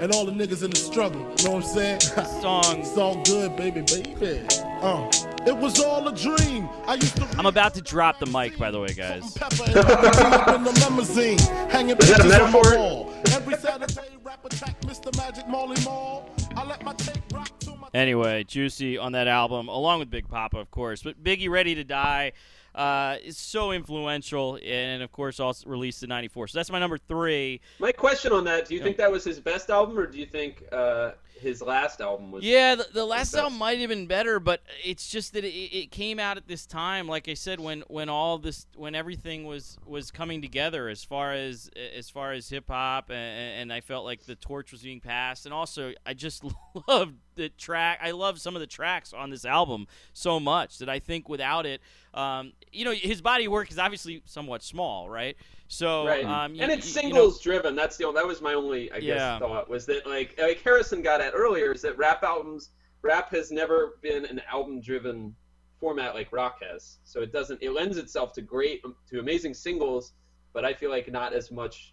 and 0.00 0.12
all 0.12 0.24
the 0.24 0.32
niggas 0.32 0.62
in 0.62 0.70
the 0.70 0.76
struggle. 0.76 1.20
You 1.38 1.44
know 1.44 1.50
what 1.56 1.64
I'm 1.64 1.70
saying? 1.74 2.00
song. 2.40 2.80
it's 2.80 2.96
all 2.98 3.22
good, 3.24 3.56
baby, 3.56 3.82
baby. 3.82 4.46
Uh, 4.82 5.10
it 5.46 5.56
was 5.56 5.80
all 5.80 6.06
a 6.08 6.14
dream. 6.14 6.68
I 6.86 6.94
used 6.94 7.16
to. 7.16 7.28
I'm 7.38 7.46
about 7.46 7.74
to 7.74 7.82
drop 7.82 8.18
the 8.18 8.26
mic, 8.26 8.58
by 8.58 8.70
the 8.70 8.80
way, 8.80 8.88
guys. 8.88 9.32
Pepper 9.34 9.64
and 9.66 9.76
up 9.76 10.54
in 10.54 10.64
the 10.64 10.72
limousine, 10.72 11.38
hanging 11.70 11.96
Is 11.96 12.08
that 12.08 12.20
a 12.20 12.24
pictures 12.24 12.34
on 12.34 12.52
my 12.52 12.62
metaphor? 12.62 13.14
Every 13.32 13.54
Saturday, 13.56 14.16
rap 14.22 14.44
attack, 14.44 14.80
Mr. 14.82 15.16
Magic 15.16 15.48
Marley 15.48 15.82
Marl. 15.84 16.28
I 16.56 16.64
let 16.66 16.84
my 16.84 16.92
tape 16.94 17.22
rock 17.32 17.58
to 17.60 17.70
my. 17.76 17.88
Anyway, 17.94 18.44
Juicy 18.44 18.98
on 18.98 19.12
that 19.12 19.28
album, 19.28 19.68
along 19.68 19.98
with 20.00 20.10
Big 20.10 20.28
Poppa, 20.28 20.58
of 20.58 20.70
course. 20.70 21.02
But 21.02 21.22
Biggie 21.22 21.48
Ready 21.48 21.74
to 21.74 21.84
Die 21.84 22.32
uh, 22.74 23.16
is 23.22 23.36
so 23.36 23.72
influential, 23.72 24.58
and 24.64 25.02
of 25.02 25.12
course, 25.12 25.40
also 25.40 25.68
released 25.68 26.02
in 26.02 26.08
'94. 26.08 26.48
So 26.48 26.58
that's 26.58 26.70
my 26.70 26.78
number 26.78 26.98
three. 26.98 27.60
My 27.78 27.92
question 27.92 28.32
on 28.32 28.44
that: 28.44 28.66
Do 28.68 28.74
you 28.74 28.80
Yeah. 28.80 28.84
think 28.84 28.96
that 28.98 29.10
was 29.12 29.24
his 29.24 29.40
best 29.40 29.70
album, 29.70 29.98
or 29.98 30.06
do 30.06 30.18
you 30.18 30.26
think 30.26 30.64
uh, 30.72 31.12
his 31.44 31.62
last 31.62 32.00
album 32.00 32.32
was? 32.32 32.42
Yeah, 32.42 32.74
the, 32.74 32.86
the 32.92 33.04
last 33.04 33.34
album 33.34 33.58
might 33.58 33.78
have 33.78 33.88
been 33.88 34.06
better, 34.06 34.40
but 34.40 34.62
it's 34.84 35.08
just 35.08 35.32
that 35.34 35.44
it, 35.44 35.48
it 35.48 35.90
came 35.90 36.18
out 36.18 36.36
at 36.36 36.48
this 36.48 36.66
time, 36.66 37.06
like 37.06 37.28
I 37.28 37.34
said, 37.34 37.60
when 37.60 37.84
when 37.88 38.08
all 38.08 38.38
this, 38.38 38.66
when 38.74 38.94
everything 38.94 39.44
was 39.44 39.78
was 39.86 40.10
coming 40.10 40.42
together 40.42 40.88
as 40.88 41.04
far 41.04 41.32
as 41.32 41.70
as 41.96 42.10
far 42.10 42.32
as 42.32 42.48
hip 42.48 42.68
hop, 42.68 43.10
and, 43.10 43.60
and 43.60 43.72
I 43.72 43.80
felt 43.80 44.04
like 44.04 44.24
the 44.24 44.34
torch 44.34 44.72
was 44.72 44.82
being 44.82 45.00
passed, 45.00 45.44
and 45.44 45.54
also 45.54 45.92
I 46.04 46.14
just 46.14 46.42
loved 46.88 47.14
the 47.36 47.48
track. 47.50 48.00
I 48.02 48.12
love 48.12 48.40
some 48.40 48.56
of 48.56 48.60
the 48.60 48.66
tracks 48.66 49.12
on 49.12 49.30
this 49.30 49.44
album 49.44 49.86
so 50.12 50.40
much 50.40 50.78
that 50.78 50.88
I 50.88 50.98
think 50.98 51.28
without 51.28 51.66
it, 51.66 51.80
um, 52.14 52.52
you 52.72 52.84
know, 52.84 52.92
his 52.92 53.20
body 53.20 53.48
work 53.48 53.70
is 53.70 53.78
obviously 53.78 54.22
somewhat 54.24 54.62
small, 54.62 55.08
right? 55.08 55.36
So, 55.74 56.06
Right. 56.06 56.24
um, 56.24 56.54
you- 56.54 56.62
and 56.62 56.70
it's 56.70 56.94
you- 56.94 57.02
you 57.02 57.08
know- 57.08 57.14
singles 57.16 57.40
driven. 57.40 57.74
That's 57.74 57.96
the 57.96 58.04
only, 58.04 58.20
that 58.20 58.26
was 58.26 58.40
my 58.40 58.54
only 58.54 58.92
I 58.92 59.00
guess 59.00 59.18
Yeah. 59.18 59.38
thought 59.40 59.68
was 59.68 59.86
that 59.86 60.06
like 60.06 60.38
like 60.40 60.60
Harrison 60.62 61.02
got 61.02 61.20
at 61.20 61.32
earlier 61.34 61.72
is 61.72 61.82
that 61.82 61.96
rap 61.98 62.22
albums 62.22 62.70
rap 63.02 63.30
has 63.30 63.50
never 63.50 63.98
been 64.00 64.24
an 64.24 64.40
album 64.50 64.80
driven 64.80 65.34
format 65.80 66.14
like 66.14 66.30
rock 66.32 66.62
has. 66.62 67.00
So 67.04 67.22
it 67.22 67.32
doesn't 67.32 67.60
it 67.60 67.70
lends 67.70 67.96
itself 67.98 68.32
to 68.34 68.42
great 68.42 68.82
to 69.10 69.18
amazing 69.18 69.52
singles, 69.54 70.12
but 70.52 70.64
I 70.64 70.72
feel 70.74 70.90
like 70.90 71.10
not 71.10 71.32
as 71.32 71.50
much 71.50 71.92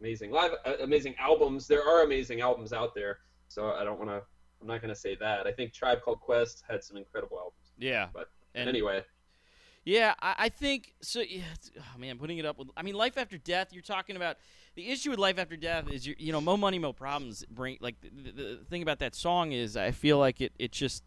amazing 0.00 0.32
live 0.32 0.52
uh, 0.66 0.74
amazing 0.80 1.14
albums. 1.18 1.68
There 1.68 1.84
are 1.86 2.02
amazing 2.02 2.40
albums 2.40 2.72
out 2.72 2.94
there. 2.96 3.20
So 3.46 3.70
I 3.72 3.84
don't 3.84 3.98
want 3.98 4.10
to 4.10 4.22
I'm 4.60 4.66
not 4.66 4.82
going 4.82 4.92
to 4.92 5.00
say 5.00 5.14
that. 5.14 5.46
I 5.46 5.52
think 5.52 5.72
Tribe 5.72 6.02
Called 6.02 6.20
Quest 6.20 6.64
had 6.68 6.82
some 6.84 6.96
incredible 6.96 7.38
albums. 7.38 7.72
yeah. 7.78 8.08
But 8.12 8.28
And- 8.54 8.68
anyway, 8.68 9.04
Yeah, 9.84 10.14
I, 10.20 10.34
I 10.38 10.48
think 10.48 10.94
so. 11.00 11.20
Yeah, 11.20 11.42
oh 11.78 11.98
man, 11.98 12.18
putting 12.18 12.38
it 12.38 12.44
up 12.44 12.58
with. 12.58 12.68
I 12.76 12.82
mean, 12.82 12.94
life 12.94 13.16
after 13.16 13.38
death. 13.38 13.68
You're 13.72 13.82
talking 13.82 14.16
about 14.16 14.36
the 14.74 14.88
issue 14.88 15.10
with 15.10 15.18
life 15.18 15.38
after 15.38 15.56
death 15.56 15.90
is 15.90 16.06
you 16.06 16.14
you 16.18 16.32
know, 16.32 16.40
mo 16.40 16.56
money, 16.56 16.78
mo 16.78 16.92
problems. 16.92 17.44
Bring 17.50 17.78
like 17.80 17.96
the, 18.00 18.32
the, 18.32 18.42
the 18.58 18.64
thing 18.68 18.82
about 18.82 18.98
that 18.98 19.14
song 19.14 19.52
is 19.52 19.76
I 19.76 19.90
feel 19.90 20.18
like 20.18 20.40
it 20.40 20.52
it 20.58 20.72
just 20.72 21.02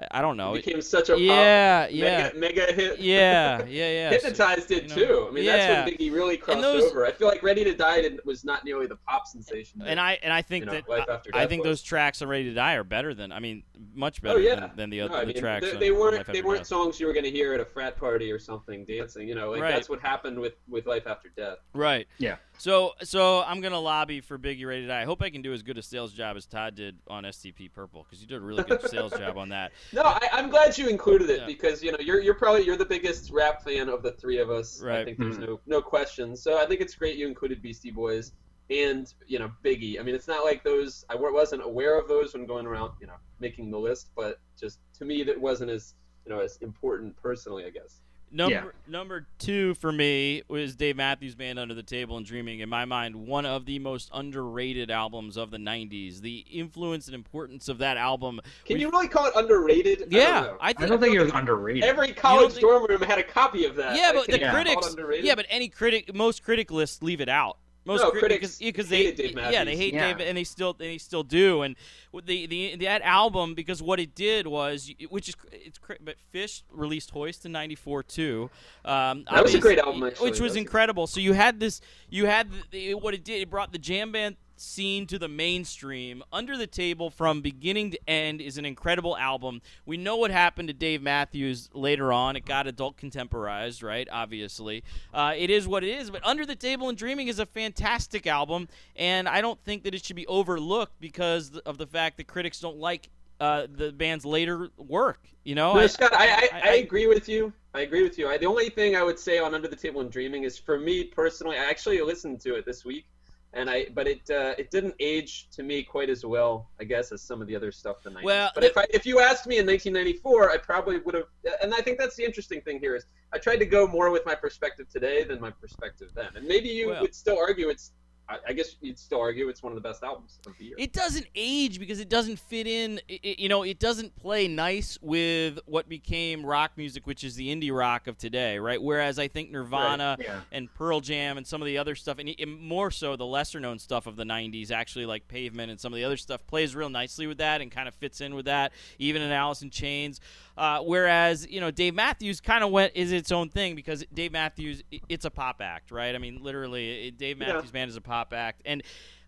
I, 0.00 0.18
I 0.18 0.22
don't 0.22 0.36
know. 0.36 0.54
it 0.54 0.58
It, 0.60 0.64
became 0.64 0.80
such 0.82 1.08
a 1.10 1.12
pop, 1.12 1.20
yeah, 1.20 1.86
yeah, 1.88 2.30
mega, 2.34 2.38
mega 2.38 2.72
hit. 2.72 2.98
yeah, 2.98 3.62
yeah, 3.64 3.66
yeah. 3.66 4.10
So- 4.10 4.14
Hypnotized 4.28 4.68
did 4.68 4.82
you 4.84 4.88
know, 4.88 4.94
too. 5.06 5.26
I 5.28 5.32
mean, 5.32 5.44
yeah. 5.44 5.56
that's 5.84 5.90
when 5.90 5.98
Biggie 5.98 6.12
really 6.12 6.36
crossed 6.38 6.62
those- 6.62 6.84
over. 6.90 7.04
I 7.06 7.12
feel 7.12 7.28
like 7.28 7.42
Ready 7.42 7.62
to 7.64 7.74
Die 7.74 8.00
did, 8.02 8.20
was 8.24 8.44
not 8.44 8.64
nearly 8.64 8.86
the 8.86 8.96
pop 8.96 9.26
sensation. 9.26 9.80
that- 9.80 9.88
and 9.88 10.00
I 10.00 10.18
and 10.22 10.32
I 10.32 10.40
think 10.42 10.62
you 10.62 10.66
know, 10.66 10.72
that 10.72 10.88
Life 10.88 11.04
I- 11.08 11.12
After 11.14 11.30
I 11.34 11.46
think 11.46 11.62
was. 11.62 11.70
those 11.70 11.82
tracks 11.82 12.22
on 12.22 12.28
Ready 12.28 12.44
to 12.44 12.54
Die 12.54 12.74
are 12.74 12.84
better 12.84 13.12
than 13.14 13.32
I 13.32 13.38
mean 13.40 13.62
much 13.94 14.20
oh, 14.22 14.28
better 14.28 14.38
oh 14.38 14.40
yeah, 14.40 14.54
than, 14.60 14.70
than 14.76 14.90
the 14.90 14.98
No, 15.00 15.04
other 15.06 15.16
I 15.16 15.20
the 15.20 15.26
mean, 15.26 15.36
tracks. 15.36 15.66
They, 15.66 15.72
on 15.74 15.80
they 15.80 15.90
weren't 15.90 16.16
Life 16.16 16.26
they 16.28 16.42
weren't 16.42 16.60
Death. 16.60 16.66
songs 16.68 16.98
you 16.98 17.06
were 17.06 17.12
going 17.12 17.24
to 17.24 17.30
hear 17.30 17.52
at 17.52 17.60
a 17.60 17.64
frat 17.64 17.96
party 17.98 18.30
or 18.32 18.38
something, 18.38 18.84
dancing. 18.86 19.28
You 19.28 19.34
know, 19.34 19.50
like 19.50 19.60
Right. 19.60 19.74
that's 19.74 19.88
what 19.90 20.00
happened 20.00 20.38
with 20.38 20.54
with 20.68 20.86
Life 20.86 21.06
After 21.06 21.28
Death. 21.36 21.58
Right. 21.74 22.06
Yeah. 22.18 22.36
So 22.62 22.92
so 23.02 23.42
I'm 23.42 23.60
gonna 23.60 23.80
lobby 23.80 24.20
for 24.20 24.38
Biggie 24.38 24.64
Ready 24.64 24.82
to 24.82 24.86
Die. 24.86 25.00
I 25.00 25.04
hope 25.04 25.20
I 25.20 25.30
can 25.30 25.42
do 25.42 25.52
as 25.52 25.64
good 25.64 25.78
a 25.78 25.82
sales 25.82 26.12
job 26.12 26.36
as 26.36 26.46
Todd 26.46 26.76
did 26.76 26.96
on 27.08 27.24
STP 27.24 27.72
Purple 27.72 28.04
because 28.04 28.20
you 28.22 28.28
did 28.28 28.36
a 28.36 28.40
really 28.40 28.62
good 28.62 28.88
sales 28.88 29.12
job 29.18 29.36
on 29.36 29.48
that. 29.48 29.72
No, 29.92 30.02
I, 30.04 30.28
I'm 30.30 30.48
glad 30.48 30.78
you 30.78 30.86
included 30.86 31.28
it 31.28 31.40
Yeah. 31.40 31.46
because 31.46 31.82
you 31.82 31.90
know 31.90 31.98
you're 31.98 32.20
you're 32.20 32.36
probably 32.36 32.62
you're 32.64 32.76
the 32.76 32.84
biggest 32.84 33.32
rap 33.32 33.64
fan 33.64 33.88
of 33.88 34.04
the 34.04 34.12
three 34.12 34.38
of 34.38 34.48
us. 34.48 34.80
I 34.80 35.04
think 35.04 35.18
there's 35.18 35.38
Mhm. 35.38 35.48
no 35.48 35.60
no 35.66 35.82
question. 35.82 36.36
So 36.36 36.56
I 36.56 36.64
think 36.66 36.80
it's 36.80 36.94
great 36.94 37.16
you 37.16 37.26
included 37.26 37.60
Beastie 37.62 37.90
Boys 37.90 38.30
and 38.70 39.12
you 39.26 39.40
know 39.40 39.50
Biggie. 39.64 39.98
I 39.98 40.04
mean, 40.04 40.14
it's 40.14 40.28
not 40.28 40.44
like 40.44 40.62
those. 40.62 41.04
I 41.10 41.16
wasn't 41.16 41.64
aware 41.64 41.98
of 41.98 42.06
those 42.06 42.32
when 42.32 42.46
going 42.46 42.66
around 42.66 42.92
you 43.00 43.08
know 43.08 43.16
making 43.40 43.72
the 43.72 43.78
list, 43.78 44.10
but 44.14 44.38
just 44.56 44.78
to 45.00 45.04
me 45.04 45.24
that 45.24 45.40
wasn't 45.40 45.72
as 45.72 45.94
you 46.24 46.32
know 46.32 46.38
as 46.40 46.58
important 46.58 47.16
personally, 47.16 47.64
I 47.64 47.70
guess. 47.70 48.02
Number 48.32 48.74
number 48.88 49.26
two 49.38 49.74
for 49.74 49.92
me 49.92 50.42
was 50.48 50.74
Dave 50.74 50.96
Matthews 50.96 51.34
Band 51.34 51.58
Under 51.58 51.74
the 51.74 51.82
Table 51.82 52.16
and 52.16 52.24
Dreaming. 52.24 52.60
In 52.60 52.68
my 52.68 52.84
mind, 52.86 53.14
one 53.14 53.44
of 53.44 53.66
the 53.66 53.78
most 53.78 54.08
underrated 54.14 54.90
albums 54.90 55.36
of 55.36 55.50
the 55.50 55.58
'90s. 55.58 56.20
The 56.22 56.38
influence 56.50 57.06
and 57.08 57.14
importance 57.14 57.68
of 57.68 57.78
that 57.78 57.96
album. 57.98 58.40
Can 58.64 58.74
we- 58.76 58.80
you 58.80 58.90
really 58.90 59.08
call 59.08 59.26
it 59.26 59.34
underrated? 59.36 59.98
I 59.98 60.04
don't 60.04 60.12
Yeah, 60.12 60.40
know. 60.40 60.56
I 60.60 60.68
I 60.70 60.72
don't 60.72 61.00
think 61.00 61.14
it 61.14 61.20
was 61.20 61.32
underrated. 61.32 61.84
Every 61.84 62.12
college 62.14 62.52
think- 62.52 62.62
dorm 62.62 62.86
room 62.86 63.02
had 63.02 63.18
a 63.18 63.22
copy 63.22 63.66
of 63.66 63.76
that. 63.76 63.96
yeah, 63.96 64.12
but 64.14 64.26
the 64.26 64.38
think 64.38 64.50
critics. 64.50 64.96
Yeah, 65.22 65.34
but 65.34 65.44
any 65.50 65.68
critic, 65.68 66.14
most 66.14 66.42
critic 66.42 66.70
lists 66.70 67.02
leave 67.02 67.20
it 67.20 67.28
out. 67.28 67.58
Most 67.84 68.00
No, 68.02 68.10
cri- 68.10 68.20
critics 68.20 68.58
because, 68.58 68.58
because 68.58 68.88
they 68.88 69.04
hated 69.06 69.34
Dave 69.34 69.52
yeah 69.52 69.64
they 69.64 69.76
hate 69.76 69.92
Yeah. 69.94 70.12
Dave 70.12 70.26
and 70.28 70.38
they 70.38 70.44
still 70.44 70.72
they 70.72 70.98
still 70.98 71.22
do 71.24 71.62
and 71.62 71.74
with 72.12 72.26
the 72.26 72.46
the 72.46 72.76
that 72.76 73.02
album 73.02 73.54
because 73.54 73.82
what 73.82 73.98
it 73.98 74.14
did 74.14 74.46
was 74.46 74.90
which 75.10 75.28
is 75.28 75.34
it's 75.50 75.78
cri- 75.78 75.98
but 76.00 76.16
Phish 76.32 76.62
released 76.70 77.10
Hoist 77.10 77.44
in 77.44 77.52
'94 77.52 78.02
too. 78.04 78.50
Um, 78.84 79.24
That 79.30 79.42
was 79.42 79.54
a 79.54 79.58
great 79.58 79.78
album, 79.78 80.02
actually. 80.04 80.30
which 80.30 80.40
was 80.40 80.52
was 80.52 80.56
incredible. 80.56 81.06
So 81.06 81.18
you 81.20 81.32
had 81.32 81.58
this 81.60 81.80
you 82.10 82.26
had 82.26 82.50
the, 82.50 82.62
the, 82.70 82.94
what 82.94 83.14
it 83.14 83.24
did 83.24 83.40
it 83.42 83.50
brought 83.50 83.72
the 83.72 83.78
jam 83.78 84.12
band 84.12 84.36
scene 84.62 85.06
to 85.08 85.18
the 85.18 85.28
mainstream. 85.28 86.22
Under 86.32 86.56
the 86.56 86.66
Table 86.66 87.10
from 87.10 87.40
beginning 87.40 87.90
to 87.90 87.98
end 88.08 88.40
is 88.40 88.58
an 88.58 88.64
incredible 88.64 89.16
album. 89.16 89.60
We 89.84 89.96
know 89.96 90.16
what 90.16 90.30
happened 90.30 90.68
to 90.68 90.74
Dave 90.74 91.02
Matthews 91.02 91.68
later 91.74 92.12
on. 92.12 92.36
It 92.36 92.44
got 92.44 92.66
adult 92.66 92.96
contemporized, 92.96 93.82
right? 93.82 94.08
Obviously. 94.10 94.84
Uh, 95.12 95.34
it 95.36 95.50
is 95.50 95.66
what 95.66 95.82
it 95.84 95.90
is. 95.90 96.10
But 96.10 96.24
Under 96.24 96.46
the 96.46 96.56
Table 96.56 96.88
and 96.88 96.96
Dreaming 96.96 97.28
is 97.28 97.38
a 97.38 97.46
fantastic 97.46 98.26
album, 98.26 98.68
and 98.96 99.28
I 99.28 99.40
don't 99.40 99.62
think 99.64 99.82
that 99.84 99.94
it 99.94 100.04
should 100.04 100.16
be 100.16 100.26
overlooked 100.26 101.00
because 101.00 101.56
of 101.58 101.78
the 101.78 101.86
fact 101.86 102.16
that 102.18 102.26
critics 102.26 102.60
don't 102.60 102.78
like 102.78 103.08
uh, 103.40 103.66
the 103.74 103.90
band's 103.90 104.24
later 104.24 104.68
work. 104.76 105.18
You 105.42 105.56
know? 105.56 105.74
No, 105.74 105.80
I- 105.80 105.86
Scott, 105.88 106.14
I, 106.14 106.28
I, 106.28 106.48
I- 106.52 106.60
I, 106.70 106.74
agree 106.74 107.08
with 107.08 107.28
you. 107.28 107.52
I 107.74 107.80
agree 107.80 108.02
with 108.04 108.16
you. 108.16 108.28
I, 108.28 108.38
the 108.38 108.46
only 108.46 108.68
thing 108.68 108.94
I 108.94 109.02
would 109.02 109.18
say 109.18 109.38
on 109.38 109.54
Under 109.54 109.66
the 109.66 109.76
Table 109.76 110.00
and 110.00 110.10
Dreaming 110.10 110.44
is 110.44 110.56
for 110.56 110.78
me 110.78 111.04
personally, 111.04 111.56
I 111.56 111.64
actually 111.64 112.00
listened 112.02 112.40
to 112.42 112.54
it 112.54 112.64
this 112.64 112.84
week, 112.84 113.06
and 113.54 113.68
I 113.68 113.86
but 113.94 114.06
it 114.06 114.30
uh, 114.30 114.54
it 114.58 114.70
didn't 114.70 114.94
age 115.00 115.48
to 115.50 115.62
me 115.62 115.82
quite 115.82 116.08
as 116.08 116.24
well, 116.24 116.70
I 116.80 116.84
guess, 116.84 117.12
as 117.12 117.22
some 117.22 117.40
of 117.40 117.48
the 117.48 117.56
other 117.56 117.70
stuff 117.72 118.02
90s. 118.04 118.22
Well, 118.22 118.50
but 118.54 118.64
if 118.64 118.76
I, 118.76 118.86
if 118.90 119.04
you 119.04 119.20
asked 119.20 119.46
me 119.46 119.58
in 119.58 119.66
1994, 119.66 120.50
I 120.50 120.56
probably 120.56 120.98
would 120.98 121.14
have, 121.14 121.24
and 121.62 121.74
I 121.74 121.80
think 121.80 121.98
that's 121.98 122.16
the 122.16 122.24
interesting 122.24 122.60
thing 122.60 122.80
here 122.80 122.96
is 122.96 123.04
I 123.32 123.38
tried 123.38 123.56
to 123.56 123.66
go 123.66 123.86
more 123.86 124.10
with 124.10 124.24
my 124.24 124.34
perspective 124.34 124.88
today 124.88 125.24
than 125.24 125.40
my 125.40 125.50
perspective 125.50 126.10
then, 126.14 126.30
and 126.36 126.46
maybe 126.46 126.68
you 126.68 126.88
Well- 126.88 127.02
would 127.02 127.14
still 127.14 127.38
argue 127.38 127.68
it's. 127.68 127.92
I 128.28 128.38
I 128.48 128.52
guess 128.52 128.76
you'd 128.80 128.98
still 128.98 129.20
argue 129.20 129.48
it's 129.48 129.62
one 129.62 129.72
of 129.72 129.74
the 129.82 129.86
best 129.86 130.02
albums 130.02 130.38
of 130.46 130.56
the 130.58 130.64
year. 130.66 130.74
It 130.78 130.92
doesn't 130.92 131.26
age 131.34 131.78
because 131.78 132.00
it 132.00 132.08
doesn't 132.08 132.38
fit 132.38 132.66
in. 132.66 133.00
i 133.10 133.18
i- 133.24 133.34
you 133.38 133.48
know, 133.48 133.62
it 133.62 133.78
doesn't 133.78 134.14
play 134.16 134.46
nice 134.48 134.98
with 135.02 135.58
what 135.66 135.88
became 135.88 136.44
rock 136.46 136.72
music, 136.76 137.06
which 137.06 137.24
is 137.24 137.34
the 137.34 137.48
indie 137.54 137.76
rock 137.76 138.06
of 138.06 138.16
today, 138.18 138.58
right? 138.58 138.80
Whereas 138.80 139.18
I 139.18 139.28
think 139.28 139.50
Nirvana 139.50 140.16
Yeah. 140.20 140.40
and 140.52 140.72
Pearl 140.72 141.00
Jam 141.00 141.36
and 141.36 141.46
some 141.46 141.60
of 141.60 141.66
the 141.66 141.78
other 141.78 141.94
stuff, 141.94 142.18
and 142.18 142.32
and 142.38 142.60
more 142.60 142.90
so 142.90 143.16
the 143.16 143.26
lesser 143.26 143.58
known 143.60 143.78
stuff 143.78 144.06
of 144.06 144.16
the 144.16 144.24
'90s, 144.24 144.70
actually 144.70 145.06
like 145.06 145.26
Pavement 145.28 145.70
and 145.70 145.80
some 145.80 145.92
of 145.92 145.96
the 145.96 146.04
other 146.04 146.16
stuff, 146.16 146.46
plays 146.46 146.74
real 146.76 146.90
nicely 146.90 147.26
with 147.26 147.38
that 147.38 147.60
and 147.60 147.70
kind 147.70 147.88
of 147.88 147.94
fits 147.94 148.20
in 148.20 148.34
with 148.34 148.44
that. 148.46 148.72
Even 148.98 149.20
in 149.22 149.30
Alice 149.32 149.62
in 149.62 149.70
Chains. 149.70 150.20
Uh, 150.56 150.80
whereas 150.80 151.46
you 151.48 151.60
know 151.60 151.70
Dave 151.70 151.94
Matthews 151.94 152.40
kind 152.40 152.62
of 152.62 152.70
went 152.70 152.92
is 152.94 153.10
its 153.12 153.32
own 153.32 153.48
thing 153.48 153.74
because 153.74 154.04
Dave 154.12 154.32
Matthews 154.32 154.82
it's 155.08 155.24
a 155.24 155.30
pop 155.30 155.60
act, 155.60 155.90
right? 155.90 156.14
I 156.14 156.18
mean, 156.18 156.42
literally, 156.42 157.08
it, 157.08 157.18
Dave 157.18 157.40
Yeah. 157.40 157.54
Matthews 157.54 157.70
Band 157.70 157.88
is 157.90 157.96
a 157.96 158.00
pop 158.02 158.32
act, 158.34 158.62
and 158.64 158.82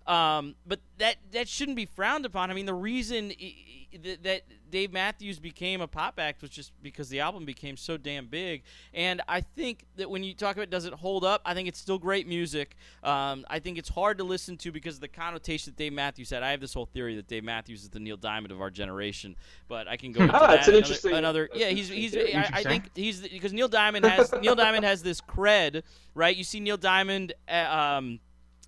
um, 0.06 0.54
but 0.66 0.80
that 0.98 1.16
that 1.32 1.48
shouldn't 1.48 1.76
be 1.76 1.86
frowned 1.86 2.26
upon. 2.26 2.50
I 2.50 2.54
mean, 2.54 2.66
the 2.66 2.74
reason 2.74 3.32
i- 3.40 3.54
i- 3.94 4.16
that, 4.22 4.42
Dave 4.70 4.92
Matthews 4.92 5.38
became 5.38 5.80
a 5.80 5.86
pop 5.86 6.18
act 6.18 6.42
was 6.42 6.50
just 6.50 6.72
because 6.82 7.08
the 7.08 7.20
album 7.20 7.44
became 7.44 7.76
so 7.76 7.96
damn 7.96 8.26
big. 8.26 8.64
And 8.92 9.22
I 9.28 9.40
think 9.40 9.84
that 9.96 10.10
when 10.10 10.24
you 10.24 10.34
talk 10.34 10.56
about 10.56 10.68
does 10.68 10.84
it 10.84 10.92
hold 10.94 11.24
up, 11.24 11.40
I 11.46 11.54
think 11.54 11.68
it's 11.68 11.78
still 11.78 11.98
great 12.00 12.26
music. 12.26 12.74
Um, 13.04 13.46
I 13.48 13.60
think 13.60 13.78
it's 13.78 13.88
hard 13.88 14.18
to 14.18 14.24
listen 14.24 14.56
to 14.58 14.72
because 14.72 14.96
of 14.96 15.00
the 15.00 15.06
connotation 15.08 15.72
that 15.72 15.76
Dave 15.78 15.92
Matthews 15.92 16.30
had. 16.30 16.42
I 16.42 16.50
have 16.50 16.60
this 16.60 16.74
whole 16.74 16.86
theory 16.86 17.14
that 17.14 17.28
Dave 17.28 17.44
Matthews 17.44 17.84
is 17.84 17.88
the 17.88 18.00
Neil 18.00 18.16
Diamond 18.16 18.50
of 18.50 18.60
our 18.60 18.70
generation, 18.70 19.36
but 19.68 19.86
I 19.86 19.96
can 19.96 20.10
go 20.10 20.22
into 20.24 20.34
Ah, 20.34 20.40
that 20.48 20.50
an 20.54 20.58
another- 20.64 20.76
interesting- 20.78 21.12
Another, 21.12 21.48
yeah, 21.54 21.68
he's 21.68 21.88
he's. 21.88 22.16
I, 22.16 22.50
I 22.52 22.62
think 22.64 22.90
he's 22.96 23.20
because 23.20 23.52
Neil 23.52 23.68
Diamond 23.68 24.04
has 24.06 24.32
Neil 24.42 24.56
Diamond 24.56 24.84
has 24.84 25.04
this 25.04 25.20
cred, 25.20 25.82
right? 26.16 26.36
You 26.36 26.42
see 26.44 26.58
Neil 26.58 26.76
Diamond. 26.76 27.32
uh, 27.48 27.94
Um, 27.98 28.18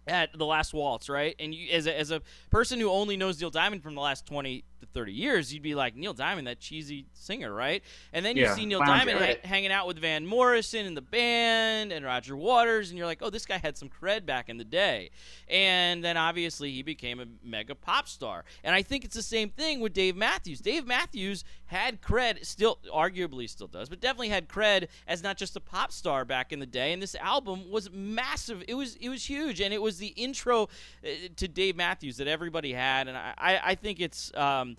at 0.07 0.37
the 0.37 0.47
last 0.47 0.73
waltz, 0.73 1.09
right? 1.09 1.35
And 1.39 1.55
you, 1.55 1.71
as 1.73 1.87
a, 1.87 1.99
as 1.99 2.11
a 2.11 2.23
person 2.51 2.81
who 2.81 2.91
only 2.91 3.17
knows 3.17 3.41
Neil 3.41 3.51
Diamond 3.51 3.83
from 3.83 3.95
the 3.95 4.01
last 4.01 4.27
twenty 4.27 4.65
to 4.81 4.87
thirty 4.87 5.13
years, 5.13 5.53
you'd 5.53 5.63
be 5.63 5.75
like 5.75 5.97
Neil 5.97 6.13
Diamond, 6.13 6.47
that 6.47 6.61
cheesy 6.61 7.07
singer, 7.13 7.53
right? 7.53 7.83
And 8.13 8.25
then 8.25 8.37
you 8.37 8.43
Yeah, 8.45 8.55
see 8.55 8.67
Neil 8.67 8.81
Diamond 8.81 9.19
ha- 9.19 9.35
hanging 9.45 9.73
out 9.73 9.87
with 9.87 9.99
Van 9.99 10.27
Morrison 10.27 10.87
and 10.87 10.97
the 10.97 11.03
band 11.03 11.93
and 11.93 12.05
Roger 12.05 12.37
Waters, 12.37 12.91
and 12.91 12.99
you're 12.99 13.07
like, 13.07 13.21
oh, 13.23 13.31
this 13.31 13.47
guy 13.47 13.59
had 13.59 13.77
some 13.79 13.89
cred 13.89 14.27
back 14.27 14.49
in 14.49 14.57
the 14.57 14.65
day. 14.65 15.11
And 15.49 16.05
then 16.05 16.17
obviously 16.17 16.73
he 16.73 16.83
became 16.83 17.21
a 17.21 17.27
mega 17.43 17.75
pop 17.75 18.09
star. 18.09 18.45
And 18.65 18.75
I 18.75 18.83
think 18.83 19.05
it's 19.05 19.15
the 19.15 19.23
same 19.23 19.51
thing 19.51 19.81
with 19.81 19.93
Dave 19.93 20.17
Matthews. 20.17 20.61
Dave 20.61 20.87
Matthews 20.87 21.45
had 21.67 22.03
cred, 22.03 22.45
still 22.45 22.79
arguably 22.93 23.49
still 23.49 23.67
does, 23.67 23.89
but 23.89 24.01
definitely 24.01 24.29
had 24.29 24.49
cred 24.49 24.89
as 25.07 25.23
not 25.23 25.37
just 25.37 25.57
a 25.57 25.61
pop 25.61 25.93
star 25.93 26.25
back 26.25 26.53
in 26.53 26.59
the 26.59 26.67
day. 26.67 26.93
And 26.93 27.01
this 27.01 27.15
album 27.15 27.71
was 27.71 27.91
massive. 27.91 28.63
It 28.69 28.75
was 28.75 28.97
it 28.97 29.09
was 29.09 29.25
huge, 29.25 29.61
and 29.61 29.73
it 29.73 29.81
was 29.81 29.99
the 29.99 30.09
intro 30.09 30.65
uh, 31.05 31.09
to 31.37 31.49
Dave 31.49 31.77
Matthews 31.77 32.17
that 32.17 32.29
everybody 32.29 32.73
had. 32.73 33.09
And 33.09 33.17
I 33.17 33.35
I, 33.39 33.61
I 33.71 33.75
think 33.77 34.01
it's. 34.01 34.35
Um, 34.35 34.66
Um, 34.67 34.77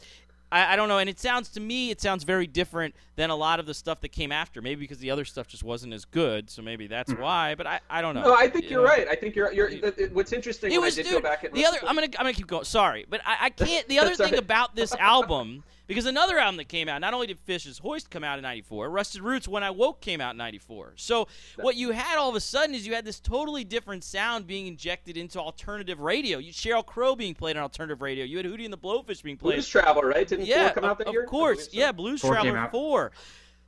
I, 0.52 0.74
I 0.74 0.76
don't 0.78 0.88
know, 0.88 0.98
and 0.98 1.10
it 1.10 1.20
sounds 1.20 1.50
to 1.50 1.60
me, 1.60 1.92
it 1.92 2.00
sounds 2.00 2.24
very 2.24 2.48
different 2.48 2.96
than 3.18 3.30
a 3.30 3.36
lot 3.36 3.60
of 3.60 3.66
the 3.66 3.74
stuff 3.74 4.00
that 4.02 4.10
came 4.10 4.32
after. 4.32 4.62
Maybe 4.62 4.82
because 4.82 5.00
the 5.00 5.12
other 5.12 5.26
stuff 5.26 5.48
just 5.48 5.64
wasn't 5.64 5.94
as 5.94 6.06
good, 6.06 6.50
so 6.50 6.62
maybe 6.62 6.88
that's 6.88 7.12
mm-hmm. 7.12 7.22
why. 7.22 7.56
But 7.56 7.68
I, 7.68 7.80
I 7.90 8.02
don't 8.02 8.16
know. 8.16 8.24
No, 8.24 8.34
I 8.34 8.48
think 8.48 8.66
You 8.66 8.72
you're 8.72 8.84
know? 8.84 8.90
right. 8.90 9.08
I 9.10 9.16
think 9.16 9.36
you're 9.36 9.52
you're. 9.52 9.68
it- 9.68 10.00
it- 10.00 10.14
What's 10.14 10.32
interesting 10.32 10.72
It 10.72 10.78
when 10.78 10.86
was 10.86 10.98
I 10.98 11.04
did 11.04 11.10
dude, 11.10 11.22
go 11.22 11.30
back 11.30 11.44
and 11.44 11.54
the 11.54 11.66
other. 11.66 11.80
I'm 11.86 11.96
gonna 11.96 12.08
I'm 12.18 12.24
gonna 12.24 12.34
keep 12.34 12.48
going. 12.48 12.64
Sorry, 12.64 13.06
but 13.10 13.22
I, 13.26 13.38
I 13.42 13.50
can't. 13.50 13.88
The 13.90 14.00
other 14.00 14.16
thing 14.24 14.38
about 14.38 14.76
this 14.76 14.94
album, 14.96 15.64
because 15.88 16.06
another 16.06 16.38
album 16.38 16.58
that 16.58 16.68
came 16.68 16.88
out, 16.90 17.02
not 17.02 17.14
only 17.14 17.28
did 17.28 17.40
Phish's 17.46 17.80
Hoist 17.80 18.10
come 18.10 18.24
out 18.24 18.38
in 18.38 18.44
'94, 18.44 18.90
Rusted 18.90 19.22
Root's 19.22 19.48
When 19.48 19.64
I 19.64 19.72
Woke 19.72 20.02
came 20.02 20.22
out 20.22 20.32
in 20.32 20.38
'94. 20.38 20.94
So 20.98 21.28
what 21.56 21.76
you 21.76 21.92
had 21.92 22.18
all 22.18 22.30
of 22.30 22.36
a 22.36 22.40
sudden 22.40 22.76
is 22.76 22.86
you 22.86 22.94
had 22.94 23.06
this 23.06 23.20
totally 23.20 23.64
different 23.64 24.04
sound 24.04 24.48
being 24.48 24.68
injected 24.68 25.18
into 25.18 25.40
alternative 25.40 26.00
radio. 26.00 26.38
You 26.38 26.52
Sheryl 26.52 26.86
Crow 26.86 27.16
being 27.16 27.34
played 27.34 27.58
on 27.58 27.64
alternative 27.64 28.02
radio. 28.02 28.26
You 28.26 28.38
had 28.38 28.46
Hootie 28.46 28.66
and 28.66 28.74
the 28.74 28.78
Blowfish 28.78 29.24
being 29.24 29.38
played. 29.38 29.56
Blues 29.56 29.68
Traveler, 29.68 30.10
right? 30.10 30.28
Didn't 30.28 30.46
yeah, 30.46 30.68
Four 30.68 30.76
come 30.76 30.86
out 30.86 30.98
that 31.00 31.08
of 31.08 31.14
year? 31.14 31.24
I 31.24 31.26
course. 31.26 31.66
so. 31.66 31.70
Yeah, 31.74 31.92
Blues 31.92 32.22
Four 32.22 32.36
came 32.36 32.52
Traveler 32.54 32.70
four. 32.72 33.12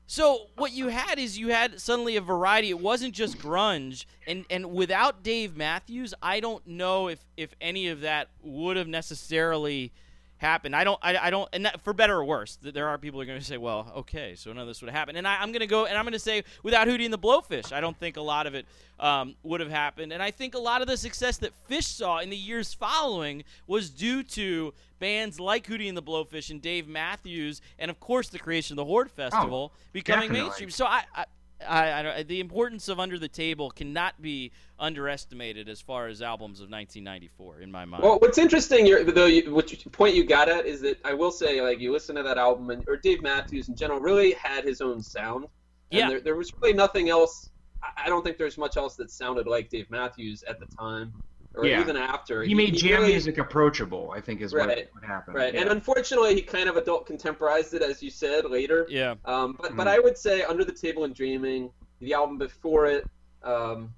So 0.07 0.47
what 0.55 0.71
you 0.71 0.87
had 0.87 1.19
is 1.19 1.37
you 1.37 1.49
had 1.49 1.79
suddenly 1.79 2.15
a 2.15 2.21
variety. 2.21 2.71
It 2.71 2.79
wasn't 2.79 3.13
just 3.13 3.37
grunge, 3.37 4.05
and 4.25 4.43
and 4.49 4.73
without 4.73 5.21
Dave 5.21 5.55
Matthews, 5.55 6.15
I 6.19 6.39
don't 6.39 6.65
know 6.65 7.09
if 7.09 7.23
if 7.37 7.53
any 7.61 7.89
of 7.89 8.01
that 8.01 8.29
would 8.41 8.75
have 8.75 8.87
necessarily 8.87 9.93
happened. 10.39 10.75
I 10.75 10.83
don't. 10.83 10.99
I, 11.03 11.17
I 11.17 11.29
don't. 11.29 11.47
And 11.53 11.65
that, 11.65 11.81
for 11.81 11.93
better 11.93 12.17
or 12.17 12.25
worse, 12.25 12.55
th- 12.55 12.73
there 12.73 12.87
are 12.87 12.97
people 12.97 13.19
who 13.19 13.23
are 13.23 13.25
going 13.25 13.39
to 13.39 13.45
say, 13.45 13.57
"Well, 13.57 13.91
okay, 13.97 14.33
so 14.35 14.51
none 14.51 14.59
of 14.59 14.67
this 14.67 14.81
would 14.81 14.89
have 14.89 14.97
happened." 14.97 15.17
And 15.17 15.27
I, 15.27 15.41
I'm 15.41 15.51
going 15.51 15.61
to 15.61 15.67
go 15.67 15.85
and 15.85 15.97
I'm 15.97 16.03
going 16.03 16.13
to 16.13 16.19
say, 16.19 16.43
without 16.63 16.87
Hootie 16.87 17.05
and 17.05 17.13
the 17.13 17.19
Blowfish, 17.19 17.71
I 17.71 17.79
don't 17.81 17.97
think 17.97 18.17
a 18.17 18.21
lot 18.21 18.47
of 18.47 18.55
it 18.55 18.65
um, 18.99 19.35
would 19.43 19.59
have 19.59 19.69
happened. 19.69 20.11
And 20.11 20.23
I 20.23 20.31
think 20.31 20.55
a 20.55 20.59
lot 20.59 20.81
of 20.81 20.87
the 20.87 20.97
success 20.97 21.37
that 21.37 21.51
Phish 21.69 21.83
saw 21.83 22.19
in 22.19 22.29
the 22.29 22.37
years 22.37 22.73
following 22.73 23.43
was 23.67 23.89
due 23.89 24.23
to 24.23 24.73
bands 24.99 25.39
like 25.39 25.67
Hootie 25.67 25.87
and 25.87 25.97
the 25.97 26.03
Blowfish 26.03 26.49
and 26.49 26.61
Dave 26.61 26.87
Matthews, 26.87 27.61
and 27.77 27.91
of 27.91 27.99
course 27.99 28.29
the 28.29 28.39
creation 28.39 28.73
of 28.73 28.77
the 28.77 28.85
Horde 28.85 29.11
Festival 29.11 29.73
becoming 29.93 30.29
definitely. 30.29 30.41
mainstream. 30.41 30.69
So 30.71 30.85
I. 30.85 31.03
I 31.15 31.25
I, 31.67 32.19
I 32.19 32.23
the 32.23 32.39
importance 32.39 32.87
of 32.87 32.99
Under 32.99 33.19
the 33.19 33.27
Table 33.27 33.69
cannot 33.69 34.21
be 34.21 34.51
underestimated 34.79 35.67
as 35.67 35.81
far 35.81 36.07
as 36.07 36.21
albums 36.21 36.59
of 36.59 36.69
1994 36.69 37.61
in 37.61 37.71
my 37.71 37.85
mind. 37.85 38.03
Well, 38.03 38.19
what's 38.19 38.37
interesting, 38.37 38.85
you're, 38.85 39.03
though, 39.03 39.25
you, 39.25 39.53
what 39.53 39.71
you, 39.71 39.91
point 39.91 40.15
you 40.15 40.23
got 40.23 40.47
at 40.49 40.65
is 40.65 40.81
that 40.81 40.99
I 41.03 41.13
will 41.13 41.31
say, 41.31 41.61
like, 41.61 41.79
you 41.79 41.91
listen 41.91 42.15
to 42.15 42.23
that 42.23 42.37
album, 42.37 42.69
and 42.69 42.83
or 42.87 42.97
Dave 42.97 43.21
Matthews 43.21 43.67
in 43.67 43.75
general 43.75 43.99
really 43.99 44.33
had 44.33 44.63
his 44.63 44.81
own 44.81 45.01
sound. 45.01 45.47
And 45.91 45.99
Yeah. 45.99 46.09
There, 46.09 46.21
there 46.21 46.35
was 46.35 46.53
really 46.61 46.73
nothing 46.73 47.09
else. 47.09 47.49
I 47.97 48.07
don't 48.07 48.23
think 48.23 48.37
there's 48.37 48.57
much 48.57 48.77
else 48.77 48.95
that 48.95 49.09
sounded 49.09 49.47
like 49.47 49.69
Dave 49.69 49.89
Matthews 49.89 50.43
at 50.43 50.59
the 50.59 50.65
time, 50.65 51.13
or 51.55 51.65
Yeah. 51.65 51.79
even 51.81 51.97
after. 51.97 52.43
He 52.43 52.53
made 52.53 52.75
jam 52.75 53.01
really- 53.01 53.13
music 53.13 53.37
approachable. 53.37 54.11
I 54.15 54.21
think 54.21 54.41
is 54.41 54.53
what, 54.53 54.67
Right. 54.67 54.87
what 54.93 55.03
happened. 55.03 55.35
Right, 55.35 55.53
Yeah. 55.53 55.61
and 55.61 55.69
unfortunately, 55.71 56.35
he 56.35 56.41
kind 56.41 56.69
of 56.69 56.77
adult 56.77 57.05
contemporized 57.07 57.73
it, 57.73 57.81
as 57.81 58.01
you 58.03 58.09
said 58.09 58.45
later. 58.45 58.85
yeah. 58.89 59.15
Um, 59.25 59.57
but 59.59 59.75
but 59.75 59.87
Mhm. 59.87 59.91
I 59.91 59.99
would 59.99 60.17
say 60.17 60.43
Under 60.43 60.63
the 60.63 60.71
Table 60.71 61.03
and 61.05 61.13
Dreaming, 61.15 61.71
the 61.99 62.13
album 62.13 62.37
before 62.37 62.85
it, 62.85 63.05
um, 63.43 63.93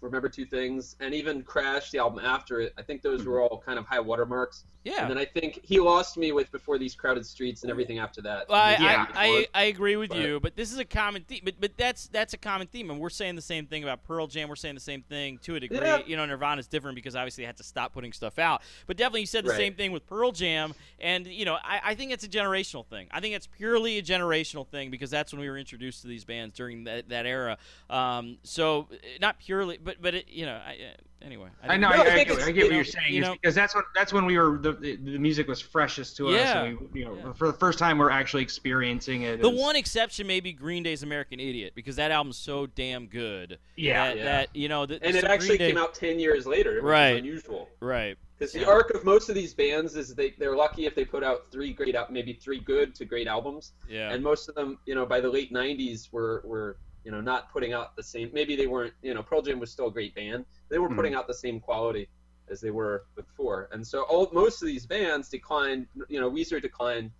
Remember 0.00 0.28
Two 0.30 0.46
Things, 0.46 0.96
and 1.00 1.14
even 1.14 1.42
Crash, 1.42 1.90
the 1.90 1.98
album 1.98 2.20
after 2.24 2.60
it. 2.60 2.72
I 2.78 2.82
think 2.82 3.02
those 3.02 3.24
were 3.26 3.40
all 3.42 3.62
kind 3.64 3.78
of 3.78 3.84
high 3.86 4.00
watermarks. 4.00 4.64
Yeah. 4.82 5.02
And 5.02 5.10
then 5.10 5.18
I 5.18 5.26
think 5.26 5.60
he 5.62 5.78
lost 5.78 6.16
me 6.16 6.32
with 6.32 6.50
Before 6.52 6.78
These 6.78 6.94
Crowded 6.94 7.26
Streets 7.26 7.62
and 7.62 7.70
everything 7.70 7.98
after 7.98 8.22
that. 8.22 8.48
Well, 8.48 8.58
I, 8.60 8.70
Yeah. 8.72 9.06
I, 9.14 9.46
I, 9.54 9.60
I 9.60 9.62
agree 9.64 9.96
with 9.96 10.08
But- 10.10 10.18
you, 10.18 10.40
but 10.40 10.56
this 10.56 10.72
is 10.72 10.78
a 10.78 10.84
common 10.86 11.22
theme. 11.24 11.42
But 11.44 11.54
but 11.60 11.76
that's 11.76 12.06
that's 12.08 12.32
a 12.32 12.38
common 12.38 12.66
theme, 12.66 12.90
and 12.90 12.98
we're 12.98 13.10
saying 13.10 13.36
the 13.36 13.42
same 13.42 13.66
thing 13.66 13.82
about 13.82 14.02
Pearl 14.04 14.26
Jam. 14.26 14.48
We're 14.48 14.56
saying 14.56 14.74
the 14.76 14.80
same 14.80 15.02
thing 15.02 15.38
to 15.42 15.56
a 15.56 15.60
degree. 15.60 15.78
Yeah. 15.78 16.00
You 16.06 16.16
know, 16.16 16.24
Nirvana's 16.24 16.66
different 16.66 16.94
because 16.94 17.14
obviously 17.14 17.42
they 17.42 17.46
had 17.46 17.58
to 17.58 17.62
stop 17.64 17.92
putting 17.92 18.12
stuff 18.12 18.38
out. 18.38 18.62
But 18.86 18.96
definitely, 18.96 19.20
you 19.20 19.26
said 19.26 19.44
the 19.44 19.50
Right. 19.50 19.58
same 19.58 19.74
thing 19.74 19.92
with 19.92 20.06
Pearl 20.06 20.32
Jam, 20.32 20.74
and 20.98 21.26
you 21.26 21.44
know, 21.44 21.54
I, 21.62 21.80
I 21.84 21.94
think 21.94 22.12
it's 22.12 22.24
a 22.24 22.28
generational 22.28 22.86
thing. 22.86 23.08
I 23.10 23.20
think 23.20 23.34
it's 23.34 23.46
purely 23.46 23.98
a 23.98 24.02
generational 24.02 24.66
thing 24.66 24.90
because 24.90 25.10
that's 25.10 25.32
when 25.32 25.40
we 25.40 25.50
were 25.50 25.58
introduced 25.58 26.02
to 26.02 26.08
these 26.08 26.24
bands 26.24 26.54
during 26.54 26.84
that, 26.84 27.08
that 27.10 27.26
era. 27.26 27.58
Um, 27.90 28.38
so 28.44 28.88
uh, 28.92 28.96
not 29.20 29.38
purely, 29.38 29.76
but 29.82 30.00
but 30.00 30.14
it, 30.14 30.28
you 30.28 30.46
know, 30.46 30.54
I, 30.66 30.72
uh, 30.72 30.96
anyway. 31.22 31.48
I 31.62 31.76
know. 31.76 31.90
No, 31.90 31.96
I, 31.96 31.98
I 31.98 32.12
I, 32.20 32.24
get, 32.24 32.38
I 32.40 32.50
get 32.52 32.64
what 32.66 32.74
you're 32.74 32.84
saying. 32.84 33.14
you 33.14 33.20
know- 33.20 33.32
because 33.34 33.54
that's 33.54 33.74
when 33.74 33.84
that's 33.94 34.12
when 34.12 34.24
we 34.26 34.38
were 34.38 34.58
the, 34.58 34.72
the, 34.72 34.96
the 34.96 35.18
music 35.18 35.48
was 35.48 35.60
freshest 35.60 36.16
to 36.18 36.28
us. 36.28 36.34
Yeah. 36.34 36.62
And 36.64 36.78
we, 36.92 37.00
you 37.00 37.06
know, 37.06 37.14
Yeah. 37.16 37.32
for 37.32 37.46
the 37.46 37.52
first 37.58 37.78
time, 37.78 37.98
we're 37.98 38.10
actually 38.10 38.42
experiencing 38.42 39.22
it. 39.22 39.40
The 39.42 39.50
as- 39.50 39.58
one 39.58 39.76
exception 39.76 40.26
may 40.26 40.40
be 40.40 40.52
Green 40.52 40.82
Day's 40.82 41.02
American 41.02 41.40
Idiot 41.40 41.72
because 41.74 41.96
that 41.96 42.10
album's 42.10 42.36
so 42.36 42.66
damn 42.66 43.06
good. 43.06 43.58
Yeah. 43.76 44.08
that, 44.08 44.16
Yeah. 44.16 44.24
that 44.24 44.48
you 44.56 44.68
know, 44.68 44.86
that, 44.86 45.02
and 45.02 45.12
so 45.14 45.18
it 45.18 45.24
actually 45.24 45.58
Day- 45.58 45.68
came 45.68 45.78
out 45.78 45.94
10 45.94 46.18
years 46.18 46.46
later. 46.46 46.74
Which 46.76 46.84
Right. 46.84 47.16
Unusual. 47.16 47.68
right. 47.80 48.16
Because 48.38 48.54
the 48.54 48.66
arc 48.66 48.90
of 48.94 49.04
most 49.04 49.28
of 49.28 49.34
these 49.34 49.52
bands 49.52 49.96
is 49.96 50.14
they, 50.14 50.30
they're 50.38 50.56
lucky 50.56 50.86
if 50.86 50.94
they 50.94 51.04
put 51.04 51.22
out 51.22 51.50
three 51.52 51.74
great, 51.74 51.94
maybe 52.10 52.32
three 52.32 52.58
good 52.60 52.94
to 52.94 53.04
great 53.04 53.26
albums. 53.26 53.72
Yeah. 53.86 54.12
and 54.12 54.24
most 54.24 54.48
of 54.48 54.54
them, 54.54 54.78
you 54.86 54.94
know, 54.94 55.04
by 55.04 55.20
the 55.20 55.28
late 55.28 55.52
'90s 55.52 56.10
were 56.10 56.40
were 56.46 56.78
you 57.04 57.10
know 57.10 57.20
not 57.20 57.52
putting 57.52 57.72
out 57.72 57.96
the 57.96 58.02
same. 58.02 58.30
Maybe 58.32 58.56
they 58.56 58.66
weren't. 58.66 58.94
You 59.02 59.14
know, 59.14 59.22
Pearl 59.22 59.42
Jam 59.42 59.58
was 59.58 59.70
still 59.70 59.88
a 59.88 59.92
great 59.92 60.14
band. 60.14 60.44
They 60.68 60.78
weren't 60.78 60.92
Mhm. 60.92 60.96
putting 60.96 61.14
out 61.14 61.26
the 61.26 61.34
same 61.34 61.60
quality 61.60 62.08
as 62.48 62.60
they 62.60 62.70
were 62.70 63.04
before, 63.14 63.68
and 63.72 63.86
so 63.86 64.02
all 64.02 64.28
most 64.32 64.62
of 64.62 64.66
these 64.66 64.86
bands 64.86 65.28
declined. 65.28 65.86
You 66.08 66.20
know, 66.20 66.30
Weezer 66.30 66.60
declined 66.60 67.10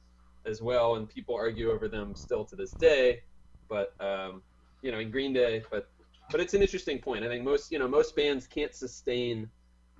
as 0.46 0.60
well, 0.62 0.96
and 0.96 1.08
people 1.08 1.34
argue 1.34 1.70
over 1.70 1.86
them 1.88 2.14
still 2.14 2.44
to 2.46 2.56
this 2.56 2.72
day. 2.72 3.22
But 3.68 3.94
um, 4.00 4.42
you 4.82 4.90
know, 4.90 4.98
in 4.98 5.10
Green 5.10 5.32
Day, 5.32 5.62
but 5.70 5.88
but 6.30 6.40
it's 6.40 6.54
an 6.54 6.62
interesting 6.62 6.98
point. 6.98 7.24
I 7.24 7.28
think 7.28 7.44
most 7.44 7.70
you 7.72 7.78
know 7.78 7.88
most 7.88 8.16
bands 8.16 8.46
can't 8.46 8.74
sustain 8.74 9.50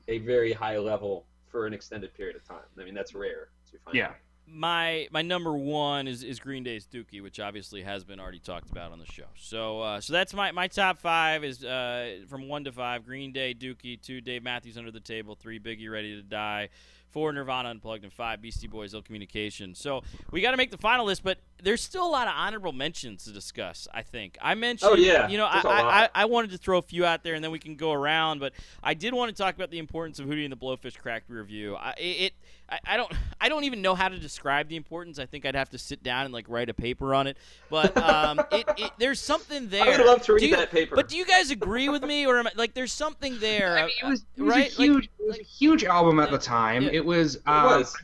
a 0.09 0.18
very 0.18 0.53
high 0.53 0.78
level 0.78 1.26
for 1.49 1.66
an 1.66 1.72
extended 1.74 2.12
period 2.14 2.37
of 2.37 2.45
time. 2.45 2.64
I 2.78 2.85
mean, 2.85 2.95
that's 2.95 3.14
rare 3.14 3.49
to 3.70 3.78
find. 3.78 3.97
Yeah. 3.97 4.14
My 4.53 5.09
my 5.11 5.22
number 5.22 5.53
one 5.53 6.09
is, 6.09 6.22
is 6.22 6.38
Green 6.38 6.62
Day's 6.62 6.86
Dookie, 6.86 7.22
which 7.22 7.40
obviously 7.40 7.82
has 7.82 8.05
been 8.05 8.20
already 8.20 8.38
talked 8.38 8.70
about 8.70 8.92
on 8.92 8.98
the 8.98 9.07
show. 9.07 9.26
So 9.36 9.80
uh, 9.80 10.01
so 10.01 10.12
that's 10.12 10.34
my, 10.34 10.53
my 10.53 10.68
top 10.68 10.98
five 10.98 11.44
is 11.44 11.64
uh, 11.64 12.20
from 12.28 12.48
one 12.48 12.64
to 12.64 12.72
five: 12.72 13.05
Green 13.05 13.32
Day, 13.32 13.55
Dookie, 13.55 14.01
two 14.01 14.20
Dave 14.20 14.42
Matthews 14.42 14.76
Under 14.76 14.90
the 14.90 15.01
Table, 15.01 15.34
three 15.34 15.59
Biggie 15.59 15.90
Ready 15.90 16.16
to 16.16 16.22
Die, 16.22 16.68
four 17.11 17.32
Nirvana 17.32 17.70
Unplugged, 17.70 18.05
and 18.05 18.12
five 18.12 18.40
Beastie 18.40 18.66
Boys 18.66 18.94
Ill 18.94 19.03
Communication. 19.03 19.74
So 19.74 20.03
we 20.30 20.40
got 20.40 20.53
to 20.53 20.57
make 20.57 20.70
the 20.70 20.78
final 20.78 21.07
list, 21.07 21.22
but 21.22 21.38
there's 21.62 21.80
still 21.82 22.06
a 22.06 22.08
lot 22.11 22.26
of 22.28 22.34
honorable 22.36 22.72
mentions 22.72 23.24
to 23.24 23.32
discuss. 23.32 23.86
I 23.92 24.02
think 24.02 24.38
I 24.40 24.54
mentioned, 24.54 24.90
Oh, 24.92 24.96
yeah. 24.96 25.28
you 25.28 25.38
know, 25.38 25.46
I, 25.46 25.52
There's 25.54 25.64
a 25.64 25.68
I, 25.68 25.78
I 25.80 25.82
lot. 26.02 26.11
I 26.14 26.24
wanted 26.26 26.50
to 26.52 26.58
throw 26.58 26.78
a 26.78 26.82
few 26.82 27.04
out 27.04 27.22
there, 27.22 27.34
and 27.34 27.42
then 27.44 27.50
we 27.50 27.58
can 27.58 27.76
go 27.76 27.92
around. 27.92 28.38
But 28.40 28.52
I 28.82 28.94
did 28.94 29.14
want 29.14 29.34
to 29.34 29.42
talk 29.42 29.54
about 29.54 29.70
the 29.70 29.78
importance 29.78 30.18
of 30.18 30.26
Hootie 30.26 30.44
and 30.44 30.52
the 30.52 30.56
Blowfish 30.56 30.96
Cracked 30.98 31.28
Rear 31.30 31.44
View. 31.44 31.76
I, 31.76 31.94
it, 31.98 32.32
I, 32.68 32.78
I 32.86 32.96
don't, 32.96 33.12
I 33.40 33.48
don't 33.48 33.64
even 33.64 33.82
know 33.82 33.94
how 33.94 34.08
to 34.08 34.18
describe 34.18 34.68
the 34.68 34.76
importance. 34.76 35.18
I 35.18 35.26
think 35.26 35.44
I'd 35.44 35.54
have 35.56 35.70
to 35.70 35.78
sit 35.78 36.02
down 36.02 36.24
and 36.24 36.32
like 36.34 36.46
write 36.48 36.68
a 36.68 36.74
paper 36.74 37.14
on 37.14 37.26
it. 37.26 37.36
But 37.68 37.96
um, 37.96 38.40
it, 38.52 38.64
it, 38.76 38.90
there's 38.98 39.20
something 39.20 39.68
there. 39.68 39.84
I 39.84 39.96
would 39.98 40.06
love 40.06 40.22
to 40.22 40.34
read 40.34 40.42
you- 40.50 40.56
that 40.56 40.70
paper. 40.70 40.94
But 40.96 41.08
do 41.08 41.16
you 41.16 41.24
guys 41.24 41.50
agree 41.50 41.88
with 41.88 42.02
me, 42.02 42.26
or 42.26 42.38
am 42.38 42.46
I, 42.46 42.52
like 42.56 42.74
there's 42.74 42.92
something 42.92 43.38
there? 43.40 43.76
I 43.78 43.82
mean, 43.86 43.90
it 44.02 44.06
was, 44.06 44.24
it 44.36 44.42
was 44.42 44.54
right? 44.54 44.66
a 44.66 44.78
Like- 44.80 44.88
huge, 44.90 45.04
it 45.18 45.26
was 45.28 45.38
a 45.38 45.42
huge 45.42 45.84
album 45.84 46.20
at 46.20 46.30
the 46.30 46.38
time. 46.38 46.84
Yeah. 46.84 46.90
It 46.92 47.04
was, 47.04 47.36
uh, 47.46 47.76
was. 47.78 47.96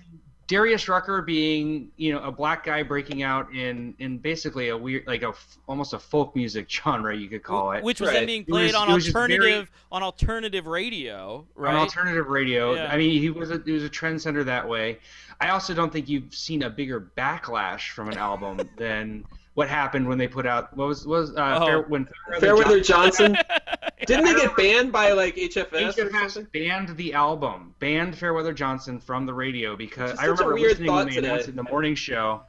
Darius 0.49 0.88
Rucker 0.88 1.22
being, 1.22 1.90
you 1.97 2.12
know, 2.12 2.20
a 2.22 2.30
black 2.30 2.64
guy 2.64 2.82
breaking 2.84 3.22
out 3.24 3.53
in 3.53 3.94
in 3.99 4.18
basically 4.18 4.68
a 4.68 4.76
weird, 4.76 5.05
like 5.07 5.22
a 5.22 5.28
f- 5.28 5.59
almost 5.66 5.92
a 5.92 5.99
folk 5.99 6.36
music 6.36 6.70
genre, 6.70 7.16
you 7.16 7.28
could 7.28 7.42
call 7.42 7.72
it. 7.72 7.82
which 7.82 8.01
was 8.01 8.11
then 8.11 8.26
being 8.26 8.42
It 8.42 8.51
was- 8.53 8.70
played 8.70 8.74
on 8.76 8.90
it 8.90 8.94
was 8.94 9.05
just 9.05 9.12
very- 9.14 9.32
alternative 9.34 9.70
on 9.90 10.03
alternative 10.03 10.66
radio, 10.66 11.44
right? 11.57 11.74
on 11.74 11.80
alternative 11.80 12.28
radio. 12.28 12.74
Yeah. 12.74 12.92
I 12.92 12.97
mean, 12.97 13.20
he 13.20 13.30
was 13.30 13.51
a 13.51 13.61
he 13.64 13.72
was 13.72 13.82
a 13.84 13.90
trendsetter 13.90 14.44
that 14.44 14.68
way. 14.68 14.99
I 15.40 15.49
also 15.51 15.74
don't 15.74 15.92
think 15.92 16.09
you've 16.09 16.34
seen 16.34 16.62
a 16.62 16.70
bigger 16.70 17.11
backlash 17.16 17.90
from 17.90 18.09
an 18.09 18.16
album 18.16 18.61
than 18.76 19.24
what 19.57 19.70
happened 19.70 20.07
when 20.07 20.18
they 20.18 20.28
put 20.28 20.46
out 20.46 20.76
what 20.76 20.86
was 20.86 21.07
what 21.07 21.20
was 21.20 21.30
uh, 21.30 21.59
Oh. 21.59 21.66
Fair, 21.66 21.82
when 21.82 22.07
Fairweather 22.40 22.80
Johnson. 22.80 23.36
Didn't 24.07 24.26
they 24.26 24.34
get 24.34 24.54
banned 24.54 24.92
by 24.92 25.12
like 25.12 25.34
HFS 25.36 25.94
HFS 25.94 26.52
banned 26.52 26.94
the 26.96 27.14
album, 27.14 27.74
banned 27.78 28.16
Fairweather 28.16 28.52
Johnson 28.52 29.00
from 29.00 29.24
the 29.24 29.32
radio 29.32 29.74
because 29.74 30.16
I 30.18 30.26
remember 30.26 30.59
listening 30.59 30.92
when 30.92 31.07
thought 31.07 31.12
they 31.12 31.18
announced 31.18 31.48
it 31.48 31.50
in 31.52 31.57
the 31.57 31.62
morning 31.64 31.94
show. 31.94 32.42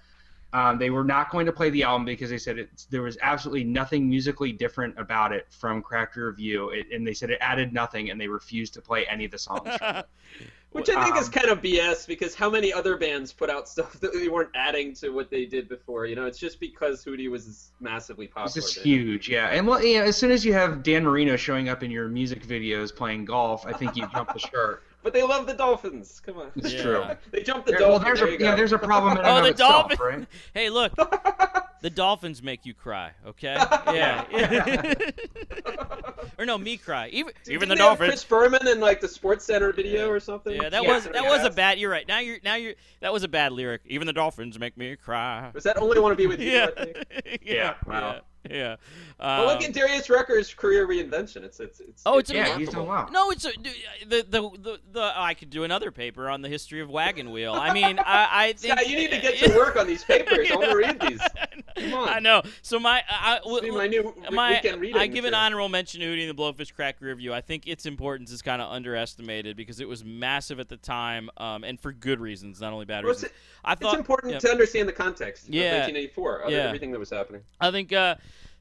Um, 0.53 0.77
they 0.77 0.89
were 0.89 1.03
not 1.03 1.29
going 1.29 1.45
to 1.45 1.51
play 1.51 1.69
the 1.69 1.83
album 1.83 2.05
because 2.05 2.29
they 2.29 2.37
said 2.37 2.57
it's, 2.57 2.85
there 2.85 3.01
was 3.01 3.17
absolutely 3.21 3.63
nothing 3.63 4.09
musically 4.09 4.51
different 4.51 4.97
about 4.97 5.31
it 5.31 5.45
from 5.49 5.81
Cracked 5.81 6.15
Rear 6.15 6.31
View, 6.31 6.69
it, 6.69 6.87
and 6.91 7.05
they 7.05 7.13
said 7.13 7.29
it 7.29 7.37
added 7.41 7.73
nothing, 7.73 8.11
and 8.11 8.19
they 8.19 8.27
refused 8.27 8.73
to 8.75 8.81
play 8.81 9.05
any 9.07 9.25
of 9.25 9.31
the 9.31 9.37
songs. 9.37 9.77
Which 10.71 10.89
I 10.89 11.03
think 11.03 11.17
is 11.17 11.27
Um, 11.27 11.31
kind 11.31 11.49
of 11.49 11.61
BS 11.61 12.05
because 12.07 12.35
how 12.35 12.49
many 12.49 12.71
other 12.73 12.97
bands 12.97 13.31
put 13.33 13.49
out 13.49 13.67
stuff 13.69 13.99
that 14.01 14.13
they 14.13 14.27
weren't 14.27 14.51
adding 14.53 14.93
to 14.95 15.09
what 15.09 15.29
they 15.29 15.45
did 15.45 15.67
before? 15.69 16.05
You 16.05 16.15
know, 16.15 16.25
it's 16.25 16.37
just 16.37 16.59
because 16.59 17.03
Hootie 17.03 17.29
was 17.29 17.71
massively 17.79 18.27
popular. 18.27 18.45
It's 18.45 18.73
just 18.73 18.85
huge, 18.85 19.29
yeah. 19.29 19.47
And 19.47 19.65
well, 19.65 19.83
yeah, 19.83 20.01
as 20.01 20.17
soon 20.17 20.31
as 20.31 20.45
you 20.45 20.53
have 20.53 20.83
Dan 20.83 21.03
Marino 21.03 21.35
showing 21.35 21.69
up 21.69 21.83
in 21.83 21.91
your 21.91 22.07
music 22.09 22.45
videos 22.45 22.95
playing 22.95 23.25
golf, 23.25 23.65
I 23.65 23.73
think 23.73 23.95
you 23.95 24.07
jump 24.13 24.33
the 24.33 24.39
shark. 24.39 24.83
But 25.07 25.13
they 25.13 25.23
love 25.23 25.47
the 25.47 25.53
Dolphins. 25.53 26.21
Come 26.25 26.37
on. 26.39 26.51
It's 26.57 26.73
Yeah. 26.73 26.81
true. 26.81 27.03
They 27.31 27.41
jumped 27.41 27.65
the 27.65 27.71
There- 27.71 27.79
well, 27.87 27.91
Dolphins. 27.91 28.19
there's 28.19 28.29
there 28.29 28.37
a 28.39 28.49
yeah, 28.51 28.55
there's 28.57 28.73
a 28.73 28.77
problem 28.77 29.17
in 29.17 29.23
Oh, 29.25 29.41
the 29.41 29.47
itself, 29.51 29.87
Dolphins! 29.87 29.99
right? 30.01 30.27
Hey, 30.53 30.69
look, 30.69 30.93
the 31.81 31.89
Dolphins 31.89 32.43
make 32.43 32.65
you 32.65 32.73
cry, 32.73 33.11
okay? 33.25 33.55
Yeah. 33.87 34.25
or 36.37 36.45
no, 36.45 36.57
me 36.57 36.75
cry. 36.75 37.07
Even 37.13 37.31
even 37.47 37.69
Didn't 37.69 37.69
the 37.69 37.75
Dolphins. 37.77 38.09
Chris 38.09 38.23
Berman 38.25 38.67
in 38.67 38.81
like 38.81 38.99
the 38.99 39.07
SportsCenter 39.07 39.73
video 39.73 40.09
or 40.09 40.19
something. 40.19 40.53
Yeah, 40.61 40.67
that 40.67 40.83
Yeah. 40.83 40.93
was 40.95 41.05
that 41.05 41.23
was 41.23 41.45
a 41.45 41.51
bad. 41.51 41.79
You're 41.79 41.89
right. 41.91 42.05
Now 42.05 42.19
you're 42.19 42.39
now 42.43 42.55
you're 42.55 42.73
that 42.99 43.13
was 43.13 43.23
a 43.23 43.29
bad 43.29 43.53
lyric. 43.53 43.81
Even 43.85 44.07
the 44.07 44.13
Dolphins 44.13 44.59
make 44.59 44.75
me 44.77 44.93
cry. 44.97 45.51
Was 45.53 45.63
that 45.63 45.77
only 45.77 45.99
want 46.01 46.11
to 46.11 46.17
be 46.17 46.27
with 46.27 46.41
you? 46.41 46.51
Yeah, 46.51 46.67
I 46.77 46.83
think? 46.83 46.97
yeah, 47.25 47.53
Yeah, 47.53 47.73
wow. 47.85 48.21
yeah, 48.49 48.55
yeah. 48.55 48.75
Well, 49.19 49.45
look 49.47 49.57
Um, 49.57 49.63
at 49.63 49.73
Darius 49.73 50.09
Rucker's 50.09 50.53
career 50.53 50.87
reinvention. 50.87 51.43
It's 51.43 51.59
it's 51.59 51.79
it's. 51.79 52.03
Oh, 52.05 52.17
it's 52.19 52.29
Yeah, 52.29 52.43
remarkable. 52.43 52.59
he's 52.65 52.73
doing 52.73 52.87
well. 52.87 53.09
No, 53.11 53.31
it's 53.31 53.45
a, 53.45 53.51
the, 54.07 54.21
the 54.29 54.41
the 54.57 54.79
the 54.91 55.01
oh, 55.01 55.21
I 55.21 55.33
could 55.33 55.49
do 55.49 55.63
another 55.63 55.91
paper 55.91 56.29
on 56.29 56.41
the 56.41 56.49
history 56.49 56.79
of 56.81 56.89
Wagon 56.89 57.31
Wheel. 57.31 57.53
I 57.53 57.73
mean, 57.73 57.99
I 57.99 58.27
I 58.31 58.53
think 58.57 58.73
Scott, 58.73 58.87
you 58.89 58.95
need 58.97 59.11
to 59.11 59.19
get 59.19 59.37
to 59.39 59.55
work 59.57 59.75
on 59.75 59.87
these 59.87 60.03
papers. 60.03 60.49
I 60.51 60.55
want 60.55 60.69
to 60.71 60.75
read 60.77 60.99
these. 61.09 61.19
Come 61.77 61.93
on. 61.93 62.09
I 62.09 62.19
know. 62.19 62.41
So 62.61 62.79
my 62.79 63.03
I, 63.09 63.39
I- 63.43 63.59
Be 63.61 63.71
my 63.71 63.87
new 63.87 64.13
my 64.31 64.51
weekend 64.51 64.81
reading. 64.81 64.97
I 65.01 65.07
give 65.07 65.25
an 65.25 65.33
honorable 65.33 65.69
mention 65.69 65.99
to 66.01 66.05
Hootie 66.07 66.27
and 66.29 66.37
the 66.37 66.41
Blowfish 66.41 66.73
Cracked 66.73 67.01
Rear 67.01 67.15
View. 67.15 67.33
I 67.33 67.41
think 67.41 67.67
its 67.67 67.85
importance 67.85 68.31
is 68.31 68.41
kind 68.41 68.61
of 68.61 68.71
underestimated 68.71 69.57
because 69.57 69.79
it 69.79 69.87
was 69.87 70.03
massive 70.05 70.59
at 70.59 70.69
the 70.69 70.77
time, 70.77 71.29
um, 71.37 71.63
and 71.63 71.79
for 71.79 71.91
good 71.91 72.19
reasons, 72.19 72.61
not 72.61 72.71
only 72.73 72.85
bad 72.85 73.03
Well, 73.03 73.11
it's- 73.11 73.23
reasons. 73.23 73.39
I 73.65 73.73
It's 73.73 73.93
important 73.95 74.33
yeah. 74.33 74.39
to 74.39 74.49
understand 74.49 74.87
the 74.87 74.93
context 74.93 75.49
Yeah. 75.49 75.63
of 75.63 75.71
1984 75.87 76.37
of 76.43 76.51
Yeah. 76.51 76.57
everything 76.59 76.91
that 76.91 76.99
was 76.99 77.09
happening. 77.09 77.41
I 77.59 77.69
think 77.71 77.91
uh, 77.91 78.15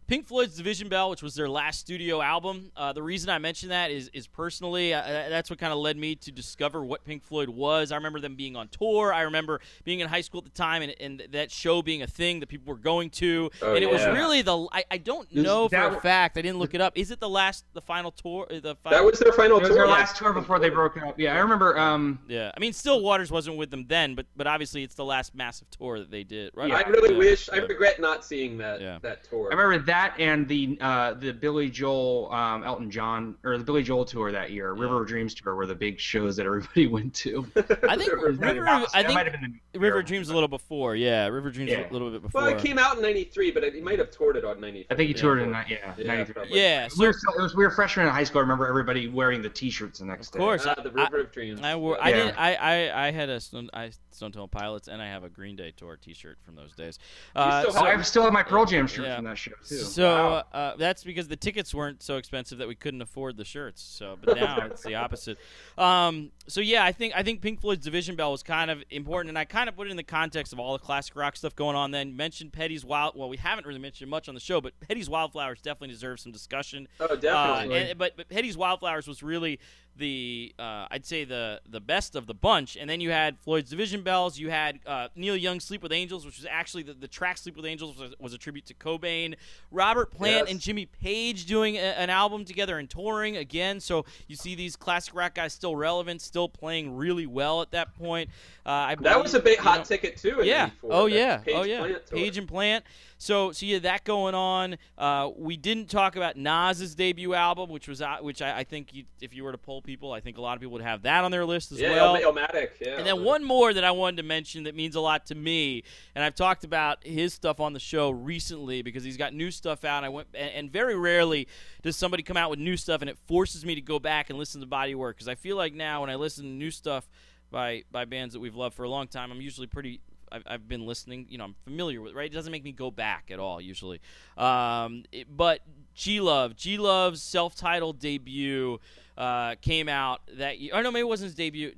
Pink 0.07 0.26
Floyd's 0.28 0.57
Division 0.57 0.88
Bell, 0.88 1.11
which 1.11 1.22
was 1.22 1.34
their 1.34 1.48
last 1.48 1.80
studio 1.80 2.22
album. 2.22 2.70
Uh, 2.76 2.92
the 2.92 3.02
reason 3.02 3.28
I 3.28 3.38
mention 3.38 3.70
that 3.70 3.90
is 3.90 4.09
is 4.14 4.28
personally 4.28 4.94
uh, 4.94 5.02
that's 5.02 5.50
what 5.50 5.59
kind 5.59 5.72
of 5.72 5.80
led 5.80 5.96
me 5.96 6.14
to 6.16 6.30
discover 6.30 6.84
what 6.84 7.04
Pink 7.04 7.24
Floyd 7.24 7.48
was. 7.48 7.90
I 7.90 7.96
remember 7.96 8.20
them 8.20 8.36
being 8.36 8.54
on 8.54 8.68
tour. 8.68 9.12
I 9.12 9.22
remember 9.22 9.61
being 9.84 9.98
in 10.00 10.09
high 10.09 10.20
school 10.20 10.38
at 10.38 10.44
the 10.44 10.50
time, 10.50 10.82
and, 10.82 10.94
and 11.00 11.26
that 11.32 11.50
show 11.50 11.82
being 11.82 12.02
a 12.02 12.07
thing 12.07 12.38
that 12.38 12.46
people 12.48 12.72
were 12.72 12.78
going 12.78 13.11
to. 13.11 13.50
Oh, 13.62 13.74
and 13.74 13.82
it 13.82 13.90
was 13.90 14.04
really 14.07 14.42
the 14.42 14.68
I, 14.72 14.84
I 14.92 14.98
don't 14.98 15.28
Is 15.32 15.42
know 15.42 15.68
for 15.68 15.76
a 15.76 16.00
fact. 16.00 16.38
I 16.38 16.42
didn't 16.42 16.59
look 16.61 16.74
it 16.74 16.80
up. 16.80 16.92
Is 16.96 17.11
it 17.11 17.18
the 17.18 17.28
last 17.28 17.64
the 17.72 17.80
final 17.82 18.12
tour? 18.12 18.46
uh, 18.48 18.61
The 18.61 18.76
final, 18.76 18.98
That 18.98 19.04
was 19.04 19.18
their 19.18 19.32
final 19.32 19.57
It 19.57 19.62
was 19.62 19.68
tour. 19.70 19.78
their 19.78 19.88
last 19.88 20.16
tour 20.16 20.32
before 20.32 20.61
they 20.61 20.70
broke 20.70 20.96
up. 21.02 21.18
Yeah, 21.18 21.34
I 21.34 21.38
remember. 21.38 21.76
Um, 21.76 22.20
yeah. 22.28 22.52
I 22.57 22.61
mean, 22.61 22.72
Still 22.72 23.00
Waters 23.00 23.32
wasn't 23.32 23.57
with 23.57 23.70
them 23.72 23.86
then, 23.88 24.14
but 24.14 24.26
but 24.36 24.46
obviously 24.46 24.84
it's 24.84 24.94
the 24.94 25.04
last 25.04 25.34
massive 25.34 25.68
tour 25.70 25.98
that 25.98 26.12
they 26.12 26.22
did. 26.22 26.52
Right? 26.54 26.68
Yeah, 26.68 26.76
I 26.84 26.88
really 26.88 27.12
Yeah. 27.12 27.18
wish. 27.18 27.48
I 27.52 27.57
regret 27.57 27.98
not 28.00 28.24
seeing 28.24 28.59
that 28.59 28.80
Yeah. 28.80 28.98
that 29.02 29.24
tour. 29.24 29.48
I 29.50 29.57
remember 29.57 29.84
that 29.86 29.95
and 30.18 30.47
the 30.49 30.78
uh, 30.80 31.14
the 31.14 31.32
Billy 31.32 31.70
Joel, 31.70 32.30
um, 32.32 32.64
Elton 32.64 32.90
John, 32.90 33.36
or 33.44 33.59
the 33.59 33.64
Billy 33.64 33.82
Joel 33.82 34.05
tour 34.05 34.30
that 34.32 34.51
year, 34.51 34.72
River 34.72 35.03
of 35.03 35.09
Dreams 35.09 35.34
tour, 35.34 35.55
were 35.55 35.66
the 35.66 35.74
big 35.74 35.99
shows 36.01 36.36
that 36.36 36.47
everybody 36.47 36.86
went 36.97 37.14
to. 37.14 37.47
I 37.57 37.97
think 37.97 38.12
River- 38.12 38.32
River. 38.32 38.64
That 38.64 38.88
I 38.94 39.03
might 39.03 39.07
think 39.07 39.18
have 39.18 39.32
been 39.40 39.61
the 39.72 39.78
River 39.78 39.97
year. 39.97 40.03
Dreams 40.03 40.28
a 40.30 40.34
little 40.34 40.49
before. 40.49 40.97
Yeah, 40.97 41.26
River 41.28 41.51
Dreams 41.51 41.70
Yeah. 41.70 41.90
a 41.90 41.92
little 41.92 42.11
bit 42.11 42.22
before. 42.22 42.42
well, 42.42 42.51
it 42.51 42.59
came 42.62 42.78
out 42.78 42.97
in 42.97 43.03
'93, 43.03 43.51
but 43.51 43.64
he 43.74 43.80
might 43.80 43.99
have 43.99 44.11
toured 44.11 44.36
it 44.36 44.44
on 44.44 44.61
'93. 44.61 44.86
I 44.90 44.94
think 44.94 45.09
he 45.09 45.14
toured 45.14 45.40
it 45.40 45.42
in 45.42 45.53
that. 45.53 45.68
Yeah, 45.68 45.94
Yeah, 45.99 46.07
93. 46.07 46.34
probably. 46.34 46.59
Yeah, 46.61 46.88
We 46.99 47.07
were, 47.07 47.12
still, 47.12 47.32
it 47.34 47.42
was, 47.42 47.55
we 47.57 47.64
were 47.64 47.70
freshmen 47.70 48.07
in 48.07 48.12
high 48.12 48.24
school. 48.24 48.38
I 48.38 48.42
remember 48.42 48.66
everybody 48.66 49.09
wearing 49.09 49.42
the 49.42 49.51
T-shirts 49.51 49.99
the 50.01 50.05
next 50.07 50.30
day. 50.30 50.38
Of 50.38 50.40
day. 50.40 50.44
course. 50.44 50.66
Uh, 50.66 50.74
the 50.82 50.90
River 50.90 51.20
of 51.20 51.32
Dreams. 51.32 51.61
I 51.62 51.74
wore. 51.76 51.99
I 52.03 52.11
Yeah. 52.11 52.24
did. 52.24 52.34
I, 52.36 52.55
I 52.55 53.07
I 53.07 53.11
had 53.11 53.28
a 53.28 53.40
Stone, 53.40 53.70
I, 53.74 53.90
Stone 54.11 54.32
Temple 54.32 54.49
Pilots, 54.49 54.88
and 54.88 55.01
I 55.03 55.07
have 55.09 55.24
a 55.24 55.28
Green 55.28 55.57
Day 55.57 55.72
tour 55.76 55.97
T-shirt 55.97 56.38
from 56.44 56.55
those 56.55 56.72
days. 56.74 56.99
Uh, 57.34 57.61
still 57.61 57.72
so, 57.72 57.80
Oh, 57.80 57.84
I 57.84 58.01
still 58.03 58.22
have 58.24 58.32
my 58.32 58.42
Pearl 58.42 58.64
Jam 58.66 58.86
shirt 58.86 59.07
Yeah. 59.07 59.16
from 59.16 59.24
that 59.26 59.38
show 59.38 59.53
too. 59.66 59.76
So 59.87 60.05
Wow. 60.05 60.45
uh, 60.53 60.76
that's 60.76 61.03
because 61.05 61.28
the 61.28 61.37
tickets 61.37 61.74
weren't 61.74 62.03
so 62.03 62.16
expensive 62.16 62.59
that 62.59 62.68
we 62.68 62.74
couldn't 62.74 63.03
afford 63.03 63.37
the 63.37 63.45
shirts. 63.45 63.82
So, 63.82 64.16
but 64.22 64.37
now 64.41 64.66
it's 64.66 64.82
the 64.82 64.95
opposite. 64.97 65.39
Um, 65.78 66.30
so 66.47 66.61
yeah, 66.61 66.84
I 66.84 66.93
think 66.93 67.14
I 67.16 67.22
think 67.22 67.41
Pink 67.41 67.61
Floyd's 67.61 67.84
Division 67.84 68.16
Bell 68.16 68.30
was 68.32 68.43
kind 68.43 68.70
of 68.70 68.82
important, 68.91 69.28
and 69.30 69.39
I 69.39 69.45
kind 69.45 69.68
of 69.68 69.76
put 69.76 69.87
it 69.87 69.91
in 69.91 69.97
the 69.97 70.03
context 70.03 70.53
of 70.53 70.61
all 70.61 70.72
the 70.72 70.78
classic 70.78 71.16
rock 71.16 71.37
stuff 71.37 71.55
going 71.57 71.76
on. 71.76 71.91
Then 71.91 72.16
mentioned 72.16 72.53
Petty's 72.53 72.84
Wild. 72.84 73.14
Well, 73.16 73.28
we 73.28 73.37
haven't 73.37 73.66
really 73.66 73.80
mentioned 73.80 74.11
much 74.11 74.28
on 74.28 74.34
the 74.34 74.41
show, 74.41 74.61
but 74.61 74.78
Petty's 74.80 75.09
Wildflowers 75.11 75.61
definitely 75.61 75.95
deserves 75.95 76.22
some 76.22 76.32
discussion. 76.32 76.89
Oh, 77.01 77.07
Uh, 77.07 77.16
definitely. 77.16 77.91
and, 77.91 77.99
but 77.99 78.16
but 78.16 78.28
Petty's 78.28 78.57
Wildflowers 78.57 79.07
was 79.09 79.22
really 79.22 79.59
the 79.99 80.55
uh, 80.59 80.86
I'd 80.90 81.05
say 81.07 81.24
the 81.24 81.61
the 81.68 81.80
best 81.80 82.14
of 82.16 82.26
the 82.26 82.34
bunch. 82.34 82.76
And 82.76 82.88
then 82.88 83.01
you 83.01 83.11
had 83.11 83.38
Floyd's 83.38 83.70
Division 83.70 84.03
Bells. 84.03 84.38
You 84.38 84.51
had 84.51 84.78
uh, 84.86 85.09
Neil 85.16 85.36
Young's 85.36 85.64
Sleep 85.64 85.82
with 85.82 85.92
Angels, 85.92 86.24
which 86.26 86.36
was 86.38 86.47
actually 86.51 86.82
the, 86.82 86.94
the 86.94 87.09
track 87.09 87.38
Sleep 87.38 87.57
with 87.57 87.64
Angels 87.66 87.99
was, 87.99 88.14
was 88.18 88.34
a 88.34 88.38
tribute 88.38 88.66
to 88.66 88.74
Cobain. 88.74 89.34
Robert 89.70 90.11
Plant 90.11 90.36
Yes. 90.47 90.51
and 90.51 90.61
Jimmy 90.61 90.86
Page 90.86 91.47
doing 91.47 91.76
a, 91.76 91.80
an 91.80 92.11
album 92.11 92.44
together 92.44 92.78
and 92.78 92.88
touring 92.90 93.36
again. 93.36 93.80
So 93.80 94.05
you 94.28 94.36
see 94.36 94.55
these 94.55 94.76
classic 94.76 95.14
rock 95.14 95.34
guys 95.34 95.53
still 95.53 95.76
relevant, 95.76 96.20
still 96.20 96.49
playing 96.49 96.97
really 96.97 97.26
well 97.26 97.62
at 97.62 97.70
that 97.72 97.94
point. 97.97 98.30
Uh, 98.64 98.70
I 98.70 98.94
that 98.97 99.03
believe, 99.03 99.22
was 99.22 99.34
a 99.34 99.40
big 99.40 99.59
hot 99.59 99.78
know- 99.78 99.84
ticket 99.84 100.16
too. 100.16 100.40
In 100.40 100.47
yeah. 100.47 100.70
Oh 100.82 101.07
yeah. 101.07 101.38
Page 101.38 101.55
oh 101.57 101.62
yeah. 101.62 101.78
Plant 101.80 102.07
tour. 102.07 102.18
Page 102.18 102.38
and 102.38 102.49
Plant. 102.49 102.84
So 103.18 103.53
so 103.53 103.64
yeah, 103.64 103.79
that 103.79 104.04
going 104.04 104.34
on. 104.34 104.76
Uh, 104.99 105.30
we 105.37 105.57
didn't 105.57 105.88
talk 105.88 106.16
about 106.16 106.37
Nas's 106.37 106.95
debut 106.95 107.33
album, 107.33 107.71
which 107.71 107.88
was 107.88 108.03
uh, 108.03 108.16
which 108.21 108.42
I, 108.42 108.58
I 108.58 108.64
think 108.64 108.92
you, 108.92 109.04
if 109.21 109.33
you 109.34 109.42
were 109.45 109.53
to 109.53 109.58
poll 109.58 109.80
people, 109.87 110.13
I 110.13 110.21
think 110.21 110.37
a 110.37 110.41
lot 110.41 110.54
of 110.54 110.61
people 110.61 110.72
would 110.75 110.83
have 110.83 111.03
that 111.03 111.25
on 111.25 111.30
their 111.30 111.45
list 111.46 111.72
as 111.72 111.80
yeah, 111.80 111.92
well. 111.92 112.17
Il- 112.17 112.33
Illmatic. 112.33 112.71
Yeah. 112.80 112.96
And 112.99 113.07
then 113.07 113.25
one 113.25 113.45
more 113.45 113.72
that 113.72 113.84
I 113.84 113.92
wanted 113.92 114.17
to 114.18 114.22
mention 114.25 114.64
that 114.64 114.75
means 114.75 114.95
a 114.96 115.00
lot 115.00 115.26
to 115.26 115.34
me, 115.34 115.84
and 116.14 116.22
I've 116.25 116.34
talked 116.34 116.64
about 116.64 117.07
his 117.07 117.33
stuff 117.33 117.61
on 117.61 117.72
the 117.72 117.80
show 117.80 118.11
recently 118.11 118.83
because 118.83 119.04
he's 119.04 119.17
got 119.17 119.33
new 119.33 119.50
stuff 119.50 119.84
out. 119.84 120.04
I 120.04 120.08
went 120.08 120.29
and, 120.34 120.50
and 120.50 120.71
very 120.72 120.96
rarely 120.96 121.49
does 121.83 121.96
somebody 121.96 122.22
come 122.22 122.37
out 122.37 122.50
with 122.50 122.58
new 122.58 122.76
stuff, 122.76 123.00
and 123.00 123.08
it 123.08 123.17
forces 123.26 123.64
me 123.64 123.75
to 123.76 123.80
go 123.80 123.99
back 123.99 124.29
and 124.30 124.38
listen 124.38 124.61
to 124.61 124.67
body 124.67 124.95
work 124.95 125.17
because 125.17 125.29
I 125.29 125.34
feel 125.37 125.57
like 125.57 125.72
now 125.72 126.03
when 126.03 126.11
I 126.11 126.17
listen 126.17 126.45
to 126.45 126.50
new 126.50 126.71
stuff 126.71 127.08
by 127.50 127.84
by 127.92 128.04
bands 128.04 128.34
that 128.34 128.41
we've 128.41 128.57
loved 128.57 128.75
for 128.75 128.83
a 128.83 128.91
long 128.91 129.07
time, 129.07 129.30
I'm 129.30 129.41
usually 129.41 129.67
pretty. 129.68 130.00
I've, 130.33 130.42
I've 130.45 130.67
been 130.67 130.84
listening, 130.87 131.26
you 131.30 131.38
know, 131.38 131.45
I'm 131.45 131.54
familiar 131.63 132.00
with, 132.03 132.13
right? 132.13 132.29
It 132.29 132.34
doesn't 132.34 132.50
make 132.50 132.64
me 132.64 132.72
go 132.72 132.91
back 132.91 133.30
at 133.30 133.38
all 133.38 133.61
usually. 133.61 134.00
Um, 134.37 135.04
it- 135.13 135.29
but 135.34 135.61
G 135.97 136.21
Love, 136.21 136.57
G 136.57 136.77
Love's 136.77 137.23
self-titled 137.23 137.99
debut 137.99 138.79
uh, 139.17 139.55
came 139.63 139.89
out 139.89 140.21
that 140.35 140.59
year. 140.59 140.73
Oh 140.75 140.83
no, 140.83 140.91
maybe 140.91 141.01
it 141.01 141.09
wasn't 141.09 141.29
his 141.29 141.35
debut. 141.35 141.75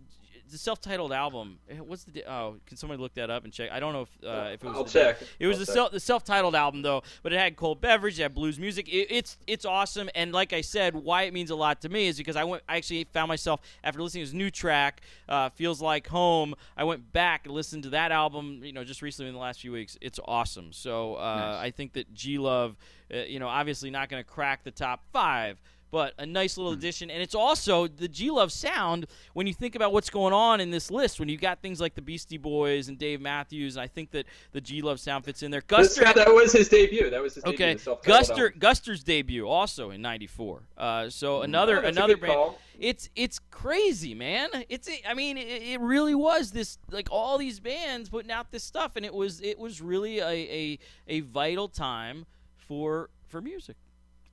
The 0.52 0.58
self-titled 0.58 1.12
album. 1.12 1.58
eh, 1.70 1.76
What's 1.76 2.04
the? 2.04 2.24
Oh, 2.30 2.56
can 2.66 2.76
somebody 2.76 3.00
look 3.00 3.14
that 3.14 3.30
up 3.30 3.44
and 3.44 3.52
check? 3.52 3.70
I 3.72 3.80
don't 3.80 3.92
know 3.92 4.02
if 4.02 4.08
uh, 4.24 4.50
if 4.52 4.62
it 4.62 4.66
was. 4.66 4.76
I'll 4.76 4.84
the- 4.84 4.90
check. 4.90 5.18
It 5.38 5.46
was 5.46 5.56
I'll 5.56 5.60
the 5.60 5.66
check. 5.66 5.74
self 5.74 5.90
the 5.92 6.00
self-titled 6.00 6.54
album 6.54 6.82
though, 6.82 7.02
but 7.22 7.32
it 7.32 7.38
had 7.38 7.56
cold 7.56 7.80
beverage, 7.80 8.18
it 8.18 8.22
had 8.22 8.34
blues 8.34 8.58
music. 8.58 8.88
It, 8.88 9.08
it's 9.10 9.36
it's 9.46 9.64
awesome, 9.64 10.08
and 10.14 10.32
like 10.32 10.52
I 10.52 10.60
said, 10.60 10.94
why 10.94 11.22
it 11.24 11.32
means 11.32 11.50
a 11.50 11.56
lot 11.56 11.80
to 11.82 11.88
me 11.88 12.06
is 12.08 12.18
because 12.18 12.36
I 12.36 12.44
went. 12.44 12.62
I 12.68 12.76
actually 12.76 13.04
found 13.12 13.28
myself 13.28 13.60
after 13.84 14.02
listening 14.02 14.22
to 14.22 14.26
his 14.26 14.34
new 14.34 14.50
track, 14.50 15.02
uh, 15.28 15.48
"Feels 15.50 15.80
Like 15.80 16.06
Home." 16.08 16.54
I 16.76 16.84
went 16.84 17.12
back 17.12 17.46
and 17.46 17.54
listened 17.54 17.82
to 17.84 17.90
that 17.90 18.12
album. 18.12 18.60
You 18.62 18.72
know, 18.72 18.84
just 18.84 19.02
recently 19.02 19.28
in 19.28 19.34
the 19.34 19.40
last 19.40 19.60
few 19.60 19.72
weeks. 19.72 19.96
It's 20.00 20.20
awesome. 20.26 20.72
So 20.72 21.14
uh, 21.14 21.58
I 21.60 21.70
think 21.70 21.92
that 21.94 22.12
G 22.14 22.38
Love, 22.38 22.76
uh, 23.12 23.18
you 23.18 23.38
know, 23.38 23.48
obviously 23.48 23.90
not 23.90 24.08
going 24.08 24.22
to 24.22 24.28
crack 24.28 24.64
the 24.64 24.70
top 24.70 25.04
five. 25.12 25.60
But 25.90 26.12
a 26.18 26.26
nice 26.26 26.58
little 26.58 26.72
addition, 26.72 27.10
and 27.10 27.22
it's 27.22 27.34
also 27.34 27.86
the 27.88 28.08
G 28.08 28.30
Love 28.30 28.52
sound 28.52 29.06
when 29.32 29.46
you 29.46 29.54
think 29.54 29.74
about 29.74 29.90
what's 29.92 30.10
going 30.10 30.34
on 30.34 30.60
in 30.60 30.70
this 30.70 30.90
list. 30.90 31.18
When 31.18 31.30
you 31.30 31.38
got 31.38 31.62
things 31.62 31.80
like 31.80 31.94
the 31.94 32.02
Beastie 32.02 32.36
Boys 32.36 32.88
and 32.88 32.98
Dave 32.98 33.22
Matthews, 33.22 33.76
and 33.76 33.82
I 33.82 33.86
think 33.86 34.10
that 34.10 34.26
the 34.52 34.60
G 34.60 34.82
Love 34.82 35.00
sound 35.00 35.24
fits 35.24 35.42
in 35.42 35.50
there. 35.50 35.62
Guster, 35.62 36.02
guy, 36.02 36.12
that 36.12 36.28
was 36.34 36.52
his 36.52 36.68
debut. 36.68 37.08
That 37.08 37.22
was 37.22 37.36
his 37.36 37.44
debut. 37.44 37.64
okay, 37.66 37.74
Guster, 37.76 38.46
album. 38.46 38.58
Guster's 38.58 39.02
debut 39.02 39.48
also 39.48 39.90
in 39.90 40.02
'94. 40.02 40.62
Uh, 40.76 41.08
so 41.08 41.40
another 41.42 41.82
Oh, 41.82 41.88
another 41.88 42.16
band. 42.18 42.32
call. 42.34 42.58
It's 42.78 43.08
it's 43.16 43.40
crazy, 43.50 44.14
man. 44.14 44.50
It's 44.68 44.90
I 45.08 45.14
mean, 45.14 45.38
it, 45.38 45.48
it 45.62 45.80
really 45.80 46.14
was 46.14 46.50
this 46.52 46.78
like 46.90 47.08
all 47.10 47.38
these 47.38 47.60
bands 47.60 48.10
putting 48.10 48.30
out 48.30 48.50
this 48.50 48.62
stuff, 48.62 48.96
and 48.96 49.06
it 49.06 49.14
was 49.14 49.40
it 49.40 49.58
was 49.58 49.80
really 49.80 50.18
a 50.18 50.26
a, 50.26 50.78
a 51.08 51.20
vital 51.20 51.68
time 51.68 52.26
for 52.56 53.08
for 53.26 53.40
music. 53.40 53.76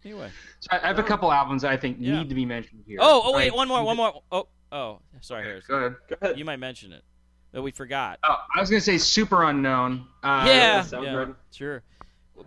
Anyway. 0.05 0.29
So 0.59 0.67
I 0.71 0.83
I 0.83 0.87
have 0.87 0.99
a 0.99 1.03
couple 1.03 1.31
albums 1.31 1.63
I 1.63 1.75
think 1.75 1.97
Yeah. 1.99 2.19
need 2.19 2.29
to 2.29 2.35
be 2.35 2.45
mentioned 2.45 2.83
here. 2.85 2.99
Oh, 3.01 3.23
oh 3.25 3.33
wait, 3.35 3.53
one 3.53 3.67
more, 3.67 3.83
one 3.83 3.97
more. 3.97 4.21
Oh, 4.31 4.47
oh, 4.71 4.99
sorry, 5.21 5.43
Harris. 5.43 5.65
Go 5.65 5.75
ahead. 5.75 5.95
Go 6.07 6.15
ahead. 6.21 6.39
You 6.39 6.45
might 6.45 6.59
mention 6.59 6.93
it 6.93 7.03
that 7.51 7.61
we 7.61 7.71
forgot. 7.71 8.19
Oh, 8.23 8.37
I 8.55 8.61
was 8.61 8.69
gonna 8.69 8.81
say 8.81 8.95
Superunknown. 8.95 10.05
Uh, 10.21 10.43
yeah, 10.47 10.85
yeah, 11.01 11.25
sure. 11.51 11.81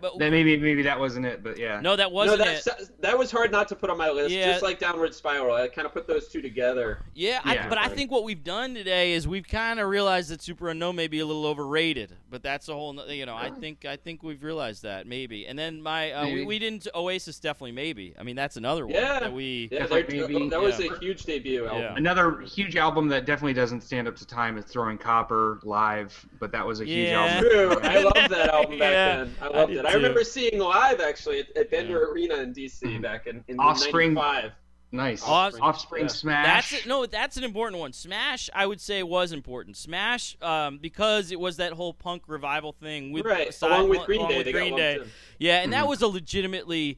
But, 0.01 0.17
That 0.19 0.29
maybe 0.31 0.55
maybe 0.55 0.83
that 0.83 0.99
wasn't 0.99 1.25
it, 1.25 1.43
but 1.43 1.57
yeah. 1.57 1.81
no, 1.81 1.95
that 1.95 2.11
wasn't 2.11 2.39
that's, 2.39 2.67
it. 2.67 3.01
that 3.01 3.17
was 3.17 3.31
hard 3.31 3.51
not 3.51 3.67
to 3.69 3.75
put 3.75 3.89
on 3.89 3.97
my 3.97 4.09
list. 4.09 4.29
Yeah. 4.29 4.45
Just 4.51 4.61
like 4.63 4.79
Downward 4.79 5.13
Spiral, 5.15 5.55
I 5.55 5.67
kind 5.67 5.85
of 5.85 5.93
put 5.93 6.07
those 6.07 6.27
two 6.29 6.41
together. 6.41 6.99
Yeah, 7.15 7.41
I, 7.43 7.55
Yeah. 7.55 7.69
but 7.69 7.77
I 7.79 7.89
think 7.89 8.09
what 8.11 8.23
we've 8.23 8.43
done 8.43 8.75
today 8.75 9.13
is 9.13 9.27
we've 9.27 9.47
kind 9.47 9.79
of 9.79 9.89
realized 9.89 10.29
that 10.29 10.41
Superunknown 10.41 10.95
may 10.95 11.07
be 11.07 11.19
a 11.19 11.25
little 11.25 11.45
overrated. 11.45 12.15
But 12.29 12.43
that's 12.43 12.69
a 12.69 12.73
whole, 12.73 12.93
no- 12.93 13.07
you 13.07 13.25
know, 13.25 13.35
I 13.35 13.49
think 13.49 13.83
I 13.85 13.95
think 13.95 14.21
we've 14.21 14.43
realized 14.43 14.83
that 14.83 15.07
maybe. 15.07 15.47
And 15.47 15.57
then 15.57 15.81
my 15.81 16.11
uh, 16.11 16.25
we, 16.27 16.45
we 16.45 16.59
didn't 16.59 16.87
Oasis 16.93 17.39
definitely 17.39 17.71
maybe. 17.71 18.13
I 18.17 18.23
mean 18.23 18.35
that's 18.35 18.55
another 18.57 18.85
one 18.85 18.93
Yeah. 18.95 19.19
that 19.19 19.33
we. 19.33 19.67
Yeah, 19.71 19.87
like 19.89 20.07
maybe- 20.09 20.49
that 20.49 20.61
was 20.61 20.79
yeah. 20.79 20.93
a 20.93 20.99
huge 20.99 21.23
debut 21.23 21.65
album. 21.65 21.81
Yeah. 21.81 21.95
Another 21.97 22.41
huge 22.41 22.75
album 22.75 23.07
that 23.09 23.25
definitely 23.25 23.53
doesn't 23.53 23.81
stand 23.81 24.07
up 24.07 24.15
to 24.17 24.25
time 24.27 24.57
is 24.59 24.65
Throwing 24.65 24.97
Copper 24.99 25.59
live, 25.63 26.25
but 26.39 26.51
that 26.51 26.65
was 26.65 26.79
a 26.79 26.85
huge 26.85 27.09
Yeah. 27.09 27.21
album. 27.21 27.49
True. 27.49 27.79
I 27.81 28.03
loved 28.03 28.29
that 28.31 28.49
album 28.53 28.77
back 28.79 28.91
Yeah, 28.93 29.15
then. 29.23 29.35
I 29.41 29.45
I 29.45 29.49
loved 29.49 29.73
did 29.73 29.78
it. 29.85 29.89
I 29.89 29.93
remember 29.93 30.23
seeing 30.23 30.59
live 30.59 30.99
actually 31.01 31.39
at, 31.39 31.57
at 31.57 31.71
Bender 31.71 31.93
Yeah. 31.93 31.97
Mm-hmm. 31.99 32.11
Arena 32.13 32.35
in 32.43 32.53
DC 32.53 33.01
back 33.01 33.27
in, 33.27 33.43
in 33.47 33.59
Offspring. 33.59 34.13
'95. 34.13 34.51
Nice. 34.91 35.21
Offspring. 35.23 35.63
Offspring 35.63 36.01
Yeah. 36.03 36.07
Smash. 36.07 36.45
That's 36.71 36.83
it. 36.83 36.87
No, 36.87 37.05
that's 37.05 37.37
an 37.37 37.43
important 37.43 37.79
one. 37.79 37.93
Smash, 37.93 38.49
I 38.55 38.65
would 38.65 38.81
say, 38.81 39.03
was 39.03 39.31
important. 39.31 39.77
Smash, 39.77 40.35
um, 40.41 40.79
because 40.79 41.31
it 41.31 41.39
was 41.39 41.57
that 41.57 41.73
whole 41.73 41.93
punk 41.93 42.23
revival 42.27 42.71
thing 42.73 43.11
with 43.11 43.23
Right, 43.25 43.49
aside- 43.49 43.67
along 43.71 43.89
with 43.89 44.01
Green 44.05 44.19
along 44.21 44.31
Day, 44.31 44.37
with 44.39 44.51
Green 44.51 44.75
Day. 44.75 44.99
Yeah, 45.37 45.61
and 45.61 45.71
that 45.73 45.85
Mhm. 45.85 45.89
was 45.89 46.01
a 46.01 46.07
legitimately 46.07 46.97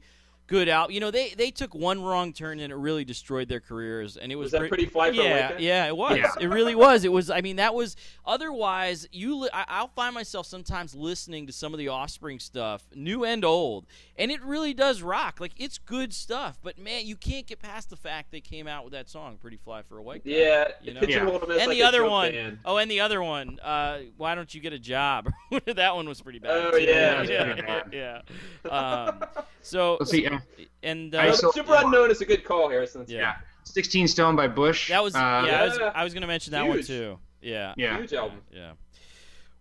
good 0.52 0.68
album. 0.68 0.92
You 0.92 1.00
know, 1.00 1.10
they 1.10 1.30
they 1.30 1.50
took 1.50 1.74
one 1.74 2.02
wrong 2.02 2.32
turn 2.34 2.60
and 2.60 2.70
it 2.70 2.76
really 2.76 3.04
destroyed 3.04 3.48
their 3.48 3.60
careers. 3.60 4.18
And 4.18 4.30
it 4.30 4.36
was, 4.36 4.46
Was 4.46 4.52
that 4.52 4.58
pre- 4.58 4.68
pretty 4.68 4.86
fly 4.86 5.08
yeah, 5.08 5.22
Weekend? 5.48 5.60
yeah, 5.64 5.86
it 5.86 5.96
was. 5.96 6.18
Yeah. 6.18 6.30
It 6.40 6.48
really 6.48 6.74
was. 6.74 7.04
It 7.04 7.12
was. 7.12 7.30
I 7.30 7.40
mean, 7.40 7.56
that 7.56 7.74
was. 7.74 7.96
Otherwise, 8.26 9.08
you, 9.12 9.36
li- 9.36 9.50
I, 9.52 9.64
I'll 9.66 9.88
find 9.88 10.14
myself 10.14 10.46
sometimes 10.46 10.94
listening 10.94 11.46
to 11.46 11.52
some 11.52 11.72
of 11.72 11.78
the 11.78 11.88
Offspring 11.88 12.38
stuff, 12.38 12.82
new 12.94 13.24
and 13.24 13.44
old, 13.44 13.86
and 14.22 14.30
it 14.30 14.40
really 14.44 14.72
does 14.72 15.02
rock. 15.02 15.40
Like 15.40 15.50
it's 15.56 15.78
good 15.78 16.12
stuff. 16.14 16.56
But 16.62 16.78
man, 16.78 17.06
you 17.06 17.16
can't 17.16 17.44
get 17.44 17.58
past 17.58 17.90
the 17.90 17.96
fact 17.96 18.30
they 18.30 18.40
came 18.40 18.68
out 18.68 18.84
with 18.84 18.92
that 18.92 19.08
song, 19.08 19.36
"Pretty 19.36 19.56
Fly 19.56 19.82
for 19.82 19.98
a 19.98 20.02
White 20.02 20.24
Guy." 20.24 20.30
Yeah, 20.30 20.68
You 20.80 20.94
know? 20.94 21.00
pigeonholed 21.00 21.42
him 21.42 21.50
as 21.50 21.58
and 21.58 21.66
like 21.68 21.76
the 21.76 21.82
other 21.82 21.98
joke 21.98 22.10
one, 22.10 22.32
band. 22.32 22.58
oh, 22.64 22.76
and 22.76 22.88
the 22.88 23.00
other 23.00 23.20
one, 23.20 23.58
uh, 23.60 23.98
why 24.16 24.36
don't 24.36 24.54
you 24.54 24.60
get 24.60 24.72
a 24.72 24.78
job? 24.78 25.28
that 25.66 25.96
one 25.96 26.08
was 26.08 26.20
pretty 26.22 26.38
bad. 26.38 26.50
Oh, 26.52 26.70
too. 26.70 26.84
yeah. 26.84 27.22
Yeah, 27.24 27.82
yeah. 28.64 28.70
Um, 28.70 29.24
so 29.60 29.96
Let's 29.98 30.12
see. 30.12 30.26
uh, 30.28 30.38
and 30.84 31.12
I 31.16 31.30
uh, 31.30 31.32
saw- 31.32 31.50
Superunknown 31.50 32.10
is 32.10 32.20
a 32.20 32.24
good 32.24 32.44
call, 32.44 32.68
Harrison. 32.70 33.04
Yeah. 33.08 33.18
yeah. 33.18 33.34
16 33.64 34.06
Stone 34.06 34.36
by 34.36 34.46
Bush. 34.46 34.88
that 34.88 35.02
was 35.02 35.16
uh, 35.16 35.18
yeah. 35.46 35.62
I 35.62 35.64
was 35.64 35.78
I 35.96 36.04
was 36.04 36.14
gonna 36.14 36.26
mention 36.28 36.52
that 36.52 36.66
one 36.68 36.82
too. 36.82 37.18
Yeah. 37.40 37.74
Yeah. 37.76 37.98
Huge 37.98 38.12
album. 38.14 38.38
Yeah. 38.52 38.72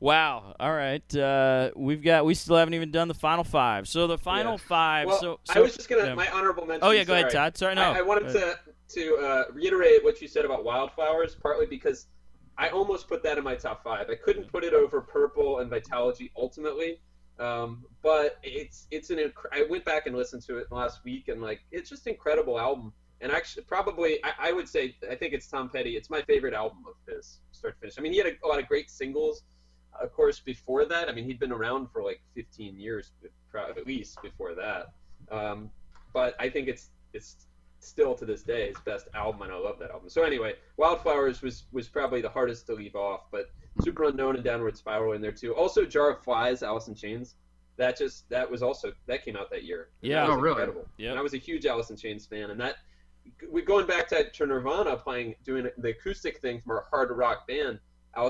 Wow. 0.01 0.55
All 0.59 0.71
right. 0.73 1.15
Uh, 1.15 1.69
we've 1.75 2.03
got. 2.03 2.25
We 2.25 2.33
still 2.33 2.57
haven't 2.57 2.73
even 2.73 2.89
done 2.89 3.07
the 3.07 3.13
final 3.13 3.43
five. 3.43 3.87
So 3.87 4.07
the 4.07 4.17
final 4.17 4.53
Yeah. 4.53 4.67
five. 4.67 5.07
Well, 5.07 5.19
so, 5.19 5.39
I 5.49 5.59
was 5.59 5.75
just 5.75 5.87
gonna 5.87 6.05
yeah. 6.05 6.15
my 6.15 6.27
honorable 6.31 6.65
mention. 6.65 6.83
Oh 6.83 6.89
yeah. 6.89 7.03
Go 7.03 7.13
ahead. 7.13 7.29
Todd. 7.29 7.55
Sorry. 7.55 7.75
No. 7.75 7.83
I, 7.83 7.99
I 7.99 8.01
wanted 8.01 8.33
to 8.33 8.59
to 8.95 9.15
uh, 9.17 9.43
reiterate 9.53 10.03
what 10.03 10.19
you 10.19 10.27
said 10.27 10.43
about 10.43 10.65
Wildflowers, 10.65 11.35
partly 11.35 11.67
because 11.67 12.07
I 12.57 12.69
almost 12.69 13.07
put 13.07 13.21
that 13.23 13.37
in 13.37 13.43
my 13.43 13.55
top 13.55 13.83
five. 13.83 14.09
I 14.09 14.15
couldn't 14.15 14.51
put 14.51 14.63
it 14.63 14.73
over 14.73 15.01
Purple 15.01 15.59
and 15.59 15.71
Vitalogy 15.71 16.31
ultimately, 16.35 16.99
um, 17.39 17.85
but 18.01 18.39
it's 18.41 18.87
it's 18.89 19.11
an. 19.11 19.19
Inc- 19.19 19.51
I 19.51 19.67
went 19.69 19.85
back 19.85 20.07
and 20.07 20.15
listened 20.15 20.41
to 20.47 20.57
it 20.57 20.71
last 20.71 21.03
week, 21.03 21.27
and 21.27 21.43
like 21.43 21.61
it's 21.71 21.91
just 21.91 22.07
an 22.07 22.13
incredible 22.13 22.59
album. 22.59 22.91
And 23.21 23.31
actually, 23.31 23.65
probably 23.65 24.17
I, 24.23 24.49
I 24.49 24.51
would 24.51 24.67
say 24.67 24.95
I 25.09 25.13
think 25.13 25.33
it's 25.33 25.45
Tom 25.47 25.69
Petty. 25.69 25.95
It's 25.95 26.09
my 26.09 26.23
favorite 26.23 26.55
album 26.55 26.79
of 26.87 26.95
his, 27.07 27.37
start 27.51 27.75
to 27.75 27.79
finish. 27.81 27.99
I 27.99 28.01
mean, 28.01 28.13
he 28.13 28.17
had 28.17 28.25
a, 28.25 28.31
a 28.43 28.47
lot 28.47 28.57
of 28.59 28.67
great 28.67 28.89
singles, 28.89 29.43
of 29.99 30.13
course. 30.13 30.39
Before 30.39 30.85
that, 30.85 31.09
I 31.09 31.11
mean, 31.11 31.25
he'd 31.25 31.39
been 31.39 31.51
around 31.51 31.89
for 31.91 32.03
like 32.03 32.21
15 32.35 32.79
years, 32.79 33.11
at 33.55 33.85
least 33.85 34.21
before 34.21 34.55
that. 34.55 34.93
Um, 35.31 35.71
but 36.13 36.35
I 36.39 36.49
think 36.49 36.67
it's 36.67 36.89
it's 37.13 37.47
still 37.79 38.13
to 38.15 38.25
this 38.25 38.43
day 38.43 38.67
his 38.69 38.77
best 38.85 39.07
album, 39.13 39.41
and 39.43 39.51
I 39.51 39.57
love 39.57 39.79
that 39.79 39.91
album. 39.91 40.09
So 40.09 40.23
anyway, 40.23 40.53
Wildflowers 40.77 41.41
was 41.41 41.65
was 41.71 41.87
probably 41.87 42.21
the 42.21 42.29
hardest 42.29 42.65
to 42.67 42.73
leave 42.73 42.95
off, 42.95 43.21
but 43.31 43.51
Superunknown 43.79 44.35
and 44.35 44.43
Downward 44.43 44.77
Spiral 44.77 45.13
in 45.13 45.21
there 45.21 45.31
too. 45.31 45.55
Also, 45.55 45.85
Jar 45.85 46.11
of 46.11 46.23
Flies, 46.23 46.63
Alice 46.63 46.87
in 46.87 46.95
Chains. 46.95 47.35
That 47.77 47.97
just 47.97 48.29
that 48.29 48.49
was 48.49 48.61
also 48.61 48.91
that 49.07 49.25
came 49.25 49.35
out 49.35 49.49
that 49.51 49.63
year. 49.63 49.89
Yeah. 50.01 50.21
that 50.21 50.29
was 50.29 50.37
Oh, 50.37 50.41
really? 50.41 50.51
Incredible. 50.61 50.87
Yep. 50.97 51.17
I 51.17 51.21
was 51.21 51.33
a 51.33 51.37
huge 51.37 51.65
Alice 51.65 51.89
in 51.89 51.97
Chains 51.97 52.25
fan, 52.25 52.51
and 52.51 52.59
that 52.59 52.75
we 53.49 53.61
going 53.61 53.87
back 53.87 54.07
to, 54.09 54.29
to 54.29 54.45
Nirvana 54.45 54.97
playing 54.97 55.35
doing 55.43 55.67
the 55.77 55.89
acoustic 55.89 56.39
thing 56.39 56.61
from 56.61 56.71
our 56.71 56.85
hard 56.89 57.11
rock 57.11 57.47
band. 57.47 57.79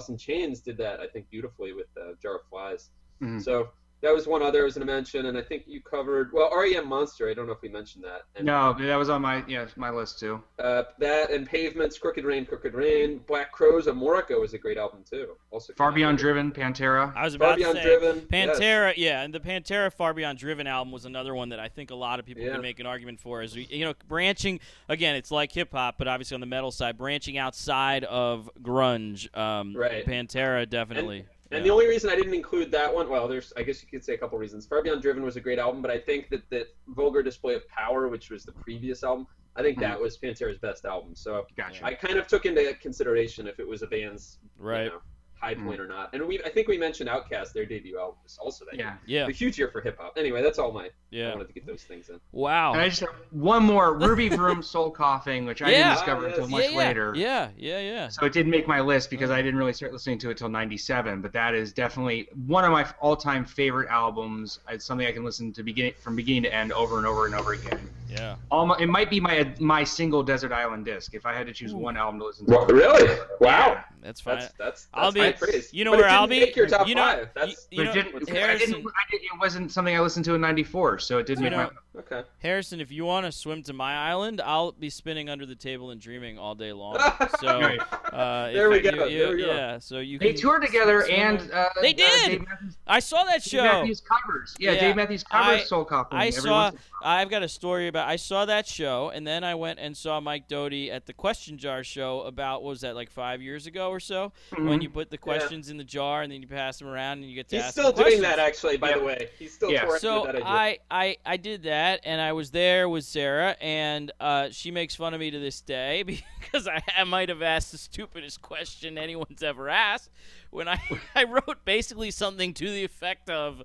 In 0.10 0.18
Chains 0.18 0.62
did 0.62 0.78
that 0.78 1.00
I 1.00 1.08
think 1.08 1.30
beautifully 1.30 1.74
with 1.74 1.88
uh, 1.98 2.14
Jar 2.22 2.36
of 2.36 2.42
Flies. 2.50 2.90
Mhm. 3.22 3.42
So 3.42 3.70
that 4.02 4.14
was 4.14 4.28
one 4.28 4.42
other 4.42 4.62
I 4.62 4.64
was 4.64 4.74
going 4.76 4.88
to 4.88 4.92
mention, 4.94 5.28
and 5.28 5.38
I 5.38 5.42
think 5.42 5.64
you 5.68 5.82
covered 5.82 6.32
well 6.34 6.50
REM 6.58 6.88
Monster. 6.88 7.30
I 7.30 7.34
don't 7.34 7.46
know 7.48 7.54
if 7.54 7.62
we 7.62 7.70
mentioned 7.70 8.04
that. 8.04 8.22
And, 8.36 8.46
No, 8.46 8.74
that 8.80 8.96
was 8.96 9.10
on 9.10 9.22
my 9.22 9.44
yeah 9.48 9.66
my 9.76 9.90
list 9.90 10.20
too. 10.20 10.42
Uh, 10.60 10.84
that 11.00 11.32
and 11.32 11.48
Pavements, 11.48 11.98
Crooked 11.98 12.26
Rain, 12.26 12.46
Crooked 12.46 12.74
Rain, 12.74 13.20
Black 13.28 13.52
Crowes, 13.52 13.88
Amorica 13.88 14.40
was 14.40 14.54
a 14.54 14.58
great 14.58 14.78
album 14.78 15.04
too. 15.10 15.36
Also 15.52 15.74
Far 15.74 15.90
came 15.90 15.94
out 15.94 15.96
Beyond. 15.96 16.18
Driven, 16.18 16.52
Pantera. 16.52 17.16
I 17.16 17.24
was 17.24 17.36
Far 17.36 17.48
about 17.50 17.58
Beyond 17.58 17.76
to 17.78 17.84
say 17.84 17.88
Driven, 18.00 18.28
yes. 18.32 18.60
Pantera, 18.60 18.94
yeah, 18.98 19.22
and 19.22 19.34
the 19.34 19.40
Pantera 19.40 19.92
Far 19.92 20.14
Beyond 20.14 20.38
Driven 20.40 20.68
album 20.68 20.92
was 20.92 21.06
another 21.06 21.34
one 21.36 21.50
that 21.50 21.60
I 21.60 21.68
think 21.68 21.92
a 21.92 21.96
lot 21.96 22.20
of 22.20 22.26
people 22.26 22.44
Yeah. 22.44 22.54
can 22.54 22.62
make 22.62 22.80
an 22.80 22.86
argument 22.86 23.20
for. 23.20 23.42
As 23.42 23.56
we, 23.56 23.66
you 23.70 23.86
know, 23.86 23.94
branching 24.08 24.60
again, 24.90 25.16
it's 25.16 25.32
like 25.32 25.52
hip 25.52 25.72
hop, 25.72 25.96
but 25.98 26.08
obviously 26.08 26.36
on 26.36 26.42
the 26.42 26.48
metal 26.48 26.72
side, 26.72 26.98
branching 26.98 27.38
outside 27.38 28.04
of 28.06 28.50
grunge. 28.62 29.36
Um, 29.38 29.76
Right. 29.76 30.06
Pantera 30.06 30.70
definitely. 30.70 31.20
And 31.20 31.28
yeah. 31.60 31.64
the 31.64 31.70
only 31.70 31.88
reason 31.88 32.10
I 32.10 32.16
didn't 32.16 32.34
include 32.34 32.72
that 32.72 32.94
one, 32.94 33.10
well, 33.10 33.28
there's 33.28 33.52
I 33.58 33.64
guess 33.64 33.82
you 33.82 33.88
could 33.90 34.04
say 34.04 34.14
a 34.14 34.18
couple 34.18 34.38
reasons. 34.38 34.66
Far 34.66 34.82
Beyond 34.82 35.02
Driven 35.02 35.24
was 35.24 35.36
a 35.36 35.42
great 35.42 35.60
album, 35.60 35.82
but 35.82 35.92
I 35.92 36.00
think 36.00 36.30
that 36.30 36.50
that 36.50 36.68
Vulgar 36.88 37.24
Display 37.24 37.56
of 37.56 37.68
Power, 37.68 38.08
which 38.08 38.30
was 38.30 38.44
the 38.44 38.54
previous 38.54 39.04
album, 39.04 39.28
I 39.56 39.62
think 39.62 39.80
that 39.80 39.98
mm. 39.98 40.02
was 40.02 40.18
Pantera's 40.18 40.58
best 40.58 40.86
album. 40.86 41.16
So 41.16 41.46
Gotcha. 41.58 41.86
I 41.86 41.94
kind 41.94 42.18
of 42.18 42.28
took 42.28 42.46
into 42.46 42.74
consideration 42.76 43.48
if 43.48 43.60
it 43.60 43.68
was 43.68 43.82
a 43.82 43.88
band's 43.88 44.40
you 44.42 44.66
Right. 44.66 44.86
know, 44.86 45.02
high 45.42 45.56
point 45.56 45.80
or 45.80 45.88
not. 45.88 46.14
And 46.14 46.26
we 46.28 46.42
I 46.44 46.50
think 46.50 46.68
we 46.68 46.78
mentioned 46.78 47.10
OutKast, 47.10 47.54
their 47.54 47.66
debut 47.66 47.98
album 48.00 48.16
was 48.24 48.38
also 48.40 48.64
that 48.66 48.78
Yeah. 48.78 48.94
year. 49.06 49.22
yeah, 49.24 49.28
A 49.28 49.32
huge 49.32 49.58
year 49.58 49.70
for 49.70 49.82
hip 49.82 49.98
hop. 50.00 50.14
Anyway, 50.18 50.42
that's 50.44 50.60
all 50.60 50.72
my 50.72 50.90
yeah. 51.10 51.26
I 51.26 51.28
yeah. 51.30 51.32
wanted 51.34 51.48
to 51.48 51.54
get 51.54 51.66
those 51.66 51.84
things 51.84 52.10
in. 52.10 52.20
Wow. 52.32 52.74
And 52.74 52.82
I 52.82 52.88
just 52.90 53.02
have 53.02 53.10
one 53.32 53.64
more 53.64 53.98
Ruby 53.98 54.30
Vroom 54.30 54.62
Soul 54.74 54.92
Coughing, 54.92 55.46
which 55.46 55.62
I 55.62 55.72
didn't 55.72 55.94
discover 55.94 56.26
Ah, 56.26 56.30
yes. 56.30 56.38
until 56.38 56.50
much 56.50 56.64
yeah, 56.66 56.70
yeah, 56.70 56.78
later. 56.78 57.14
Yeah, 57.16 57.50
yeah, 57.58 57.80
yeah. 57.80 58.08
So 58.10 58.26
it 58.26 58.34
didn't 58.34 58.52
make 58.52 58.68
my 58.68 58.80
list 58.82 59.10
because 59.10 59.30
I 59.32 59.42
didn't 59.42 59.58
really 59.60 59.74
start 59.74 59.92
listening 59.92 60.20
to 60.20 60.30
it 60.30 60.38
till 60.38 60.50
'97. 60.50 61.22
But 61.22 61.34
that 61.34 61.56
is 61.56 61.74
definitely 61.74 62.30
one 62.46 62.64
of 62.64 62.72
my 62.72 62.86
all-time 63.02 63.44
favorite 63.46 63.90
albums. 63.90 64.60
It's 64.70 64.86
something 64.86 65.08
I 65.08 65.12
can 65.12 65.24
listen 65.24 65.52
to 65.54 65.64
beginning 65.64 65.94
from 66.00 66.16
beginning 66.16 66.44
to 66.44 66.54
end 66.54 66.72
over 66.72 66.98
and 66.98 67.08
over 67.08 67.26
and 67.26 67.36
over 67.36 67.54
again. 67.54 67.90
Yeah. 68.12 68.36
All 68.50 68.66
my, 68.66 68.78
it 68.80 68.88
might 68.88 69.10
be 69.10 69.20
my 69.20 69.54
my 69.60 69.84
single 69.84 70.22
Desert 70.24 70.52
Island 70.52 70.86
disc 70.86 71.14
if 71.14 71.26
I 71.26 71.34
had 71.34 71.48
to 71.48 71.54
choose 71.54 71.74
one 71.74 71.96
album 71.98 72.20
to 72.20 72.26
listen 72.28 72.46
to. 72.46 72.52
Well, 72.52 72.66
really? 72.68 73.18
Wow. 73.40 73.84
That's 74.02 74.20
fine. 74.20 74.40
That's 74.40 74.54
that's, 74.58 74.58
that's 74.58 74.88
I'll 74.94 75.12
be- 75.12 75.32
praise. 75.34 75.72
you 75.74 75.86
know 75.86 75.92
But 75.92 75.98
where 76.00 76.08
it 76.08 76.10
didn't 76.10 76.22
I'll 76.22 76.28
be? 76.28 76.40
Make 76.40 76.56
your 76.56 76.68
top 76.68 76.88
You 76.88 76.96
know- 76.96 77.04
five. 77.04 77.30
That's 77.36 77.68
you 77.72 77.78
But 77.78 77.84
know, 77.84 77.92
it, 77.92 77.94
didn't, 77.94 78.30
I 78.30 78.34
Harrison- 78.40 78.72
didn't, 78.72 78.88
I 78.88 79.12
did, 79.12 79.22
it 79.22 79.40
wasn't 79.40 79.72
something 79.72 79.96
I 79.96 80.00
listened 80.02 80.26
to 80.26 80.34
in 80.34 80.42
'94, 80.42 81.00
so 81.00 81.20
it 81.20 81.26
didn't 81.28 81.44
You 81.44 81.52
make 81.52 81.58
know- 81.60 81.70
my. 81.94 82.00
okay. 82.02 82.28
Harrison, 82.40 82.82
if 82.82 82.92
you 82.92 83.06
want 83.06 83.28
to 83.28 83.32
swim 83.32 83.62
to 83.64 83.74
my 83.74 83.94
island, 84.10 84.42
I'll 84.44 84.72
be 84.72 84.90
spinning 84.90 85.30
under 85.30 85.46
the 85.46 85.54
table 85.56 85.92
and 85.92 86.02
dreaming 86.02 86.38
all 86.40 86.56
day 86.56 86.74
long. 86.74 86.98
So 87.40 87.60
Right. 87.60 87.80
uh, 88.12 88.48
if 88.50 88.54
There 88.56 88.70
we 88.72 88.78
you- 88.84 88.92
go, 88.92 89.06
you- 89.06 89.20
there 89.20 89.36
we 89.36 89.42
go. 89.44 89.48
Yeah. 89.54 89.80
So 89.80 90.00
you 90.00 90.18
They 90.20 90.34
toured 90.34 90.64
together, 90.64 91.04
swim 91.06 91.20
and 91.20 91.52
uh, 91.52 91.70
They 91.82 91.94
uh, 91.94 91.98
did! 91.98 92.26
Dave 92.32 92.48
Matthews, 92.48 92.78
I 92.88 93.00
saw 93.00 93.24
that 93.26 93.34
Dave 93.36 93.44
show. 93.44 93.64
Matthews 93.64 94.02
covers. 94.02 94.56
Yeah, 94.60 94.72
Yeah, 94.72 94.80
Dave 94.80 94.96
Matthews 94.96 95.24
covers 95.24 95.62
I- 95.62 95.64
Soul 95.64 95.86
Coughing. 95.86 96.18
I 96.18 96.30
saw. 96.32 96.32
once 96.32 96.46
in 96.46 96.50
a 96.50 96.52
while. 96.54 96.74
I've 97.04 97.30
got 97.30 97.44
a 97.44 97.48
story 97.48 97.88
about. 97.88 98.01
I 98.06 98.16
saw 98.16 98.46
that 98.46 98.68
show, 98.68 99.10
and 99.10 99.26
then 99.26 99.44
I 99.44 99.56
went 99.56 99.80
and 99.80 99.96
saw 99.96 100.20
Mike 100.20 100.48
Doughty 100.48 100.92
at 100.92 101.06
the 101.06 101.14
Question 101.14 101.58
Jar 101.58 101.84
show 101.84 102.22
about 102.22 102.64
what 102.64 102.70
was 102.70 102.82
that 102.82 102.96
like 102.96 103.10
five 103.12 103.42
years 103.42 103.68
ago 103.68 103.90
or 103.90 104.00
so 104.00 104.32
when 104.52 104.62
Mm-hmm. 104.68 104.82
you 104.82 104.90
put 104.90 105.10
the 105.10 105.18
questions 105.18 105.70
in 105.70 105.78
the 105.78 105.84
jar 105.84 106.22
and 106.22 106.32
then 106.32 106.42
you 106.42 106.48
pass 106.48 106.80
them 106.80 106.88
around 106.88 107.20
and 107.20 107.26
you 107.30 107.36
get 107.36 107.50
to 107.50 107.56
He's 107.58 107.66
ask 107.66 107.74
still 107.74 107.92
doing 107.92 107.96
questions. 108.04 108.22
that, 108.24 108.40
actually. 108.40 108.78
By 108.78 108.90
Yeah. 108.90 108.98
the 109.00 109.04
way, 109.04 109.30
he's 109.40 109.54
still 109.54 109.72
Yeah. 109.72 109.98
So 109.98 110.26
that 110.26 110.36
idea. 110.36 110.48
I, 110.48 110.78
I 110.90 111.18
I 111.26 111.38
did 111.38 111.64
that, 111.64 112.02
and 112.04 112.20
I 112.22 112.34
was 112.34 112.52
there 112.52 112.88
with 112.90 113.04
Sarah, 113.06 113.56
and 113.62 114.12
uh, 114.20 114.50
she 114.52 114.72
makes 114.72 114.96
fun 114.96 115.14
of 115.14 115.20
me 115.20 115.32
to 115.32 115.40
this 115.40 115.62
day 115.62 116.04
because 116.42 116.68
I, 116.68 116.82
I 116.98 117.04
might 117.04 117.30
have 117.30 117.42
asked 117.42 117.72
the 117.72 117.78
stupidest 117.78 118.42
question 118.42 118.98
anyone's 118.98 119.44
ever 119.44 119.70
asked. 119.70 120.10
When 120.50 120.68
I 120.68 120.80
I 121.16 121.24
wrote 121.26 121.64
basically 121.66 122.12
something 122.12 122.54
to 122.56 122.70
the 122.70 122.84
effect 122.84 123.30
of. 123.30 123.64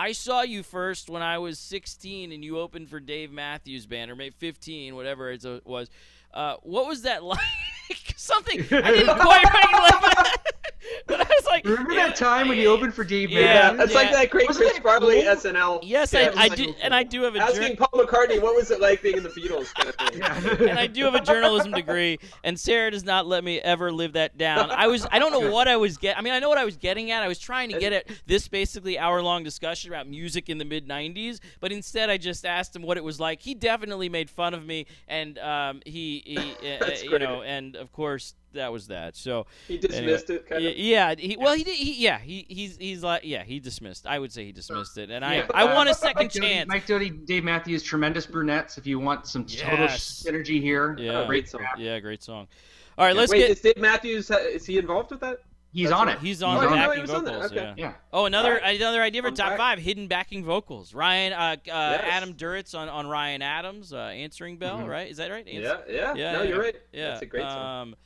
I 0.00 0.12
saw 0.12 0.40
you 0.40 0.62
first 0.62 1.10
when 1.10 1.20
I 1.20 1.36
was 1.36 1.58
16 1.58 2.32
and 2.32 2.42
you 2.42 2.58
opened 2.58 2.88
for 2.88 3.00
Dave 3.00 3.30
Matthews 3.30 3.84
Band, 3.84 4.10
or 4.10 4.16
maybe 4.16 4.34
15, 4.38 4.96
whatever 4.96 5.30
it 5.30 5.44
was. 5.66 5.90
Uh, 6.32 6.54
what 6.62 6.86
was 6.86 7.02
that 7.02 7.22
like? 7.32 7.38
Something 8.16 8.60
I 8.60 8.92
didn't 8.92 9.18
quite 9.18 9.44
like 10.24 10.59
but 11.06 11.20
I 11.20 11.24
was 11.24 11.46
like, 11.46 11.64
Remember 11.64 11.92
yeah, 11.92 12.08
that 12.08 12.16
time 12.16 12.48
when 12.48 12.58
you 12.58 12.68
opened 12.68 12.94
for 12.94 13.04
Dave 13.04 13.30
Yeah, 13.30 13.40
yeah, 13.40 13.54
Matthews? 13.72 13.84
it's 13.86 13.94
like 13.94 14.10
that 14.12 14.30
great 14.30 14.48
Wasn't 14.48 14.64
Chris 14.64 14.76
that 14.78 14.82
Farley 14.82 15.22
cool? 15.22 15.34
SNL. 15.34 15.80
Yes, 15.82 16.10
sketch. 16.10 16.34
I, 16.36 16.44
I 16.44 16.46
Like, 16.48 16.56
do, 16.56 16.74
and 16.82 16.94
I 16.94 17.02
do 17.02 17.22
have 17.22 17.34
a 17.34 17.38
jour- 17.38 17.48
Asking 17.48 17.76
Paul 17.76 17.88
McCartney 18.04 18.40
what 18.40 18.54
was 18.54 18.70
it 18.70 18.80
like 18.80 19.02
being 19.02 19.16
in 19.16 19.22
the 19.22 19.28
Beatles 19.28 19.72
kind 19.74 19.88
of 19.88 20.58
thing. 20.58 20.68
and 20.68 20.78
I 20.78 20.86
do 20.86 21.04
have 21.04 21.14
a 21.14 21.20
journalism 21.20 21.72
degree, 21.72 22.18
and 22.44 22.58
Sarah 22.58 22.90
does 22.90 23.04
not 23.04 23.26
let 23.26 23.44
me 23.44 23.60
ever 23.60 23.92
live 23.92 24.14
that 24.14 24.38
down. 24.38 24.70
I 24.70 24.86
was 24.86 25.06
I 25.10 25.18
don't 25.18 25.32
know 25.32 25.50
what 25.50 25.68
I 25.68 25.76
was 25.76 25.96
get. 25.96 26.16
I 26.18 26.22
mean, 26.22 26.32
I 26.32 26.38
know 26.38 26.48
what 26.48 26.58
I 26.58 26.64
was 26.64 26.76
getting 26.76 27.10
at. 27.10 27.22
I 27.22 27.28
was 27.28 27.38
trying 27.38 27.70
to 27.70 27.78
get 27.78 27.92
at 27.92 28.06
this 28.26 28.48
basically 28.48 28.98
hour 28.98 29.22
long 29.22 29.44
discussion 29.44 29.90
about 29.90 30.08
music 30.08 30.48
in 30.48 30.58
the 30.58 30.64
mid 30.64 30.88
'90s, 30.88 31.40
but 31.60 31.72
instead 31.72 32.10
I 32.10 32.16
just 32.16 32.44
asked 32.46 32.74
him 32.74 32.82
what 32.82 32.96
it 32.96 33.04
was 33.04 33.20
like. 33.20 33.40
He 33.40 33.54
definitely 33.54 34.08
made 34.08 34.30
fun 34.30 34.54
of 34.54 34.64
me, 34.64 34.86
and 35.08 35.38
um, 35.38 35.80
he, 35.84 36.22
he 36.24 36.78
uh, 36.80 36.90
you 37.02 37.18
know, 37.18 37.42
and 37.42 37.76
of 37.76 37.92
course 37.92 38.34
that 38.54 38.72
was 38.72 38.88
that. 38.88 39.16
So 39.16 39.46
He 39.68 39.78
dismissed 39.78 40.30
anyway, 40.30 40.42
it, 40.44 40.48
kind 40.48 40.64
y- 40.64 40.70
of. 40.70 40.76
yeah, 40.76 41.14
he, 41.16 41.36
well, 41.38 41.54
he 41.54 41.64
did. 41.64 41.76
He, 41.76 42.02
yeah, 42.02 42.18
he, 42.18 42.46
he's 42.48 42.76
he's 42.76 43.02
like 43.02 43.22
yeah, 43.24 43.42
he 43.44 43.60
dismissed. 43.60 44.06
I 44.06 44.18
would 44.18 44.32
say 44.32 44.44
he 44.44 44.52
dismissed 44.52 44.96
it, 44.98 45.10
and 45.10 45.22
Yeah, 45.24 45.46
I 45.54 45.64
I 45.64 45.70
uh, 45.70 45.74
want 45.74 45.88
a 45.88 45.94
second 45.94 46.22
Mike 46.24 46.32
Doughty- 46.32 46.46
chance. 46.48 46.68
Mike 46.68 46.86
Doughty, 46.86 47.10
Dave 47.10 47.44
Matthews, 47.44 47.82
tremendous 47.82 48.26
brunettes. 48.26 48.78
If 48.78 48.86
you 48.86 48.98
want 48.98 49.26
some 49.26 49.44
total 49.44 49.86
synergy 49.88 50.60
here, 50.60 50.96
Yeah. 50.98 51.26
Great 51.26 51.48
song. 51.48 51.64
Yeah, 51.78 51.98
great 52.00 52.22
song. 52.22 52.48
All 52.98 53.06
right, 53.06 53.16
let's 53.16 53.32
Wait, 53.32 53.38
get. 53.38 53.50
is 53.50 53.60
Dave 53.60 53.76
Matthews? 53.78 54.30
Is 54.30 54.66
he 54.66 54.78
involved 54.78 55.10
with 55.10 55.20
that? 55.20 55.38
he's 55.72 55.88
That's 55.90 56.00
on 56.00 56.06
right. 56.08 56.16
it. 56.16 56.20
He's 56.20 56.42
on 56.42 56.56
Oh, 56.56 56.60
the 56.62 56.66
I 56.66 56.70
didn't 56.96 57.06
backing 57.06 57.14
on 57.14 57.24
vocals. 57.24 57.44
Okay. 57.52 57.54
Yeah. 57.54 57.74
Yeah. 57.76 57.92
Oh, 58.12 58.24
another 58.24 58.56
Alright. 58.56 58.76
another 58.80 59.02
idea 59.02 59.22
for 59.22 59.28
Fun 59.28 59.36
top 59.36 59.46
fact. 59.50 59.58
five: 59.58 59.78
hidden 59.78 60.08
backing 60.08 60.44
vocals. 60.44 60.92
Ryan, 60.94 61.32
uh, 61.32 61.36
uh, 61.36 61.56
Yes. 61.64 62.04
Adam 62.10 62.34
Duritz 62.34 62.74
on, 62.74 62.88
on 62.88 63.06
Ryan 63.06 63.40
Adams, 63.40 63.92
uh, 63.92 63.98
answering 63.98 64.56
bell. 64.56 64.78
Mhm. 64.80 64.88
Right? 64.88 65.08
Is 65.08 65.18
that 65.18 65.30
right? 65.30 65.46
Ans- 65.46 65.62
Yeah, 65.64 65.76
yeah. 65.88 66.14
Yeah, 66.16 66.32
no, 66.32 66.42
yeah. 66.42 66.48
you're 66.48 66.60
right. 66.60 66.76
Yeah. 66.92 67.08
That's 67.10 67.22
a 67.22 67.26
great 67.26 67.42
song. 67.44 67.82
Um, 67.82 67.96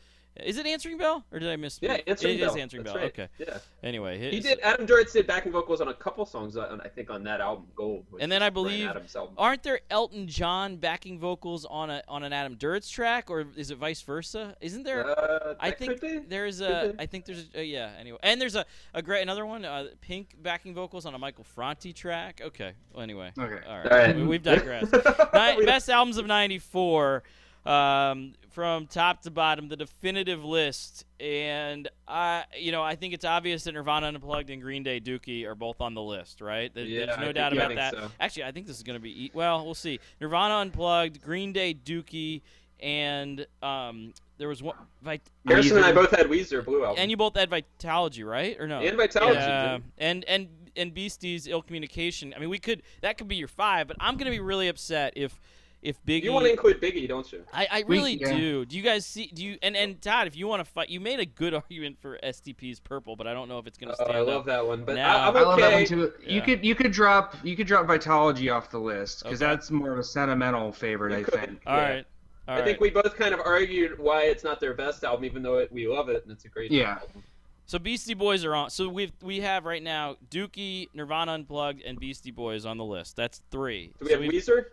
is 0.43 0.59
it 0.59 0.66
answering 0.66 0.98
bell 0.98 1.24
or 1.31 1.39
did 1.39 1.48
I 1.51 1.56
miss? 1.56 1.78
Yeah, 1.81 1.98
answering 2.06 2.35
It 2.39 2.40
bell. 2.40 2.51
is 2.51 2.56
answering 2.61 2.82
That's 2.82 2.94
bell. 2.94 3.02
right. 3.02 3.12
Okay. 3.12 3.28
Yeah. 3.39 3.59
Anyway, 3.82 4.19
He 4.31 4.40
did. 4.40 4.59
Adam 4.61 4.86
Duritz 4.86 5.12
did 5.12 5.27
backing 5.27 5.52
vocals 5.52 5.81
on 5.81 5.89
a 5.89 5.94
couple 5.94 6.27
songs. 6.27 6.56
On, 6.56 6.81
I 6.81 6.89
think 6.89 7.11
on 7.11 7.23
that 7.24 7.40
album, 7.40 7.66
Gold. 7.77 8.05
which 8.11 8.23
And 8.23 8.31
then 8.32 8.43
I 8.43 8.51
believe- 8.51 8.90
Aren't 9.39 9.62
there 9.62 9.81
Elton 9.90 10.27
John 10.27 10.77
backing 10.77 11.19
vocals 11.19 11.65
on 11.66 11.90
a 11.90 12.02
on 12.09 12.23
an 12.24 12.32
Adam 12.32 12.56
Duritz 12.56 12.90
track, 12.90 13.31
or 13.31 13.47
is 13.56 13.70
it 13.70 13.78
vice 13.78 14.02
versa? 14.02 14.56
Isn't 14.61 14.82
there? 14.82 15.06
Uh, 15.09 15.55
I 15.61 15.70
think 15.70 16.01
there's 16.28 16.59
Could 16.59 16.70
a. 16.70 16.93
be. 16.94 17.01
I 17.01 17.06
think 17.06 17.24
there's 17.27 17.47
a, 17.55 17.59
uh, 17.61 17.62
yeah. 17.62 17.93
Anyway, 17.98 18.19
and 18.23 18.40
there's 18.40 18.56
a, 18.56 18.65
a 18.94 19.02
great 19.02 19.23
another 19.23 19.47
one. 19.47 19.65
Uh, 19.65 19.86
Pink 20.01 20.35
backing 20.43 20.74
vocals 20.74 21.06
on 21.06 21.15
a 21.15 21.19
Michael 21.19 21.44
Franti 21.44 21.93
track. 21.93 22.40
Okay. 22.44 22.73
Well, 22.93 23.02
anyway. 23.02 23.31
Okay. 23.39 23.66
All 23.69 23.78
right. 23.78 23.93
All 23.93 23.98
right. 23.98 24.16
We, 24.16 24.24
we've 24.27 24.43
digressed. 24.43 24.93
Ni- 25.35 25.56
We- 25.59 25.65
best 25.66 25.89
albums 25.89 26.16
of 26.19 26.27
'94, 26.27 27.23
um, 27.66 28.35
from 28.55 28.86
top 28.86 29.20
to 29.22 29.31
bottom, 29.31 29.68
the 29.68 29.76
definitive 29.76 30.44
list, 30.44 31.05
and 31.18 31.89
I, 32.06 32.44
you 32.56 32.70
know, 32.72 32.82
I 32.82 32.94
think 32.94 33.12
it's 33.12 33.24
obvious 33.24 33.64
that 33.64 33.72
Nirvana 33.72 34.06
Unplugged 34.06 34.48
and 34.51 34.62
Green 34.62 34.82
Day 34.85 35.01
Dookie 35.01 35.44
are 35.44 35.56
both 35.56 35.81
on 35.81 35.94
the 35.94 36.01
list, 36.02 36.40
right? 36.40 36.72
There- 36.72 36.85
Yeah, 36.85 37.06
There's 37.06 37.18
I 37.18 37.20
no 37.20 37.26
think- 37.26 37.35
doubt 37.36 37.55
yeah, 37.55 37.60
I 37.60 37.64
about 37.64 37.76
that. 37.76 37.94
so. 37.94 38.10
Actually, 38.20 38.44
I 38.44 38.52
think 38.52 38.66
this 38.68 38.76
is 38.76 38.85
going 38.85 38.97
to 38.97 39.02
be 39.02 39.24
e- 39.24 39.31
well. 39.35 39.64
We'll 39.64 39.74
see. 39.74 39.98
Nirvana 40.20 40.55
Unplugged, 40.55 41.20
Green 41.20 41.52
Day 41.52 41.74
Dookie, 41.74 42.43
and 42.81 43.47
um, 43.62 44.12
there 44.39 44.48
was 44.48 44.62
one. 44.62 44.76
Vit- 45.02 45.20
Harrison 45.47 45.76
and 45.78 45.86
I 45.86 45.93
both 45.93 46.10
had 46.10 46.26
Weezer 46.26 46.64
Blue 46.64 46.85
album. 46.85 47.02
and 47.02 47.10
you 47.10 47.16
both 47.16 47.36
had 47.36 47.51
Vitalogy, 47.51 48.24
right? 48.28 48.59
Or 48.60 48.66
no? 48.68 48.81
And 48.81 48.98
Vitalogy, 48.98 49.35
Yeah. 49.35 49.76
dude. 49.78 49.85
And 49.98 50.24
and 50.26 50.48
and 50.76 50.93
Beasties 50.94 51.47
Ill 51.47 51.62
Communication. 51.62 52.35
I 52.36 52.40
mean, 52.40 52.51
we 52.51 52.59
could 52.59 52.82
that 53.01 53.16
could 53.18 53.28
be 53.28 53.36
your 53.36 53.48
five, 53.48 53.86
but 53.89 53.97
I'm 54.01 54.16
gonna 54.16 54.31
be 54.31 54.40
really 54.40 54.68
upset 54.68 55.12
if 55.16 55.40
if 55.85 56.02
Biggie. 56.05 56.24
You 56.24 56.32
want 56.32 56.47
to 56.47 56.51
include 56.51 56.81
Biggie, 56.81 57.06
don't 57.06 57.31
you? 57.32 57.44
I, 57.52 57.69
I 57.70 57.85
We- 57.86 57.97
really 57.97 58.15
yeah. 58.15 58.36
do. 58.36 58.65
Do 58.65 58.77
you 58.77 58.82
guys 58.82 59.06
see? 59.06 59.27
Do 59.32 59.44
you 59.44 59.59
and 59.62 59.77
and 59.77 60.01
Todd? 60.02 60.27
If 60.27 60.35
you 60.36 60.48
want 60.48 60.61
to 60.61 60.65
fight, 60.65 60.89
you 60.89 60.98
made 60.98 61.20
a 61.20 61.27
good 61.27 61.55
argument 61.62 61.98
for 62.01 62.19
STP's 62.24 62.81
Purple, 62.81 63.15
but 63.15 63.27
I 63.27 63.32
don't 63.35 63.48
know 63.48 63.59
if 63.59 63.66
it's 63.66 63.78
gonna 63.78 63.93
Oh, 63.98 64.05
stand 64.05 64.16
I 64.16 64.20
love 64.20 64.40
up. 64.40 64.47
that 64.47 64.66
one, 64.66 64.85
but 64.85 64.97
Now- 64.97 65.16
I, 65.16 65.28
I'm 65.28 65.36
I 65.36 65.40
love 65.43 65.59
that 65.61 65.66
okay. 65.74 65.77
one 65.77 65.86
too. 65.86 66.12
You 66.27 66.43
could 66.43 66.65
you 66.65 66.74
could 66.74 66.90
drop 66.90 67.36
you 67.44 67.55
could 67.55 67.66
drop 67.66 67.86
Vitalogy 67.86 68.52
off 68.52 68.70
the 68.70 68.78
list 68.81 69.23
because 69.23 69.40
Okay. 69.43 69.51
that's 69.52 69.70
more 69.70 69.93
of 69.93 69.98
a 69.98 70.05
sentimental 70.05 70.73
favorite, 70.73 71.12
You 71.12 71.19
I 71.19 71.23
could. 71.23 71.35
think. 71.35 71.62
All 71.66 71.77
Yeah. 71.77 71.82
right. 71.89 72.06
All 72.48 72.55
I 72.55 72.59
right. 72.59 72.65
think 72.66 72.81
we 72.81 72.90
both 72.90 73.15
kind 73.16 73.32
of 73.32 73.40
argued 73.40 73.98
why 73.98 74.23
it's 74.24 74.44
not 74.44 74.61
their 74.61 74.74
best 74.74 75.02
album, 75.05 75.24
even 75.24 75.43
though 75.43 75.59
it, 75.59 75.73
we 75.73 75.86
love 75.89 76.09
it 76.11 76.23
and 76.24 76.32
it's 76.32 76.44
a 76.44 76.48
great 76.48 76.70
Yeah. 76.70 76.98
album. 77.01 77.23
So 77.66 77.78
Beastie 77.78 78.12
Boys 78.12 78.44
are 78.44 78.55
on. 78.55 78.69
So 78.69 78.89
we 78.90 79.11
we 79.23 79.40
have 79.40 79.65
right 79.65 79.82
now 79.82 80.16
Dookie, 80.31 80.89
Nirvana 80.93 81.32
Unplugged, 81.32 81.81
and 81.82 81.98
Beastie 81.98 82.31
Boys 82.31 82.66
on 82.66 82.77
the 82.77 82.85
list. 82.85 83.16
That's 83.16 83.40
three. 83.51 83.86
Do 83.98 84.05
we 84.05 84.06
So 84.09 84.12
have 84.12 84.20
we've- 84.20 84.36
Weezer? 84.36 84.65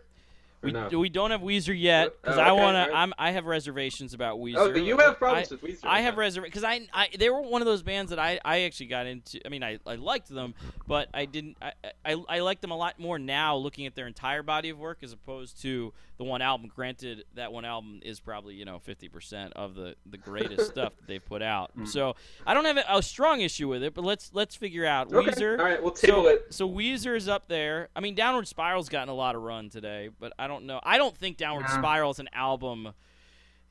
We, 0.62 0.70
no? 0.72 0.88
we 0.98 1.08
don't 1.08 1.30
have 1.32 1.40
Weezer 1.40 1.78
yet 1.78 2.12
because 2.22 2.38
Oh, 2.38 2.40
I 2.40 2.50
okay, 2.50 2.62
want 2.62 2.74
to. 2.76 2.80
alright. 2.82 2.94
I'm 2.94 3.12
I 3.18 3.30
have 3.32 3.46
reservations 3.46 4.14
about 4.14 4.38
Weezer. 4.38 4.56
Oh, 4.56 4.74
you 4.74 4.96
have 4.98 5.18
problems 5.18 5.50
I, 5.50 5.54
with 5.56 5.62
Weezer. 5.64 5.84
I 5.84 6.00
have 6.02 6.16
reservations 6.16 6.52
because 6.52 6.64
I, 6.64 6.86
I 6.92 7.08
they 7.18 7.30
were 7.30 7.40
one 7.40 7.62
of 7.62 7.66
those 7.66 7.82
bands 7.82 8.10
that 8.10 8.18
I, 8.18 8.38
I 8.44 8.60
actually 8.62 8.86
got 8.86 9.06
into. 9.06 9.40
I 9.44 9.48
mean, 9.48 9.62
I, 9.64 9.78
I 9.86 9.96
liked 9.96 10.28
them, 10.28 10.54
but 10.86 11.08
I 11.12 11.24
didn't. 11.24 11.56
I, 11.60 11.72
I 12.04 12.16
I 12.28 12.38
like 12.40 12.60
them 12.60 12.70
a 12.70 12.76
lot 12.76 12.98
more 13.00 13.18
now, 13.18 13.56
looking 13.56 13.86
at 13.86 13.94
their 13.94 14.06
entire 14.06 14.42
body 14.42 14.70
of 14.70 14.78
work 14.78 14.98
as 15.02 15.12
opposed 15.12 15.60
to 15.62 15.92
the 16.18 16.24
one 16.24 16.42
album. 16.42 16.70
Granted, 16.74 17.24
that 17.34 17.52
one 17.52 17.64
album 17.64 17.98
is 18.04 18.20
probably 18.20 18.54
you 18.54 18.64
know 18.64 18.78
50 18.78 19.08
percent 19.08 19.52
of 19.54 19.74
the 19.74 19.96
the 20.06 20.18
greatest 20.18 20.66
stuff 20.70 20.94
that 20.96 21.08
they've 21.08 21.24
put 21.24 21.42
out. 21.42 21.72
Hmm. 21.72 21.86
So 21.86 22.14
I 22.46 22.54
don't 22.54 22.66
have 22.66 22.76
a, 22.76 22.84
a 22.88 23.02
strong 23.02 23.40
issue 23.40 23.66
with 23.68 23.82
it, 23.82 23.94
but 23.94 24.04
let's 24.04 24.30
let's 24.32 24.54
figure 24.54 24.86
out 24.86 25.12
Okay, 25.12 25.30
Weezer. 25.30 25.58
all 25.58 25.64
right, 25.64 25.82
we'll 25.82 25.90
table 25.92 26.22
so, 26.24 26.28
it. 26.28 26.46
So 26.50 26.68
Weezer 26.68 27.16
is 27.16 27.26
up 27.26 27.48
there. 27.48 27.88
I 27.96 28.00
mean, 28.00 28.14
Downward 28.14 28.46
Spiral's 28.46 28.88
gotten 28.88 29.08
a 29.08 29.14
lot 29.14 29.34
of 29.34 29.42
run 29.42 29.68
today, 29.70 30.10
but 30.20 30.32
I 30.38 30.46
don't 30.46 30.51
know. 30.60 30.80
I 30.82 30.98
don't 30.98 31.16
think 31.16 31.36
Downward 31.38 31.62
Nah. 31.62 31.78
Spiral 31.78 32.10
is 32.10 32.18
an 32.18 32.28
album. 32.34 32.92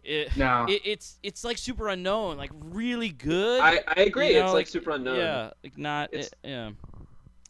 It, 0.04 0.36
No. 0.36 0.66
it, 0.68 0.82
it's 0.84 1.20
it's 1.22 1.44
like 1.44 1.58
Superunknown, 1.58 2.38
like 2.38 2.50
really 2.60 3.10
good. 3.10 3.62
I, 3.62 3.82
I 3.88 4.02
agree. 4.02 4.32
you 4.34 4.40
it's 4.42 4.48
know, 4.48 4.54
like 4.54 4.66
Superunknown. 4.68 5.18
Yeah, 5.18 5.52
like 5.64 5.78
not. 5.78 6.12
It, 6.14 6.34
yeah. 6.44 6.72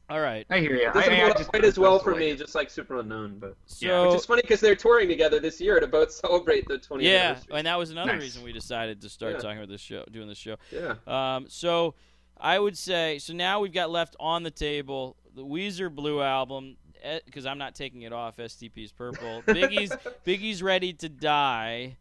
All 0.10 0.20
right. 0.20 0.46
I 0.50 0.60
hear 0.60 0.76
you. 0.76 0.90
It 0.90 0.94
doesn't 0.94 1.10
I, 1.14 1.16
I 1.16 1.20
hold 1.20 1.32
up 1.32 1.38
just- 1.38 1.50
quite 1.50 1.64
as 1.64 1.80
well 1.80 1.98
for 2.00 2.14
me, 2.14 2.32
it. 2.32 2.38
just 2.38 2.54
like 2.54 2.68
Superunknown. 2.68 3.40
But 3.40 3.56
So 3.68 4.10
which 4.10 4.20
is 4.20 4.26
funny 4.26 4.42
because 4.42 4.60
they're 4.60 4.76
touring 4.76 5.08
together 5.08 5.40
this 5.40 5.62
year 5.62 5.80
to 5.80 5.88
both 5.88 6.12
celebrate 6.26 6.68
the 6.68 6.78
20th 6.78 7.04
yeah, 7.04 7.10
anniversary. 7.30 7.54
and 7.56 7.68
that 7.68 7.80
was 7.80 7.92
another 7.92 8.12
Nice. 8.14 8.22
reason 8.22 8.44
we 8.44 8.52
decided 8.52 9.00
to 9.02 9.08
start 9.10 9.36
Yeah. 9.36 9.40
talking 9.40 9.58
about 9.60 9.70
this 9.70 9.80
show, 9.80 10.04
doing 10.12 10.28
this 10.28 10.38
show. 10.38 10.58
Yeah. 10.70 10.96
Um, 11.08 11.46
so 11.48 11.96
I 12.38 12.60
would 12.60 12.78
say 12.78 13.20
so. 13.20 13.32
Now 13.32 13.62
we've 13.62 13.72
got 13.72 13.90
left 13.90 14.18
on 14.20 14.44
the 14.44 14.52
table 14.52 15.16
the 15.34 15.46
Weezer 15.46 15.90
Blue 15.90 16.22
album 16.22 16.76
Eh, 17.02 17.20
because 17.26 17.46
I'm 17.46 17.58
not 17.58 17.76
taking 17.76 18.04
it 18.04 18.14
off. 18.14 18.38
STP's 18.38 18.92
Purple. 18.92 19.42
Biggie's 19.48 19.92
Biggie's 20.26 20.62
Ready 20.62 20.94
to 20.94 21.10
Die. 21.10 21.98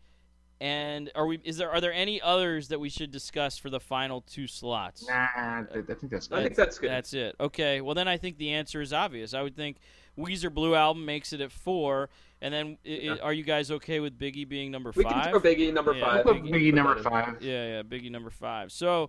And 0.63 1.11
are 1.15 1.27
we? 1.27 1.39
Is 1.43 1.57
there? 1.57 1.71
Are 1.71 1.81
there 1.81 1.93
any 1.93 2.21
others 2.21 2.69
that 2.69 2.79
we 2.79 2.91
should 2.91 3.11
discuss 3.11 3.57
for 3.57 3.71
the 3.71 3.81
final 3.81 4.21
two 4.21 4.47
slots? 4.47 5.09
Nah, 5.09 5.15
I, 5.15 5.65
I 5.71 5.95
think 5.95 6.11
that's 6.11 6.27
Good. 6.29 6.39
I 6.39 6.43
think 6.43 6.55
that's 6.55 6.79
good. 6.79 6.91
That's 6.91 7.15
it. 7.15 7.35
Okay. 7.41 7.81
Well, 7.81 7.95
then 7.95 8.09
I 8.09 8.19
think 8.19 8.37
the 8.37 8.51
answer 8.51 8.83
is 8.83 8.93
obvious. 8.93 9.33
I 9.33 9.41
would 9.41 9.57
think 9.57 9.79
Weezer 10.19 10.53
Blue 10.53 10.75
album 10.75 11.07
makes 11.07 11.33
it 11.33 11.41
at 11.41 11.51
four, 11.51 12.11
and 12.43 12.53
then 12.53 12.77
i- 12.85 12.89
i- 12.91 12.93
Yeah. 12.93 13.17
are 13.23 13.33
you 13.33 13.43
guys 13.43 13.71
okay 13.71 14.01
with 14.01 14.19
Biggie 14.19 14.47
being 14.47 14.71
number 14.71 14.93
we 14.95 15.03
five? 15.03 15.13
can 15.15 15.31
throw 15.31 15.41
Biggie 15.41 15.73
number 15.73 15.95
Yeah. 15.95 16.05
five. 16.05 16.25
Put 16.27 16.43
We 16.43 16.51
can 16.51 16.61
Biggie 16.61 16.75
number 16.75 17.03
five. 17.03 17.41
Yeah, 17.43 17.67
yeah, 17.77 17.83
Biggie 17.83 18.11
number 18.11 18.29
five. 18.29 18.71
So 18.71 19.09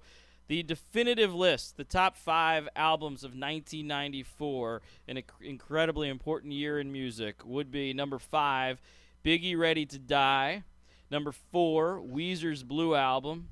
The 0.51 0.63
definitive 0.63 1.33
list, 1.33 1.77
the 1.77 1.85
top 1.85 2.17
five 2.17 2.67
albums 2.75 3.23
of 3.23 3.29
1994, 3.29 4.81
an 5.07 5.23
incredibly 5.39 6.09
important 6.09 6.51
year 6.51 6.77
in 6.77 6.91
music, 6.91 7.45
would 7.45 7.71
be 7.71 7.93
number 7.93 8.19
five, 8.19 8.81
Biggie 9.23 9.57
Ready 9.57 9.85
to 9.85 9.97
Die. 9.97 10.63
Number 11.09 11.31
four, 11.31 12.01
Weezer's 12.01 12.63
Blue 12.63 12.95
Album. 12.95 13.47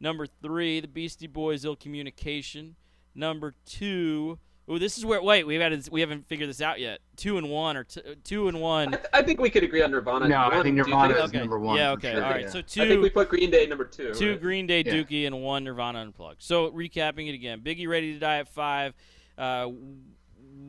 Number 0.00 0.26
three, 0.26 0.80
the 0.80 0.88
Beastie 0.88 1.26
Boys' 1.26 1.66
Ill 1.66 1.76
Communication. 1.76 2.76
Number 3.14 3.54
two, 3.66 4.38
oh, 4.68 4.78
this 4.78 4.98
is 4.98 5.04
where 5.06 5.22
wait 5.22 5.46
we 5.46 5.58
got 5.58 5.72
we 5.90 6.00
haven't 6.00 6.26
figured 6.28 6.48
this 6.48 6.60
out 6.60 6.78
yet. 6.80 7.00
Two 7.16 7.38
and 7.38 7.48
one 7.50 7.76
or 7.76 7.84
t- 7.84 8.00
two 8.24 8.48
and 8.48 8.60
one. 8.60 8.88
I, 8.88 8.96
th- 8.96 9.08
I 9.12 9.22
think 9.22 9.40
we 9.40 9.50
could 9.50 9.62
agree 9.64 9.82
on 9.82 9.90
Nirvana. 9.90 10.28
No, 10.28 10.36
I 10.52 10.62
think 10.62 10.76
Nirvana 10.76 11.14
think- 11.14 11.24
is 11.24 11.30
okay. 11.30 11.38
number 11.38 11.58
one. 11.58 11.76
Yeah, 11.76 11.92
okay, 11.92 12.12
sure, 12.12 12.24
all 12.24 12.30
right. 12.30 12.42
yeah. 12.42 12.48
So 12.48 12.58
I 12.58 12.88
think 12.88 13.02
we 13.02 13.10
put 13.10 13.28
Green 13.28 13.50
Day 13.50 13.66
number 13.66 13.84
two. 13.84 14.12
two 14.14 14.32
right? 14.32 14.40
Green 14.40 14.66
Day, 14.66 14.82
Yeah. 14.84 14.92
Dookie, 14.94 15.26
and 15.26 15.42
one 15.42 15.64
Nirvana 15.64 16.00
Unplugged. 16.00 16.42
So 16.42 16.70
recapping 16.70 17.28
it 17.28 17.34
again: 17.34 17.60
Biggie 17.60 17.88
Ready 17.88 18.12
to 18.14 18.18
Die 18.18 18.38
at 18.38 18.48
five, 18.48 18.94
uh, 19.36 19.68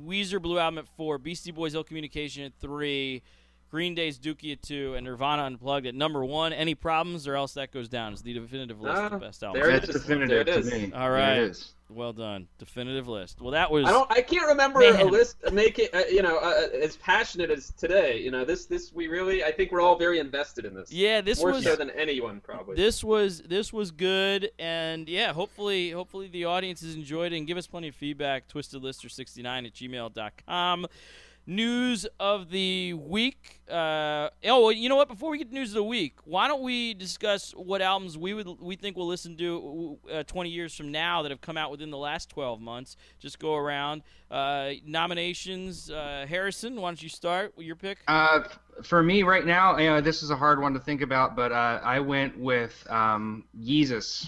Weezer 0.05 0.41
Blue 0.41 0.57
Album 0.57 0.79
at 0.79 0.87
four, 0.97 1.17
Beastie 1.17 1.51
Boys 1.51 1.75
Ill 1.75 1.83
Communication 1.83 2.43
at 2.43 2.53
three. 2.59 3.21
Green 3.71 3.93
Day's 3.95 4.17
Dookie 4.17 4.51
at 4.51 4.61
two, 4.63 4.95
and 4.95 5.05
Nirvana 5.05 5.43
Unplugged 5.43 5.85
at 5.85 5.93
number 5.95 6.25
one. 6.25 6.53
Any 6.53 6.73
problems, 6.75 7.27
or 7.27 7.35
else 7.35 7.53
that 7.53 7.71
goes 7.71 7.87
down 7.87 8.13
as 8.13 8.21
the 8.23 8.33
definitive 8.33 8.81
list 8.81 8.97
of 8.97 9.03
Ah, 9.03 9.09
the 9.09 9.17
best 9.25 9.43
albums. 9.43 9.63
there 9.63 9.71
it 9.75 9.81
That's 9.81 9.93
definitive 9.93 10.45
There 10.47 10.57
it 10.59 10.63
to 10.63 10.71
me. 10.87 10.91
All 10.93 11.11
There 11.11 11.43
it 11.43 11.49
is. 11.51 11.73
Well 11.91 12.13
done, 12.13 12.47
definitive 12.59 13.07
list. 13.07 13.41
Well, 13.41 13.49
that 13.51 13.71
was. 13.71 13.87
I 13.87 13.91
don't. 13.91 14.11
I 14.11 14.21
can't 14.21 14.45
remember 14.47 14.79
a 14.83 15.03
list 15.05 15.37
make 15.51 15.79
it. 15.79 15.91
Uh, 15.91 16.03
you 16.07 16.21
know, 16.21 16.37
uh, 16.37 16.67
as 16.83 16.95
passionate 16.97 17.49
as 17.49 17.71
today. 17.71 18.19
You 18.21 18.29
know, 18.29 18.45
this. 18.45 18.67
This 18.67 18.93
we 18.93 19.07
really. 19.07 19.43
I 19.43 19.51
think 19.51 19.71
we're 19.71 19.81
all 19.81 19.97
very 19.97 20.19
invested 20.19 20.65
in 20.65 20.75
this. 20.75 20.91
yeah, 20.91 21.21
this 21.21 21.39
More 21.39 21.51
was 21.51 21.63
so 21.63 21.75
than 21.75 21.89
anyone 21.89 22.41
probably. 22.41 22.75
this 22.75 23.03
was 23.03 23.41
this 23.41 23.73
was 23.73 23.89
good 23.89 24.51
and 24.59 25.09
yeah 25.09 25.33
hopefully 25.33 25.89
hopefully 25.89 26.27
the 26.27 26.45
audience 26.45 26.81
has 26.81 26.93
enjoyed 26.93 27.33
it 27.33 27.37
and 27.37 27.47
give 27.47 27.57
us 27.57 27.65
plenty 27.65 27.87
of 27.87 27.95
feedback 27.95 28.47
twistedlister69 28.47 29.65
at 29.65 29.73
gmail.com 29.73 30.85
news 31.49 32.05
of 32.19 32.51
the 32.51 32.93
week 32.93 33.61
uh, 33.69 34.29
oh 34.45 34.63
well, 34.63 34.71
you 34.71 34.89
know 34.89 34.95
what? 34.95 35.07
Before 35.07 35.31
we 35.31 35.37
get 35.39 35.51
news 35.51 35.69
of 35.69 35.75
the 35.75 35.83
week 35.83 36.17
why 36.23 36.47
don't 36.47 36.61
we 36.61 36.93
discuss 36.93 37.51
what 37.51 37.81
albums 37.81 38.17
we 38.17 38.33
would 38.33 38.47
we 38.59 38.75
think 38.75 38.95
we'll 38.95 39.07
listen 39.07 39.35
to 39.37 39.97
uh, 40.11 40.23
20 40.23 40.49
years 40.49 40.75
from 40.75 40.91
now 40.91 41.23
that 41.23 41.31
have 41.31 41.41
come 41.41 41.57
out 41.57 41.71
within 41.71 41.89
the 41.89 41.97
last 41.97 42.29
12 42.29 42.61
months? 42.61 42.97
Just 43.19 43.39
go 43.39 43.55
around. 43.55 44.03
Uh, 44.29 44.73
nominations 44.85 45.89
uh, 45.89 46.23
harrison 46.29 46.75
why 46.75 46.89
don't 46.89 47.01
you 47.01 47.09
start 47.09 47.51
with 47.57 47.65
your 47.65 47.75
pick? 47.75 47.97
Uh, 48.07 48.41
for 48.83 49.01
me 49.01 49.23
right 49.23 49.45
now, 49.45 49.75
you 49.77 49.89
know, 49.89 50.01
this 50.01 50.21
is 50.21 50.29
a 50.29 50.35
hard 50.35 50.61
one 50.61 50.73
to 50.73 50.79
think 50.79 51.01
about, 51.01 51.35
but 51.35 51.51
uh, 51.51 51.79
I 51.83 51.99
went 51.99 52.37
with 52.37 52.85
um, 52.91 53.43
Yeezus. 53.59 54.27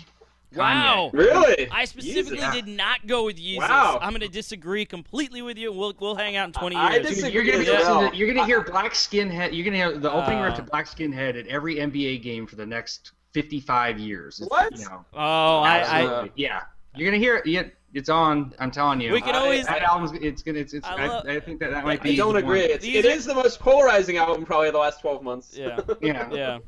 Wow 0.56 1.10
really. 1.14 1.70
I 1.72 1.86
specifically 1.86 2.38
Jesus. 2.38 2.54
did 2.54 2.68
not 2.68 3.08
go 3.08 3.26
with 3.26 3.38
Yeezus. 3.38 3.60
Wow. 3.60 4.00
I'm 4.02 4.10
going 4.12 4.22
to 4.22 4.28
disagree 4.28 4.86
completely 4.86 5.42
with 5.42 5.58
you. 5.58 5.72
We'll 5.72 5.94
we'll 6.00 6.16
hang 6.16 6.36
out 6.36 6.48
in 6.48 6.54
20 6.54 6.76
I 6.76 6.94
years. 6.96 7.08
dis- 7.08 7.22
Dude, 7.24 7.34
you're 7.34 7.44
gonna 7.44 7.58
Disagree 7.60 7.84
well. 7.84 8.10
to, 8.12 8.16
you're 8.18 8.34
gonna 8.34 8.46
hear 8.46 8.62
Black 8.62 8.94
Skinhead. 8.94 9.56
You're 9.56 9.66
gonna 9.66 9.78
hear 9.78 9.98
the 9.98 10.12
opening 10.12 10.40
riff 10.42 10.56
to 10.56 10.62
Uh. 10.62 10.66
Black 10.66 10.86
Skinhead 10.88 11.40
at 11.40 11.48
every 11.48 11.76
NBA 11.76 12.22
game 12.22 12.46
for 12.48 12.56
the 12.56 12.66
next 12.66 13.12
55 13.34 13.98
years. 14.00 14.40
It's- 14.42 14.50
What? 14.50 14.78
You 14.78 14.86
know, 14.86 15.06
oh, 15.14 15.60
I, 15.60 15.80
I 16.24 16.30
yeah, 16.36 16.62
you're 16.96 17.10
gonna 17.10 17.18
hear 17.22 17.38
it. 17.38 17.46
Yeah, 17.48 17.64
it's 17.94 18.10
on. 18.10 18.54
I'm 18.60 18.72
telling 18.72 19.00
you. 19.02 19.14
we 19.14 19.22
can 19.22 19.36
I- 19.36 19.40
always 19.40 19.66
that 19.68 19.82
album's. 19.84 20.12
It's 20.22 20.42
gonna. 20.44 20.60
It's. 20.60 20.74
it's 20.74 20.86
I 20.86 20.96
I, 20.96 21.08
love- 21.08 21.28
I, 21.28 21.40
think 21.40 21.60
that 21.62 21.72
that 21.72 21.86
might 21.86 22.04
be. 22.04 22.12
I 22.12 22.16
don't 22.18 22.36
agree. 22.36 22.62
It's, 22.62 22.84
These 22.84 22.96
it 22.98 23.06
are- 23.06 23.10
is 23.12 23.26
the 23.26 23.36
most 23.36 23.60
polarizing 23.60 24.18
album 24.18 24.46
probably 24.46 24.68
of 24.68 24.74
the 24.74 24.80
last 24.80 25.00
12 25.02 25.24
months. 25.24 25.58
yeah 25.58 25.80
Yeah. 26.02 26.30
yeah. 26.34 26.60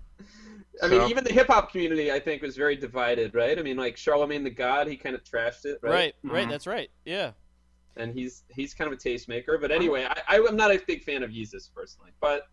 I 0.81 0.87
mean, 0.87 1.09
even 1.09 1.23
the 1.23 1.31
hip 1.31 1.47
hop 1.47 1.71
community, 1.71 2.11
I 2.11 2.19
think, 2.19 2.41
was 2.41 2.57
very 2.57 2.75
divided, 2.75 3.35
right? 3.35 3.57
I 3.59 3.61
mean, 3.61 3.77
like 3.77 3.95
Charlemagne 3.97 4.43
the 4.43 4.49
God, 4.49 4.87
he 4.87 4.97
kind 4.97 5.15
of 5.15 5.23
trashed 5.23 5.65
it, 5.65 5.79
right? 5.83 5.91
Right 5.91 6.15
right 6.23 6.47
Mhm. 6.47 6.49
that's 6.51 6.65
right. 6.67 6.89
Yeah. 7.05 7.31
And 7.95 8.11
he's 8.13 8.43
he's 8.49 8.73
kind 8.73 8.91
of 8.91 8.97
a 8.97 9.01
tastemaker. 9.01 9.61
But 9.61 9.71
anyway, 9.71 10.07
I, 10.27 10.37
I'm 10.47 10.55
not 10.55 10.71
a 10.71 10.79
big 10.87 11.03
fan 11.03 11.21
of 11.21 11.29
Yeezus 11.29 11.69
personally, 11.75 12.09
but 12.19 12.47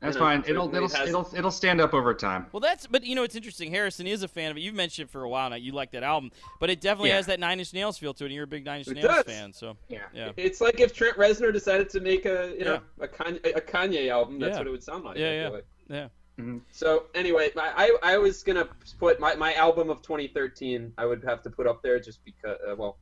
That's 0.00 0.14
you 0.14 0.20
know, 0.20 0.26
fine. 0.26 0.44
It'll 0.46 0.68
it'll 0.74 0.84
it 0.88 0.92
has- 0.92 1.08
it'll 1.08 1.30
it'll 1.34 1.50
stand 1.50 1.80
up 1.80 1.94
over 1.94 2.12
time. 2.12 2.46
Well, 2.52 2.60
that's 2.60 2.86
but 2.86 3.02
you 3.02 3.14
know 3.14 3.22
it's 3.22 3.34
interesting. 3.34 3.70
Harrison 3.70 4.06
is 4.06 4.22
a 4.22 4.28
fan 4.28 4.50
of 4.50 4.58
it. 4.58 4.60
You've 4.60 4.74
mentioned 4.74 5.08
it 5.08 5.10
for 5.10 5.22
a 5.24 5.28
while 5.28 5.48
now. 5.48 5.56
You 5.56 5.72
like 5.72 5.92
that 5.92 6.02
album, 6.02 6.30
but 6.60 6.68
it 6.68 6.82
definitely 6.82 7.08
Yeah. 7.08 7.16
has 7.16 7.26
that 7.26 7.40
Nine 7.40 7.58
Inch 7.60 7.72
Nails 7.72 7.96
feel 7.96 8.12
to 8.12 8.24
it. 8.24 8.26
and 8.26 8.34
You're 8.34 8.44
a 8.44 8.46
big 8.46 8.66
Nine 8.66 8.80
Inch 8.80 8.88
It 8.88 8.94
Nails 8.96 9.06
does. 9.06 9.24
fan, 9.24 9.52
so 9.54 9.78
Yeah. 9.88 10.00
yeah. 10.12 10.32
it's 10.36 10.60
like 10.60 10.80
if 10.80 10.92
Trent 10.94 11.16
Reznor 11.16 11.50
decided 11.50 11.88
to 11.90 12.00
make 12.00 12.26
a 12.26 12.54
you 12.58 12.66
know 12.66 12.80
a 13.00 13.08
Kanye 13.08 13.56
a 13.56 13.60
Kanye 13.62 14.10
album, 14.10 14.38
that's 14.38 14.52
Yeah. 14.52 14.58
what 14.58 14.66
it 14.66 14.70
would 14.70 14.84
sound 14.84 15.04
like. 15.04 15.16
Yeah, 15.16 15.28
I 15.28 15.30
feel 15.30 15.40
yeah. 15.40 15.48
like. 15.48 15.66
Yeah. 15.88 16.08
So 16.70 17.06
anyway, 17.14 17.50
I, 17.56 17.96
I 18.02 18.14
I 18.14 18.18
was 18.18 18.42
gonna 18.42 18.68
put 18.98 19.18
my, 19.20 19.34
my 19.34 19.54
album 19.54 19.90
of 19.90 20.02
2013. 20.02 20.92
I 20.96 21.04
would 21.04 21.24
have 21.24 21.42
to 21.42 21.50
put 21.50 21.66
up 21.66 21.82
there 21.82 21.98
just 21.98 22.24
because. 22.24 22.58
Uh, 22.66 22.76
well, 22.76 22.96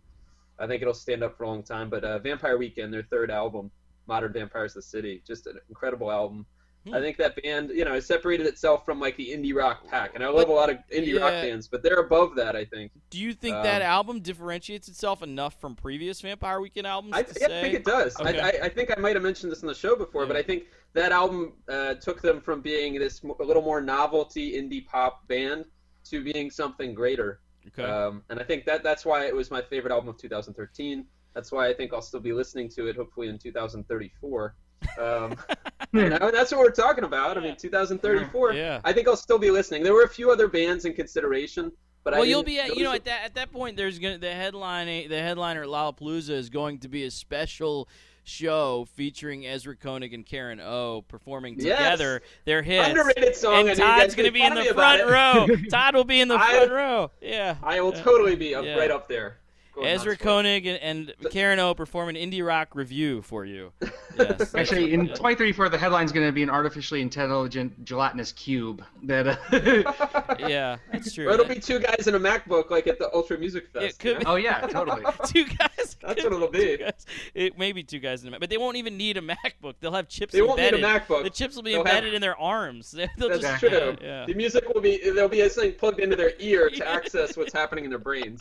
I 0.59 0.67
think 0.67 0.83
it'll 0.83 0.95
stand 0.95 1.23
up 1.23 1.37
for 1.37 1.45
a 1.45 1.49
long 1.49 1.63
time. 1.63 1.91
But 1.91 2.05
uh, 2.05 2.19
Vampire 2.19 2.57
Weekend, 2.57 2.93
their 2.93 3.03
third 3.03 3.31
album, 3.31 3.71
Modern 4.07 4.33
Vampires 4.33 4.73
of 4.73 4.77
the 4.77 4.89
City, 4.89 5.23
just 5.27 5.47
an 5.47 5.59
incredible 5.69 6.11
album. 6.11 6.47
Hmm. 6.87 6.95
I 6.95 7.01
think 7.01 7.17
that 7.17 7.41
band, 7.43 7.71
you 7.71 7.85
know, 7.85 7.95
has 7.95 8.07
separated 8.07 8.47
itself 8.47 8.85
from 8.85 9.01
like 9.01 9.17
the 9.17 9.29
indie 9.29 9.55
rock 9.55 9.87
pack, 9.89 10.15
and 10.15 10.23
I 10.25 10.29
love 10.29 10.49
a 10.49 10.53
lot 10.53 10.71
of 10.71 10.79
indie 10.95 11.21
rock 11.21 11.33
bands, 11.33 11.67
but 11.67 11.83
they're 11.83 11.99
above 11.99 12.37
that. 12.37 12.55
I 12.55 12.65
think. 12.65 12.93
Do 13.11 13.19
you 13.19 13.35
think 13.35 13.57
Um, 13.57 13.65
that 13.65 13.83
album 13.83 14.21
differentiates 14.21 14.89
itself 14.89 15.23
enough 15.23 15.61
from 15.61 15.75
previous 15.75 16.21
Vampire 16.21 16.61
Weekend 16.61 16.87
albums 16.87 17.15
I, 17.15 17.21
yeah? 17.41 17.59
I 17.59 17.61
think 17.61 17.75
it 17.75 17.85
does. 17.85 18.19
Okay. 18.19 18.41
I, 18.41 18.49
I, 18.49 18.53
I 18.65 18.69
think 18.69 18.97
I 18.97 19.01
might 19.01 19.17
have 19.17 19.23
mentioned 19.23 19.51
this 19.51 19.63
on 19.63 19.67
the 19.67 19.75
show 19.75 19.97
before, 19.97 20.27
but 20.27 20.37
I 20.37 20.43
think 20.43 20.65
that 20.97 21.13
album 21.13 21.53
uh, 21.69 21.95
took 21.95 22.23
them 22.23 22.41
from 22.41 22.63
being 22.63 22.99
this 22.99 23.23
a 23.23 23.45
little 23.45 23.63
more 23.63 23.83
novelty 23.83 24.53
indie 24.53 24.85
pop 24.85 25.29
band 25.29 25.67
to 26.09 26.25
being 26.25 26.51
something 26.51 26.95
greater. 26.95 27.41
okay. 27.69 27.85
Um, 27.85 28.23
and 28.31 28.41
I 28.41 28.45
think 28.45 28.65
that 28.65 28.83
that's 28.83 29.05
why 29.05 29.27
it 29.27 29.37
was 29.37 29.51
my 29.51 29.61
favorite 29.61 29.93
album 29.93 30.09
of 30.09 30.17
2013. 30.17 31.05
That's 31.35 31.53
why 31.53 31.69
I 31.69 31.75
think 31.75 31.93
I'll 31.93 32.01
still 32.01 32.21
be 32.21 32.33
listening 32.33 32.71
to 32.71 32.87
it, 32.87 32.97
hopefully 32.97 33.29
in 33.29 33.39
2034. 33.39 34.55
Um, 34.99 35.37
you 35.93 36.09
know, 36.09 36.17
and 36.17 36.35
that's 36.35 36.51
what 36.51 36.61
we're 36.61 36.71
talking 36.71 37.05
about. 37.05 37.37
I 37.37 37.43
mean, 37.43 37.57
2034. 37.57 38.55
yeah. 38.55 38.81
I 38.83 38.93
think 38.95 39.07
I'll 39.07 39.17
still 39.17 39.39
be 39.39 39.51
listening. 39.51 39.83
There 39.83 39.93
were 39.93 40.05
a 40.05 40.09
few 40.09 40.31
other 40.31 40.49
bands 40.49 40.87
in 40.87 40.95
consideration, 40.95 41.73
but 42.05 42.15
I 42.15 42.19
well, 42.21 42.27
you'll 42.27 42.43
be 42.43 42.59
at 42.59 42.75
you 42.75 42.85
know 42.85 42.93
at 42.93 43.05
that 43.05 43.25
at 43.25 43.35
that 43.35 43.53
point. 43.53 43.77
There's 43.77 43.99
gonna 43.99 44.17
the 44.17 44.33
headline 44.33 44.87
the 45.09 45.21
headliner 45.21 45.63
at 45.63 45.69
Lollapalooza 45.69 46.31
is 46.31 46.49
going 46.49 46.79
to 46.79 46.89
be 46.89 47.05
a 47.05 47.11
special 47.11 47.89
show 48.27 48.87
featuring 48.95 49.47
Ezra 49.47 49.77
Koenig 49.77 50.13
and 50.13 50.27
Karen 50.27 50.61
O 50.61 51.03
performing 51.09 51.55
Yes. 51.59 51.79
together 51.79 52.23
their 52.45 52.61
hits. 52.63 52.89
underrated 52.89 53.37
song. 53.37 53.55
and 53.55 53.61
I 53.61 53.63
know 53.63 53.71
you 53.73 53.77
guys 53.79 54.01
Todd's 54.03 54.15
gonna 54.17 54.33
be 54.33 54.43
in 54.43 54.55
the 54.55 54.65
front 54.65 55.05
row. 55.07 55.47
Todd 55.71 55.95
will 55.95 56.05
be 56.05 56.21
in 56.21 56.29
the 56.29 56.35
I- 56.37 56.55
front 56.57 56.71
row. 56.73 57.11
Yeah. 57.21 57.57
I 57.63 57.81
will 57.81 57.95
Yeah. 57.95 58.03
totally 58.03 58.35
be 58.37 58.55
up, 58.55 58.65
Yeah. 58.65 58.77
right 58.77 58.91
up 58.91 59.09
there. 59.09 59.39
Going 59.77 59.89
Ezra 59.89 60.13
nuts 60.13 60.23
for 60.23 60.29
it. 60.29 60.33
Koenig 60.33 60.67
and, 60.67 60.79
and 60.79 61.31
Karen 61.31 61.59
O 61.59 61.75
perform 61.75 62.09
an 62.09 62.17
indie 62.17 62.45
rock 62.45 62.75
review 62.75 63.23
for 63.23 63.45
you. 63.45 63.73
Yes. 64.19 64.55
Actually, 64.55 64.95
in 64.95 65.09
2034, 65.09 65.69
the 65.69 65.77
headline's 65.77 66.11
going 66.11 66.27
to 66.27 66.33
be 66.33 66.43
an 66.43 66.49
artificially 66.49 67.03
intelligent 67.03 67.85
gelatinous 67.85 68.33
cube 68.33 68.83
that. 69.03 69.27
Uh, 69.27 70.35
yeah, 70.49 70.79
that's 70.91 71.13
true. 71.13 71.29
Or 71.29 71.33
it'll 71.33 71.45
be 71.45 71.61
two 71.61 71.79
guys 71.79 72.07
in 72.07 72.15
a 72.15 72.19
MacBook, 72.19 72.71
like 72.71 72.87
at 72.87 72.99
the 72.99 73.13
Ultra 73.13 73.37
Music 73.37 73.69
Fest. 73.75 73.85
It 73.85 73.99
could 73.99 74.09
you 74.09 74.15
know? 74.15 74.21
be- 74.21 74.27
oh 74.27 74.37
yeah, 74.37 74.61
totally. 74.69 75.03
two 75.27 75.45
guys. 75.45 75.99
That's 76.01 76.25
what 76.25 76.33
it'll 76.33 76.49
be. 76.49 76.79
Two 76.79 76.85
guys. 76.85 77.05
It 77.35 77.59
may 77.59 77.73
be 77.73 77.83
two 77.83 77.99
guys 77.99 78.23
in 78.23 78.29
a 78.29 78.31
Mac, 78.31 78.41
but 78.41 78.49
they 78.49 78.57
won't 78.57 78.79
even 78.79 78.97
need 78.97 79.19
a 79.19 79.21
MacBook. 79.21 79.75
They'll 79.81 79.93
have 79.93 80.09
chips 80.09 80.33
They 80.33 80.41
won't 80.41 80.59
need 80.59 80.73
a. 80.73 80.79
MacBook. 80.79 81.25
The 81.25 81.29
chips 81.29 81.55
will 81.55 81.63
be 81.63 81.73
They'll 81.73 81.85
have- 81.85 81.95
embedded 81.97 82.15
in 82.15 82.23
their 82.23 82.39
arms. 82.39 82.93
They'll 82.93 83.29
That's 83.29 83.41
just, 83.41 83.61
true. 83.61 83.97
Yeah. 84.01 84.25
The 84.25 84.35
music 84.35 84.67
will 84.73 84.81
be 84.81 84.99
there'll 85.11 85.29
be 85.29 85.43
a 85.43 85.49
thing 85.51 85.73
plugged 85.73 86.01
into 86.01 86.17
their 86.17 86.33
ear 86.39 86.71
to 86.71 86.89
access 86.89 87.37
what's 87.37 87.53
happening 87.53 87.85
in 87.85 87.91
their 87.91 87.99
brains. 87.99 88.41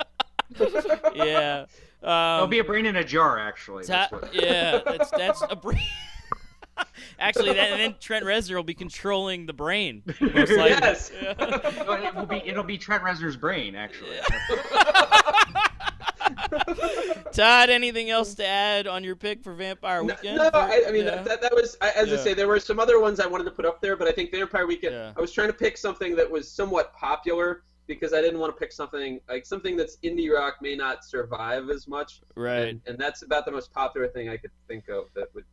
yeah. 1.16 1.66
There'll 2.02 2.44
Um, 2.44 2.50
be 2.50 2.60
a 2.60 2.64
brain 2.64 2.86
in 2.86 2.96
a 2.98 3.04
jar, 3.04 3.40
actually. 3.40 3.84
ta- 3.86 4.10
yeah, 4.32 4.80
that's 4.86 5.10
that's 5.12 5.42
a 5.50 5.56
brain. 5.56 5.80
Actually, 7.20 7.54
that, 7.54 7.72
and 7.72 7.80
then 7.80 7.96
Trent 8.02 8.26
Reznor 8.26 8.56
will 8.58 8.64
be 8.64 8.74
controlling 8.74 9.46
the 9.46 9.54
brain. 9.54 10.04
Most 10.06 10.20
likely. 10.36 10.70
Yes. 10.72 11.10
Yeah. 11.22 11.34
No, 11.40 11.94
it 11.94 12.14
will 12.14 12.26
be. 12.26 12.42
It'll 12.46 12.66
be 12.66 12.78
Trent 12.78 13.02
Reznor's 13.02 13.38
brain, 13.38 13.76
actually. 13.76 14.18
Todd, 17.32 17.70
anything 17.70 18.10
else 18.10 18.34
to 18.36 18.46
add 18.46 18.88
on 18.88 19.04
your 19.04 19.16
pick 19.16 19.42
for 19.44 19.54
Vampire 19.54 20.04
Weekend? 20.04 20.38
no, 20.38 20.50
For- 20.50 20.58
I, 20.58 20.84
I 20.88 20.92
mean 20.92 21.06
yeah. 21.06 21.22
that, 21.24 21.42
that 21.42 21.54
was 21.54 21.78
I, 21.82 21.92
as 21.92 22.10
Yeah. 22.10 22.16
I 22.16 22.18
say 22.18 22.34
there 22.34 22.48
were 22.48 22.60
some 22.60 22.80
other 22.80 23.00
ones 23.00 23.20
I 23.20 23.28
wanted 23.28 23.46
to 23.46 23.52
put 23.52 23.66
up 23.66 23.82
there, 23.82 23.96
but 23.96 24.08
I 24.08 24.12
think 24.12 24.32
Vampire 24.32 24.68
Weekend. 24.68 24.94
Yeah. 24.96 25.14
I 25.16 25.22
was 25.22 25.32
trying 25.32 25.48
to 25.48 25.54
pick 25.54 25.78
something 25.78 26.16
that 26.16 26.30
was 26.30 26.50
somewhat 26.50 26.94
popular 26.94 27.64
because 27.88 28.14
I 28.14 28.22
didn't 28.22 28.40
want 28.40 28.56
to 28.56 28.60
pick 28.60 28.72
something 28.72 29.20
like 29.30 29.46
something 29.46 29.76
that's 29.78 29.98
indie 30.04 30.32
rock 30.32 30.56
may 30.62 30.76
not 30.76 31.04
survive 31.06 31.70
as 31.70 31.88
much. 31.88 32.22
right. 32.36 32.70
And, 32.70 32.82
and 32.88 32.98
that's 32.98 33.22
about 33.22 33.46
the 33.46 33.52
most 33.52 33.72
popular 33.74 34.08
thing 34.08 34.30
I 34.30 34.38
could 34.38 34.52
think 34.68 34.90
of 34.90 35.06
that 35.16 35.34
would, 35.36 35.46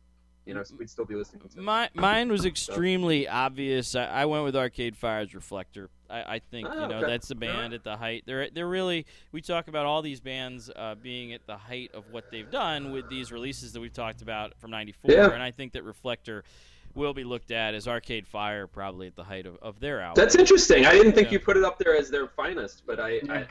you 0.45 0.53
know, 0.53 0.63
we'd 0.77 0.89
still 0.89 1.05
be 1.05 1.15
listening 1.15 1.47
to. 1.49 1.61
My, 1.61 1.89
mine 1.93 2.29
was 2.31 2.45
extremely 2.45 3.27
obvious. 3.27 3.95
I, 3.95 4.05
I 4.05 4.25
went 4.25 4.43
with 4.43 4.55
Arcade 4.55 4.97
Fire's 4.97 5.33
Reflector. 5.35 5.89
I, 6.09 6.35
I 6.35 6.39
think 6.39 6.67
Oh, 6.69 6.73
you 6.81 6.87
know 6.87 6.97
okay. 6.97 7.07
that's 7.11 7.27
the 7.29 7.35
band 7.35 7.73
at 7.73 7.83
the 7.83 7.95
height. 7.97 8.23
They're 8.25 8.49
they're 8.49 8.67
really. 8.67 9.05
We 9.31 9.41
talk 9.41 9.67
about 9.67 9.85
all 9.85 10.01
these 10.01 10.19
bands 10.19 10.69
uh, 10.75 10.95
being 10.95 11.33
at 11.33 11.47
the 11.47 11.55
height 11.57 11.91
of 11.93 12.03
what 12.11 12.29
they've 12.29 12.49
done 12.51 12.91
with 12.91 13.09
these 13.09 13.31
releases 13.31 13.71
that 13.73 13.79
we've 13.79 13.93
talked 13.93 14.21
about 14.21 14.53
from 14.59 14.69
'94, 14.71 15.11
Yeah. 15.11 15.31
and 15.31 15.41
I 15.41 15.51
think 15.51 15.73
that 15.73 15.83
Reflector 15.83 16.43
will 16.95 17.13
be 17.13 17.23
looked 17.23 17.51
at 17.51 17.73
as 17.73 17.87
Arcade 17.87 18.27
Fire 18.27 18.67
probably 18.67 19.07
at 19.07 19.15
the 19.15 19.23
height 19.23 19.45
of, 19.45 19.57
of 19.61 19.79
their 19.79 20.01
album. 20.01 20.21
That's 20.21 20.35
interesting. 20.35 20.85
I 20.85 20.91
didn't 20.93 21.13
think 21.13 21.27
Yeah. 21.27 21.33
you 21.33 21.39
put 21.39 21.57
it 21.57 21.63
up 21.63 21.79
there 21.79 21.95
as 21.97 22.09
their 22.09 22.27
finest, 22.27 22.83
but 22.85 22.99
I, 22.99 23.19
I 23.29 23.45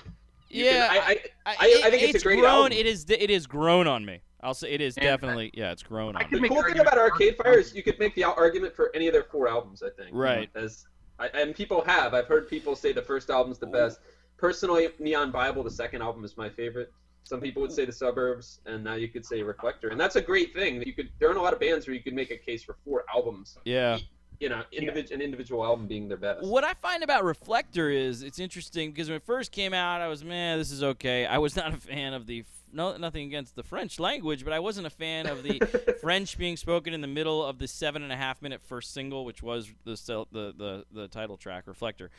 Yeah, 0.48 0.89
can- 0.89 0.97
I, 0.97 0.97
I, 0.97 1.16
I, 1.47 1.56
I, 1.59 1.82
I 1.86 1.90
think 1.90 2.02
it's, 2.02 2.14
it's 2.14 2.24
a 2.24 2.27
great 2.28 2.39
grown. 2.40 2.51
album. 2.51 2.73
It 2.73 2.86
is. 2.86 3.05
It 3.09 3.31
is 3.31 3.47
grown 3.47 3.86
on 3.86 4.05
me. 4.05 4.20
I'll 4.43 4.55
say 4.55 4.70
it 4.73 4.81
is 4.81 4.97
And 4.97 5.06
I- 5.06 5.10
definitely. 5.10 5.51
yeah, 5.55 5.73
it's 5.73 5.82
grown 5.82 6.16
I 6.16 6.24
on 6.24 6.31
me. 6.31 6.40
The 6.40 6.48
cool 6.48 6.62
thing 6.62 6.78
about 6.78 6.98
Arcade 6.98 7.36
Fire 7.36 7.59
is 7.59 7.74
you 7.74 7.82
could 7.82 7.98
make 7.98 8.14
the 8.14 8.24
argument 8.24 8.74
for 8.74 8.90
any 8.94 9.06
of 9.06 9.12
their 9.12 9.24
four 9.24 9.48
albums. 9.48 9.82
I 9.82 9.90
think. 9.90 10.10
Right. 10.12 10.48
As 10.55 10.86
I, 11.19 11.28
and 11.28 11.55
people 11.55 11.82
have. 11.85 12.14
I've 12.14 12.27
heard 12.27 12.48
people 12.48 12.74
say 12.77 12.93
the 12.93 13.02
first 13.02 13.31
album's 13.31 13.59
the 13.59 13.66
oh. 13.66 13.73
best. 13.73 14.01
Personally, 14.36 14.89
Neon 14.98 15.31
Bible, 15.31 15.62
the 15.62 15.70
second 15.70 16.02
album, 16.02 16.24
is 16.24 16.36
my 16.36 16.48
favorite. 16.48 16.93
Some 17.24 17.40
people 17.40 17.62
would 17.62 17.73
say 17.73 17.85
the 17.85 17.93
Suburbs, 17.93 18.61
and 18.66 18.82
now 18.82 18.94
you 18.94 19.09
could 19.09 19.24
say 19.24 19.43
Reflector, 19.43 19.89
and 19.89 20.01
that's 20.01 20.16
a 20.16 20.20
great 20.20 20.53
thing. 20.53 20.82
You 20.82 20.93
could. 20.93 21.09
There 21.19 21.28
aren't 21.28 21.39
a 21.39 21.43
lot 21.43 21.53
of 21.53 21.61
bands 21.61 21.86
where 21.86 21.94
you 21.94 22.03
could 22.03 22.15
make 22.15 22.31
a 22.31 22.36
case 22.36 22.62
for 22.65 22.77
four 22.85 23.05
albums. 23.15 23.59
Yeah. 23.65 23.99
You 24.40 24.49
know, 24.49 24.62
individ- 24.77 25.12
an 25.12 25.20
individual 25.20 25.65
album 25.65 25.86
being 25.86 26.09
their 26.09 26.16
best. 26.16 26.43
What 26.44 26.65
I 26.65 26.74
find 26.74 27.05
about 27.05 27.23
Reflector 27.23 27.90
is 27.90 28.24
it's 28.24 28.40
interesting 28.40 28.90
because 28.90 29.09
when 29.09 29.16
it 29.16 29.23
first 29.24 29.53
came 29.53 29.73
out, 29.73 30.01
I 30.01 30.09
was 30.09 30.24
man, 30.24 30.59
this 30.59 30.73
is 30.73 30.82
okay. 30.82 31.27
I 31.27 31.39
was 31.39 31.55
not 31.55 31.73
a 31.73 31.77
fan 31.77 32.12
of 32.12 32.27
the 32.27 32.40
f- 32.40 32.47
no 32.73 32.97
nothing 32.97 33.27
against 33.27 33.57
the 33.57 33.62
French 33.62 34.01
language, 34.01 34.44
but 34.44 34.53
I 34.53 34.59
wasn't 34.59 34.86
a 34.86 34.90
fan 34.90 35.27
of 35.27 35.43
the 35.43 35.59
French 36.01 36.39
being 36.39 36.57
spoken 36.57 36.94
in 36.94 37.01
the 37.01 37.07
middle 37.07 37.44
of 37.44 37.59
the 37.59 37.69
seven 37.69 38.03
and 38.03 38.12
a 38.12 38.16
half 38.16 38.43
minute 38.43 38.62
first 38.62 38.93
single, 38.93 39.24
which 39.24 39.43
was 39.43 39.69
the 39.85 39.97
the 40.32 40.55
the, 40.57 40.85
the 40.93 41.09
title 41.09 41.36
track, 41.36 41.66
Reflector. 41.66 42.11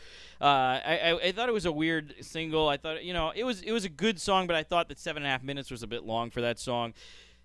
Uh, 0.42 0.46
I, 0.46 1.00
I 1.04 1.28
I 1.28 1.32
thought 1.32 1.50
it 1.50 1.54
was 1.54 1.66
a 1.66 1.72
weird 1.72 2.16
single. 2.22 2.68
I 2.70 2.78
thought 2.78 3.04
you 3.04 3.14
know 3.14 3.32
it 3.36 3.44
was 3.44 3.62
it 3.62 3.72
was 3.72 3.86
a 3.86 3.90
good 3.90 4.20
song, 4.20 4.48
but 4.48 4.56
I 4.56 4.64
thought 4.64 4.88
that 4.90 5.00
seven 5.00 5.24
and 5.24 5.28
a 5.28 5.32
half 5.32 5.44
minutes 5.44 5.72
was 5.72 5.84
a 5.84 5.88
bit 5.88 6.04
long 6.04 6.30
for 6.30 6.42
that 6.42 6.60
song. 6.60 6.94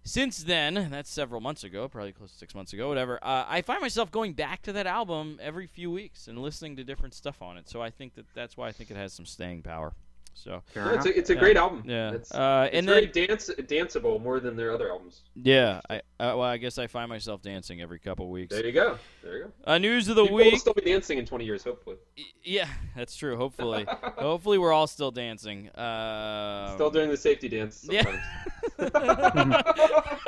Since 0.05 0.45
then, 0.45 0.89
that's 0.91 1.11
several 1.11 1.41
months 1.41 1.65
ago, 1.65 1.87
probably 1.87 2.13
close 2.13 2.33
to 2.33 2.39
six 2.39 2.55
months 2.55 2.73
ago, 2.73 2.89
whatever. 2.89 3.19
Uh, 3.23 3.45
I 3.47 3.61
find 3.61 3.83
myself 3.83 4.11
going 4.11 4.33
back 4.33 4.63
to 4.63 4.73
that 4.73 4.87
album 4.87 5.39
every 5.43 5.67
few 5.67 5.91
weeks 5.91 6.29
and 6.29 6.39
listening 6.39 6.77
to 6.77 6.85
different 6.85 7.13
stuff 7.15 7.43
on 7.43 7.59
it. 7.59 7.69
So 7.69 7.83
I 7.83 7.91
think 7.91 8.15
that 8.15 8.25
that's 8.33 8.57
why 8.57 8.69
I 8.69 8.73
think 8.73 8.91
it 8.91 8.97
has 8.97 9.13
some 9.13 9.27
staying 9.27 9.63
power. 9.63 9.93
So 10.35 10.63
Fair 10.73 10.85
No, 10.87 10.95
it's 10.95 11.07
a, 11.07 11.19
it's 11.19 11.31
a 11.31 11.35
Yeah. 11.35 11.41
great 11.41 11.57
album. 11.57 11.83
Yeah. 11.87 12.13
It's, 12.13 12.33
Uh, 12.33 12.67
it's 12.69 12.79
and 12.79 12.87
very 12.87 13.07
then- 13.07 13.27
dance 13.29 13.51
danceable 13.59 14.21
more 14.23 14.41
than 14.41 14.57
their 14.57 14.73
other 14.73 14.91
albums. 14.91 15.23
yeah, 15.35 15.81
I 15.91 15.97
uh, 15.97 16.01
well, 16.37 16.43
I 16.43 16.57
guess 16.57 16.79
I 16.79 16.87
find 16.87 17.09
myself 17.09 17.43
dancing 17.43 17.81
every 17.81 17.99
couple 17.99 18.29
weeks. 18.31 18.55
There 18.55 18.65
you 18.67 18.73
go. 18.73 18.99
There 19.23 19.37
you 19.39 19.45
go. 19.45 19.53
Uh, 19.65 19.79
news 19.79 20.09
of 20.09 20.17
the 20.17 20.25
week. 20.25 20.31
People 20.45 20.51
will 20.53 20.59
still 20.59 20.75
be 20.75 20.83
dancing 20.83 21.19
in 21.19 21.27
20 21.27 21.45
years, 21.45 21.65
hopefully. 21.65 21.97
Yeah, 22.43 22.69
that's 22.97 23.17
true. 23.17 23.37
Hopefully, 23.37 23.87
hopefully 24.17 24.59
we're 24.59 24.73
all 24.73 24.87
still 24.87 25.11
dancing. 25.11 25.71
Um, 25.77 26.75
Still 26.75 26.91
doing 26.91 27.11
the 27.11 27.17
safety 27.17 27.49
dance. 27.49 27.87
Yeah. 27.91 28.05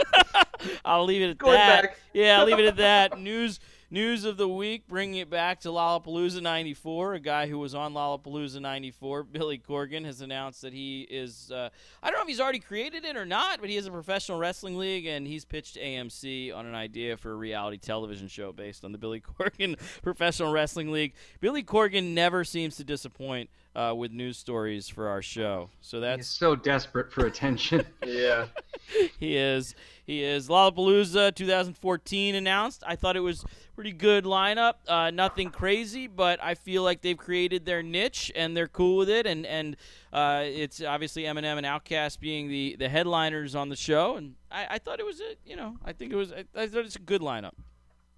I'll 0.85 1.05
leave 1.05 1.23
it 1.23 1.31
at 1.31 1.39
Going 1.39 1.55
that. 1.55 1.83
back. 1.83 1.97
Yeah, 2.13 2.39
I'll 2.41 2.47
leave 2.47 2.59
it 2.59 2.65
at 2.67 2.77
that. 2.77 3.19
News 3.19 3.61
news 3.91 4.25
of 4.25 4.37
the 4.37 4.49
week, 4.49 4.87
bringing 4.87 5.21
it 5.21 5.29
back 5.29 5.61
to 5.61 5.69
Lollapalooza 5.69 6.41
94. 6.41 7.15
A 7.15 7.21
guy 7.21 7.47
who 7.49 7.59
was 7.59 7.75
on 7.75 7.93
Lollapalooza 7.93 8.61
94, 8.61 9.23
Billy 9.33 9.59
Corgan, 9.59 10.05
has 10.05 10.21
announced 10.21 10.63
that 10.63 10.73
he 10.73 11.03
is, 11.11 11.51
uh, 11.51 11.71
I 12.03 12.11
don't 12.11 12.19
know 12.19 12.23
if 12.23 12.29
he's 12.29 12.41
already 12.41 12.61
created 12.61 13.05
it 13.05 13.17
or 13.17 13.25
not, 13.25 13.61
but 13.61 13.69
he 13.69 13.77
has 13.77 13.87
a 13.87 13.91
professional 13.91 14.39
wrestling 14.39 14.79
league, 14.79 15.07
and 15.07 15.27
he's 15.27 15.45
pitched 15.45 15.77
AMC 15.77 16.55
on 16.55 16.67
an 16.67 16.75
idea 16.75 17.17
for 17.17 17.33
a 17.33 17.37
reality 17.37 17.79
television 17.79 18.29
show 18.29 18.53
based 18.53 18.85
on 18.85 18.93
the 18.93 18.99
Billy 18.99 19.21
Corgan 19.39 19.79
Professional 20.03 20.53
Wrestling 20.53 20.93
League. 20.93 21.15
Billy 21.41 21.63
Corgan 21.63 22.15
never 22.15 22.45
seems 22.45 22.77
to 22.77 22.85
disappoint 22.85 23.51
uh, 23.75 23.95
with 23.97 24.13
news 24.13 24.37
stories 24.37 24.89
for 24.89 25.09
our 25.09 25.23
show. 25.23 25.71
So 25.81 26.01
that's 26.01 26.19
He's 26.19 26.27
that's 26.27 26.39
so 26.39 26.57
desperate 26.57 27.13
for 27.13 27.27
attention. 27.27 27.87
yeah. 28.07 28.47
he 29.19 29.37
is. 29.37 29.75
He 30.11 30.25
is. 30.25 30.49
Lollapalooza 30.49 31.33
2014 31.37 32.35
announced. 32.35 32.83
I 32.85 32.97
thought 32.97 33.15
it 33.17 33.21
was 33.21 33.45
pretty 33.77 33.93
good 33.93 34.25
lineup. 34.25 34.75
Uh, 34.89 35.13
nothing 35.13 35.51
crazy, 35.51 36.09
but 36.09 36.43
I 36.43 36.55
feel 36.57 36.83
like 36.83 37.01
they've 37.01 37.17
created 37.17 37.65
their 37.65 37.81
niche 37.81 38.33
and 38.35 38.57
they're 38.57 38.67
cool 38.67 38.97
with 38.97 39.09
it. 39.09 39.25
And 39.25 39.47
and 39.47 39.77
uh, 40.13 40.43
it's 40.45 40.83
obviously 40.83 41.23
Eminem 41.23 41.59
and 41.59 41.65
OutKast 41.65 42.19
being 42.19 42.49
the, 42.49 42.75
the 42.77 42.89
headliners 42.89 43.55
on 43.55 43.69
the 43.69 43.77
show. 43.77 44.17
And 44.17 44.35
I, 44.51 44.67
I 44.71 44.79
thought 44.79 44.99
it 44.99 45.07
was 45.07 45.21
a 45.21 45.37
you 45.47 45.55
know 45.55 45.77
I 45.85 45.93
think 45.93 46.13
it 46.13 46.17
was 46.17 46.33
I, 46.33 46.45
I 46.57 46.67
thought 46.67 46.85
it's 46.85 46.97
a 46.97 47.01
good 47.01 47.21
lineup. 47.23 47.53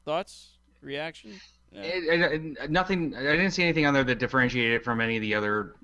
Thoughts, 0.06 0.52
reaction? 0.80 1.32
Yeah. 1.72 1.82
It- 1.82 2.04
it- 2.22 2.56
it- 2.58 2.70
nothing. 2.70 3.14
I 3.14 3.20
didn't 3.20 3.50
see 3.50 3.64
anything 3.64 3.84
on 3.84 3.92
there 3.92 4.04
that 4.04 4.18
differentiated 4.18 4.76
it 4.76 4.84
from 4.84 5.02
any 5.02 5.16
of 5.16 5.20
the 5.20 5.34
other 5.34 5.74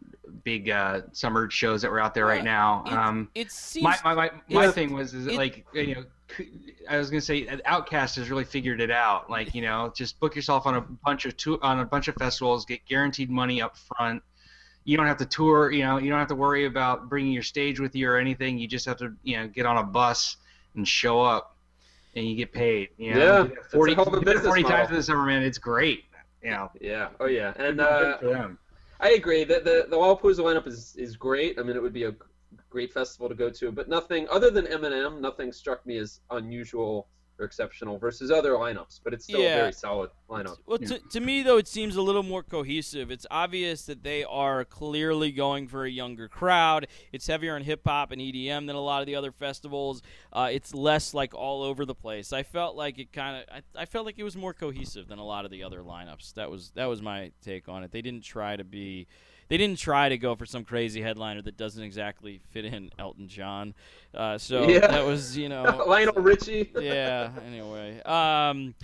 big 0.44 0.70
uh, 0.70 1.02
summer 1.12 1.50
shows 1.50 1.82
that 1.82 1.90
were 1.90 2.00
out 2.00 2.14
there 2.14 2.26
right 2.26 2.44
now. 2.44 2.84
It, 2.86 2.92
Um, 2.92 3.28
it 3.34 3.50
seems 3.52 3.84
my 3.84 3.96
my 4.04 4.14
my, 4.14 4.30
my 4.48 4.60
it's- 4.62 4.74
thing 4.74 4.92
was 4.92 5.14
is 5.14 5.26
it- 5.26 5.34
like 5.34 5.66
you 5.74 5.94
know 5.96 6.04
c- 6.36 6.50
I 6.88 6.98
was 6.98 7.10
gonna 7.10 7.20
say 7.20 7.46
OutKast 7.46 8.16
has 8.16 8.30
really 8.30 8.44
figured 8.44 8.80
it 8.80 8.90
out. 8.90 9.30
Like 9.30 9.54
you 9.54 9.62
know, 9.62 9.92
just 9.96 10.18
book 10.20 10.34
yourself 10.36 10.66
on 10.66 10.76
a 10.76 10.80
bunch 10.80 11.24
of 11.26 11.36
tour 11.36 11.58
on 11.62 11.80
a 11.80 11.84
bunch 11.84 12.08
of 12.08 12.14
festivals, 12.16 12.64
get 12.64 12.84
guaranteed 12.86 13.30
money 13.30 13.60
up 13.62 13.76
front. 13.76 14.22
You 14.84 14.96
don't 14.96 15.06
have 15.06 15.18
to 15.18 15.26
tour. 15.26 15.70
You 15.70 15.84
know, 15.84 15.98
you 15.98 16.08
don't 16.10 16.18
have 16.18 16.28
to 16.28 16.34
worry 16.34 16.64
about 16.64 17.08
bringing 17.10 17.32
your 17.32 17.42
stage 17.42 17.78
with 17.78 17.94
you 17.94 18.08
or 18.08 18.16
anything. 18.16 18.58
You 18.58 18.66
just 18.66 18.86
have 18.86 18.96
to 18.98 19.12
you 19.22 19.36
know 19.36 19.46
get 19.48 19.66
on 19.66 19.76
a 19.76 19.82
bus 19.82 20.36
and 20.74 20.86
show 20.88 21.20
up, 21.20 21.56
and 22.16 22.26
you 22.26 22.36
get 22.36 22.52
paid. 22.52 22.88
You 22.96 23.14
know, 23.14 23.18
Yeah, 23.20 23.42
You 23.42 23.48
get 23.48 23.58
it's 23.58 23.66
a 23.66 23.76
forty, 23.76 23.92
a 23.92 23.96
you 23.98 24.38
forty 24.40 24.62
times 24.62 24.72
model. 24.84 24.96
this 24.96 25.06
summer, 25.06 25.26
man. 25.26 25.42
It's 25.42 25.58
great. 25.58 26.04
You 26.42 26.50
know, 26.50 26.70
Yeah. 26.80 27.08
Oh 27.20 27.26
yeah. 27.26 27.52
And 27.56 27.80
uh, 27.80 28.18
for 28.18 28.26
them. 28.28 28.58
I 29.00 29.10
agree. 29.10 29.44
that 29.44 29.64
the 29.64 29.86
the 29.88 29.96
Lollapalooza 29.96 30.40
lineup 30.40 30.66
is 30.66 30.96
is 30.96 31.16
great. 31.16 31.58
I 31.58 31.62
mean, 31.62 31.76
it 31.76 31.82
would 31.82 31.92
be 31.92 32.04
a 32.04 32.14
great 32.70 32.92
festival 32.92 33.28
to 33.28 33.34
go 33.34 33.50
to, 33.50 33.72
but 33.72 33.88
nothing 33.88 34.28
other 34.30 34.50
than 34.50 34.66
Eminem, 34.66 35.20
nothing 35.20 35.52
struck 35.52 35.84
me 35.86 35.98
as 35.98 36.20
unusual 36.30 37.08
or 37.38 37.44
exceptional 37.44 37.98
versus 37.98 38.30
other 38.30 38.52
lineups. 38.52 39.00
But 39.02 39.14
it's 39.14 39.24
still 39.24 39.40
Yeah. 39.40 39.54
a 39.54 39.60
very 39.60 39.72
solid 39.72 40.10
lineup. 40.28 40.56
Well, 40.66 40.78
to, 40.78 40.98
to 40.98 41.20
me 41.20 41.42
though, 41.42 41.56
it 41.58 41.68
seems 41.68 41.96
a 41.96 42.02
little 42.02 42.22
more 42.22 42.42
cohesive. 42.42 43.10
It's 43.10 43.26
obvious 43.30 43.86
that 43.86 44.02
they 44.02 44.24
are 44.24 44.64
clearly 44.64 45.30
going 45.32 45.68
for 45.68 45.84
a 45.84 45.90
younger 45.90 46.28
crowd. 46.28 46.86
It's 47.12 47.26
heavier 47.26 47.54
on 47.54 47.62
hip 47.62 47.82
hop 47.86 48.10
and 48.10 48.20
EDM 48.20 48.66
than 48.66 48.76
a 48.76 48.80
lot 48.80 49.00
of 49.00 49.06
the 49.06 49.14
other 49.14 49.32
festivals. 49.32 50.02
Uh, 50.32 50.48
it's 50.52 50.74
less 50.74 51.14
like 51.14 51.34
all 51.34 51.62
over 51.62 51.84
the 51.84 51.94
place. 51.94 52.32
I 52.32 52.42
felt 52.42 52.76
like 52.76 52.98
it 52.98 53.12
kind 53.12 53.42
of. 53.42 53.62
I, 53.76 53.82
I 53.82 53.84
felt 53.84 54.04
like 54.06 54.18
it 54.18 54.24
was 54.24 54.36
more 54.36 54.52
cohesive 54.52 55.08
than 55.08 55.18
a 55.18 55.24
lot 55.24 55.44
of 55.44 55.50
the 55.50 55.62
other 55.62 55.80
lineups. 55.80 56.34
That 56.34 56.50
was 56.50 56.70
that 56.74 56.86
was 56.86 57.00
my 57.02 57.32
take 57.42 57.68
on 57.68 57.84
it. 57.84 57.92
They 57.92 58.02
didn't 58.02 58.24
try 58.24 58.56
to 58.56 58.64
be. 58.64 59.06
They 59.48 59.56
didn't 59.56 59.78
try 59.78 60.08
to 60.10 60.18
go 60.18 60.34
for 60.36 60.44
some 60.46 60.64
crazy 60.64 61.00
headliner 61.00 61.40
that 61.42 61.56
doesn't 61.56 61.82
exactly 61.82 62.40
fit 62.50 62.64
in 62.66 62.90
Elton 62.98 63.28
John. 63.28 63.74
Uh, 64.14 64.36
so 64.38 64.68
Yeah. 64.68 64.86
that 64.86 65.04
was 65.06 65.36
you 65.36 65.48
know 65.48 65.62
Lionel 65.88 66.14
Richie. 66.22 66.70
yeah. 66.78 67.30
Anyway, 67.46 68.02
um, 68.02 68.74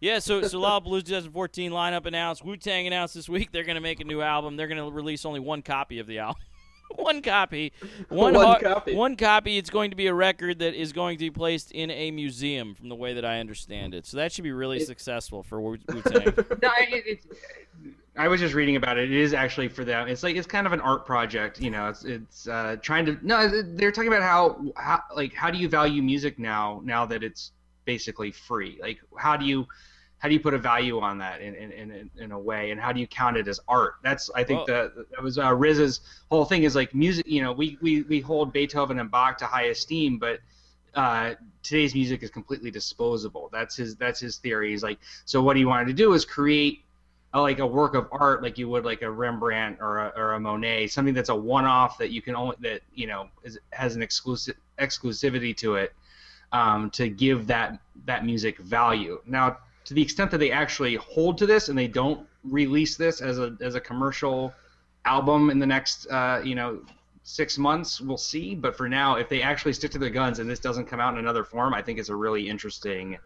yeah. 0.00 0.18
So 0.20 0.42
so 0.42 0.58
Lollapalooza 0.60 1.04
2014 1.06 1.70
lineup 1.72 2.06
announced. 2.06 2.44
Wu 2.44 2.56
Tang 2.56 2.86
announced 2.86 3.14
this 3.14 3.28
week 3.28 3.52
they're 3.52 3.64
going 3.64 3.74
to 3.76 3.80
make 3.82 4.00
a 4.00 4.04
new 4.04 4.22
album. 4.22 4.56
They're 4.56 4.68
going 4.68 4.78
to 4.84 4.90
release 4.90 5.24
only 5.26 5.40
one 5.40 5.60
copy 5.62 5.98
of 5.98 6.06
the 6.06 6.18
album. 6.20 6.40
one 6.96 7.20
copy. 7.22 7.72
One, 8.08 8.34
One 8.34 8.44
har- 8.46 8.60
copy. 8.60 8.94
One 8.94 9.16
copy. 9.16 9.58
It's 9.58 9.70
going 9.70 9.90
to 9.90 9.96
be 9.96 10.06
a 10.06 10.14
record 10.14 10.58
that 10.60 10.74
is 10.74 10.92
going 10.92 11.16
to 11.18 11.24
be 11.24 11.30
placed 11.30 11.70
in 11.72 11.90
a 11.90 12.10
museum, 12.10 12.74
from 12.74 12.88
the 12.88 12.94
way 12.94 13.14
that 13.14 13.24
I 13.24 13.40
understand 13.40 13.94
it. 13.94 14.06
So 14.06 14.16
that 14.18 14.32
should 14.32 14.44
be 14.44 14.52
really 14.52 14.80
successful 14.80 15.42
for 15.42 15.60
Wu 15.60 15.76
Tang. 15.78 16.02
no, 16.02 16.70
it, 16.78 17.06
it, 17.06 17.24
I 18.16 18.28
was 18.28 18.40
just 18.40 18.54
reading 18.54 18.76
about 18.76 18.96
it. 18.96 19.10
It 19.10 19.18
is 19.18 19.34
actually 19.34 19.68
for 19.68 19.84
them. 19.84 20.06
It's 20.06 20.22
like 20.22 20.36
it's 20.36 20.46
kind 20.46 20.66
of 20.66 20.72
an 20.72 20.80
art 20.80 21.04
project. 21.04 21.60
You 21.60 21.70
know, 21.70 21.88
it's 21.88 22.04
it's 22.04 22.46
uh, 22.46 22.76
trying 22.80 23.06
to. 23.06 23.18
No, 23.22 23.48
they're 23.62 23.90
talking 23.90 24.08
about 24.12 24.22
how, 24.22 24.72
how 24.76 25.02
like 25.16 25.34
how 25.34 25.50
do 25.50 25.58
you 25.58 25.68
value 25.68 26.00
music 26.00 26.38
now? 26.38 26.80
Now 26.84 27.06
that 27.06 27.24
it's 27.24 27.52
basically 27.84 28.30
free, 28.30 28.78
like 28.80 29.00
how 29.18 29.36
do 29.36 29.44
you 29.44 29.66
how 30.18 30.28
do 30.28 30.34
you 30.34 30.40
put 30.40 30.54
a 30.54 30.58
value 30.58 31.00
on 31.00 31.18
that 31.18 31.40
in 31.40 31.54
in, 31.54 31.72
in, 31.72 32.10
in 32.16 32.32
a 32.32 32.38
way, 32.38 32.70
and 32.70 32.80
how 32.80 32.92
do 32.92 33.00
you 33.00 33.06
count 33.08 33.36
it 33.36 33.48
as 33.48 33.58
art? 33.66 33.94
That's 34.04 34.30
I 34.34 34.44
think 34.44 34.68
Well- 34.68 34.90
the 34.94 35.06
that 35.10 35.22
was 35.22 35.36
uh, 35.36 35.50
RZA's 35.50 36.00
whole 36.30 36.44
thing 36.44 36.62
is 36.62 36.76
like 36.76 36.94
music. 36.94 37.26
You 37.26 37.42
know, 37.42 37.52
we 37.52 37.78
we 37.82 38.02
we 38.02 38.20
hold 38.20 38.52
Beethoven 38.52 39.00
and 39.00 39.10
Bach 39.10 39.38
to 39.38 39.46
high 39.46 39.64
esteem, 39.64 40.18
but 40.18 40.38
uh, 40.94 41.34
today's 41.64 41.94
music 41.94 42.22
is 42.22 42.30
completely 42.30 42.70
disposable. 42.70 43.50
That's 43.52 43.74
his 43.76 43.96
that's 43.96 44.20
his 44.20 44.36
theory. 44.36 44.70
He's 44.70 44.84
like, 44.84 45.00
so 45.24 45.42
what 45.42 45.56
he 45.56 45.64
wanted 45.64 45.88
to 45.88 45.94
do 45.94 46.12
is 46.12 46.24
create 46.24 46.84
a, 47.34 47.40
like 47.40 47.58
a 47.58 47.66
work 47.66 47.94
of 47.94 48.08
art, 48.12 48.42
like 48.42 48.56
you 48.56 48.68
would 48.68 48.84
like 48.84 49.02
a 49.02 49.10
Rembrandt 49.10 49.78
or 49.80 49.98
a, 49.98 50.12
or 50.16 50.32
a 50.34 50.40
Monet, 50.40 50.86
something 50.86 51.12
that's 51.12 51.28
a 51.28 51.34
one-off 51.34 51.98
that 51.98 52.10
you 52.10 52.22
can 52.22 52.34
only 52.34 52.56
that 52.60 52.80
you 52.94 53.06
know 53.06 53.28
is, 53.42 53.58
has 53.70 53.96
an 53.96 54.02
exclusive 54.02 54.56
exclusivity 54.78 55.54
to 55.56 55.74
it, 55.74 55.92
um, 56.52 56.90
to 56.90 57.08
give 57.08 57.48
that 57.48 57.78
that 58.06 58.24
music 58.24 58.58
value. 58.58 59.20
Now, 59.26 59.58
to 59.84 59.94
the 59.94 60.00
extent 60.02 60.30
that 60.30 60.38
they 60.38 60.52
actually 60.52 60.94
hold 60.94 61.36
to 61.38 61.46
this 61.46 61.68
and 61.68 61.76
they 61.76 61.88
don't 61.88 62.26
release 62.44 62.96
this 62.96 63.20
as 63.20 63.38
a 63.38 63.56
as 63.60 63.74
a 63.74 63.80
commercial 63.80 64.54
album 65.04 65.50
in 65.50 65.58
the 65.58 65.66
next 65.66 66.06
uh, 66.06 66.40
you 66.44 66.54
know 66.54 66.80
six 67.26 67.56
months 67.56 68.02
we'll 68.02 68.18
see 68.18 68.54
but 68.54 68.76
for 68.76 68.86
now 68.86 69.16
if 69.16 69.30
they 69.30 69.40
actually 69.40 69.72
stick 69.72 69.90
to 69.90 69.98
their 69.98 70.10
guns 70.10 70.40
and 70.40 70.50
this 70.50 70.58
doesn't 70.58 70.84
come 70.84 71.00
out 71.00 71.14
in 71.14 71.18
another 71.18 71.42
form 71.42 71.72
i 71.72 71.80
think 71.80 71.98
it's 71.98 72.10
a 72.10 72.14
really 72.14 72.46
interesting 72.46 73.16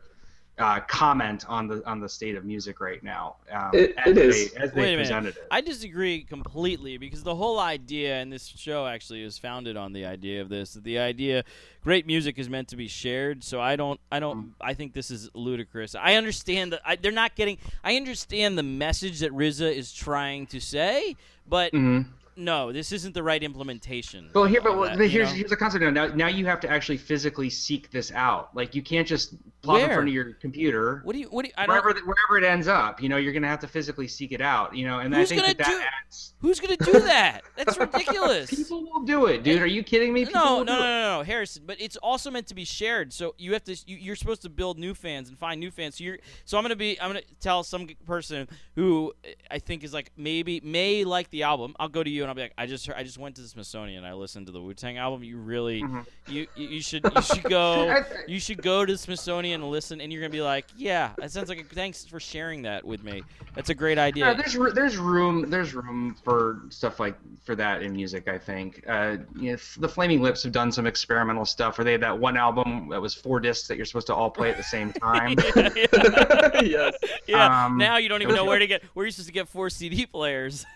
uh, 0.59 0.81
comment 0.81 1.45
on 1.49 1.69
the 1.69 1.83
on 1.89 2.01
the 2.01 2.09
state 2.09 2.35
of 2.35 2.45
music 2.45 2.81
right 2.81 3.03
now 3.03 3.37
um, 3.53 3.71
It- 3.73 3.95
as 3.97 4.07
it 4.11 4.15
they, 4.15 4.27
is. 4.27 4.53
as 4.55 4.73
they 4.73 4.81
Wait 4.81 4.87
a 4.89 4.97
minute. 4.97 4.99
presented 5.03 5.37
it 5.37 5.47
I 5.51 5.61
disagree 5.61 6.23
completely 6.23 6.99
because 6.99 7.23
the 7.23 7.35
whole 7.35 7.59
idea, 7.61 8.17
and 8.17 8.33
this 8.33 8.47
show 8.47 8.87
actually 8.87 9.23
is 9.23 9.39
founded 9.39 9.77
on 9.77 9.93
the 9.93 10.05
idea 10.05 10.43
of 10.43 10.49
this. 10.49 10.75
That 10.75 10.85
the 10.85 10.99
idea, 10.99 11.45
great 11.83 12.07
music 12.07 12.39
is 12.39 12.49
meant 12.49 12.69
to 12.69 12.77
be 12.77 12.89
shared. 12.89 13.45
So 13.45 13.61
I 13.61 13.77
don't, 13.77 14.01
I 14.11 14.19
don't, 14.21 14.55
I 14.61 14.75
think 14.75 14.93
this 14.95 15.11
is 15.11 15.31
ludicrous. 15.35 15.95
I 15.95 16.15
understand 16.15 16.73
that 16.73 16.81
I, 16.85 16.97
they're 16.97 17.13
not 17.13 17.35
getting. 17.37 17.59
I 17.85 17.97
understand 17.97 18.59
the 18.59 18.63
message 18.65 19.21
that 19.21 19.33
RZA 19.33 19.73
is 19.75 19.93
trying 19.93 20.47
to 20.49 20.61
say, 20.61 21.17
but 21.47 21.73
Mhm. 21.73 22.07
No, 22.39 22.73
this 22.73 22.93
isn't 22.93 23.15
the 23.15 23.23
right 23.23 23.43
implementation. 23.43 24.31
Well, 24.35 24.45
here, 24.45 24.61
but 24.61 24.77
well, 24.77 24.97
that, 24.97 25.09
here's 25.09 25.31
know? 25.31 25.35
here's 25.35 25.51
the 25.51 25.57
concept. 25.57 25.83
Now, 25.83 25.91
now, 25.91 26.07
now 26.15 26.27
you 26.29 26.47
have 26.47 26.61
to 26.61 26.71
actually 26.71 26.97
physically 26.99 27.51
seek 27.51 27.91
this 27.91 28.13
out. 28.13 28.55
Like 28.55 28.75
you 28.75 28.83
can't 28.83 29.07
just 29.07 29.35
plop 29.63 29.81
in 29.81 29.87
front 29.89 30.09
of 30.09 30.15
your 30.15 30.35
computer. 30.35 31.01
What 31.05 31.15
do 31.15 31.19
you? 31.19 31.27
What 31.27 31.45
do 31.45 31.49
you? 31.49 31.55
I 31.57 31.67
don't. 31.67 31.75
wherever 31.75 32.01
wherever 32.01 32.39
it 32.39 32.45
ends 32.49 32.69
up, 32.69 33.03
you 33.03 33.09
know, 33.09 33.17
you're 33.17 33.33
gonna 33.33 33.49
have 33.49 33.59
to 33.61 33.69
physically 33.69 34.07
seek 34.07 34.33
it 34.33 34.41
out. 34.41 34.77
You 34.77 34.87
know, 34.87 35.01
and 35.01 35.15
Who's 35.15 35.33
I 35.33 35.35
think 35.35 35.43
gonna 35.43 35.55
that, 35.55 35.67
that 35.67 35.71
do- 35.71 35.85
adds. 36.07 36.35
Who's 36.41 36.61
gonna 36.61 36.77
do 36.77 37.01
that? 37.01 37.43
That's 37.57 37.77
ridiculous. 37.79 38.51
People 38.51 38.85
will 38.85 39.03
do 39.03 39.27
it, 39.27 39.43
dude. 39.43 39.61
Are 39.61 39.67
you 39.67 39.83
kidding 39.83 40.13
me? 40.13 40.25
People 40.25 40.41
no, 40.41 40.63
no, 40.63 40.75
no, 40.75 40.81
no, 40.81 41.19
no, 41.19 41.23
Harrison. 41.25 41.65
But 41.67 41.81
it's 41.81 41.97
also 41.97 42.31
meant 42.31 42.47
to 42.49 42.55
be 42.55 42.65
shared. 42.65 43.13
So 43.13 43.35
you 43.39 43.53
have 43.55 43.65
to. 43.65 43.77
You, 43.87 43.97
you're 43.97 44.17
supposed 44.17 44.43
to 44.43 44.49
build 44.49 44.79
new 44.79 44.95
fans 44.95 45.29
and 45.29 45.39
find 45.39 45.59
new 45.59 45.71
fans. 45.71 45.99
So 45.99 46.05
you're. 46.05 46.19
So 46.45 46.57
I'm 46.57 46.65
gonna 46.65 46.77
be. 46.77 47.01
I'm 47.01 47.09
gonna 47.09 47.23
tell 47.41 47.65
some 47.65 47.89
person 48.07 48.49
who 48.77 49.13
I 49.51 49.59
think 49.59 49.83
is 49.83 49.93
like 49.93 50.13
maybe 50.17 50.61
may 50.63 51.05
like 51.05 51.31
the 51.31 51.43
album. 51.43 51.75
I'll 51.81 51.89
go 51.89 52.05
to 52.05 52.11
you 52.11 52.28
and 52.29 52.33
I'll 52.33 52.35
be 52.35 52.43
like, 52.43 52.53
I 52.59 52.67
just 52.67 52.87
heard, 52.87 52.97
I 52.97 53.05
just 53.05 53.17
went 53.17 53.37
to 53.37 53.43
the 53.43 53.49
Smithsonian. 53.49 54.05
I 54.05 54.13
listened 54.13 54.47
to 54.47 54.53
the 54.53 54.61
Wu 54.61 54.75
Tang 54.75 54.99
album. 54.99 55.25
You 55.25 55.39
really. 55.39 55.79
You 55.79 56.47
you 56.57 56.69
you 56.69 56.83
should 56.83 57.03
you 57.05 57.23
should 57.23 57.43
go. 57.51 58.05
You 58.27 58.39
should 58.39 58.63
go 58.63 58.85
to 58.85 58.93
the 58.93 58.99
Smithsonian 58.99 59.63
and 59.63 59.71
listen, 59.71 60.01
and 60.01 60.13
you're 60.13 60.21
gonna 60.21 60.31
be 60.31 60.43
like, 60.43 60.67
yeah, 60.77 61.13
that 61.17 61.33
sounds 61.33 61.49
like 61.49 61.61
a 61.61 61.65
thanks 61.65 62.05
for 62.05 62.21
sharing 62.21 62.63
that 62.63 62.85
with 62.85 63.03
me. 63.03 63.23
That's 63.55 63.71
a 63.71 63.75
great 63.75 63.99
idea. 63.99 64.27
Yeah, 64.27 64.35
there's 64.35 64.75
there's 64.75 64.99
room 64.99 65.49
there's 65.49 65.75
room 65.75 66.17
for 66.23 66.63
stuff 66.69 67.01
like 67.01 67.17
for 67.45 67.55
that 67.57 67.83
in 67.83 67.95
music. 67.95 68.29
I 68.29 68.37
think 68.37 68.85
uh, 68.87 69.17
you 69.37 69.53
know, 69.53 69.59
the 69.79 69.89
Flaming 69.89 70.21
Lips 70.21 70.43
have 70.43 70.53
done 70.53 70.71
some 70.71 70.87
experimental 70.87 71.47
stuff 71.47 71.79
where 71.79 71.85
they 71.85 71.93
had 71.93 72.03
that 72.03 72.19
one 72.19 72.37
album 72.37 72.89
that 72.91 73.01
was 73.01 73.15
four 73.15 73.41
discs 73.41 73.69
that 73.69 73.77
you're 73.77 73.87
supposed 73.87 74.07
to 74.09 74.15
all 74.15 74.31
play 74.31 74.51
at 74.51 74.57
the 74.57 74.63
same 74.63 74.93
time. 74.93 75.37
yes. 76.63 76.95
Yeah. 77.27 77.65
Um, 77.65 77.79
now 77.79 77.97
you 77.97 78.09
don't 78.09 78.23
even 78.23 78.35
know 78.35 78.45
where 78.45 78.59
to 78.59 78.67
get. 78.67 78.85
Where 78.95 79.07
you 79.07 79.13
supposed 79.13 79.29
to 79.29 79.33
get 79.33 79.49
four 79.49 79.71
CD 79.71 80.05
players. 80.07 80.67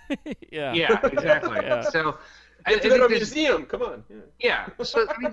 yeah. 0.51 0.73
yeah, 0.73 0.99
exactly. 1.05 1.42
Yeah. 1.43 1.83
So 1.83 2.19
I, 2.67 2.71
I 2.71 2.71
You 2.71 2.77
have 2.77 2.83
to 2.83 2.89
go 2.89 2.97
to 2.99 3.05
a 3.05 3.09
museum. 3.09 3.65
Come 3.67 3.83
on. 3.83 4.05
Yeah. 4.09 4.17
yeah. 4.79 4.85
So 4.85 5.07
I 5.09 5.19
mean, 5.21 5.33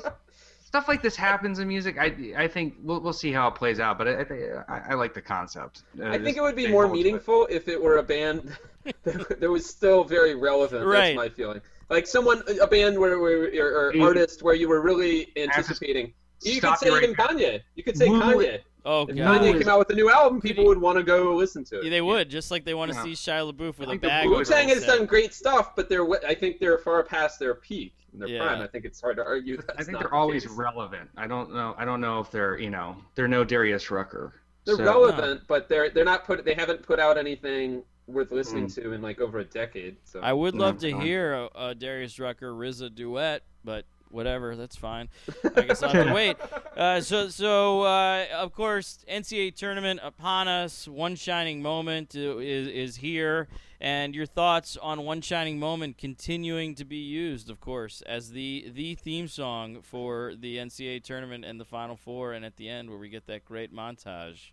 stuff 0.66 0.88
like 0.88 1.02
this 1.02 1.16
happens 1.16 1.60
in 1.60 1.68
music. 1.68 1.98
I 2.00 2.16
I 2.38 2.48
think 2.48 2.76
we'll 2.82 3.00
we'll 3.02 3.14
see 3.14 3.32
how 3.32 3.48
it 3.48 3.56
plays 3.56 3.80
out, 3.80 3.98
but 3.98 4.08
I 4.08 4.20
I, 4.22 4.24
think- 4.24 4.42
I, 4.68 4.82
I 4.90 4.94
like 4.96 5.14
the 5.14 5.22
concept. 5.22 5.84
Uh, 6.02 6.10
I 6.10 6.18
think 6.20 6.38
it 6.38 6.42
would 6.42 6.56
be 6.56 6.68
more 6.68 6.84
hold 6.86 6.96
to 6.96 7.00
it. 7.00 7.04
meaningful 7.04 7.48
if 7.50 7.68
it 7.68 7.82
were 7.82 7.98
a 7.98 8.04
band 8.04 8.58
that 9.04 9.40
that 9.40 9.50
was 9.50 9.66
still 9.66 10.04
very 10.04 10.36
relevant. 10.36 10.86
Right. 10.86 11.16
That's 11.16 11.16
my 11.16 11.30
feeling. 11.30 11.62
Like 11.90 12.06
someone, 12.06 12.44
a 12.62 12.68
band 12.68 13.00
where, 13.00 13.18
where 13.20 13.50
or, 13.66 13.92
or 13.98 14.02
artist 14.04 14.44
where 14.44 14.54
you 14.54 14.70
were 14.70 14.82
really 14.82 15.30
anticipating. 15.36 16.14
You 16.44 16.62
could 16.62 16.78
say 16.78 16.90
right 16.92 17.04
even 17.04 17.16
now. 17.18 17.28
Kanye. 17.28 17.62
You 17.76 17.84
could 17.84 17.98
say 17.98 18.08
Woo- 18.10 18.22
Kanye. 18.22 18.60
Oh 18.86 19.04
If 19.08 19.16
god. 19.18 19.42
Kanye 19.42 19.58
came 19.60 19.68
out 19.68 19.80
with 19.80 19.90
a 19.90 19.94
new 19.96 20.10
album, 20.10 20.40
people 20.40 20.66
would 20.66 20.80
want 20.80 20.98
to 20.98 21.04
go 21.04 21.36
listen 21.36 21.64
to 21.66 21.80
it. 21.80 21.84
Yeah, 21.86 21.90
they 21.90 22.02
would, 22.02 22.30
just 22.30 22.50
like 22.52 22.64
they 22.64 22.74
want 22.74 22.92
to 22.92 22.98
Yeah. 22.98 23.04
see 23.04 23.12
Shia 23.12 23.52
LaBeouf 23.52 23.78
with 23.78 23.82
a 23.82 23.86
think 23.88 24.02
the 24.02 24.08
bag. 24.08 24.28
Wu 24.30 24.44
Tang 24.46 24.70
has 24.70 24.86
done 24.86 25.06
great 25.06 25.34
stuff, 25.34 25.76
but 25.76 25.90
they're 25.90 26.08
I 26.26 26.34
think 26.34 26.60
they're 26.60 26.78
far 26.78 27.04
past 27.04 27.40
their 27.40 27.56
peak, 27.56 27.94
and 28.14 28.22
their 28.22 28.30
Yeah. 28.30 28.46
prime. 28.48 28.62
I 28.62 28.68
think 28.68 28.86
it's 28.86 29.02
hard 29.02 29.18
to 29.18 29.24
argue 29.26 29.58
that. 29.58 29.76
I 29.78 29.84
think 29.84 30.00
they're 30.00 30.14
always 30.14 30.48
relevant. 30.48 31.10
I 31.18 31.28
don't 31.28 31.54
know. 31.54 31.76
I 31.78 31.84
don't 31.86 32.00
know 32.02 32.20
if 32.20 32.32
they're 32.32 32.58
you 32.58 32.70
know 32.70 32.96
they're 33.16 33.28
no 33.28 33.44
Darius 33.44 33.92
Rucker. 33.92 34.34
They're 34.66 34.76
So- 34.78 34.84
relevant, 34.84 35.42
but 35.48 35.68
they're 35.68 35.90
they're 35.90 36.06
not 36.06 36.26
put. 36.26 36.46
They 36.46 36.54
haven't 36.54 36.82
put 36.84 37.00
out 37.00 37.18
anything 37.18 37.84
worth 38.08 38.32
listening 38.32 38.66
Mm. 38.68 38.74
to 38.76 38.94
in 38.94 39.02
like 39.04 39.20
over 39.22 39.40
a 39.40 39.44
decade. 39.46 39.98
So 40.04 40.20
I 40.22 40.34
would 40.34 40.56
No, 40.56 40.64
love 40.64 40.80
to 40.80 40.92
fine. 40.92 41.02
hear 41.02 41.34
a, 41.34 41.50
a 41.56 41.76
Darius 41.76 42.18
Rucker 42.20 42.54
RZA 42.54 42.96
duet, 42.96 43.44
but 43.64 43.86
whatever, 44.10 44.56
that's 44.56 44.76
fine. 44.76 45.10
I 45.56 45.62
guess 45.62 45.84
I'll 45.84 45.92
have 45.92 46.08
to 46.08 46.14
wait. 46.14 46.38
Uh, 46.80 47.02
so, 47.02 47.28
so 47.28 47.82
uh, 47.82 48.26
of 48.34 48.54
course, 48.54 49.04
NCAA 49.12 49.54
tournament 49.54 50.00
upon 50.02 50.48
us. 50.48 50.88
One 50.88 51.18
shining 51.18 51.62
moment 51.62 52.16
uh, 52.16 52.38
is 52.38 52.70
is 52.70 52.96
here, 52.96 53.50
and 53.82 54.16
your 54.16 54.26
thoughts 54.26 54.78
on 54.82 55.04
one 55.04 55.20
shining 55.20 55.60
moment 55.60 55.98
continuing 55.98 56.76
to 56.76 56.86
be 56.86 56.96
used, 56.96 57.50
of 57.50 57.60
course, 57.60 58.02
as 58.04 58.32
the 58.32 58.72
the 58.74 58.96
theme 58.96 59.28
song 59.28 59.82
for 59.82 60.36
the 60.40 60.56
NCAA 60.56 61.04
tournament 61.04 61.44
and 61.44 61.60
the 61.60 61.66
Final 61.66 61.98
Four, 61.98 62.32
and 62.32 62.46
at 62.46 62.56
the 62.56 62.70
end 62.70 62.90
where 62.90 63.00
we 63.00 63.10
get 63.10 63.28
that 63.28 63.44
great 63.44 63.76
montage. 63.76 64.52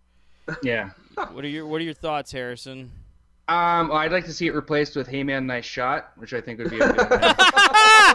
Yeah. 0.63 0.91
What 1.33 1.45
are 1.45 1.49
your 1.49 1.67
What 1.67 1.81
are 1.81 1.85
your 1.85 1.95
thoughts, 1.95 2.33
Harrison? 2.33 2.91
Um, 3.49 3.89
well, 3.89 3.99
I'd 3.99 4.11
like 4.11 4.25
to 4.25 4.33
see 4.33 4.47
it 4.49 4.55
replaced 4.55 4.97
with 4.97 5.07
"Hey 5.07 5.23
Man, 5.23 5.47
Nice 5.47 5.65
Shot," 5.65 6.11
which 6.17 6.35
I 6.35 6.41
think 6.41 6.59
would 6.59 6.71
be 6.71 6.81
a 6.81 6.93
good. 6.93 6.97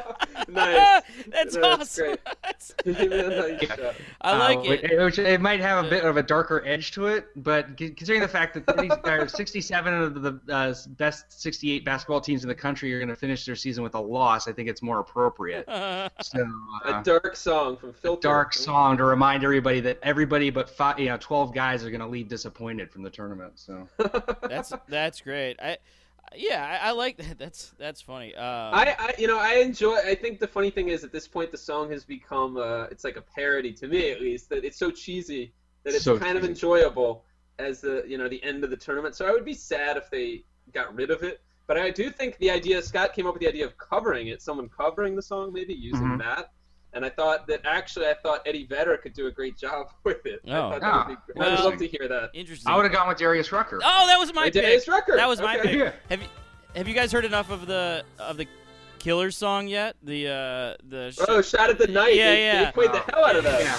nice. 0.48 1.03
That's, 1.28 1.56
That's 1.56 1.57
awesome. 1.57 2.15
That's- 2.44 2.73
Nice 2.86 3.68
shot. 3.68 3.95
I 4.22 4.38
like 4.38 4.57
Uh, 4.60 4.61
it. 4.61 4.69
which- 4.82 4.91
Which 5.11 5.19
it 5.19 5.41
might 5.41 5.60
have 5.60 5.86
a 5.86 5.90
bit 5.90 6.03
of 6.03 6.18
a 6.18 6.23
darker 6.23 6.64
edge 6.65 6.91
to 6.94 7.07
it, 7.07 7.28
but 7.36 7.76
considering 7.78 8.22
the 8.22 8.28
fact 8.28 8.53
that 8.53 8.65
30, 8.65 8.90
uh, 8.91 9.28
67 9.28 9.94
of 9.94 10.22
the 10.22 10.40
uh, 10.53 10.73
best 10.98 11.41
68 11.41 11.84
basketball 11.86 12.22
teams 12.22 12.44
in 12.44 12.48
the 12.49 12.56
country 12.56 12.94
are 12.94 12.99
going 12.99 13.10
to 13.10 13.15
finish 13.15 13.45
their 13.45 13.56
season 13.56 13.84
with 13.84 13.95
a 13.95 13.99
loss, 13.99 14.48
I 14.48 14.52
think 14.53 14.69
it's 14.69 14.82
more 14.82 14.99
appropriate. 14.99 15.65
So, 16.22 16.40
A 16.86 16.90
uh, 16.90 17.03
dark 17.03 17.36
song 17.36 17.78
from 17.78 17.94
Filter. 17.94 18.28
dark 18.28 18.53
song 18.53 18.98
to 18.98 19.03
remind 19.06 19.44
everybody 19.44 19.80
that 19.82 19.99
everybody 20.03 20.49
but 20.49 20.69
five, 20.69 20.99
you 20.99 21.07
know, 21.07 21.18
12 21.19 21.53
guys 21.53 21.84
are 21.84 21.90
going 21.90 22.02
to 22.02 22.07
leave 22.07 22.28
disappointed 22.28 22.91
from 22.91 23.03
the 23.03 23.10
tournament. 23.10 23.53
So. 23.56 23.88
that's 24.48 24.72
that's 24.88 25.22
great. 25.22 25.60
I 25.61 25.78
yeah, 26.35 26.80
I, 26.81 26.89
I 26.89 26.91
like 26.91 27.18
that. 27.18 27.38
That's 27.38 27.73
that's 27.77 28.02
funny. 28.02 28.34
Uh, 28.35 28.41
I, 28.41 28.95
I, 28.98 29.14
you 29.18 29.27
know, 29.27 29.39
I 29.39 29.56
enjoy. 29.56 29.98
I 29.98 30.15
think 30.15 30.39
the 30.39 30.48
funny 30.48 30.69
thing 30.69 30.89
is, 30.89 31.03
at 31.03 31.11
this 31.11 31.27
point, 31.27 31.52
the 31.52 31.57
song 31.57 31.91
has 31.91 32.03
become, 32.03 32.57
uh, 32.57 32.84
it's 32.85 33.03
like 33.03 33.18
a 33.18 33.22
parody 33.22 33.73
to 33.73 33.88
me, 33.88 34.11
at 34.11 34.22
least. 34.22 34.49
That 34.49 34.64
it's 34.64 34.77
so 34.77 34.91
cheesy 34.91 35.53
that 35.84 35.93
it's 35.93 36.03
So 36.03 36.18
kind 36.18 36.38
of 36.38 36.43
enjoyable 36.43 37.26
as 37.60 37.81
the, 37.81 38.03
you 38.07 38.18
know, 38.18 38.27
the 38.30 38.43
end 38.43 38.64
of 38.64 38.69
the 38.69 38.77
tournament. 38.77 39.15
So 39.15 39.26
I 39.27 39.31
would 39.31 39.45
be 39.45 39.53
sad 39.53 39.98
if 39.98 40.10
they 40.10 40.43
got 40.73 40.93
rid 40.95 41.11
of 41.11 41.23
it. 41.23 41.41
But 41.68 41.77
I 41.77 41.89
do 41.89 42.10
think 42.10 42.38
the 42.38 42.52
idea, 42.52 42.81
Scott 42.81 43.14
came 43.14 43.26
up 43.27 43.34
with 43.34 43.41
the 43.41 43.48
idea 43.48 43.65
of 43.65 43.77
covering 43.77 44.27
it, 44.27 44.41
someone 44.41 44.69
covering 44.69 45.15
the 45.15 45.22
song, 45.22 45.53
maybe 45.53 45.73
using 45.73 46.07
Mhm. 46.07 46.19
that. 46.19 46.52
And 46.93 47.05
I 47.05 47.09
thought 47.09 47.47
that 47.47 47.61
actually, 47.65 48.07
I 48.07 48.15
thought 48.22 48.41
Eddie 48.45 48.65
Vedder 48.65 48.97
could 48.97 49.13
do 49.13 49.27
a 49.27 49.31
great 49.31 49.57
job 49.57 49.91
with 50.03 50.26
it. 50.26 50.41
I 50.45 50.49
Oh. 50.51 50.72
thought 50.72 50.81
that 50.81 51.07
would 51.07 51.18
be, 51.18 51.22
Ah, 51.39 51.43
I 51.45 51.49
would 51.51 51.59
love 51.72 51.77
to 51.80 51.88
hear 51.88 52.07
that. 52.09 52.31
interesting. 52.34 52.72
I 52.72 52.76
would 52.76 52.84
have 52.84 52.91
gone 52.93 53.07
with 53.07 53.18
Darius 53.18 53.51
Rucker. 53.51 53.80
Oh, 53.84 54.07
that 54.07 54.19
was 54.19 54.34
my 54.34 54.45
Hey, 54.45 54.51
pick. 54.51 54.61
Darius 54.63 54.88
Rucker. 54.88 55.15
That 55.15 55.27
was 55.30 55.41
my 55.41 55.57
pick. 55.57 55.77
Yeah. 55.77 55.91
Have 56.09 56.22
you 56.22 56.27
have 56.76 56.88
you 56.88 56.93
guys 56.93 57.11
heard 57.11 57.26
enough 57.26 57.49
of 57.49 57.65
the 57.68 58.03
of 58.19 58.38
the 58.38 58.47
Killers 58.99 59.35
song 59.38 59.68
yet? 59.68 59.95
The 60.03 60.27
uh 60.27 60.76
the 60.89 61.11
sh- 61.11 61.19
Oh, 61.27 61.41
Shot 61.41 61.69
at 61.69 61.77
the 61.77 61.88
Night. 61.88 62.15
Yeah, 62.15 62.31
they, 62.31 62.43
yeah. 62.45 62.65
They 62.65 62.72
played 62.72 62.91
the 62.91 63.01
Oh. 63.01 63.05
hell 63.13 63.26
out 63.26 63.35
of 63.38 63.43
that. 63.45 63.61
Yeah. 63.61 63.77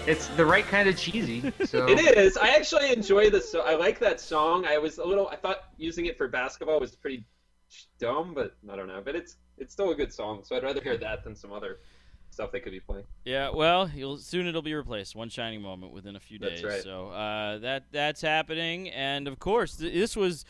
It's 0.10 0.28
the 0.30 0.46
right 0.46 0.66
kind 0.66 0.90
of 0.90 0.98
cheesy. 0.98 1.54
So 1.66 1.88
It 1.90 2.18
is. 2.18 2.36
I 2.36 2.50
actually 2.50 2.92
enjoy 2.92 3.30
this. 3.30 3.50
So 3.52 3.62
I 3.62 3.76
like 3.76 4.00
that 4.00 4.20
song. 4.20 4.66
I 4.66 4.78
was 4.80 4.98
a 4.98 5.06
little. 5.06 5.28
I 5.28 5.36
thought 5.36 5.66
using 5.78 6.08
it 6.08 6.18
for 6.18 6.28
basketball 6.28 6.80
was 6.80 6.96
pretty 6.96 7.24
dumb, 8.00 8.34
but 8.34 8.56
I 8.72 8.76
don't 8.76 8.88
know. 8.88 9.02
But 9.06 9.16
it's 9.16 9.38
it's 9.60 9.72
still 9.72 9.92
a 9.92 9.96
good 9.96 10.12
song. 10.12 10.42
So 10.44 10.56
I'd 10.56 10.64
rather 10.64 10.82
hear 10.82 10.98
that 10.98 11.24
than 11.24 11.36
some 11.36 11.54
other 11.54 11.80
stuff 12.32 12.52
they 12.52 12.60
could 12.60 12.72
be 12.72 12.80
playing. 12.80 13.06
Yeah, 13.26 13.52
well, 13.52 13.90
you'll 13.94 14.18
soon 14.18 14.48
it'll 14.48 14.62
be 14.64 14.74
replaced. 14.74 15.16
One 15.16 15.30
shining 15.30 15.62
moment 15.62 15.94
within 15.94 16.16
a 16.16 16.20
few 16.20 16.40
That's 16.40 16.56
days. 16.56 16.64
right. 16.64 16.82
So 16.82 17.10
uh, 17.10 17.60
that 17.60 17.86
that's 17.92 18.22
happening, 18.22 18.90
and 18.90 19.28
of 19.28 19.40
course, 19.40 19.78
th- 19.78 19.94
this 19.94 20.16
was. 20.16 20.44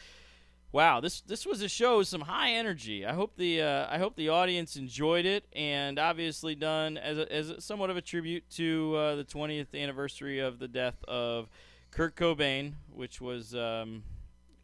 Wow, 0.72 1.00
this 1.00 1.22
this 1.22 1.48
was 1.48 1.64
a 1.64 1.68
show 1.68 1.98
with 1.98 2.08
some 2.08 2.22
high 2.22 2.52
energy. 2.52 3.04
I 3.04 3.14
hope 3.14 3.36
the 3.36 3.64
uh, 3.64 3.88
I 3.90 3.98
hope 3.98 4.16
the 4.16 4.30
audience 4.30 4.76
enjoyed 4.76 5.26
it, 5.26 5.46
and 5.54 5.98
obviously 5.98 6.54
done 6.54 6.96
as 6.98 7.18
a, 7.18 7.34
as 7.34 7.50
a, 7.50 7.62
somewhat 7.62 7.90
of 7.90 7.98
a 7.98 8.02
tribute 8.02 8.48
to 8.52 8.96
uh, 8.96 9.16
the 9.16 9.24
20th 9.24 9.74
anniversary 9.74 10.38
of 10.38 10.60
the 10.60 10.68
death 10.68 11.04
of 11.08 11.50
Kurt 11.90 12.16
Cobain, 12.16 12.74
which 12.94 13.20
was 13.20 13.56
um, 13.56 14.04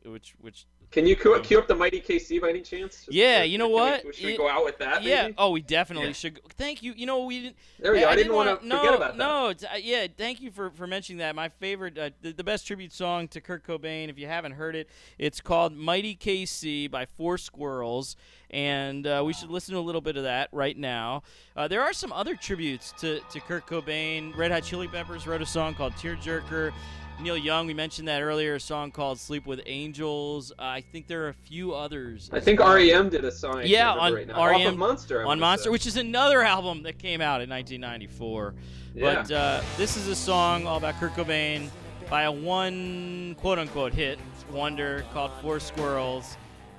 which 0.05 0.35
which 0.39 0.67
Can 0.95 1.05
you 1.05 1.17
cue, 1.17 1.37
cue 1.43 1.59
up 1.59 1.67
the 1.67 1.75
Mighty 1.75 1.99
KC 1.99 2.39
by 2.39 2.51
any 2.51 2.61
chance? 2.61 3.05
Yeah, 3.11 3.43
you 3.43 3.57
know 3.57 3.67
what? 3.67 4.05
We, 4.05 4.13
should 4.13 4.25
we 4.27 4.37
go 4.37 4.47
out 4.49 4.63
with 4.63 4.77
that? 4.77 5.03
yeah. 5.03 5.23
Maybe? 5.23 5.35
Oh, 5.37 5.49
we 5.49 5.59
definitely 5.59 6.07
Yeah. 6.07 6.13
should. 6.13 6.39
Thank 6.57 6.81
you. 6.81 6.93
You 6.95 7.05
know 7.05 7.25
we 7.25 7.41
didn't. 7.41 7.57
There 7.79 7.91
we 7.91 7.99
go. 7.99 8.07
I, 8.07 8.15
didn't, 8.15 8.33
wanna- 8.33 8.51
want 8.51 8.61
to 8.61 8.67
no, 8.69 8.77
forget 8.77 8.95
about 8.95 9.11
that. 9.11 9.17
No, 9.17 9.47
it's, 9.49 9.65
uh, 9.65 9.67
yeah. 9.77 10.07
Thank 10.17 10.39
you 10.39 10.51
for, 10.51 10.69
for 10.69 10.87
mentioning 10.87 11.17
that. 11.17 11.35
My 11.35 11.49
favorite, 11.49 11.97
uh, 11.97 12.11
the, 12.21 12.31
the 12.31 12.45
best 12.45 12.65
tribute 12.65 12.93
song 12.93 13.27
to 13.27 13.41
Kurt 13.41 13.67
Cobain. 13.67 14.07
If 14.07 14.17
you 14.17 14.27
haven't 14.27 14.53
heard 14.53 14.73
it, 14.73 14.89
it's 15.17 15.41
called 15.41 15.75
"Mighty 15.75 16.15
KC" 16.15 16.89
by 16.89 17.07
For 17.17 17.37
Squirrels, 17.37 18.15
and 18.49 19.05
uh, 19.05 19.21
we 19.25 19.33
should 19.33 19.49
listen 19.49 19.73
to 19.73 19.79
a 19.79 19.83
little 19.83 19.99
bit 19.99 20.15
of 20.15 20.23
that 20.23 20.47
right 20.53 20.77
now. 20.77 21.23
Uh, 21.57 21.67
there 21.67 21.83
are 21.83 21.91
some 21.91 22.13
other 22.13 22.35
tributes 22.37 22.93
to, 22.99 23.19
to 23.33 23.41
Kurt 23.41 23.67
Cobain. 23.67 24.33
Red 24.37 24.53
Hot 24.53 24.63
Chili 24.63 24.87
Peppers 24.87 25.27
wrote 25.27 25.41
a 25.41 25.45
song 25.45 25.73
called 25.75 25.91
"Tearjerker." 25.95 26.71
Neil 27.21 27.37
Young, 27.37 27.65
we 27.65 27.73
mentioned 27.73 28.07
that 28.07 28.21
earlier, 28.21 28.55
a 28.55 28.59
song 28.59 28.91
called 28.91 29.19
"Sleep 29.19 29.45
with 29.45 29.61
Angels." 29.65 30.51
Uh, 30.51 30.63
I 30.63 30.81
think 30.81 31.07
there 31.07 31.25
are 31.25 31.29
a 31.29 31.33
few 31.33 31.73
others. 31.73 32.29
I 32.33 32.39
think 32.39 32.59
well. 32.59 32.75
REM 32.75 33.09
did 33.09 33.23
a 33.25 33.31
song. 33.31 33.59
I 33.59 33.63
Yeah, 33.63 33.93
on 33.93 34.13
right 34.13 34.27
now. 34.27 34.35
Off 34.35 34.51
REM 34.51 34.67
of 34.67 34.77
Monster. 34.77 35.21
I 35.21 35.25
on 35.25 35.39
Monster, 35.39 35.65
say. 35.65 35.69
which 35.71 35.87
is 35.87 35.97
another 35.97 36.41
album 36.43 36.83
that 36.83 36.99
came 36.99 37.21
out 37.21 37.41
in 37.41 37.49
1994. 37.49 38.55
Yeah. 38.93 39.13
But 39.15 39.31
uh, 39.31 39.61
this 39.77 39.97
is 39.97 40.07
a 40.07 40.15
song 40.15 40.67
all 40.67 40.77
about 40.77 40.99
Kurt 40.99 41.13
Cobain 41.13 41.69
by 42.09 42.23
a 42.23 42.31
one 42.31 43.35
quote 43.39 43.59
unquote 43.59 43.93
hit 43.93 44.19
wonder 44.51 45.03
called 45.13 45.31
For 45.41 45.59
Squirrels, 45.59 46.37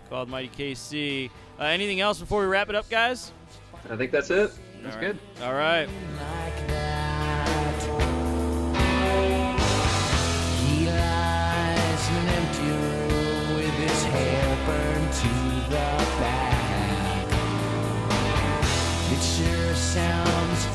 called 0.08 0.28
Mighty 0.28 0.48
KC. 0.48 1.30
Uh, 1.58 1.64
anything 1.64 2.00
else 2.00 2.18
before 2.18 2.40
we 2.40 2.46
wrap 2.46 2.68
it 2.68 2.74
up, 2.74 2.88
guys? 2.88 3.32
I 3.90 3.96
think 3.96 4.12
that's 4.12 4.30
it. 4.30 4.50
That's 4.82 4.96
All 4.96 5.02
right. 5.02 5.16
good. 5.36 5.42
All 5.42 5.54
right. 5.54 7.05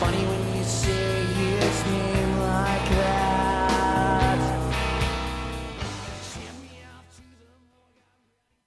Funny 0.02 0.26
when 0.26 0.41